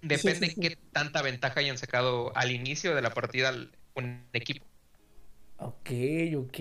Depende 0.02 0.48
sí, 0.48 0.54
sí. 0.54 0.60
qué 0.60 0.76
tanta 0.92 1.22
ventaja 1.22 1.60
hayan 1.60 1.78
sacado 1.78 2.30
al 2.36 2.50
inicio 2.50 2.94
de 2.94 3.00
la 3.00 3.14
partida 3.14 3.54
un 3.94 4.28
equipo. 4.34 4.66
Ok, 5.56 5.90
ok. 6.36 6.60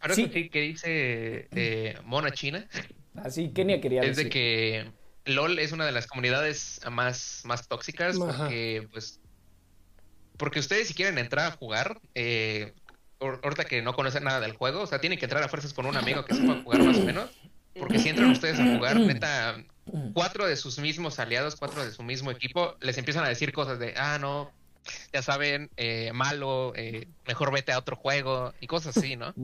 Ahora 0.00 0.14
Sí. 0.14 0.28
que 0.28 0.60
dice 0.60 1.48
eh, 1.52 1.98
Mona 2.04 2.32
China 2.32 2.68
Así, 3.14 3.48
Kenia 3.48 3.80
quería 3.80 4.02
es 4.02 4.14
de 4.16 4.24
decir. 4.24 4.30
que 4.30 4.92
LOL 5.24 5.58
es 5.58 5.72
una 5.72 5.86
de 5.86 5.92
las 5.92 6.06
comunidades 6.06 6.82
más, 6.92 7.40
más 7.46 7.66
tóxicas 7.66 8.20
Ajá. 8.20 8.36
porque, 8.40 8.86
pues, 8.92 9.20
porque 10.36 10.60
ustedes 10.60 10.88
si 10.88 10.94
quieren 10.94 11.18
entrar 11.18 11.46
a 11.46 11.56
jugar, 11.56 12.00
eh, 12.14 12.74
ahor- 13.20 13.40
ahorita 13.42 13.64
que 13.64 13.82
no 13.82 13.94
conocen 13.94 14.24
nada 14.24 14.40
del 14.40 14.52
juego, 14.56 14.82
o 14.82 14.86
sea, 14.86 15.00
tienen 15.00 15.18
que 15.18 15.24
entrar 15.26 15.42
a 15.42 15.48
fuerzas 15.48 15.72
con 15.72 15.86
un 15.86 15.96
amigo 15.96 16.24
que 16.24 16.34
sepa 16.34 16.60
jugar 16.62 16.82
más 16.82 16.98
o 16.98 17.02
menos, 17.04 17.30
porque 17.78 17.98
si 17.98 18.08
entran 18.08 18.30
ustedes 18.30 18.58
a 18.60 18.76
jugar, 18.76 18.98
neta, 19.00 19.56
cuatro 20.14 20.46
de 20.46 20.56
sus 20.56 20.78
mismos 20.78 21.18
aliados, 21.18 21.56
cuatro 21.56 21.84
de 21.84 21.90
su 21.92 22.02
mismo 22.02 22.30
equipo, 22.30 22.76
les 22.80 22.98
empiezan 22.98 23.24
a 23.24 23.28
decir 23.28 23.52
cosas 23.52 23.78
de, 23.78 23.94
ah, 23.96 24.18
no, 24.18 24.50
ya 25.12 25.20
saben, 25.22 25.70
eh, 25.76 26.12
malo, 26.12 26.72
eh, 26.76 27.08
mejor 27.26 27.52
vete 27.52 27.72
a 27.72 27.78
otro 27.78 27.96
juego 27.96 28.54
y 28.60 28.66
cosas 28.66 28.96
así, 28.96 29.16
¿no? 29.16 29.34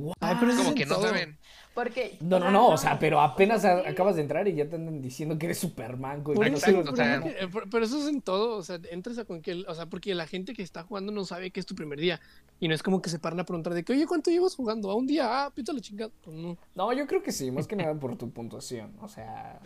Como 0.56 0.74
que 0.74 0.86
no 0.86 0.94
todo. 0.96 1.08
saben. 1.08 1.38
Porque. 1.74 2.18
No, 2.20 2.38
no, 2.38 2.50
no, 2.50 2.68
o 2.68 2.76
sea, 2.76 2.98
pero 2.98 3.20
apenas 3.20 3.64
a- 3.64 3.88
acabas 3.88 4.16
de 4.16 4.22
entrar 4.22 4.46
y 4.46 4.54
ya 4.54 4.68
te 4.68 4.76
andan 4.76 5.00
diciendo 5.00 5.38
que 5.38 5.46
eres 5.46 5.58
Superman, 5.58 6.22
güey. 6.22 6.36
Por 6.36 6.46
no 6.50 6.56
Exacto, 6.56 6.92
o 6.92 6.96
sea, 6.96 7.16
eh, 7.16 7.48
pero- 7.70 7.84
eso 7.84 7.98
es 8.02 8.08
en 8.08 8.20
todo, 8.20 8.56
o 8.58 8.62
sea, 8.62 8.78
entras 8.90 9.16
a 9.18 9.24
cualquier, 9.24 9.64
o 9.68 9.74
sea, 9.74 9.86
porque 9.86 10.14
la 10.14 10.26
gente 10.26 10.52
que 10.52 10.62
está 10.62 10.82
jugando 10.82 11.12
no 11.12 11.24
sabe 11.24 11.50
que 11.50 11.60
es 11.60 11.66
tu 11.66 11.74
primer 11.74 11.98
día 11.98 12.20
y 12.60 12.68
no 12.68 12.74
es 12.74 12.82
como 12.82 13.00
que 13.00 13.08
se 13.08 13.18
paran 13.18 13.40
a 13.40 13.44
preguntar 13.44 13.72
de 13.72 13.84
que, 13.84 13.92
oye, 13.94 14.06
¿cuánto 14.06 14.30
llevas 14.30 14.54
jugando? 14.54 14.90
A 14.90 14.94
un 14.96 15.06
día, 15.06 15.46
ah, 15.46 15.50
pita 15.50 15.72
la 15.72 15.80
chingada. 15.80 16.10
Pues 16.22 16.36
no. 16.36 16.58
No, 16.74 16.92
yo 16.92 17.06
creo 17.06 17.22
que 17.22 17.32
sí, 17.32 17.50
más 17.50 17.66
que 17.66 17.74
nada 17.76 17.94
por 17.94 18.16
tu 18.16 18.30
puntuación. 18.30 18.92
O 19.00 19.08
sea, 19.08 19.58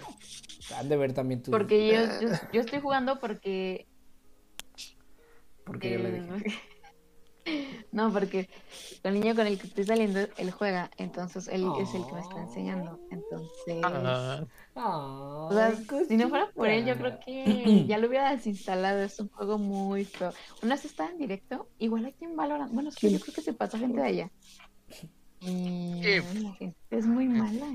han 0.78 0.88
de 0.88 0.96
ver 0.96 1.12
también 1.12 1.42
tu. 1.42 1.50
Porque 1.50 1.88
yo, 2.20 2.28
yo, 2.28 2.34
yo 2.52 2.60
estoy 2.60 2.80
jugando 2.80 3.18
porque. 3.18 3.86
Porque 5.64 5.90
yo 5.90 5.98
le 5.98 6.12
dije. 6.12 6.54
No, 7.92 8.12
porque 8.12 8.48
el 9.02 9.14
niño 9.14 9.34
con 9.34 9.46
el 9.46 9.58
que 9.58 9.66
estoy 9.68 9.84
saliendo, 9.84 10.20
él 10.36 10.50
juega, 10.50 10.90
entonces 10.96 11.48
él 11.48 11.64
es 11.80 11.94
el 11.94 12.04
que 12.06 12.12
me 12.12 12.20
está 12.20 12.40
enseñando. 12.40 13.00
Entonces, 13.10 13.80
Ah, 14.78 15.48
o 15.48 15.52
sea, 15.54 15.66
Ay, 15.68 16.04
si 16.08 16.16
no 16.16 16.28
fuera 16.28 16.50
por 16.50 16.68
él, 16.68 16.84
yo 16.84 16.96
creo 16.96 17.18
que 17.24 17.84
ya 17.86 17.98
lo 17.98 18.08
hubiera 18.08 18.30
desinstalado. 18.34 19.00
Es 19.02 19.18
un 19.20 19.28
juego 19.28 19.58
muy 19.58 20.04
feo. 20.04 20.32
Una 20.62 20.74
vez 20.74 20.84
estaba 20.84 21.10
en 21.10 21.18
directo, 21.18 21.68
igual 21.78 22.04
aquí 22.06 22.24
en 22.24 22.36
Valorant. 22.36 22.72
Bueno, 22.72 22.90
es 22.90 22.96
que 22.96 23.10
yo 23.10 23.18
creo 23.20 23.34
que 23.34 23.40
se 23.42 23.52
pasa 23.54 23.78
gente 23.78 24.00
de 24.00 24.06
allá. 24.06 24.30
Y 25.40 26.02
Sí. 26.02 26.42
la 26.42 26.52
gente 26.54 26.76
es 26.90 27.06
muy 27.06 27.28
mala. 27.28 27.66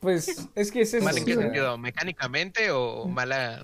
Pues 0.00 0.48
es 0.54 0.70
que 0.72 0.82
es 0.82 0.94
eso. 0.94 1.04
¿Mal 1.04 1.18
en 1.18 1.24
qué 1.24 1.34
sentido? 1.34 1.76
¿Mecánicamente 1.78 2.70
o 2.70 3.06
mala 3.06 3.60
eh, 3.60 3.62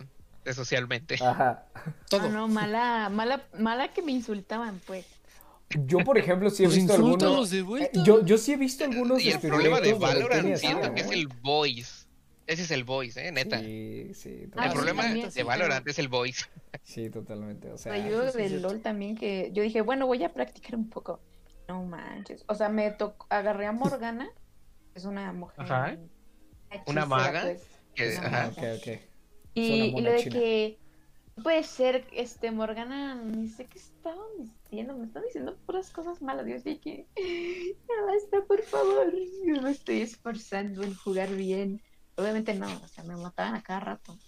socialmente? 0.53 1.17
Ajá. 1.21 1.67
Todo. 2.09 2.23
Ah, 2.27 2.29
no, 2.29 2.49
mala, 2.49 3.09
mala, 3.09 3.43
mala 3.59 3.89
que 3.89 4.03
me 4.03 4.13
insultaban, 4.13 4.81
pues. 4.87 5.07
Yo, 5.87 6.05
por 6.05 6.19
ejemplo, 6.19 6.51
sí 6.51 6.65
he 6.65 6.67
Pues 6.67 6.77
visto 6.77 6.95
algunos. 6.95 7.51
de 7.51 7.61
eh, 7.61 7.91
yo, 8.05 8.25
yo 8.25 8.37
sí 8.37 8.53
he 8.53 8.57
visto 8.57 8.85
algunos 8.85 9.23
Y 9.23 9.31
el 9.31 9.41
problema 9.41 9.81
de 9.81 9.95
Valorant 9.95 10.57
siento 10.57 10.95
que 10.95 11.01
es 11.01 11.11
el 11.11 11.29
voice. 11.29 12.07
Ese 12.47 12.63
es 12.63 12.71
el 12.73 12.85
voice, 12.85 13.27
eh, 13.27 13.33
neta. 13.33 13.59
Sí, 13.61 14.11
sí, 14.15 14.49
Ah, 14.57 14.67
el 14.67 14.71
sí, 14.73 14.77
problema 14.77 15.03
también, 15.03 15.27
de 15.27 15.33
sí, 15.33 15.43
Valorant 15.43 15.89
es 15.89 15.99
el 15.99 16.09
voice. 16.09 16.45
Sí, 16.83 17.09
totalmente. 17.09 17.71
O 17.71 17.79
sea, 17.79 17.97
yo 17.97 18.31
sí 18.31 18.37
de 18.37 18.45
es 18.45 18.51
cierto. 18.51 18.69
LOL 18.69 18.83
también 18.83 19.17
que 19.17 19.51
yo 19.53 19.63
dije, 19.63 19.81
bueno, 19.81 20.07
voy 20.07 20.23
a 20.25 20.33
practicar 20.35 20.75
un 20.77 20.91
poco. 20.91 21.21
No 21.69 21.85
manches. 21.85 22.45
O 22.49 22.55
sea, 22.55 22.69
me 22.69 22.91
tocó, 22.91 23.27
agarré 23.31 23.67
a 23.67 23.73
Morgana, 23.73 24.29
es 24.95 25.05
una 25.05 25.33
mujer. 25.33 25.55
Ajá. 25.59 25.93
hechicera, 26.71 26.83
Una 26.87 27.07
maga, 27.07 27.43
pues, 27.43 27.63
que- 27.95 28.09
una 28.19 28.19
ajá. 28.19 28.31
maga. 28.31 28.49
Ok, 28.49 28.81
ok. 28.81 29.12
Y, 29.55 30.01
lo 30.01 30.11
de 30.11 30.19
china. 30.19 30.39
que 30.39 30.79
puede 31.43 31.63
ser, 31.63 32.07
este, 32.13 32.51
Morgana, 32.51 33.15
ni 33.15 33.49
sé 33.49 33.67
qué 33.67 33.79
estaban 33.79 34.27
diciendo, 34.71 34.97
me 34.97 35.07
están 35.07 35.23
diciendo 35.25 35.57
puras 35.67 35.91
cosas 35.91 36.23
malas. 36.23 36.47
Yo 36.47 36.59
dije, 36.61 37.07
ya 37.17 38.05
basta, 38.07 38.47
por 38.47 38.63
favor, 38.63 39.13
yo 39.47 39.63
me 39.63 39.71
estoy 39.71 40.01
esforzando 40.03 40.83
en 40.83 40.95
jugar 40.95 41.31
bien. 41.35 41.81
Obviamente 42.17 42.55
no, 42.55 42.67
o 42.67 42.89
sea, 42.89 43.05
me 43.05 43.17
mataban 43.17 43.55
a 43.55 43.63
cada 43.63 43.81
rato. 43.81 44.19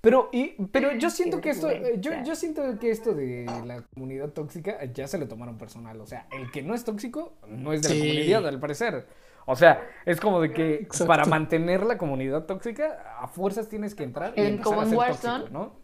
Pero, 0.00 0.28
y, 0.32 0.54
pero 0.72 0.96
yo 0.96 1.10
siento 1.10 1.40
que 1.40 1.50
esto, 1.50 1.70
eh, 1.70 1.96
yo, 1.98 2.10
yo 2.24 2.34
siento 2.34 2.78
que 2.78 2.90
esto 2.90 3.14
de 3.14 3.46
la 3.66 3.82
comunidad 3.94 4.30
tóxica 4.30 4.84
ya 4.92 5.06
se 5.08 5.18
lo 5.18 5.28
tomaron 5.28 5.58
personal. 5.58 6.00
O 6.00 6.06
sea, 6.06 6.26
el 6.32 6.50
que 6.50 6.62
no 6.62 6.74
es 6.74 6.84
tóxico 6.84 7.34
no 7.48 7.72
es 7.72 7.82
de 7.82 7.88
la 7.88 7.94
Sí. 7.94 8.00
comunidad, 8.00 8.46
al 8.46 8.60
parecer. 8.60 9.06
O 9.46 9.56
sea, 9.56 9.88
es 10.06 10.20
como 10.20 10.40
de 10.40 10.52
que 10.52 10.74
Exacto. 10.76 11.06
para 11.06 11.24
mantener 11.24 11.84
la 11.84 11.98
comunidad 11.98 12.44
tóxica, 12.46 13.16
a 13.20 13.26
fuerzas 13.28 13.68
tienes 13.68 13.94
que 13.94 14.04
entrar 14.04 14.32
y 14.36 14.40
En- 14.40 14.46
empezar 14.46 14.64
como 14.64 14.82
en 14.82 14.94
Warzone. 14.94 15.38
tóxico, 15.40 15.58
¿no? 15.58 15.82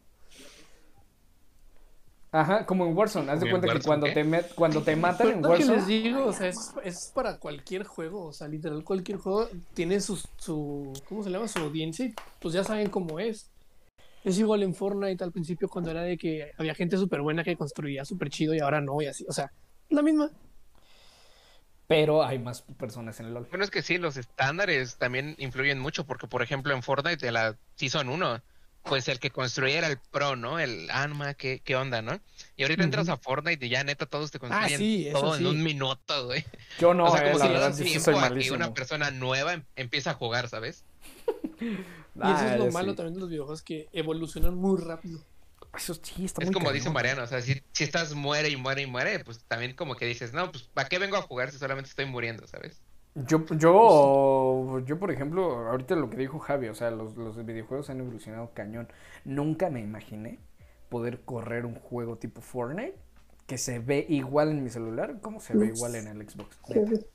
Ajá, 2.30 2.66
como 2.66 2.85
en 2.86 2.94
Warzone. 2.97 3.30
Haz 3.32 3.40
de 3.40 3.47
¿En 3.47 3.51
cuenta 3.52 3.68
que 3.68 3.74
Warzone 3.74 3.86
cuando 3.86 4.06
qué? 4.06 4.12
te, 4.12 4.24
met- 4.24 4.55
cuando 4.55 4.82
te 4.82 4.97
matan 4.97 5.28
en 5.28 5.43
Lo 5.43 5.52
que 5.52 5.59
les 5.60 5.68
Warzone... 5.70 5.86
digo, 5.93 6.26
o 6.26 6.32
sea, 6.32 6.48
es, 6.48 6.72
es 6.85 7.10
para 7.14 7.39
cualquier 7.39 7.85
juego, 7.85 8.26
o 8.26 8.32
sea, 8.32 8.48
literal 8.48 8.85
cualquier 8.85 9.16
juego 9.18 9.48
tiene 9.72 9.98
su, 10.01 10.16
su, 10.36 10.93
¿cómo 11.09 11.22
se 11.22 11.30
llama? 11.30 11.48
Su 11.48 11.59
audiencia 11.60 12.05
y 12.05 12.14
pues 12.39 12.52
ya 12.55 12.62
saben 12.64 12.90
cómo 12.90 13.18
es. 13.18 13.51
Es 14.24 14.39
igual 14.39 14.62
en 14.62 14.74
Fortnite 14.74 15.24
al 15.24 15.32
principio 15.32 15.68
cuando 15.68 15.90
era 15.90 16.02
de 16.02 16.18
que 16.18 16.51
había 16.59 16.74
gente 16.74 16.98
súper 16.98 17.22
buena 17.22 17.43
que 17.44 17.56
construía 17.56 18.05
súper 18.05 18.28
chido 18.28 18.52
y 18.55 18.59
ahora 18.60 18.80
no 18.82 19.01
y 19.01 19.06
así, 19.06 19.24
o 19.26 19.32
sea, 19.32 19.51
la 19.89 20.02
misma. 20.02 20.30
Pero 21.89 22.23
hay 22.23 22.39
más 22.39 22.62
personas 22.62 23.19
en 23.19 23.27
el 23.27 23.35
LoL. 23.35 23.47
Bueno, 23.48 23.65
es 23.65 23.70
que 23.70 23.82
sí, 23.82 23.97
los 23.98 24.16
estándares 24.19 24.97
también 24.97 25.35
influyen 25.39 25.78
mucho, 25.81 26.05
porque 26.05 26.27
por 26.28 26.43
ejemplo 26.43 26.74
en 26.74 26.82
Fortnite 26.82 27.24
de 27.24 27.32
la 27.32 27.56
Season 27.77 28.09
1, 28.10 28.43
pues 28.85 29.09
el 29.09 29.19
que 29.19 29.31
construía 29.31 29.78
era 29.78 29.86
el 29.86 29.98
pro, 30.10 30.36
¿no? 30.36 30.59
El 30.60 30.90
arma, 30.90 31.32
¿qué, 31.35 31.60
qué 31.65 31.77
onda, 31.77 32.02
no? 32.02 32.20
Y 32.56 32.62
ahorita 32.62 32.85
entras 32.85 33.09
a 33.09 33.16
Fortnite 33.16 33.65
y 33.65 33.70
ya 33.70 33.85
neta 33.85 34.05
todos 34.06 34.31
te 34.31 34.39
construyen 34.39 34.74
Ah, 34.74 34.78
sí, 34.78 35.09
todo 35.12 35.35
sí. 35.35 35.40
en 35.43 35.47
un 35.48 35.62
minuto, 35.62 36.27
güey. 36.27 36.44
Yo 36.78 36.93
no, 36.93 37.05
o 37.10 37.10
sea, 37.10 37.20
eh, 37.27 37.32
como 37.32 37.39
la 37.39 37.47
si 37.47 37.52
verdad, 37.52 37.70
yo 37.70 37.77
sí 37.77 37.85
tiempo 37.85 38.05
soy 38.05 38.15
malísimo. 38.16 38.56
una 38.56 38.74
persona 38.74 39.10
nueva 39.10 39.55
em- 39.55 39.65
empieza 39.77 40.10
a 40.10 40.15
jugar, 40.15 40.48
¿sabes? 40.48 40.85
Y 41.60 42.20
eso 42.20 42.24
Ah, 42.24 42.52
es 42.55 42.59
lo 42.59 42.65
ya 42.66 42.70
malo 42.73 42.90
sí. 42.93 42.97
también 42.97 43.15
de 43.15 43.20
los 43.20 43.28
videojuegos 43.31 43.62
que 43.62 43.89
evolucionan 43.93 44.55
muy 44.56 44.81
rápido. 44.81 45.20
Eso 45.79 45.95
sí, 45.95 46.25
está 46.25 46.43
Es 46.43 46.49
muy 46.49 46.55
como 46.55 46.73
dice. 46.73 46.91
Mariano, 46.91 47.23
o 47.23 47.27
sea, 47.27 47.41
si, 47.41 47.63
si 47.73 47.85
estás 47.85 48.15
muere 48.15 48.49
y 48.51 48.57
muere 48.57 48.83
y 48.83 48.87
muere, 48.87 49.21
pues 49.25 49.45
también 49.45 49.75
como 49.75 49.95
que 49.95 50.07
dices, 50.07 50.33
no, 50.33 50.51
pues 50.51 50.65
¿para 50.65 50.89
qué 50.89 50.99
vengo 50.99 51.17
a 51.17 51.23
jugar 51.23 51.51
si 51.53 51.59
solamente 51.59 51.89
estoy 51.89 52.07
muriendo, 52.07 52.47
¿sabes? 52.47 52.83
Yo, 53.15 53.45
yo, 53.47 54.81
yo, 54.85 54.99
por 54.99 55.11
ejemplo, 55.11 55.69
ahorita 55.69 55.97
lo 55.97 56.11
que 56.11 56.17
dijo 56.17 56.39
Javi, 56.39 56.69
o 56.69 56.75
sea, 56.75 56.91
los, 56.91 57.17
los 57.17 57.45
videojuegos 57.45 57.91
han 57.91 58.01
evolucionado 58.01 58.53
cañón. 58.55 58.89
Nunca 59.25 59.71
me 59.71 59.81
imaginé 59.81 60.41
poder 60.89 61.21
correr 61.23 61.65
un 61.65 61.75
juego 61.77 62.17
tipo 62.17 62.41
Fortnite 62.41 62.97
que 63.47 63.57
se 63.57 63.79
ve 63.79 64.05
igual 64.09 64.51
en 64.51 64.63
mi 64.63 64.71
celular 64.71 65.21
como 65.21 65.41
se 65.41 65.57
ve 65.57 65.67
igual 65.75 65.95
en 65.95 66.09
el 66.09 66.29
Xbox. 66.29 66.59
neta. 66.69 67.07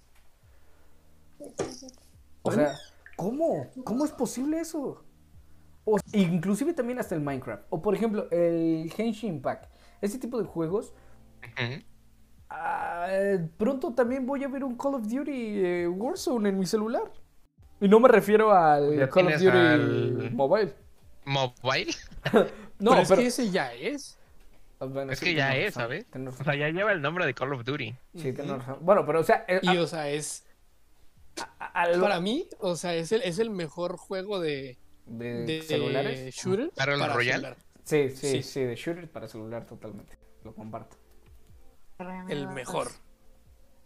O 2.42 2.52
sea, 2.52 2.76
¿cómo? 3.16 3.70
¿Cómo 3.84 4.06
es 4.06 4.12
posible 4.12 4.60
eso? 4.60 5.04
O, 5.86 5.98
inclusive 6.14 6.74
también 6.74 7.00
hasta 7.00 7.16
el 7.16 7.22
Minecraft. 7.22 7.66
O 7.70 7.82
por 7.82 7.94
ejemplo, 7.96 8.28
el 8.32 8.92
Genshin 8.96 9.36
Impact. 9.36 9.66
Ese 10.02 10.18
tipo 10.20 10.40
de 10.42 10.46
juegos. 10.46 10.94
Ah, 12.50 13.08
pronto 13.58 13.94
también 13.94 14.26
voy 14.26 14.44
a 14.44 14.48
ver 14.48 14.64
un 14.64 14.78
Call 14.78 14.96
of 14.96 15.08
Duty 15.08 15.32
eh, 15.66 15.88
Warzone 15.88 16.50
en 16.50 16.60
mi 16.60 16.66
celular. 16.66 17.12
Y 17.82 17.88
no 17.88 18.00
me 18.00 18.08
refiero 18.08 18.54
al 18.54 18.96
Ya 18.98 19.10
Call 19.10 19.28
of 19.28 19.34
Duty 19.42 19.58
al- 19.58 20.32
Mobile. 20.34 20.74
Mobile, 21.26 21.94
No, 22.80 22.92
pero 22.92 23.02
es 23.02 23.10
pero... 23.10 23.22
que 23.22 23.28
ese 23.28 23.50
ya 23.50 23.74
es. 23.74 24.18
Ah, 24.80 24.86
bueno, 24.86 25.14
es 25.14 25.20
sí, 25.20 25.26
que 25.28 25.34
ya 25.36 25.56
es, 25.56 25.74
razón, 25.76 25.84
¿sabes? 25.84 26.06
O 26.40 26.44
sea, 26.44 26.56
ya 26.56 26.70
lleva 26.70 26.92
el 26.92 27.02
nombre 27.02 27.26
de 27.26 27.34
Call 27.34 27.54
of 27.54 27.64
Duty. 27.64 27.96
Sí, 28.16 28.34
tienes 28.34 28.50
razón. 28.50 28.78
Bueno, 28.82 29.06
pero 29.06 29.22
o 29.22 29.24
sea, 29.24 29.46
eh, 29.48 29.60
Y 29.64 29.78
a- 29.78 29.82
o 29.82 29.88
sea, 29.88 30.10
es 30.10 30.46
a- 31.60 31.66
a 31.82 31.88
lo- 31.90 32.02
para 32.02 32.20
mí, 32.20 32.48
o 32.60 32.76
sea, 32.76 32.94
es 32.94 33.12
el, 33.14 33.22
es 33.24 33.40
el 33.40 33.50
mejor 33.50 33.96
juego 33.98 34.40
de, 34.42 34.78
de, 35.06 35.46
de 35.46 35.62
celulares. 35.62 36.34
shooter 36.36 36.72
¿Battle 36.76 36.98
para 37.00 37.14
Royale? 37.14 37.34
celular. 37.42 37.58
Sí, 37.84 38.10
sí, 38.10 38.28
sí, 38.28 38.44
Sí. 38.44 38.64
de 38.64 38.76
shooter 38.76 39.10
para 39.12 39.28
celular 39.28 39.66
totalmente. 39.66 40.18
Lo 40.44 40.54
comparto. 40.54 40.98
El 42.30 42.48
mejor. 42.50 42.88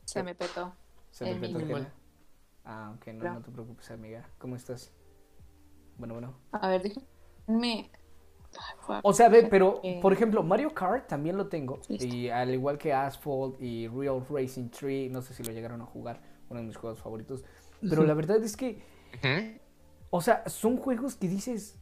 Se 0.06 0.24
me 0.24 0.34
petó. 0.36 0.74
¿Se 1.12 1.26
me 1.26 1.32
El 1.32 1.40
petó 1.40 1.58
que? 1.60 1.86
Ah, 2.66 2.94
ok, 2.96 3.08
no, 3.14 3.34
no 3.36 3.42
te 3.42 3.52
preocupes, 3.52 3.90
amiga. 3.92 4.30
¿Cómo 4.38 4.56
estás? 4.56 4.92
Bueno, 5.98 6.14
bueno. 6.16 6.38
A 6.52 6.68
ver, 6.70 6.82
déjame. 6.84 7.90
O 9.04 9.14
sea, 9.14 9.30
ve, 9.30 9.44
pero 9.50 9.82
Eh, 9.84 10.00
por 10.02 10.14
ejemplo, 10.14 10.42
Mario 10.44 10.74
Kart 10.74 11.08
también 11.08 11.38
lo 11.38 11.48
tengo. 11.48 11.80
Listo. 11.88 12.06
Y 12.06 12.30
al 12.30 12.54
igual 12.54 12.78
que 12.78 12.94
Asphalt 12.94 13.62
y 13.62 13.88
Real 13.88 14.26
Racing 14.30 14.70
3, 14.70 15.12
no 15.12 15.22
sé 15.22 15.34
si 15.34 15.44
lo 15.44 15.52
llegaron 15.52 15.82
a 15.82 15.86
jugar, 15.86 16.22
uno 16.50 16.60
de 16.60 16.66
mis 16.66 16.78
juegos 16.78 17.00
favoritos. 17.00 17.44
Pero 17.88 18.04
la 18.04 18.14
verdad 18.16 18.44
es 18.44 18.56
que. 18.58 18.82
O 20.10 20.22
sea, 20.22 20.44
son 20.48 20.78
juegos 20.78 21.16
que 21.16 21.28
dices, 21.28 21.78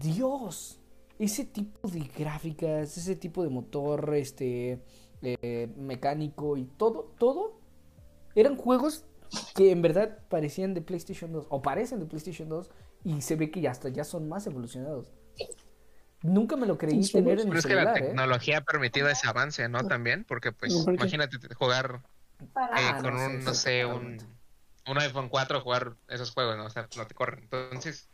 Dios. 0.00 0.80
ese 1.18 1.44
tipo 1.44 1.88
de 1.88 2.00
gráficas, 2.16 2.96
ese 2.98 3.16
tipo 3.16 3.42
de 3.44 3.50
motor, 3.50 4.14
este, 4.16 4.82
eh, 5.22 5.68
mecánico 5.76 6.56
y 6.56 6.64
todo, 6.64 7.14
todo, 7.18 7.60
eran 8.34 8.56
juegos 8.56 9.06
que 9.54 9.70
en 9.72 9.82
verdad 9.82 10.18
parecían 10.28 10.74
de 10.74 10.82
PlayStation 10.82 11.32
2, 11.32 11.46
o 11.50 11.62
parecen 11.62 12.00
de 12.00 12.06
PlayStation 12.06 12.48
2, 12.48 12.70
y 13.04 13.22
se 13.22 13.36
ve 13.36 13.50
que 13.50 13.60
ya 13.60 13.70
hasta 13.70 13.88
ya 13.90 14.04
son 14.04 14.28
más 14.28 14.46
evolucionados. 14.46 15.12
Nunca 16.22 16.56
me 16.56 16.66
lo 16.66 16.78
creí 16.78 17.04
Sí, 17.04 17.12
tener 17.12 17.38
en 17.40 17.48
Pero 17.48 17.52
mi 17.52 17.58
es 17.58 17.66
que 17.66 17.74
la 17.74 17.84
celular, 17.84 18.02
¿eh? 18.02 18.02
tecnología 18.06 18.58
ha 18.58 18.60
permitido 18.62 19.08
ese 19.08 19.28
avance, 19.28 19.68
¿no? 19.68 19.86
También, 19.86 20.24
porque 20.24 20.52
pues 20.52 20.88
imagínate 20.88 21.38
jugar 21.54 22.02
eh, 22.76 22.94
Ah, 22.94 22.98
con 23.00 23.14
no 23.14 23.18
sé, 23.18 23.26
un, 23.26 23.42
sí, 23.42 23.44
no 23.44 23.54
sé, 23.54 23.84
un. 23.86 24.33
Un 24.86 24.98
iPhone 24.98 25.28
4 25.28 25.60
jugar 25.60 25.96
esos 26.08 26.30
juegos, 26.32 26.56
¿no? 26.56 26.66
O 26.66 26.70
sea, 26.70 26.88
no 26.96 27.06
te 27.06 27.14
corren. 27.14 27.40
Entonces, 27.44 28.08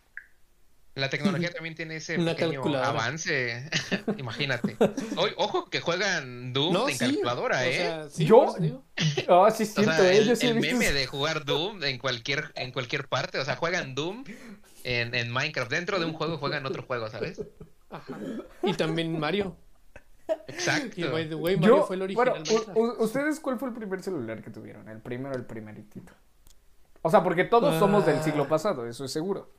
la 0.95 1.09
tecnología 1.09 1.51
también 1.51 1.75
tiene 1.75 1.97
ese 1.97 2.19
Una 2.19 2.35
pequeño 2.35 2.63
avance. 2.77 3.69
Imagínate. 4.19 4.77
Hoy, 5.17 5.33
ojo 5.37 5.71
que 5.71 5.81
juegan 5.81 6.53
Doom 6.53 6.73
No, 6.73 6.89
en 6.89 6.95
sí, 6.95 6.99
calculadora, 6.99 7.59
o 7.59 7.63
¿eh? 7.63 7.73
sea, 7.73 8.09
sí, 8.11 8.25
Yo-. 8.27 8.55
Ah, 9.29 9.51
sí, 9.51 9.63
es 9.63 9.71
O 9.71 9.83
cierto, 9.83 9.93
sea, 9.93 10.13
¿eh? 10.13 10.19
el, 10.19 10.29
Yo 10.29 10.37
sí 10.37 10.47
he 10.47 10.51
el 10.51 10.57
visto 10.57 10.77
meme 10.77 10.93
de 10.93 11.07
jugar 11.07 11.45
Doom 11.45 11.83
en 11.85 11.99
cualquier, 11.99 12.53
en 12.57 12.73
cualquier 12.73 13.09
parte, 13.09 13.39
o 13.39 13.45
sea, 13.45 13.57
juegan 13.57 13.95
Doom 13.95 14.25
en, 14.85 15.15
en 15.15 15.31
Minecraft. 15.33 15.71
Dentro 15.71 15.99
de 16.01 16.07
un 16.07 16.13
juego 16.13 16.39
juegan 16.39 16.67
otro 16.67 16.83
juego, 16.83 17.09
¿sabes? 17.09 17.41
Ajá. 17.89 18.19
Y 18.63 18.75
también 18.75 19.19
Mario. 19.19 19.57
Exacto. 20.49 21.01
Y 21.01 21.05
by 21.05 21.29
the 21.29 21.35
way, 21.35 21.57
Mario 21.57 21.79
Yo, 21.79 21.83
fue 21.85 21.97
el 21.97 22.03
original. 22.03 22.43
bueno, 22.75 22.95
¿ustedes 22.99 23.41
cuál 23.41 23.59
fue 23.59 23.69
el 23.69 23.75
primer 23.75 24.03
celular 24.03 24.43
que 24.43 24.51
tuvieron? 24.51 24.89
El 24.89 25.01
primero, 25.01 25.35
el 25.35 25.45
primeritito. 25.45 26.13
O 27.03 27.11
sea, 27.11 27.23
porque 27.23 27.45
todos 27.45 27.79
somos 27.79 28.05
del 28.07 28.19
Ah. 28.19 28.23
siglo 28.23 28.47
pasado, 28.49 28.87
eso 28.87 29.05
es 29.05 29.13
seguro. 29.13 29.51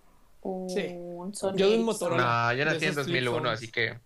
Sí. 0.67 0.87
Un 0.91 1.33
Sony 1.35 1.55
Yo 1.55 1.69
de 1.69 1.77
un. 1.79 1.85
Motorola. 1.85 2.51
No, 2.51 2.53
yo 2.57 2.65
nací 2.65 2.85
en 2.85 2.91
esos 2.91 3.05
2001, 3.07 3.39
flip 3.41 3.53
así 3.53 3.71
que 3.71 3.99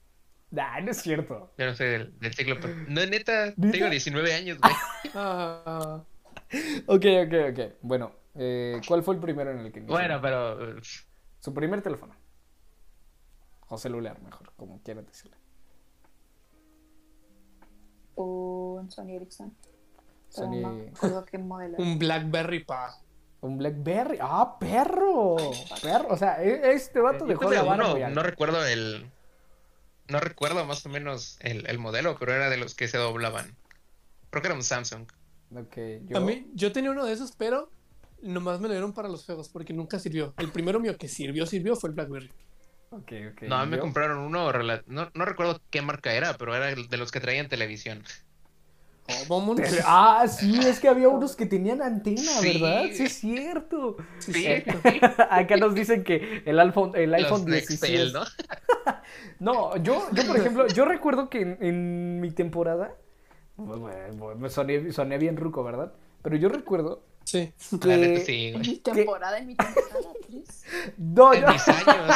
Nah, 0.51 0.79
no 0.81 0.91
es 0.91 0.97
cierto. 1.01 1.51
yo 1.57 1.65
no 1.65 1.75
soy 1.75 1.87
del, 1.87 2.19
del 2.19 2.33
siglo. 2.33 2.59
pa- 2.59 2.67
No, 2.67 3.05
neta, 3.05 3.53
¿Neta? 3.57 3.71
tengo 3.71 3.89
19 3.89 4.33
años, 4.33 4.57
güey. 4.59 4.73
Ah, 5.15 6.01
Ok, 6.87 7.05
ok, 7.25 7.33
ok. 7.51 7.73
Bueno, 7.81 8.11
eh, 8.35 8.79
¿cuál 8.87 9.03
fue 9.03 9.15
el 9.15 9.19
primero 9.21 9.51
en 9.51 9.59
el 9.59 9.71
que 9.71 9.79
inició? 9.79 9.95
Bueno, 9.95 10.19
pero. 10.21 10.81
Su 11.39 11.53
primer 11.53 11.81
teléfono. 11.81 12.13
O 13.67 13.77
celular, 13.77 14.21
mejor, 14.21 14.51
como 14.55 14.81
quieran 14.83 15.05
decirle. 15.05 15.35
Un 18.15 18.89
Sony 18.91 19.15
Ericsson. 19.15 19.53
Sony- 20.29 20.91
No 21.01 21.25
qué 21.25 21.37
modelo. 21.37 21.77
un 21.79 21.97
Blackberry 21.99 22.63
pa. 22.63 22.95
Un 23.45 23.57
Blackberry. 23.57 24.17
¡Ah, 24.21 24.57
perro! 24.59 25.35
Perro. 25.81 26.07
O 26.09 26.17
sea, 26.17 26.43
e- 26.43 26.73
este 26.73 26.99
vato 26.99 27.19
Yo 27.19 27.27
dejó 27.27 27.45
vara 27.65 27.87
uno, 27.93 28.09
no 28.09 28.23
recuerdo 28.23 28.65
el. 28.65 29.09
No 30.07 30.19
recuerdo 30.19 30.65
más 30.65 30.85
o 30.85 30.89
menos 30.89 31.37
el, 31.41 31.67
el 31.67 31.79
modelo, 31.79 32.17
pero 32.19 32.33
era 32.33 32.49
de 32.49 32.57
los 32.57 32.75
que 32.75 32.87
se 32.87 32.97
doblaban. 32.97 33.55
Creo 34.29 34.41
que 34.41 34.47
era 34.47 34.55
un 34.55 34.63
Samsung. 34.63 35.07
Ok, 35.55 35.77
yo... 36.07 36.17
A 36.17 36.19
mí, 36.19 36.47
yo 36.53 36.71
tenía 36.71 36.91
uno 36.91 37.05
de 37.05 37.13
esos, 37.13 37.31
pero 37.31 37.71
nomás 38.21 38.59
me 38.59 38.67
lo 38.67 38.73
dieron 38.73 38.93
para 38.93 39.07
los 39.07 39.25
juegos 39.25 39.49
porque 39.49 39.73
nunca 39.73 39.97
sirvió. 39.99 40.33
El 40.37 40.51
primero 40.51 40.79
mío 40.79 40.97
que 40.97 41.07
sirvió, 41.07 41.45
sirvió 41.45 41.75
fue 41.75 41.89
el 41.89 41.95
Blackberry. 41.95 42.31
Ok, 42.91 43.11
ok. 43.31 43.41
no, 43.43 43.55
a 43.55 43.65
mí 43.65 43.71
me 43.71 43.79
compraron 43.79 44.19
uno, 44.19 44.51
no, 44.87 45.11
no 45.13 45.25
recuerdo 45.25 45.59
qué 45.69 45.81
marca 45.81 46.13
era, 46.13 46.37
pero 46.37 46.55
era 46.55 46.67
de 46.67 46.97
los 46.97 47.11
que 47.11 47.19
traían 47.19 47.49
televisión. 47.49 48.03
Oh, 49.07 49.39
vámonos. 49.39 49.69
Pero- 49.69 49.83
Ah, 49.85 50.25
sí, 50.27 50.59
es 50.59 50.79
que 50.79 50.87
había 50.87 51.09
unos 51.09 51.35
que 51.35 51.45
tenían 51.45 51.81
antena, 51.81 52.21
Sí. 52.21 52.59
¿verdad? 52.59 52.83
Sí, 52.93 53.03
es 53.03 53.13
cierto. 53.13 53.97
Sí, 54.19 54.33
Sí. 54.33 54.39
cierto. 54.41 54.71
Acá 55.29 55.57
nos 55.57 55.75
dicen 55.75 56.03
que 56.03 56.41
el 56.45 56.59
iPhone, 56.59 56.91
el 56.95 57.13
iPhone 57.13 57.41
Los 57.41 57.67
16. 57.67 57.81
Nextel, 58.13 58.13
¿no? 58.13 58.23
No, 59.39 59.75
yo, 59.77 60.07
yo 60.13 60.25
por 60.25 60.37
ejemplo, 60.37 60.67
yo 60.67 60.85
recuerdo 60.85 61.29
que 61.29 61.41
en, 61.41 61.57
en 61.61 62.19
mi 62.21 62.31
temporada, 62.31 62.95
bueno, 63.57 63.89
me 64.37 64.49
soné, 64.49 64.91
soné 64.91 65.17
bien 65.17 65.37
ruco, 65.37 65.63
¿verdad? 65.63 65.93
Pero 66.21 66.37
yo 66.37 66.49
recuerdo 66.49 67.03
Sí. 67.25 67.51
Que... 67.81 68.23
sí, 68.25 68.47
En 68.47 68.53
güey. 68.53 68.67
mi 68.69 68.75
temporada, 68.77 69.37
en 69.39 69.47
mi 69.47 69.55
temporada, 69.55 70.13
Tris. 70.27 70.63
No, 70.97 71.33
En 71.33 71.41
yo, 71.41 71.47
mis 71.49 71.67
años. 71.67 72.15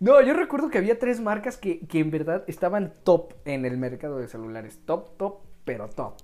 No, 0.00 0.20
yo 0.22 0.34
recuerdo 0.34 0.70
que 0.70 0.78
había 0.78 0.98
tres 0.98 1.20
marcas 1.20 1.56
que, 1.56 1.80
que 1.80 2.00
en 2.00 2.10
verdad 2.10 2.44
estaban 2.46 2.92
top 3.04 3.34
en 3.44 3.64
el 3.64 3.78
mercado 3.78 4.18
de 4.18 4.28
celulares. 4.28 4.80
Top, 4.84 5.16
top, 5.16 5.40
pero 5.64 5.88
top. 5.88 6.14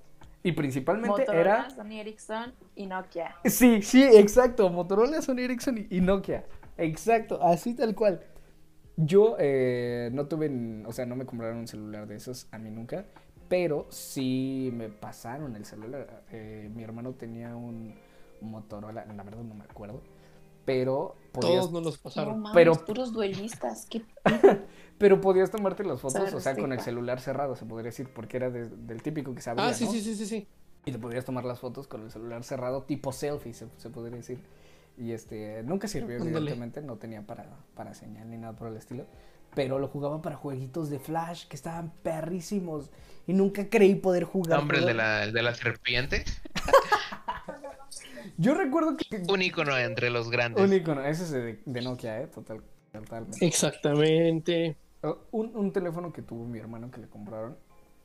Y 0.42 0.52
principalmente 0.52 1.08
Motorola, 1.08 1.40
era... 1.40 1.70
Sony 1.70 2.00
Ericsson 2.00 2.54
y 2.74 2.86
Nokia. 2.86 3.36
Sí, 3.44 3.82
sí, 3.82 4.02
exacto. 4.02 4.70
Motorola, 4.70 5.20
Sony 5.20 5.40
Ericsson 5.40 5.86
y, 5.90 6.00
Nokia. 6.00 6.44
Exacto, 6.78 7.42
así 7.42 7.74
tal 7.74 7.94
cual. 7.94 8.22
Yo 8.96 9.36
eh, 9.38 10.10
no 10.12 10.26
tuve, 10.26 10.50
o 10.86 10.92
sea, 10.92 11.06
no 11.06 11.16
me 11.16 11.26
compraron 11.26 11.58
un 11.58 11.68
celular 11.68 12.06
de 12.06 12.16
esos 12.16 12.48
a 12.50 12.58
mí 12.58 12.70
nunca, 12.70 13.04
pero 13.48 13.86
sí 13.90 14.70
me 14.74 14.88
pasaron 14.88 15.56
el 15.56 15.64
celular. 15.64 16.22
Eh, 16.32 16.70
mi 16.74 16.82
hermano 16.82 17.12
tenía 17.12 17.54
un 17.56 17.94
Motorola, 18.40 19.04
la 19.04 19.22
verdad 19.22 19.42
no 19.42 19.54
me 19.54 19.64
acuerdo, 19.64 20.02
pero 20.74 21.16
podías, 21.32 21.54
Todos 21.60 21.72
nos 21.72 21.82
los 21.84 21.96
No 21.96 22.02
pasaron. 22.02 22.40
mames, 22.40 22.54
Pero- 22.54 22.84
puros 22.84 23.12
duelistas. 23.12 23.86
¿Qué 23.88 24.02
pero 24.98 25.20
podías 25.20 25.50
tomarte 25.50 25.84
las 25.84 26.00
fotos, 26.00 26.14
Saber 26.18 26.34
o 26.34 26.40
sea, 26.40 26.56
con 26.56 26.72
el 26.72 26.80
celular 26.80 27.20
cerrado, 27.20 27.56
se 27.56 27.64
podría 27.64 27.86
decir, 27.90 28.08
porque 28.12 28.36
era 28.36 28.50
de- 28.50 28.68
del 28.68 29.02
típico 29.02 29.34
que 29.34 29.40
sabía, 29.42 29.66
Ah, 29.66 29.74
sí, 29.74 29.84
¿no? 29.86 29.92
sí, 29.92 30.00
sí, 30.02 30.14
sí, 30.14 30.26
sí. 30.26 30.46
Y 30.86 30.92
te 30.92 30.98
podrías 30.98 31.24
tomar 31.24 31.44
las 31.44 31.58
fotos 31.60 31.86
con 31.86 32.02
el 32.02 32.10
celular 32.10 32.42
cerrado, 32.44 32.82
tipo 32.84 33.12
selfie, 33.12 33.52
se, 33.54 33.66
se 33.76 33.90
podría 33.90 34.16
decir. 34.16 34.42
Y 34.98 35.12
este, 35.12 35.62
nunca 35.62 35.88
sirvió, 35.88 36.16
Ándale. 36.16 36.30
evidentemente, 36.36 36.82
no 36.82 36.96
tenía 36.96 37.22
para, 37.26 37.46
para 37.74 37.94
señal 37.94 38.28
ni 38.30 38.36
nada 38.36 38.54
por 38.54 38.68
el 38.68 38.76
estilo. 38.76 39.06
Pero 39.54 39.78
lo 39.78 39.88
jugaba 39.88 40.20
para 40.22 40.36
jueguitos 40.36 40.90
de 40.90 40.98
Flash 40.98 41.46
que 41.48 41.56
estaban 41.56 41.92
perrísimos. 42.02 42.90
Y 43.26 43.32
nunca 43.32 43.68
creí 43.68 43.94
poder 43.94 44.24
jugar. 44.24 44.58
Hombre, 44.60 44.78
el 44.78 44.86
de 44.86 44.94
la, 44.94 45.24
el 45.24 45.32
de 45.32 45.42
la 45.42 45.54
serpiente. 45.54 46.24
Yo 48.36 48.54
recuerdo 48.54 48.96
que. 48.96 49.22
Un 49.28 49.42
icono 49.42 49.76
entre 49.76 50.10
los 50.10 50.30
grandes. 50.30 50.62
Un 50.64 50.72
icono, 50.72 51.04
ese 51.04 51.24
es 51.24 51.30
de, 51.30 51.60
de 51.64 51.82
Nokia, 51.82 52.22
¿eh? 52.22 52.26
Total, 52.28 52.60
totalmente. 52.92 53.44
Exactamente. 53.46 54.76
Oh, 55.02 55.18
Un, 55.30 55.56
un 55.56 55.72
teléfono 55.72 56.12
que 56.12 56.22
tuvo 56.22 56.44
mi 56.44 56.58
hermano 56.58 56.90
que 56.90 57.00
le 57.00 57.08
compraron. 57.08 57.56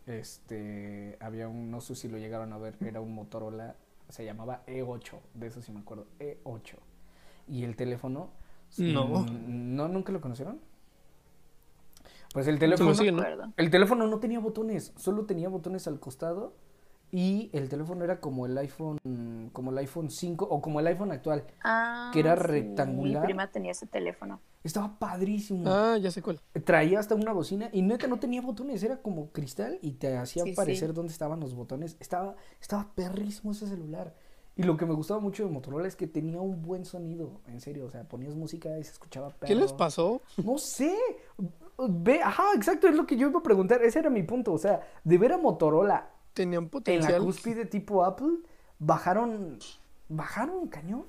Este. 0.05 1.17
Había 1.19 1.47
un. 1.47 1.71
No 1.71 1.81
sé 1.81 1.95
si 1.95 2.07
lo 2.07 2.17
llegaron 2.17 2.53
a 2.53 2.57
ver. 2.57 2.75
Era 2.81 3.01
un 3.01 3.13
Motorola. 3.13 3.75
Se 4.09 4.23
llamaba 4.23 4.63
E8. 4.67 5.19
De 5.33 5.47
eso 5.47 5.61
sí 5.61 5.71
me 5.71 5.79
acuerdo. 5.79 6.07
E8. 6.19 6.75
Y 7.47 7.63
el 7.63 7.75
teléfono. 7.75 8.31
No. 8.77 9.25
¿No? 9.25 9.87
¿Nunca 9.87 10.11
lo 10.11 10.21
conocieron? 10.21 10.59
Pues 12.33 12.47
el 12.47 12.59
teléfono. 12.59 12.93
me 12.93 13.11
¿no? 13.11 13.53
El 13.55 13.69
teléfono 13.69 14.07
no 14.07 14.19
tenía 14.19 14.39
botones. 14.39 14.91
Solo 14.97 15.25
tenía 15.25 15.47
botones 15.47 15.87
al 15.87 16.01
costado. 16.01 16.53
Y 17.11 17.49
el 17.53 17.69
teléfono 17.69 18.03
era 18.03 18.19
como 18.19 18.45
el 18.45 18.57
iPhone. 18.57 18.97
Como 19.53 19.71
el 19.71 19.77
iPhone 19.77 20.09
5. 20.09 20.45
O 20.49 20.61
como 20.61 20.79
el 20.79 20.87
iPhone 20.87 21.11
actual. 21.11 21.45
Ah, 21.63 22.09
que 22.13 22.19
era 22.19 22.35
sí, 22.35 22.43
rectangular. 22.43 23.21
Mi 23.21 23.27
prima 23.27 23.51
tenía 23.51 23.71
ese 23.71 23.87
teléfono. 23.87 24.41
Estaba 24.63 24.97
padrísimo. 24.97 25.63
Ah, 25.67 25.97
ya 25.97 26.09
sé 26.11 26.21
cuál. 26.21 26.41
Traía 26.63 26.99
hasta 26.99 27.13
una 27.15 27.31
bocina 27.33 27.69
y 27.71 27.83
neta 27.83 28.07
no 28.07 28.17
tenía 28.17 28.41
botones, 28.41 28.81
era 28.81 28.97
como 28.97 29.29
cristal 29.29 29.77
y 29.81 29.91
te 29.91 30.17
hacía 30.17 30.43
Sí, 30.43 30.53
aparecer 30.53 30.89
sí. 30.89 30.95
dónde 30.95 31.13
estaban 31.13 31.39
los 31.39 31.53
botones. 31.53 31.95
Estaba, 31.99 32.35
estaba 32.59 32.91
perrísimo 32.95 33.51
ese 33.51 33.67
celular. 33.67 34.15
Y 34.57 34.63
lo 34.63 34.77
que 34.77 34.85
me 34.85 34.93
gustaba 34.93 35.19
mucho 35.19 35.43
de 35.45 35.51
Motorola 35.51 35.87
es 35.87 35.95
que 35.97 36.07
tenía 36.07 36.39
un 36.39 36.61
buen 36.61 36.85
sonido, 36.85 37.41
en 37.47 37.59
serio, 37.59 37.85
o 37.85 37.89
sea, 37.91 38.05
ponías 38.05 38.35
música 38.35 38.79
y 38.79 38.83
se 38.85 38.91
escuchaba 38.93 39.29
perro. 39.29 39.47
¿Qué 39.47 39.53
les 39.55 39.73
pasó? 39.73 40.21
No 40.43 40.57
sé. 40.57 40.95
Ve, 41.77 42.21
ajá, 42.23 42.45
exacto, 42.55 42.87
es 42.87 42.95
lo 42.95 43.05
que 43.05 43.17
yo 43.17 43.27
iba 43.27 43.39
a 43.39 43.43
preguntar, 43.43 43.83
ese 43.83 43.99
era 43.99 44.09
mi 44.09 44.23
punto, 44.23 44.53
o 44.53 44.57
sea, 44.57 44.79
de 45.03 45.17
ver 45.17 45.33
a 45.33 45.37
Motorola 45.37 46.09
Tenían 46.35 46.59
en 46.63 46.65
la 46.65 46.69
potencial. 46.69 47.21
cúspide 47.23 47.65
tipo 47.65 48.05
Apple, 48.05 48.37
bajaron 48.77 49.57
bajaron 50.09 50.67
cañón. 50.67 51.05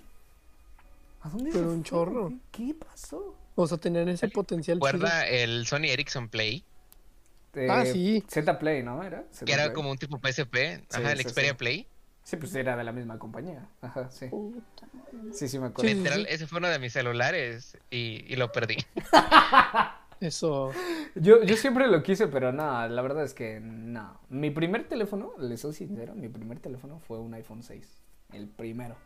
¿A 1.20 1.28
dónde 1.28 1.52
se 1.52 1.58
Pero 1.58 1.72
un 1.72 1.84
fueron? 1.84 1.84
chorro. 1.84 2.32
¿Qué, 2.52 2.74
pasó? 2.74 3.36
O 3.56 3.66
sea, 3.66 3.76
tenían 3.78 4.08
ese 4.08 4.28
potencial. 4.28 4.78
chido. 4.78 4.86
¿Recuerda 4.92 5.26
el 5.28 5.66
Sony 5.66 5.86
Ericsson 5.90 6.28
Play? 6.28 6.64
Ah, 7.68 7.84
sí. 7.84 8.22
Z 8.28 8.58
Play, 8.58 8.82
¿no? 8.82 9.02
Era. 9.02 9.24
Z 9.32 9.44
Que 9.44 9.52
era 9.52 9.64
Play. 9.64 9.74
como 9.74 9.90
un 9.90 9.98
tipo 9.98 10.18
PSP. 10.18 10.54
Sí, 10.88 11.00
Ajá, 11.00 11.12
el 11.12 11.18
sí, 11.18 11.28
Xperia 11.28 11.50
sí. 11.50 11.56
Play. 11.56 11.86
Sí, 12.22 12.36
pues 12.36 12.54
era 12.54 12.76
de 12.76 12.84
la 12.84 12.92
misma 12.92 13.18
compañía. 13.18 13.66
Ajá, 13.82 14.10
sí. 14.10 14.26
Puta. 14.26 14.86
Sí, 15.32 15.48
sí 15.48 15.58
me 15.58 15.66
acuerdo. 15.66 15.90
Literal, 15.92 16.20
sí. 16.20 16.34
ese 16.34 16.46
fue 16.46 16.58
uno 16.58 16.68
de 16.68 16.78
mis 16.78 16.92
celulares 16.92 17.76
y, 17.90 18.24
y 18.32 18.36
lo 18.36 18.52
perdí. 18.52 18.76
Eso. 20.20 20.70
Yo, 21.14 21.42
yo 21.42 21.56
siempre 21.56 21.88
lo 21.88 22.02
quise, 22.02 22.28
pero 22.28 22.52
no, 22.52 22.88
la 22.88 23.02
verdad 23.02 23.24
es 23.24 23.34
que 23.34 23.60
no. 23.60 24.20
Mi 24.28 24.50
primer 24.50 24.88
teléfono, 24.88 25.32
les 25.38 25.60
soy 25.60 25.72
sincero, 25.72 26.14
mi 26.14 26.28
primer 26.28 26.60
teléfono 26.60 27.00
fue 27.00 27.18
un 27.18 27.34
iPhone 27.34 27.62
6. 27.62 28.02
El 28.32 28.48
primero 28.48 28.96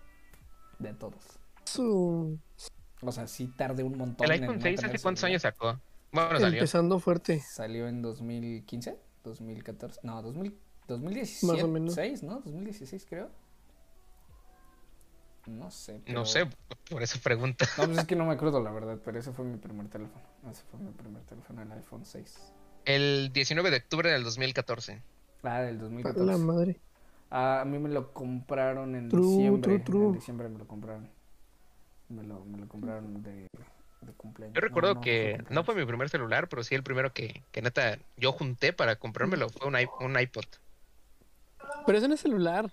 de 0.78 0.95
todos. 0.95 1.39
Su... 1.65 2.39
O 3.03 3.12
sea, 3.12 3.27
sí 3.27 3.49
tardé 3.57 3.82
un 3.82 3.97
montón. 3.97 4.24
¿El 4.27 4.32
en 4.32 4.43
iPhone 4.43 4.57
no 4.57 4.62
6 4.62 4.77
tener 4.77 4.95
hace 4.95 5.03
cuántos 5.03 5.24
años 5.24 5.43
sacó? 5.43 5.81
Bueno, 6.12 6.41
salió. 6.41 6.59
Empezando 6.59 6.99
fuerte. 6.99 7.41
Salió 7.41 7.89
en 7.89 8.03
2015, 8.03 8.99
2014, 9.24 10.01
no, 10.03 10.23
2000, 10.23 10.59
2017, 10.89 11.47
Más 11.53 11.62
o 11.62 11.69
menos. 11.69 11.95
6, 11.95 12.23
¿no? 12.23 12.41
2016 12.41 13.07
creo. 13.09 13.31
No 15.46 15.70
sé. 15.70 16.00
No 16.06 16.24
sé, 16.26 16.46
por 16.88 17.02
eso 17.02 17.18
pregunta. 17.20 17.66
No, 17.76 17.86
pues 17.86 17.98
es 17.98 18.06
que 18.06 18.16
no 18.16 18.24
me 18.26 18.32
acuerdo 18.34 18.60
la 18.62 18.70
verdad, 18.72 18.98
pero 19.04 19.18
ese 19.18 19.32
fue 19.32 19.44
mi 19.44 19.56
primer 19.56 19.88
teléfono. 19.88 20.22
Ese 20.50 20.62
fue 20.70 20.80
mi 20.80 20.90
primer 20.92 21.22
teléfono, 21.24 21.62
el 21.62 21.72
iPhone 21.72 22.04
6. 22.04 22.52
El 22.84 23.30
19 23.32 23.70
de 23.70 23.78
octubre 23.78 24.10
del 24.10 24.22
2014. 24.22 25.00
Ah, 25.42 25.60
del 25.62 25.78
A 26.04 26.12
2014. 26.12 26.32
la 26.32 26.36
madre. 26.38 26.80
Ah, 27.30 27.60
a 27.60 27.64
mí 27.64 27.78
me 27.78 27.88
lo 27.88 28.12
compraron 28.12 28.94
en 28.94 29.08
True, 29.08 29.22
diciembre. 29.22 29.62
true, 29.62 29.78
true. 29.80 30.06
En 30.06 30.12
diciembre 30.12 30.48
me 30.48 30.58
lo 30.58 30.66
compraron. 30.66 31.08
Me 32.08 32.22
lo, 32.24 32.44
me 32.44 32.58
lo 32.58 32.68
compraron 32.68 33.22
de, 33.22 33.46
de 34.00 34.12
cumpleaños. 34.14 34.56
Yo 34.56 34.60
recuerdo 34.62 34.94
No, 34.94 35.00
no, 35.00 35.04
que 35.04 35.44
no 35.50 35.64
fue 35.64 35.74
mi 35.74 35.84
primer 35.86 36.08
celular, 36.08 36.48
pero 36.48 36.62
sí 36.64 36.74
el 36.74 36.82
primero 36.82 37.12
que, 37.12 37.42
que 37.52 37.62
neta 37.62 37.98
yo 38.16 38.32
junté 38.32 38.72
para 38.72 38.96
comprármelo 38.96 39.48
fue 39.48 39.68
un, 39.68 39.76
un 40.00 40.18
iPod. 40.20 40.44
Pero 41.86 41.98
eso 41.98 42.08
no 42.08 42.14
es 42.14 42.20
celular. 42.20 42.70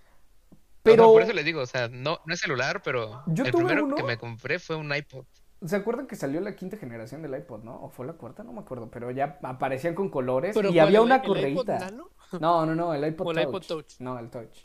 Pero, 0.92 1.04
O 1.04 1.06
sea, 1.08 1.14
por 1.14 1.22
eso 1.24 1.34
les 1.34 1.46
digo, 1.46 1.62
o 1.62 1.66
sea, 1.66 1.88
no, 1.88 2.20
no 2.26 2.34
es 2.34 2.40
celular, 2.40 2.82
pero 2.84 3.24
Yo 3.28 3.44
el 3.46 3.52
tuve 3.52 3.64
primero 3.66 3.86
uno. 3.86 3.96
que 3.96 4.04
me 4.04 4.18
compré 4.18 4.60
fue 4.60 4.76
un 4.76 4.94
iPod. 4.94 5.26
¿se 5.66 5.76
acuerdan 5.76 6.06
que 6.06 6.16
salió 6.16 6.40
la 6.40 6.56
quinta 6.56 6.78
generación 6.78 7.24
del 7.24 7.36
iPod, 7.36 7.64
no? 7.64 7.82
¿O 7.82 7.90
fue 7.90 8.06
la 8.06 8.14
cuarta? 8.14 8.44
No 8.44 8.54
me 8.54 8.60
acuerdo, 8.62 8.92
pero 8.92 9.10
ya 9.10 9.40
aparecían 9.42 9.96
con 9.96 10.10
colores 10.12 10.54
Pero 10.56 10.70
y 10.70 10.74
¿cuál, 10.76 10.86
había 10.88 11.00
el- 11.00 11.06
una 11.06 11.16
el 11.16 11.22
iPod 11.24 11.28
correíta. 11.36 11.80
Nano? 11.80 12.10
No, 12.40 12.66
no, 12.66 12.76
no, 12.76 12.94
el 12.94 13.08
iPod 13.08 13.26
¿O 13.28 13.32
el 13.32 13.38
Touch. 13.38 13.48
iPod 13.48 13.64
Touch? 13.66 14.00
No, 14.00 14.20
el 14.20 14.30
Touch. 14.30 14.60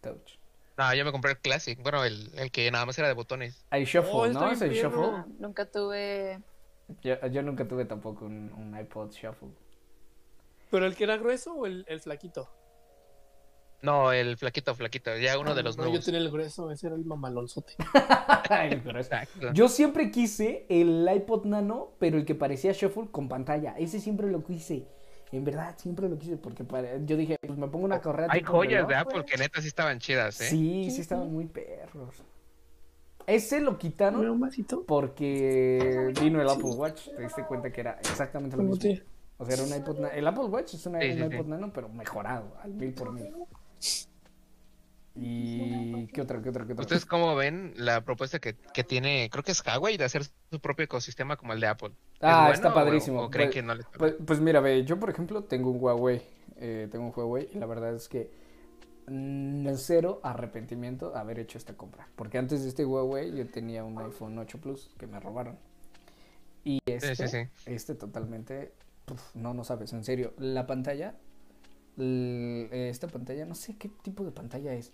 Touch. 0.00 0.38
No, 0.76 0.92
yo 0.92 1.04
me 1.04 1.12
compré 1.12 1.30
el 1.32 1.38
Classic, 1.38 1.80
bueno, 1.80 2.04
el, 2.04 2.32
el 2.36 2.50
que 2.50 2.68
nada 2.72 2.84
más 2.84 2.98
era 2.98 3.06
de 3.06 3.14
botones. 3.14 3.64
El 3.70 3.84
Shuffle, 3.84 4.10
Oh, 4.12 4.26
¿no? 4.26 4.50
Es 4.50 4.60
el. 4.60 4.72
Shuffle. 4.72 5.02
No, 5.02 5.26
nunca 5.38 5.70
tuve. 5.70 6.40
Yo, 7.00 7.14
yo 7.28 7.42
nunca 7.42 7.68
tuve 7.68 7.84
tampoco 7.84 8.24
un, 8.24 8.52
un 8.54 8.76
iPod 8.78 9.12
Shuffle. 9.12 9.50
¿Pero 10.70 10.84
el 10.86 10.96
que 10.96 11.04
era 11.04 11.16
grueso 11.16 11.54
o 11.54 11.66
el, 11.66 11.84
el 11.88 12.00
flaquito? 12.00 12.48
No, 13.84 14.12
el 14.12 14.38
flaquito, 14.38 14.74
flaquito, 14.74 15.16
ya 15.18 15.38
uno 15.38 15.54
de 15.54 15.62
los 15.62 15.76
no, 15.76 15.92
yo 15.92 16.00
tenía 16.00 16.20
el 16.20 16.30
grueso, 16.30 16.70
ese 16.70 16.86
era 16.86 16.96
el 16.96 17.04
mamalonzote. 17.04 17.74
El 18.50 18.80
grueso. 18.80 19.10
Yo 19.52 19.68
siempre 19.68 20.10
quise 20.10 20.66
el 20.68 21.08
iPod 21.14 21.44
Nano, 21.44 21.92
pero 21.98 22.16
el 22.18 22.24
que 22.24 22.34
parecía 22.34 22.72
Shuffle 22.72 23.08
con 23.10 23.28
pantalla. 23.28 23.74
Ese 23.78 24.00
siempre 24.00 24.30
lo 24.30 24.42
quise. 24.44 24.86
En 25.32 25.44
verdad, 25.44 25.74
siempre 25.78 26.08
lo 26.08 26.18
quise 26.18 26.36
porque 26.36 26.64
yo 27.04 27.16
dije, 27.16 27.36
pues 27.40 27.58
me 27.58 27.68
pongo 27.68 27.84
una 27.86 28.00
correa. 28.00 28.28
Hay 28.30 28.42
joyas 28.42 28.86
reloj, 28.86 28.88
de 28.88 28.94
güey. 28.94 29.02
Apple 29.18 29.24
que 29.24 29.36
neta 29.36 29.60
sí 29.60 29.68
estaban 29.68 29.98
chidas, 29.98 30.40
¿eh? 30.40 30.48
Sí, 30.48 30.90
sí 30.90 31.00
estaban 31.00 31.32
muy 31.32 31.46
perros. 31.46 32.14
Ese 33.26 33.60
lo 33.60 33.78
quitaron 33.78 34.50
porque 34.86 36.12
vino 36.20 36.40
el 36.40 36.48
Apple 36.48 36.64
Watch. 36.64 37.08
Te 37.16 37.22
diste 37.22 37.44
cuenta 37.44 37.72
que 37.72 37.80
era 37.80 37.98
exactamente 38.00 38.56
lo 38.56 38.62
¿Cómo 38.62 38.74
mismo. 38.76 39.02
O 39.38 39.44
sea, 39.44 39.54
era 39.54 39.64
un 39.64 39.82
iPod 39.82 39.98
Nano. 39.98 40.14
El 40.14 40.26
Apple 40.26 40.44
Watch 40.44 40.74
es 40.74 40.86
una- 40.86 41.00
Sí, 41.00 41.10
un 41.20 41.32
iPod 41.32 41.46
Nano, 41.46 41.72
pero 41.72 41.88
mejorado, 41.88 42.56
al 42.62 42.72
mil 42.74 42.92
por 42.94 43.12
mil. 43.12 43.24
¿Y 45.16 46.06
qué 46.08 46.22
otra, 46.22 46.42
qué 46.42 46.48
otra, 46.48 46.66
qué 46.66 46.72
otra? 46.72 46.82
¿Ustedes 46.82 47.06
cómo 47.06 47.36
ven 47.36 47.72
la 47.76 48.00
propuesta 48.04 48.40
que, 48.40 48.56
que 48.56 48.82
tiene, 48.82 49.28
creo 49.30 49.44
que 49.44 49.52
es 49.52 49.62
Huawei, 49.64 49.96
de 49.96 50.04
hacer 50.04 50.24
su 50.24 50.58
propio 50.60 50.84
ecosistema 50.86 51.36
como 51.36 51.52
el 51.52 51.60
de 51.60 51.68
Apple? 51.68 51.90
¿Es 52.14 52.18
Ah, 52.22 52.40
bueno 52.42 52.54
está 52.54 52.74
padrísimo. 52.74 53.22
¿O, 53.22 53.30
creen 53.30 53.48
Pues- 53.50 53.54
que 53.54 53.62
no 53.62 53.74
les 53.76 53.86
Pues, 53.96 54.14
pues 54.26 54.40
mira, 54.40 54.58
ve, 54.60 54.84
yo 54.84 54.98
por 54.98 55.10
ejemplo 55.10 55.44
tengo 55.44 55.70
un 55.70 55.80
Huawei, 55.80 56.20
eh, 56.56 56.88
tengo 56.90 57.06
un 57.06 57.12
Huawei 57.14 57.48
y 57.54 57.58
la 57.58 57.66
verdad 57.66 57.94
es 57.94 58.08
que 58.08 58.28
mm, 59.06 59.68
cero 59.76 60.18
arrepentimiento 60.24 61.14
haber 61.16 61.38
hecho 61.38 61.58
esta 61.58 61.74
compra, 61.76 62.08
porque 62.16 62.38
antes 62.38 62.62
de 62.64 62.68
este 62.70 62.84
Huawei 62.84 63.36
yo 63.36 63.46
tenía 63.46 63.84
un 63.84 63.96
iPhone 63.98 64.36
8 64.38 64.58
Plus 64.58 64.90
que 64.98 65.06
me 65.06 65.20
robaron 65.20 65.56
y 66.64 66.80
este, 66.86 67.14
sí, 67.14 67.28
sí. 67.28 67.48
este 67.66 67.94
totalmente, 67.94 68.72
puf, 69.04 69.20
no, 69.36 69.54
no 69.54 69.62
sabes, 69.62 69.92
en 69.92 70.02
serio, 70.02 70.32
la 70.38 70.66
pantalla, 70.66 71.14
esta 71.96 73.08
pantalla, 73.08 73.46
no 73.46 73.54
sé 73.54 73.76
qué 73.76 73.88
tipo 73.88 74.24
de 74.24 74.30
pantalla 74.32 74.74
es, 74.74 74.92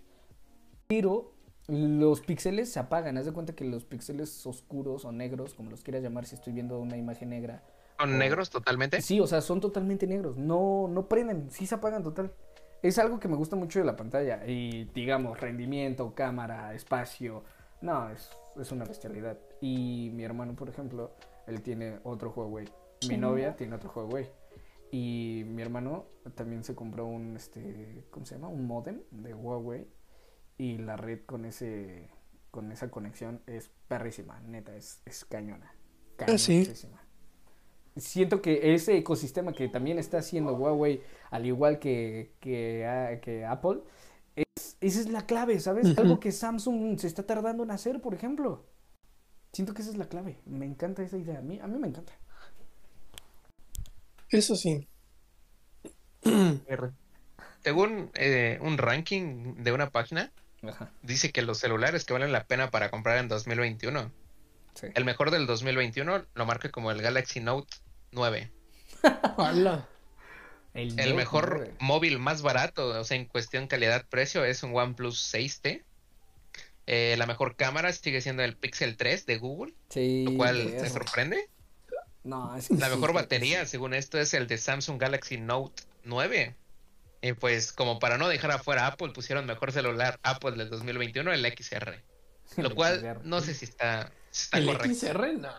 pero 0.87 1.33
los 1.67 2.21
píxeles 2.21 2.71
se 2.71 2.79
apagan, 2.79 3.17
haz 3.17 3.25
de 3.25 3.31
cuenta 3.31 3.53
que 3.55 3.65
los 3.65 3.85
píxeles 3.85 4.45
oscuros 4.45 5.05
o 5.05 5.11
negros, 5.11 5.53
como 5.53 5.69
los 5.71 5.83
quieras 5.83 6.03
llamar, 6.03 6.25
si 6.25 6.35
estoy 6.35 6.53
viendo 6.53 6.79
una 6.79 6.97
imagen 6.97 7.29
negra, 7.29 7.63
¿Son 7.99 8.13
o- 8.13 8.17
negros 8.17 8.49
totalmente? 8.49 9.01
Sí, 9.01 9.19
o 9.19 9.27
sea, 9.27 9.41
son 9.41 9.59
totalmente 9.61 10.07
negros. 10.07 10.35
No, 10.37 10.87
no 10.89 11.07
prenden, 11.07 11.51
sí 11.51 11.67
se 11.67 11.75
apagan 11.75 12.01
total. 12.03 12.33
Es 12.81 12.97
algo 12.97 13.19
que 13.19 13.27
me 13.27 13.35
gusta 13.35 13.55
mucho 13.55 13.77
de 13.77 13.85
la 13.85 13.95
pantalla. 13.95 14.43
Y 14.47 14.85
digamos, 14.85 15.39
rendimiento, 15.39 16.15
cámara, 16.15 16.73
espacio. 16.73 17.43
No, 17.79 18.09
es, 18.09 18.31
es 18.59 18.71
una 18.71 18.85
bestialidad. 18.85 19.37
Y 19.61 20.09
mi 20.13 20.23
hermano, 20.23 20.55
por 20.55 20.67
ejemplo, 20.67 21.11
él 21.45 21.61
tiene 21.61 21.99
otro 22.03 22.31
Huawei. 22.35 22.67
Mi 23.07 23.17
novia 23.17 23.55
tiene 23.55 23.75
otro 23.75 23.91
Huawei. 23.95 24.27
Y 24.91 25.43
mi 25.47 25.61
hermano 25.61 26.05
también 26.35 26.63
se 26.63 26.75
compró 26.75 27.05
un, 27.05 27.37
este, 27.37 28.05
¿cómo 28.11 28.25
se 28.25 28.35
llama? 28.35 28.49
Un 28.49 28.67
modem 28.67 29.01
de 29.11 29.33
Huawei. 29.33 29.87
Y 30.57 30.77
la 30.77 30.97
red 30.97 31.21
con 31.25 31.45
ese, 31.45 32.09
con 32.51 32.71
esa 32.71 32.91
conexión 32.91 33.41
es 33.47 33.71
perrísima, 33.87 34.39
neta, 34.41 34.75
es, 34.75 35.01
es 35.05 35.25
cañona. 35.25 35.73
Ah, 36.19 36.37
sí. 36.37 36.71
Siento 37.95 38.41
que 38.41 38.73
ese 38.73 38.97
ecosistema 38.97 39.53
que 39.53 39.67
también 39.67 39.97
está 39.97 40.19
haciendo 40.19 40.53
Huawei, 40.53 41.01
al 41.29 41.45
igual 41.45 41.79
que, 41.79 42.35
que, 42.39 42.85
ah, 42.85 43.19
que 43.21 43.45
Apple, 43.45 43.81
es, 44.35 44.77
esa 44.81 44.99
es 44.99 45.09
la 45.09 45.25
clave, 45.25 45.59
¿sabes? 45.59 45.97
Algo 45.97 46.19
que 46.19 46.31
Samsung 46.31 46.99
se 46.99 47.07
está 47.07 47.25
tardando 47.25 47.63
en 47.63 47.71
hacer, 47.71 47.99
por 48.01 48.13
ejemplo. 48.13 48.65
Siento 49.51 49.73
que 49.73 49.81
esa 49.81 49.91
es 49.91 49.97
la 49.97 50.07
clave. 50.07 50.39
Me 50.45 50.65
encanta 50.65 51.03
esa 51.03 51.17
idea. 51.17 51.39
A 51.39 51.41
mí, 51.41 51.59
a 51.59 51.67
mí 51.67 51.77
me 51.77 51.87
encanta. 51.87 52.13
Eso 54.31 54.55
sí. 54.55 54.87
Según 57.63 58.11
eh, 58.15 58.57
un 58.61 58.77
ranking 58.77 59.55
de 59.63 59.71
una 59.71 59.89
página, 59.91 60.31
Ajá. 60.67 60.91
dice 61.03 61.31
que 61.31 61.41
los 61.41 61.59
celulares 61.59 62.05
que 62.05 62.13
valen 62.13 62.31
la 62.31 62.45
pena 62.45 62.71
para 62.71 62.89
comprar 62.89 63.17
en 63.17 63.27
2021, 63.27 64.11
Sí. 64.73 64.87
el 64.95 65.03
mejor 65.03 65.31
del 65.31 65.45
2021 65.47 66.25
lo 66.33 66.45
marca 66.45 66.69
como 66.69 66.91
el 66.91 67.01
Galaxy 67.01 67.41
Note 67.41 67.75
9. 68.11 68.49
Hola. 69.37 69.87
El 70.73 71.13
mejor 71.15 71.55
9. 71.57 71.73
móvil 71.79 72.19
más 72.19 72.41
barato, 72.41 72.87
o 72.99 73.03
sea, 73.03 73.17
en 73.17 73.25
cuestión 73.25 73.67
calidad-precio, 73.67 74.45
es 74.45 74.63
un 74.63 74.73
OnePlus 74.73 75.19
6T. 75.33 75.83
Eh, 76.87 77.15
la 77.17 77.25
mejor 77.27 77.57
cámara 77.57 77.91
sigue 77.91 78.21
siendo 78.21 78.43
el 78.43 78.55
Pixel 78.55 78.95
3 78.95 79.25
de 79.25 79.37
Google, 79.37 79.73
Sí, 79.89 80.23
lo 80.23 80.35
cual 80.37 80.63
me 80.81 80.89
sorprende. 80.89 81.49
No, 82.23 82.55
es 82.55 82.67
que 82.67 82.75
La 82.75 82.87
sí, 82.87 82.93
mejor 82.95 83.09
sí, 83.09 83.15
batería, 83.15 83.65
sí. 83.65 83.71
según 83.71 83.93
esto, 83.93 84.19
es 84.19 84.33
el 84.33 84.47
de 84.47 84.57
Samsung 84.57 84.99
Galaxy 84.99 85.37
Note 85.37 85.83
9. 86.03 86.55
Y 87.23 87.33
pues, 87.33 87.71
como 87.71 87.99
para 87.99 88.17
no 88.17 88.27
dejar 88.27 88.51
afuera 88.51 88.85
a 88.85 88.87
Apple, 88.87 89.09
pusieron 89.13 89.45
mejor 89.45 89.71
celular 89.71 90.19
Apple 90.23 90.51
del 90.53 90.69
2021, 90.69 91.31
el 91.33 91.45
XR. 91.45 92.01
Lo 92.57 92.69
El 92.69 92.75
cual, 92.75 92.99
XR. 92.99 93.19
no 93.23 93.41
sé 93.41 93.53
si 93.53 93.65
está, 93.65 94.11
si 94.29 94.43
está 94.45 94.57
¿El 94.57 94.65
correcto. 94.67 94.95
XR? 94.95 95.33
No. 95.37 95.49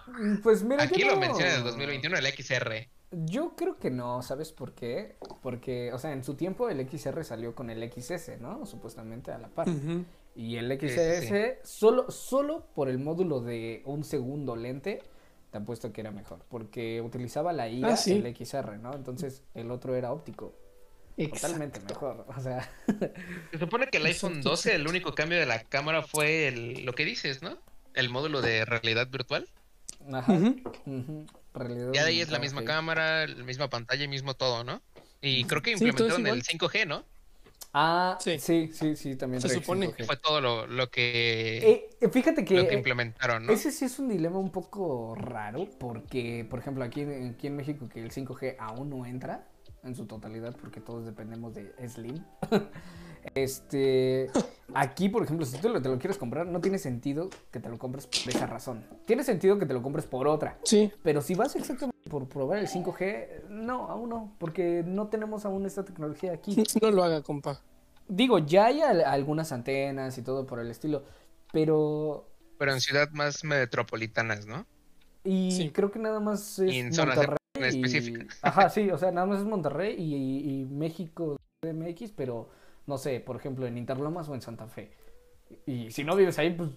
Pues 0.42 0.62
mira, 0.62 0.82
Aquí 0.84 1.04
lo 1.04 1.14
no- 1.14 1.20
menciona 1.20 1.50
en 1.52 1.58
el 1.58 1.64
2021, 1.64 2.16
el 2.18 2.26
XR. 2.26 2.88
Yo 3.14 3.54
creo 3.56 3.78
que 3.78 3.90
no, 3.90 4.22
¿sabes 4.22 4.52
por 4.52 4.74
qué? 4.74 5.16
Porque, 5.42 5.92
o 5.92 5.98
sea, 5.98 6.12
en 6.12 6.24
su 6.24 6.34
tiempo 6.34 6.70
el 6.70 6.88
XR 6.88 7.22
salió 7.24 7.54
con 7.54 7.68
el 7.68 7.90
XS, 7.92 8.38
¿no? 8.40 8.64
Supuestamente 8.64 9.30
a 9.32 9.38
la 9.38 9.48
par. 9.48 9.66
Y 10.34 10.56
el 10.56 10.70
sí, 10.80 10.88
XS, 10.88 11.58
solo, 11.62 12.10
solo 12.10 12.64
por 12.74 12.88
el 12.88 12.98
módulo 12.98 13.40
de 13.40 13.82
un 13.84 14.02
segundo 14.02 14.56
lente, 14.56 15.02
te 15.52 15.58
apuesto 15.58 15.92
que 15.92 16.00
era 16.00 16.10
mejor. 16.10 16.44
Porque 16.48 17.00
utilizaba 17.00 17.52
la 17.52 17.68
IA, 17.68 17.86
Ah, 17.88 17.96
sí. 17.96 18.12
el 18.12 18.34
XR, 18.34 18.78
¿no? 18.78 18.92
Entonces 18.94 19.44
el 19.54 19.70
otro 19.70 19.94
era 19.94 20.10
óptico. 20.10 20.52
Totalmente 21.16 21.78
mejor. 21.80 22.24
O 22.36 22.40
sea, 22.40 22.68
Se 23.52 23.58
supone 23.58 23.86
que 23.88 23.98
el 23.98 24.06
iPhone 24.06 24.32
Exacto, 24.32 24.48
12, 24.50 24.74
el 24.74 24.88
único 24.88 25.14
cambio 25.14 25.38
de 25.38 25.46
la 25.46 25.62
cámara 25.62 26.02
fue 26.02 26.48
el, 26.48 26.84
lo 26.86 26.94
que 26.94 27.04
dices, 27.04 27.42
¿no? 27.42 27.58
El 27.94 28.08
módulo 28.08 28.40
de 28.40 28.64
realidad 28.64 29.08
virtual. 29.08 29.46
ajá. 30.10 30.32
Realidad 31.54 31.92
Ya 31.92 32.02
de 32.04 32.08
ahí 32.08 32.20
es 32.22 32.30
la 32.30 32.38
misma 32.38 32.64
cámara, 32.64 33.26
la 33.26 33.44
misma 33.44 33.68
pantalla 33.68 34.02
y 34.04 34.08
mismo 34.08 34.32
todo, 34.34 34.64
¿no? 34.64 34.80
Y 35.20 35.44
creo 35.44 35.60
que 35.60 35.72
implementaron 35.72 36.26
el 36.26 36.42
5G, 36.42 36.86
¿no? 36.86 37.04
Ah, 37.74 38.18
Sí. 38.20 38.38
sí, 38.38 38.70
sí, 38.72 38.96
sí, 38.96 39.16
también. 39.16 39.40
Se 39.40 39.48
supone. 39.48 39.86
5G. 39.86 40.04
Fue 40.04 40.16
todo 40.18 40.40
lo, 40.40 40.66
lo 40.66 40.90
que, 40.90 41.58
Eh, 41.58 41.90
eh, 42.00 42.08
fíjate 42.10 42.44
que, 42.44 42.54
lo 42.54 42.66
que 42.68 42.74
eh, 42.74 42.78
implementaron, 42.78 43.46
¿no? 43.46 43.52
Ese 43.52 43.70
sí 43.72 43.86
es 43.86 43.98
un 43.98 44.08
dilema 44.08 44.38
un 44.38 44.50
poco 44.50 45.14
raro 45.14 45.66
porque, 45.78 46.46
por 46.48 46.58
ejemplo, 46.58 46.84
aquí, 46.84 47.02
aquí 47.02 47.46
en 47.46 47.56
México 47.56 47.88
que 47.88 48.00
el 48.02 48.10
5G 48.10 48.56
aún 48.58 48.90
no 48.90 49.06
entra 49.06 49.46
en 49.82 49.94
su 49.94 50.06
totalidad 50.06 50.54
porque 50.60 50.80
todos 50.80 51.04
dependemos 51.04 51.54
de 51.54 51.72
Slim. 51.88 52.24
este, 53.34 54.30
aquí, 54.74 55.08
por 55.08 55.22
ejemplo, 55.22 55.46
si 55.46 55.58
tú 55.58 55.68
lo- 55.68 55.80
te 55.82 55.88
lo 55.88 55.98
quieres 55.98 56.18
comprar, 56.18 56.46
no 56.46 56.60
tiene 56.60 56.78
sentido 56.78 57.30
que 57.50 57.60
te 57.60 57.68
lo 57.68 57.78
compres 57.78 58.06
por 58.06 58.28
esa 58.34 58.46
razón. 58.46 58.84
Tiene 59.06 59.24
sentido 59.24 59.58
que 59.58 59.66
te 59.66 59.74
lo 59.74 59.82
compres 59.82 60.06
por 60.06 60.26
otra. 60.28 60.58
Sí. 60.64 60.92
Pero 61.02 61.20
si 61.20 61.34
vas 61.34 61.54
exactamente 61.56 61.92
por 62.10 62.28
probar 62.28 62.58
el 62.58 62.68
5G, 62.68 63.48
no, 63.48 63.88
aún 63.88 64.08
no, 64.10 64.34
porque 64.38 64.82
no 64.86 65.08
tenemos 65.08 65.44
aún 65.44 65.66
esta 65.66 65.84
tecnología 65.84 66.32
aquí. 66.32 66.56
No 66.82 66.90
lo 66.90 67.02
haga, 67.04 67.22
compa. 67.22 67.60
Digo, 68.08 68.38
ya 68.38 68.66
hay 68.66 68.82
al- 68.82 69.04
algunas 69.04 69.52
antenas 69.52 70.18
y 70.18 70.22
todo 70.22 70.46
por 70.46 70.58
el 70.58 70.70
estilo, 70.70 71.04
pero 71.52 72.28
Pero 72.58 72.72
en 72.72 72.80
ciudad 72.80 73.10
más 73.12 73.44
metropolitanas, 73.44 74.46
¿no? 74.46 74.66
Y 75.24 75.52
Sí. 75.52 75.70
creo 75.70 75.90
que 75.92 75.98
nada 76.00 76.18
más 76.20 76.58
es 76.58 76.72
Y 76.72 76.78
en 76.80 76.92
zonas 76.92 77.16
Monterrey. 77.16 77.38
En 77.54 77.64
y- 77.64 77.68
específica. 77.68 78.26
Ajá, 78.42 78.68
sí, 78.68 78.90
o 78.90 78.98
sea, 78.98 79.10
nada 79.12 79.26
más 79.26 79.38
es 79.40 79.44
Monterrey 79.44 79.94
y, 79.98 80.14
y- 80.14 80.60
y 80.60 80.64
México 80.64 81.36
MX, 81.62 82.12
pero 82.12 82.50
no 82.86 82.98
sé, 82.98 83.20
por 83.20 83.36
ejemplo, 83.36 83.66
en 83.66 83.78
Interlomas 83.78 84.28
o 84.28 84.34
en 84.34 84.42
Santa 84.42 84.66
Fe. 84.66 84.92
Y 85.66 85.90
si 85.90 86.04
no 86.04 86.16
vives 86.16 86.38
ahí, 86.38 86.50
pues, 86.54 86.70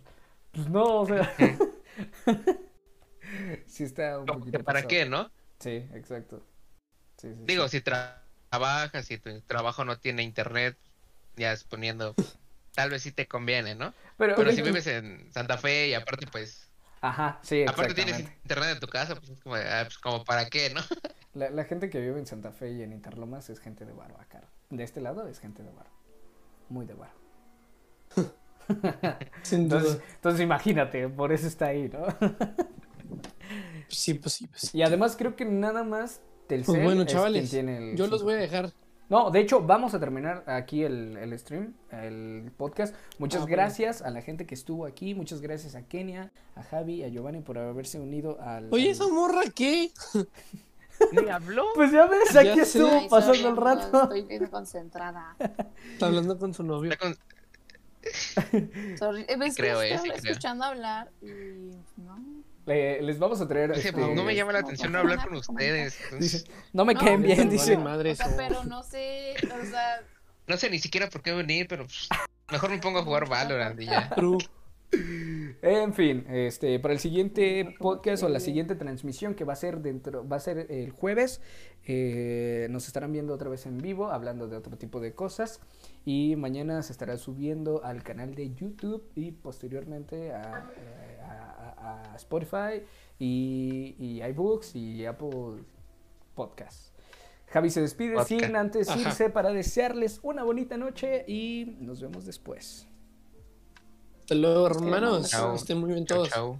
pues 0.52 0.69
no, 0.69 1.02
o 1.02 1.06
sea. 1.06 1.34
sí 3.68 3.84
está 3.84 4.19
un 4.19 4.26
poquito 4.26 4.64
¿Para 4.64 4.85
qué, 4.88 5.06
no? 5.06 5.31
Sí, 5.60 5.85
exacto. 5.93 6.43
Sí, 7.18 7.30
sí, 7.34 7.39
Digo, 7.45 7.68
sí. 7.68 7.77
si 7.80 7.84
tra- 7.84 8.22
trabajas, 8.49 9.06
si 9.06 9.18
tu 9.18 9.41
trabajo 9.41 9.85
no 9.85 9.97
tiene 9.97 10.23
internet, 10.23 10.77
ya 11.38 11.56
suponiendo, 11.56 12.14
tal 12.73 12.89
vez 12.89 13.02
sí 13.03 13.11
te 13.11 13.27
conviene, 13.27 13.76
¿no? 13.76 13.93
Pero, 14.18 14.35
si 14.52 14.60
hecho- 14.60 14.65
vives 14.65 14.88
en 14.88 15.31
Santa 15.31 15.57
Fe 15.57 15.89
y 15.89 15.93
aparte, 15.93 16.27
pues, 16.27 16.69
Ajá, 17.01 17.39
sí, 17.43 17.63
aparte 17.67 17.93
tienes 17.93 18.19
internet 18.19 18.69
en 18.72 18.80
tu 18.80 18.88
casa, 18.88 19.15
pues 19.15 19.30
es 19.30 19.39
como, 19.39 19.55
ah, 19.55 19.84
pues, 19.84 19.97
como 19.99 20.23
para 20.23 20.49
qué, 20.49 20.72
¿no? 20.73 20.81
La, 21.34 21.49
la 21.49 21.65
gente 21.65 21.89
que 21.89 21.99
vive 21.99 22.17
en 22.17 22.26
Santa 22.26 22.53
Fe 22.53 22.72
y 22.72 22.81
en 22.81 22.93
Interlomas 22.93 23.49
es 23.49 23.59
gente 23.59 23.85
de 23.85 23.91
barro 23.91 24.17
acá. 24.22 24.41
De 24.69 24.84
este 24.84 25.01
lado 25.01 25.27
es 25.27 25.39
gente 25.39 25.63
de 25.63 25.72
barro. 25.72 25.91
Muy 26.69 26.85
de 26.85 26.93
duda. 26.93 27.13
Entonces, 29.51 30.01
entonces 30.15 30.41
imagínate, 30.41 31.09
por 31.09 31.34
eso 31.34 31.47
está 31.47 31.67
ahí, 31.67 31.89
¿no? 31.89 32.07
Sí, 33.89 34.13
pues 34.15 34.34
sí, 34.34 34.47
pues 34.47 34.61
sí. 34.61 34.77
Y 34.77 34.81
además 34.81 35.15
creo 35.17 35.35
que 35.35 35.45
nada 35.45 35.84
más 35.84 36.22
Telcel 36.47 36.76
Pues 36.76 36.84
bueno, 36.84 37.01
es 37.01 37.07
chavales, 37.07 37.49
quien 37.49 37.65
tiene 37.65 37.91
el 37.91 37.97
Yo 37.97 38.07
los 38.07 38.22
5G. 38.22 38.23
voy 38.23 38.34
a 38.34 38.38
dejar. 38.38 38.73
No, 39.10 39.30
de 39.30 39.40
hecho, 39.40 39.61
vamos 39.61 39.94
a 39.94 39.99
terminar 39.99 40.44
aquí 40.48 40.84
el, 40.84 41.15
el 41.18 41.38
stream, 41.38 41.73
el 41.91 42.52
podcast. 42.57 42.95
Muchas 43.19 43.41
Ah, 43.41 43.44
bueno. 43.45 43.56
gracias 43.57 44.02
a 44.02 44.10
la 44.10 44.22
gente 44.22 44.45
que 44.48 44.56
estuvo 44.56 44.86
aquí. 44.86 45.14
Muchas 45.14 45.41
gracias 45.41 45.76
a 45.76 45.84
Kenia, 45.84 46.32
a 46.56 46.64
Javi, 46.64 47.03
a 47.03 47.07
Giovanni 47.07 47.41
por 47.41 47.57
haberse 47.60 47.99
unido 47.99 48.40
al. 48.41 48.69
Oye, 48.72 48.86
al- 48.86 48.91
esa 48.91 49.07
morra, 49.07 49.41
¿qué? 49.53 49.91
Ni 51.11 51.30
habló. 51.30 51.65
Pues 51.76 51.91
ya 51.91 52.07
ves, 52.07 52.32
Ya 52.34 52.40
aquí 52.40 52.56
sé. 52.56 52.61
estuvo 52.61 52.88
Ay, 52.88 53.07
pasando 53.10 53.36
sorry, 53.36 53.48
el 53.49 53.56
no, 53.56 53.61
rato. 53.61 54.03
Estoy 54.03 54.22
bien 54.23 54.48
concentrada. 54.48 55.36
Está 55.94 56.06
hablando 56.07 56.40
con 56.40 56.53
su 56.53 56.64
novio. 56.64 56.91
Está 56.91 57.06
con- 57.06 57.15
Sorry. 58.98 59.22
Eh, 59.27 59.38
que 59.40 59.53
creo, 59.56 59.82
eh, 59.82 59.94
estaba 59.94 60.03
sí 60.15 60.19
creo. 60.22 60.32
escuchando 60.32 60.64
hablar 60.65 61.11
y 61.22 61.27
no. 61.98 62.18
Le- 62.65 63.01
les 63.01 63.19
vamos 63.19 63.39
a 63.41 63.47
traer. 63.47 63.69
Dije, 63.75 63.89
este, 63.89 64.01
pues 64.01 64.15
no 64.15 64.23
me 64.23 64.35
llama 64.35 64.51
la 64.53 64.61
no, 64.61 64.67
atención 64.67 64.91
no, 64.91 64.99
hablar 64.99 65.17
no, 65.17 65.23
con 65.23 65.33
no, 65.33 65.39
ustedes. 65.39 65.99
entonces, 66.11 66.43
Dice, 66.45 66.51
no 66.73 66.85
me 66.85 66.93
No, 66.93 66.99
caen 66.99 67.21
bien, 67.21 67.37
vale 67.37 67.49
dice. 67.51 67.77
madre 67.77 68.11
o 68.11 68.15
sea, 68.15 68.25
eso. 68.27 68.35
pero 68.37 68.63
no 68.63 68.81
sé, 68.83 69.33
o 69.43 69.65
sea, 69.65 70.01
no 70.47 70.57
sé 70.57 70.69
ni 70.69 70.79
siquiera 70.79 71.09
por 71.09 71.21
qué 71.21 71.31
venir, 71.33 71.67
pero 71.67 71.83
pues, 71.85 72.09
mejor 72.51 72.69
me 72.71 72.77
pongo 72.79 72.99
a 72.99 73.03
jugar 73.03 73.27
Valorant 73.29 73.79
y 73.81 73.85
ya. 73.85 74.09
True. 74.15 74.37
En 75.61 75.93
fin, 75.93 76.25
este, 76.29 76.79
para 76.79 76.93
el 76.93 76.99
siguiente 76.99 77.75
podcast 77.79 78.23
o 78.23 78.29
la 78.29 78.39
siguiente 78.39 78.75
transmisión 78.75 79.33
que 79.35 79.43
va 79.43 79.53
a 79.53 79.57
ser 79.57 79.79
dentro, 79.79 80.25
va 80.27 80.37
a 80.37 80.39
ser 80.39 80.67
el 80.69 80.91
jueves, 80.91 81.41
eh, 81.85 82.67
nos 82.69 82.87
estarán 82.87 83.11
viendo 83.11 83.33
otra 83.33 83.49
vez 83.49 83.65
en 83.65 83.79
vivo, 83.79 84.09
hablando 84.11 84.47
de 84.47 84.55
otro 84.55 84.77
tipo 84.77 85.01
de 85.01 85.13
cosas. 85.13 85.59
Y 86.05 86.35
mañana 86.37 86.81
se 86.83 86.93
estará 86.93 87.17
subiendo 87.17 87.83
al 87.83 88.03
canal 88.03 88.35
de 88.35 88.53
YouTube 88.53 89.03
y 89.15 89.31
posteriormente 89.31 90.31
a, 90.33 90.69
eh, 90.77 91.19
a- 91.23 91.55
a- 91.86 92.14
a 92.14 92.16
Spotify 92.16 92.84
y, 93.20 93.95
y 93.99 94.22
iBooks 94.24 94.76
y 94.76 95.06
Apple 95.06 95.64
Podcasts. 96.36 96.91
Javi 97.48 97.70
se 97.70 97.82
despide 97.82 98.16
Podcast. 98.16 98.30
sin 98.41 98.56
antes 98.56 98.90
Ajá. 98.90 98.99
irse 98.99 99.30
para 99.30 99.52
desearles 99.52 100.20
una 100.24 100.44
bonita 100.44 100.78
noche 100.78 101.24
y 101.28 101.78
nos 101.80 102.02
vemos 102.02 102.26
después. 102.26 102.88
Hasta 104.22 104.36
luego, 104.36 104.68
hermanos. 104.68 105.30
Chao. 105.30 105.56
Estén 105.56 105.78
muy 105.80 105.94
bien 105.94 106.06
todos. 106.06 106.30
chao. 106.30 106.60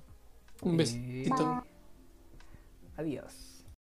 Un 0.62 0.78
besito. 0.78 1.64
Adiós. 2.98 3.45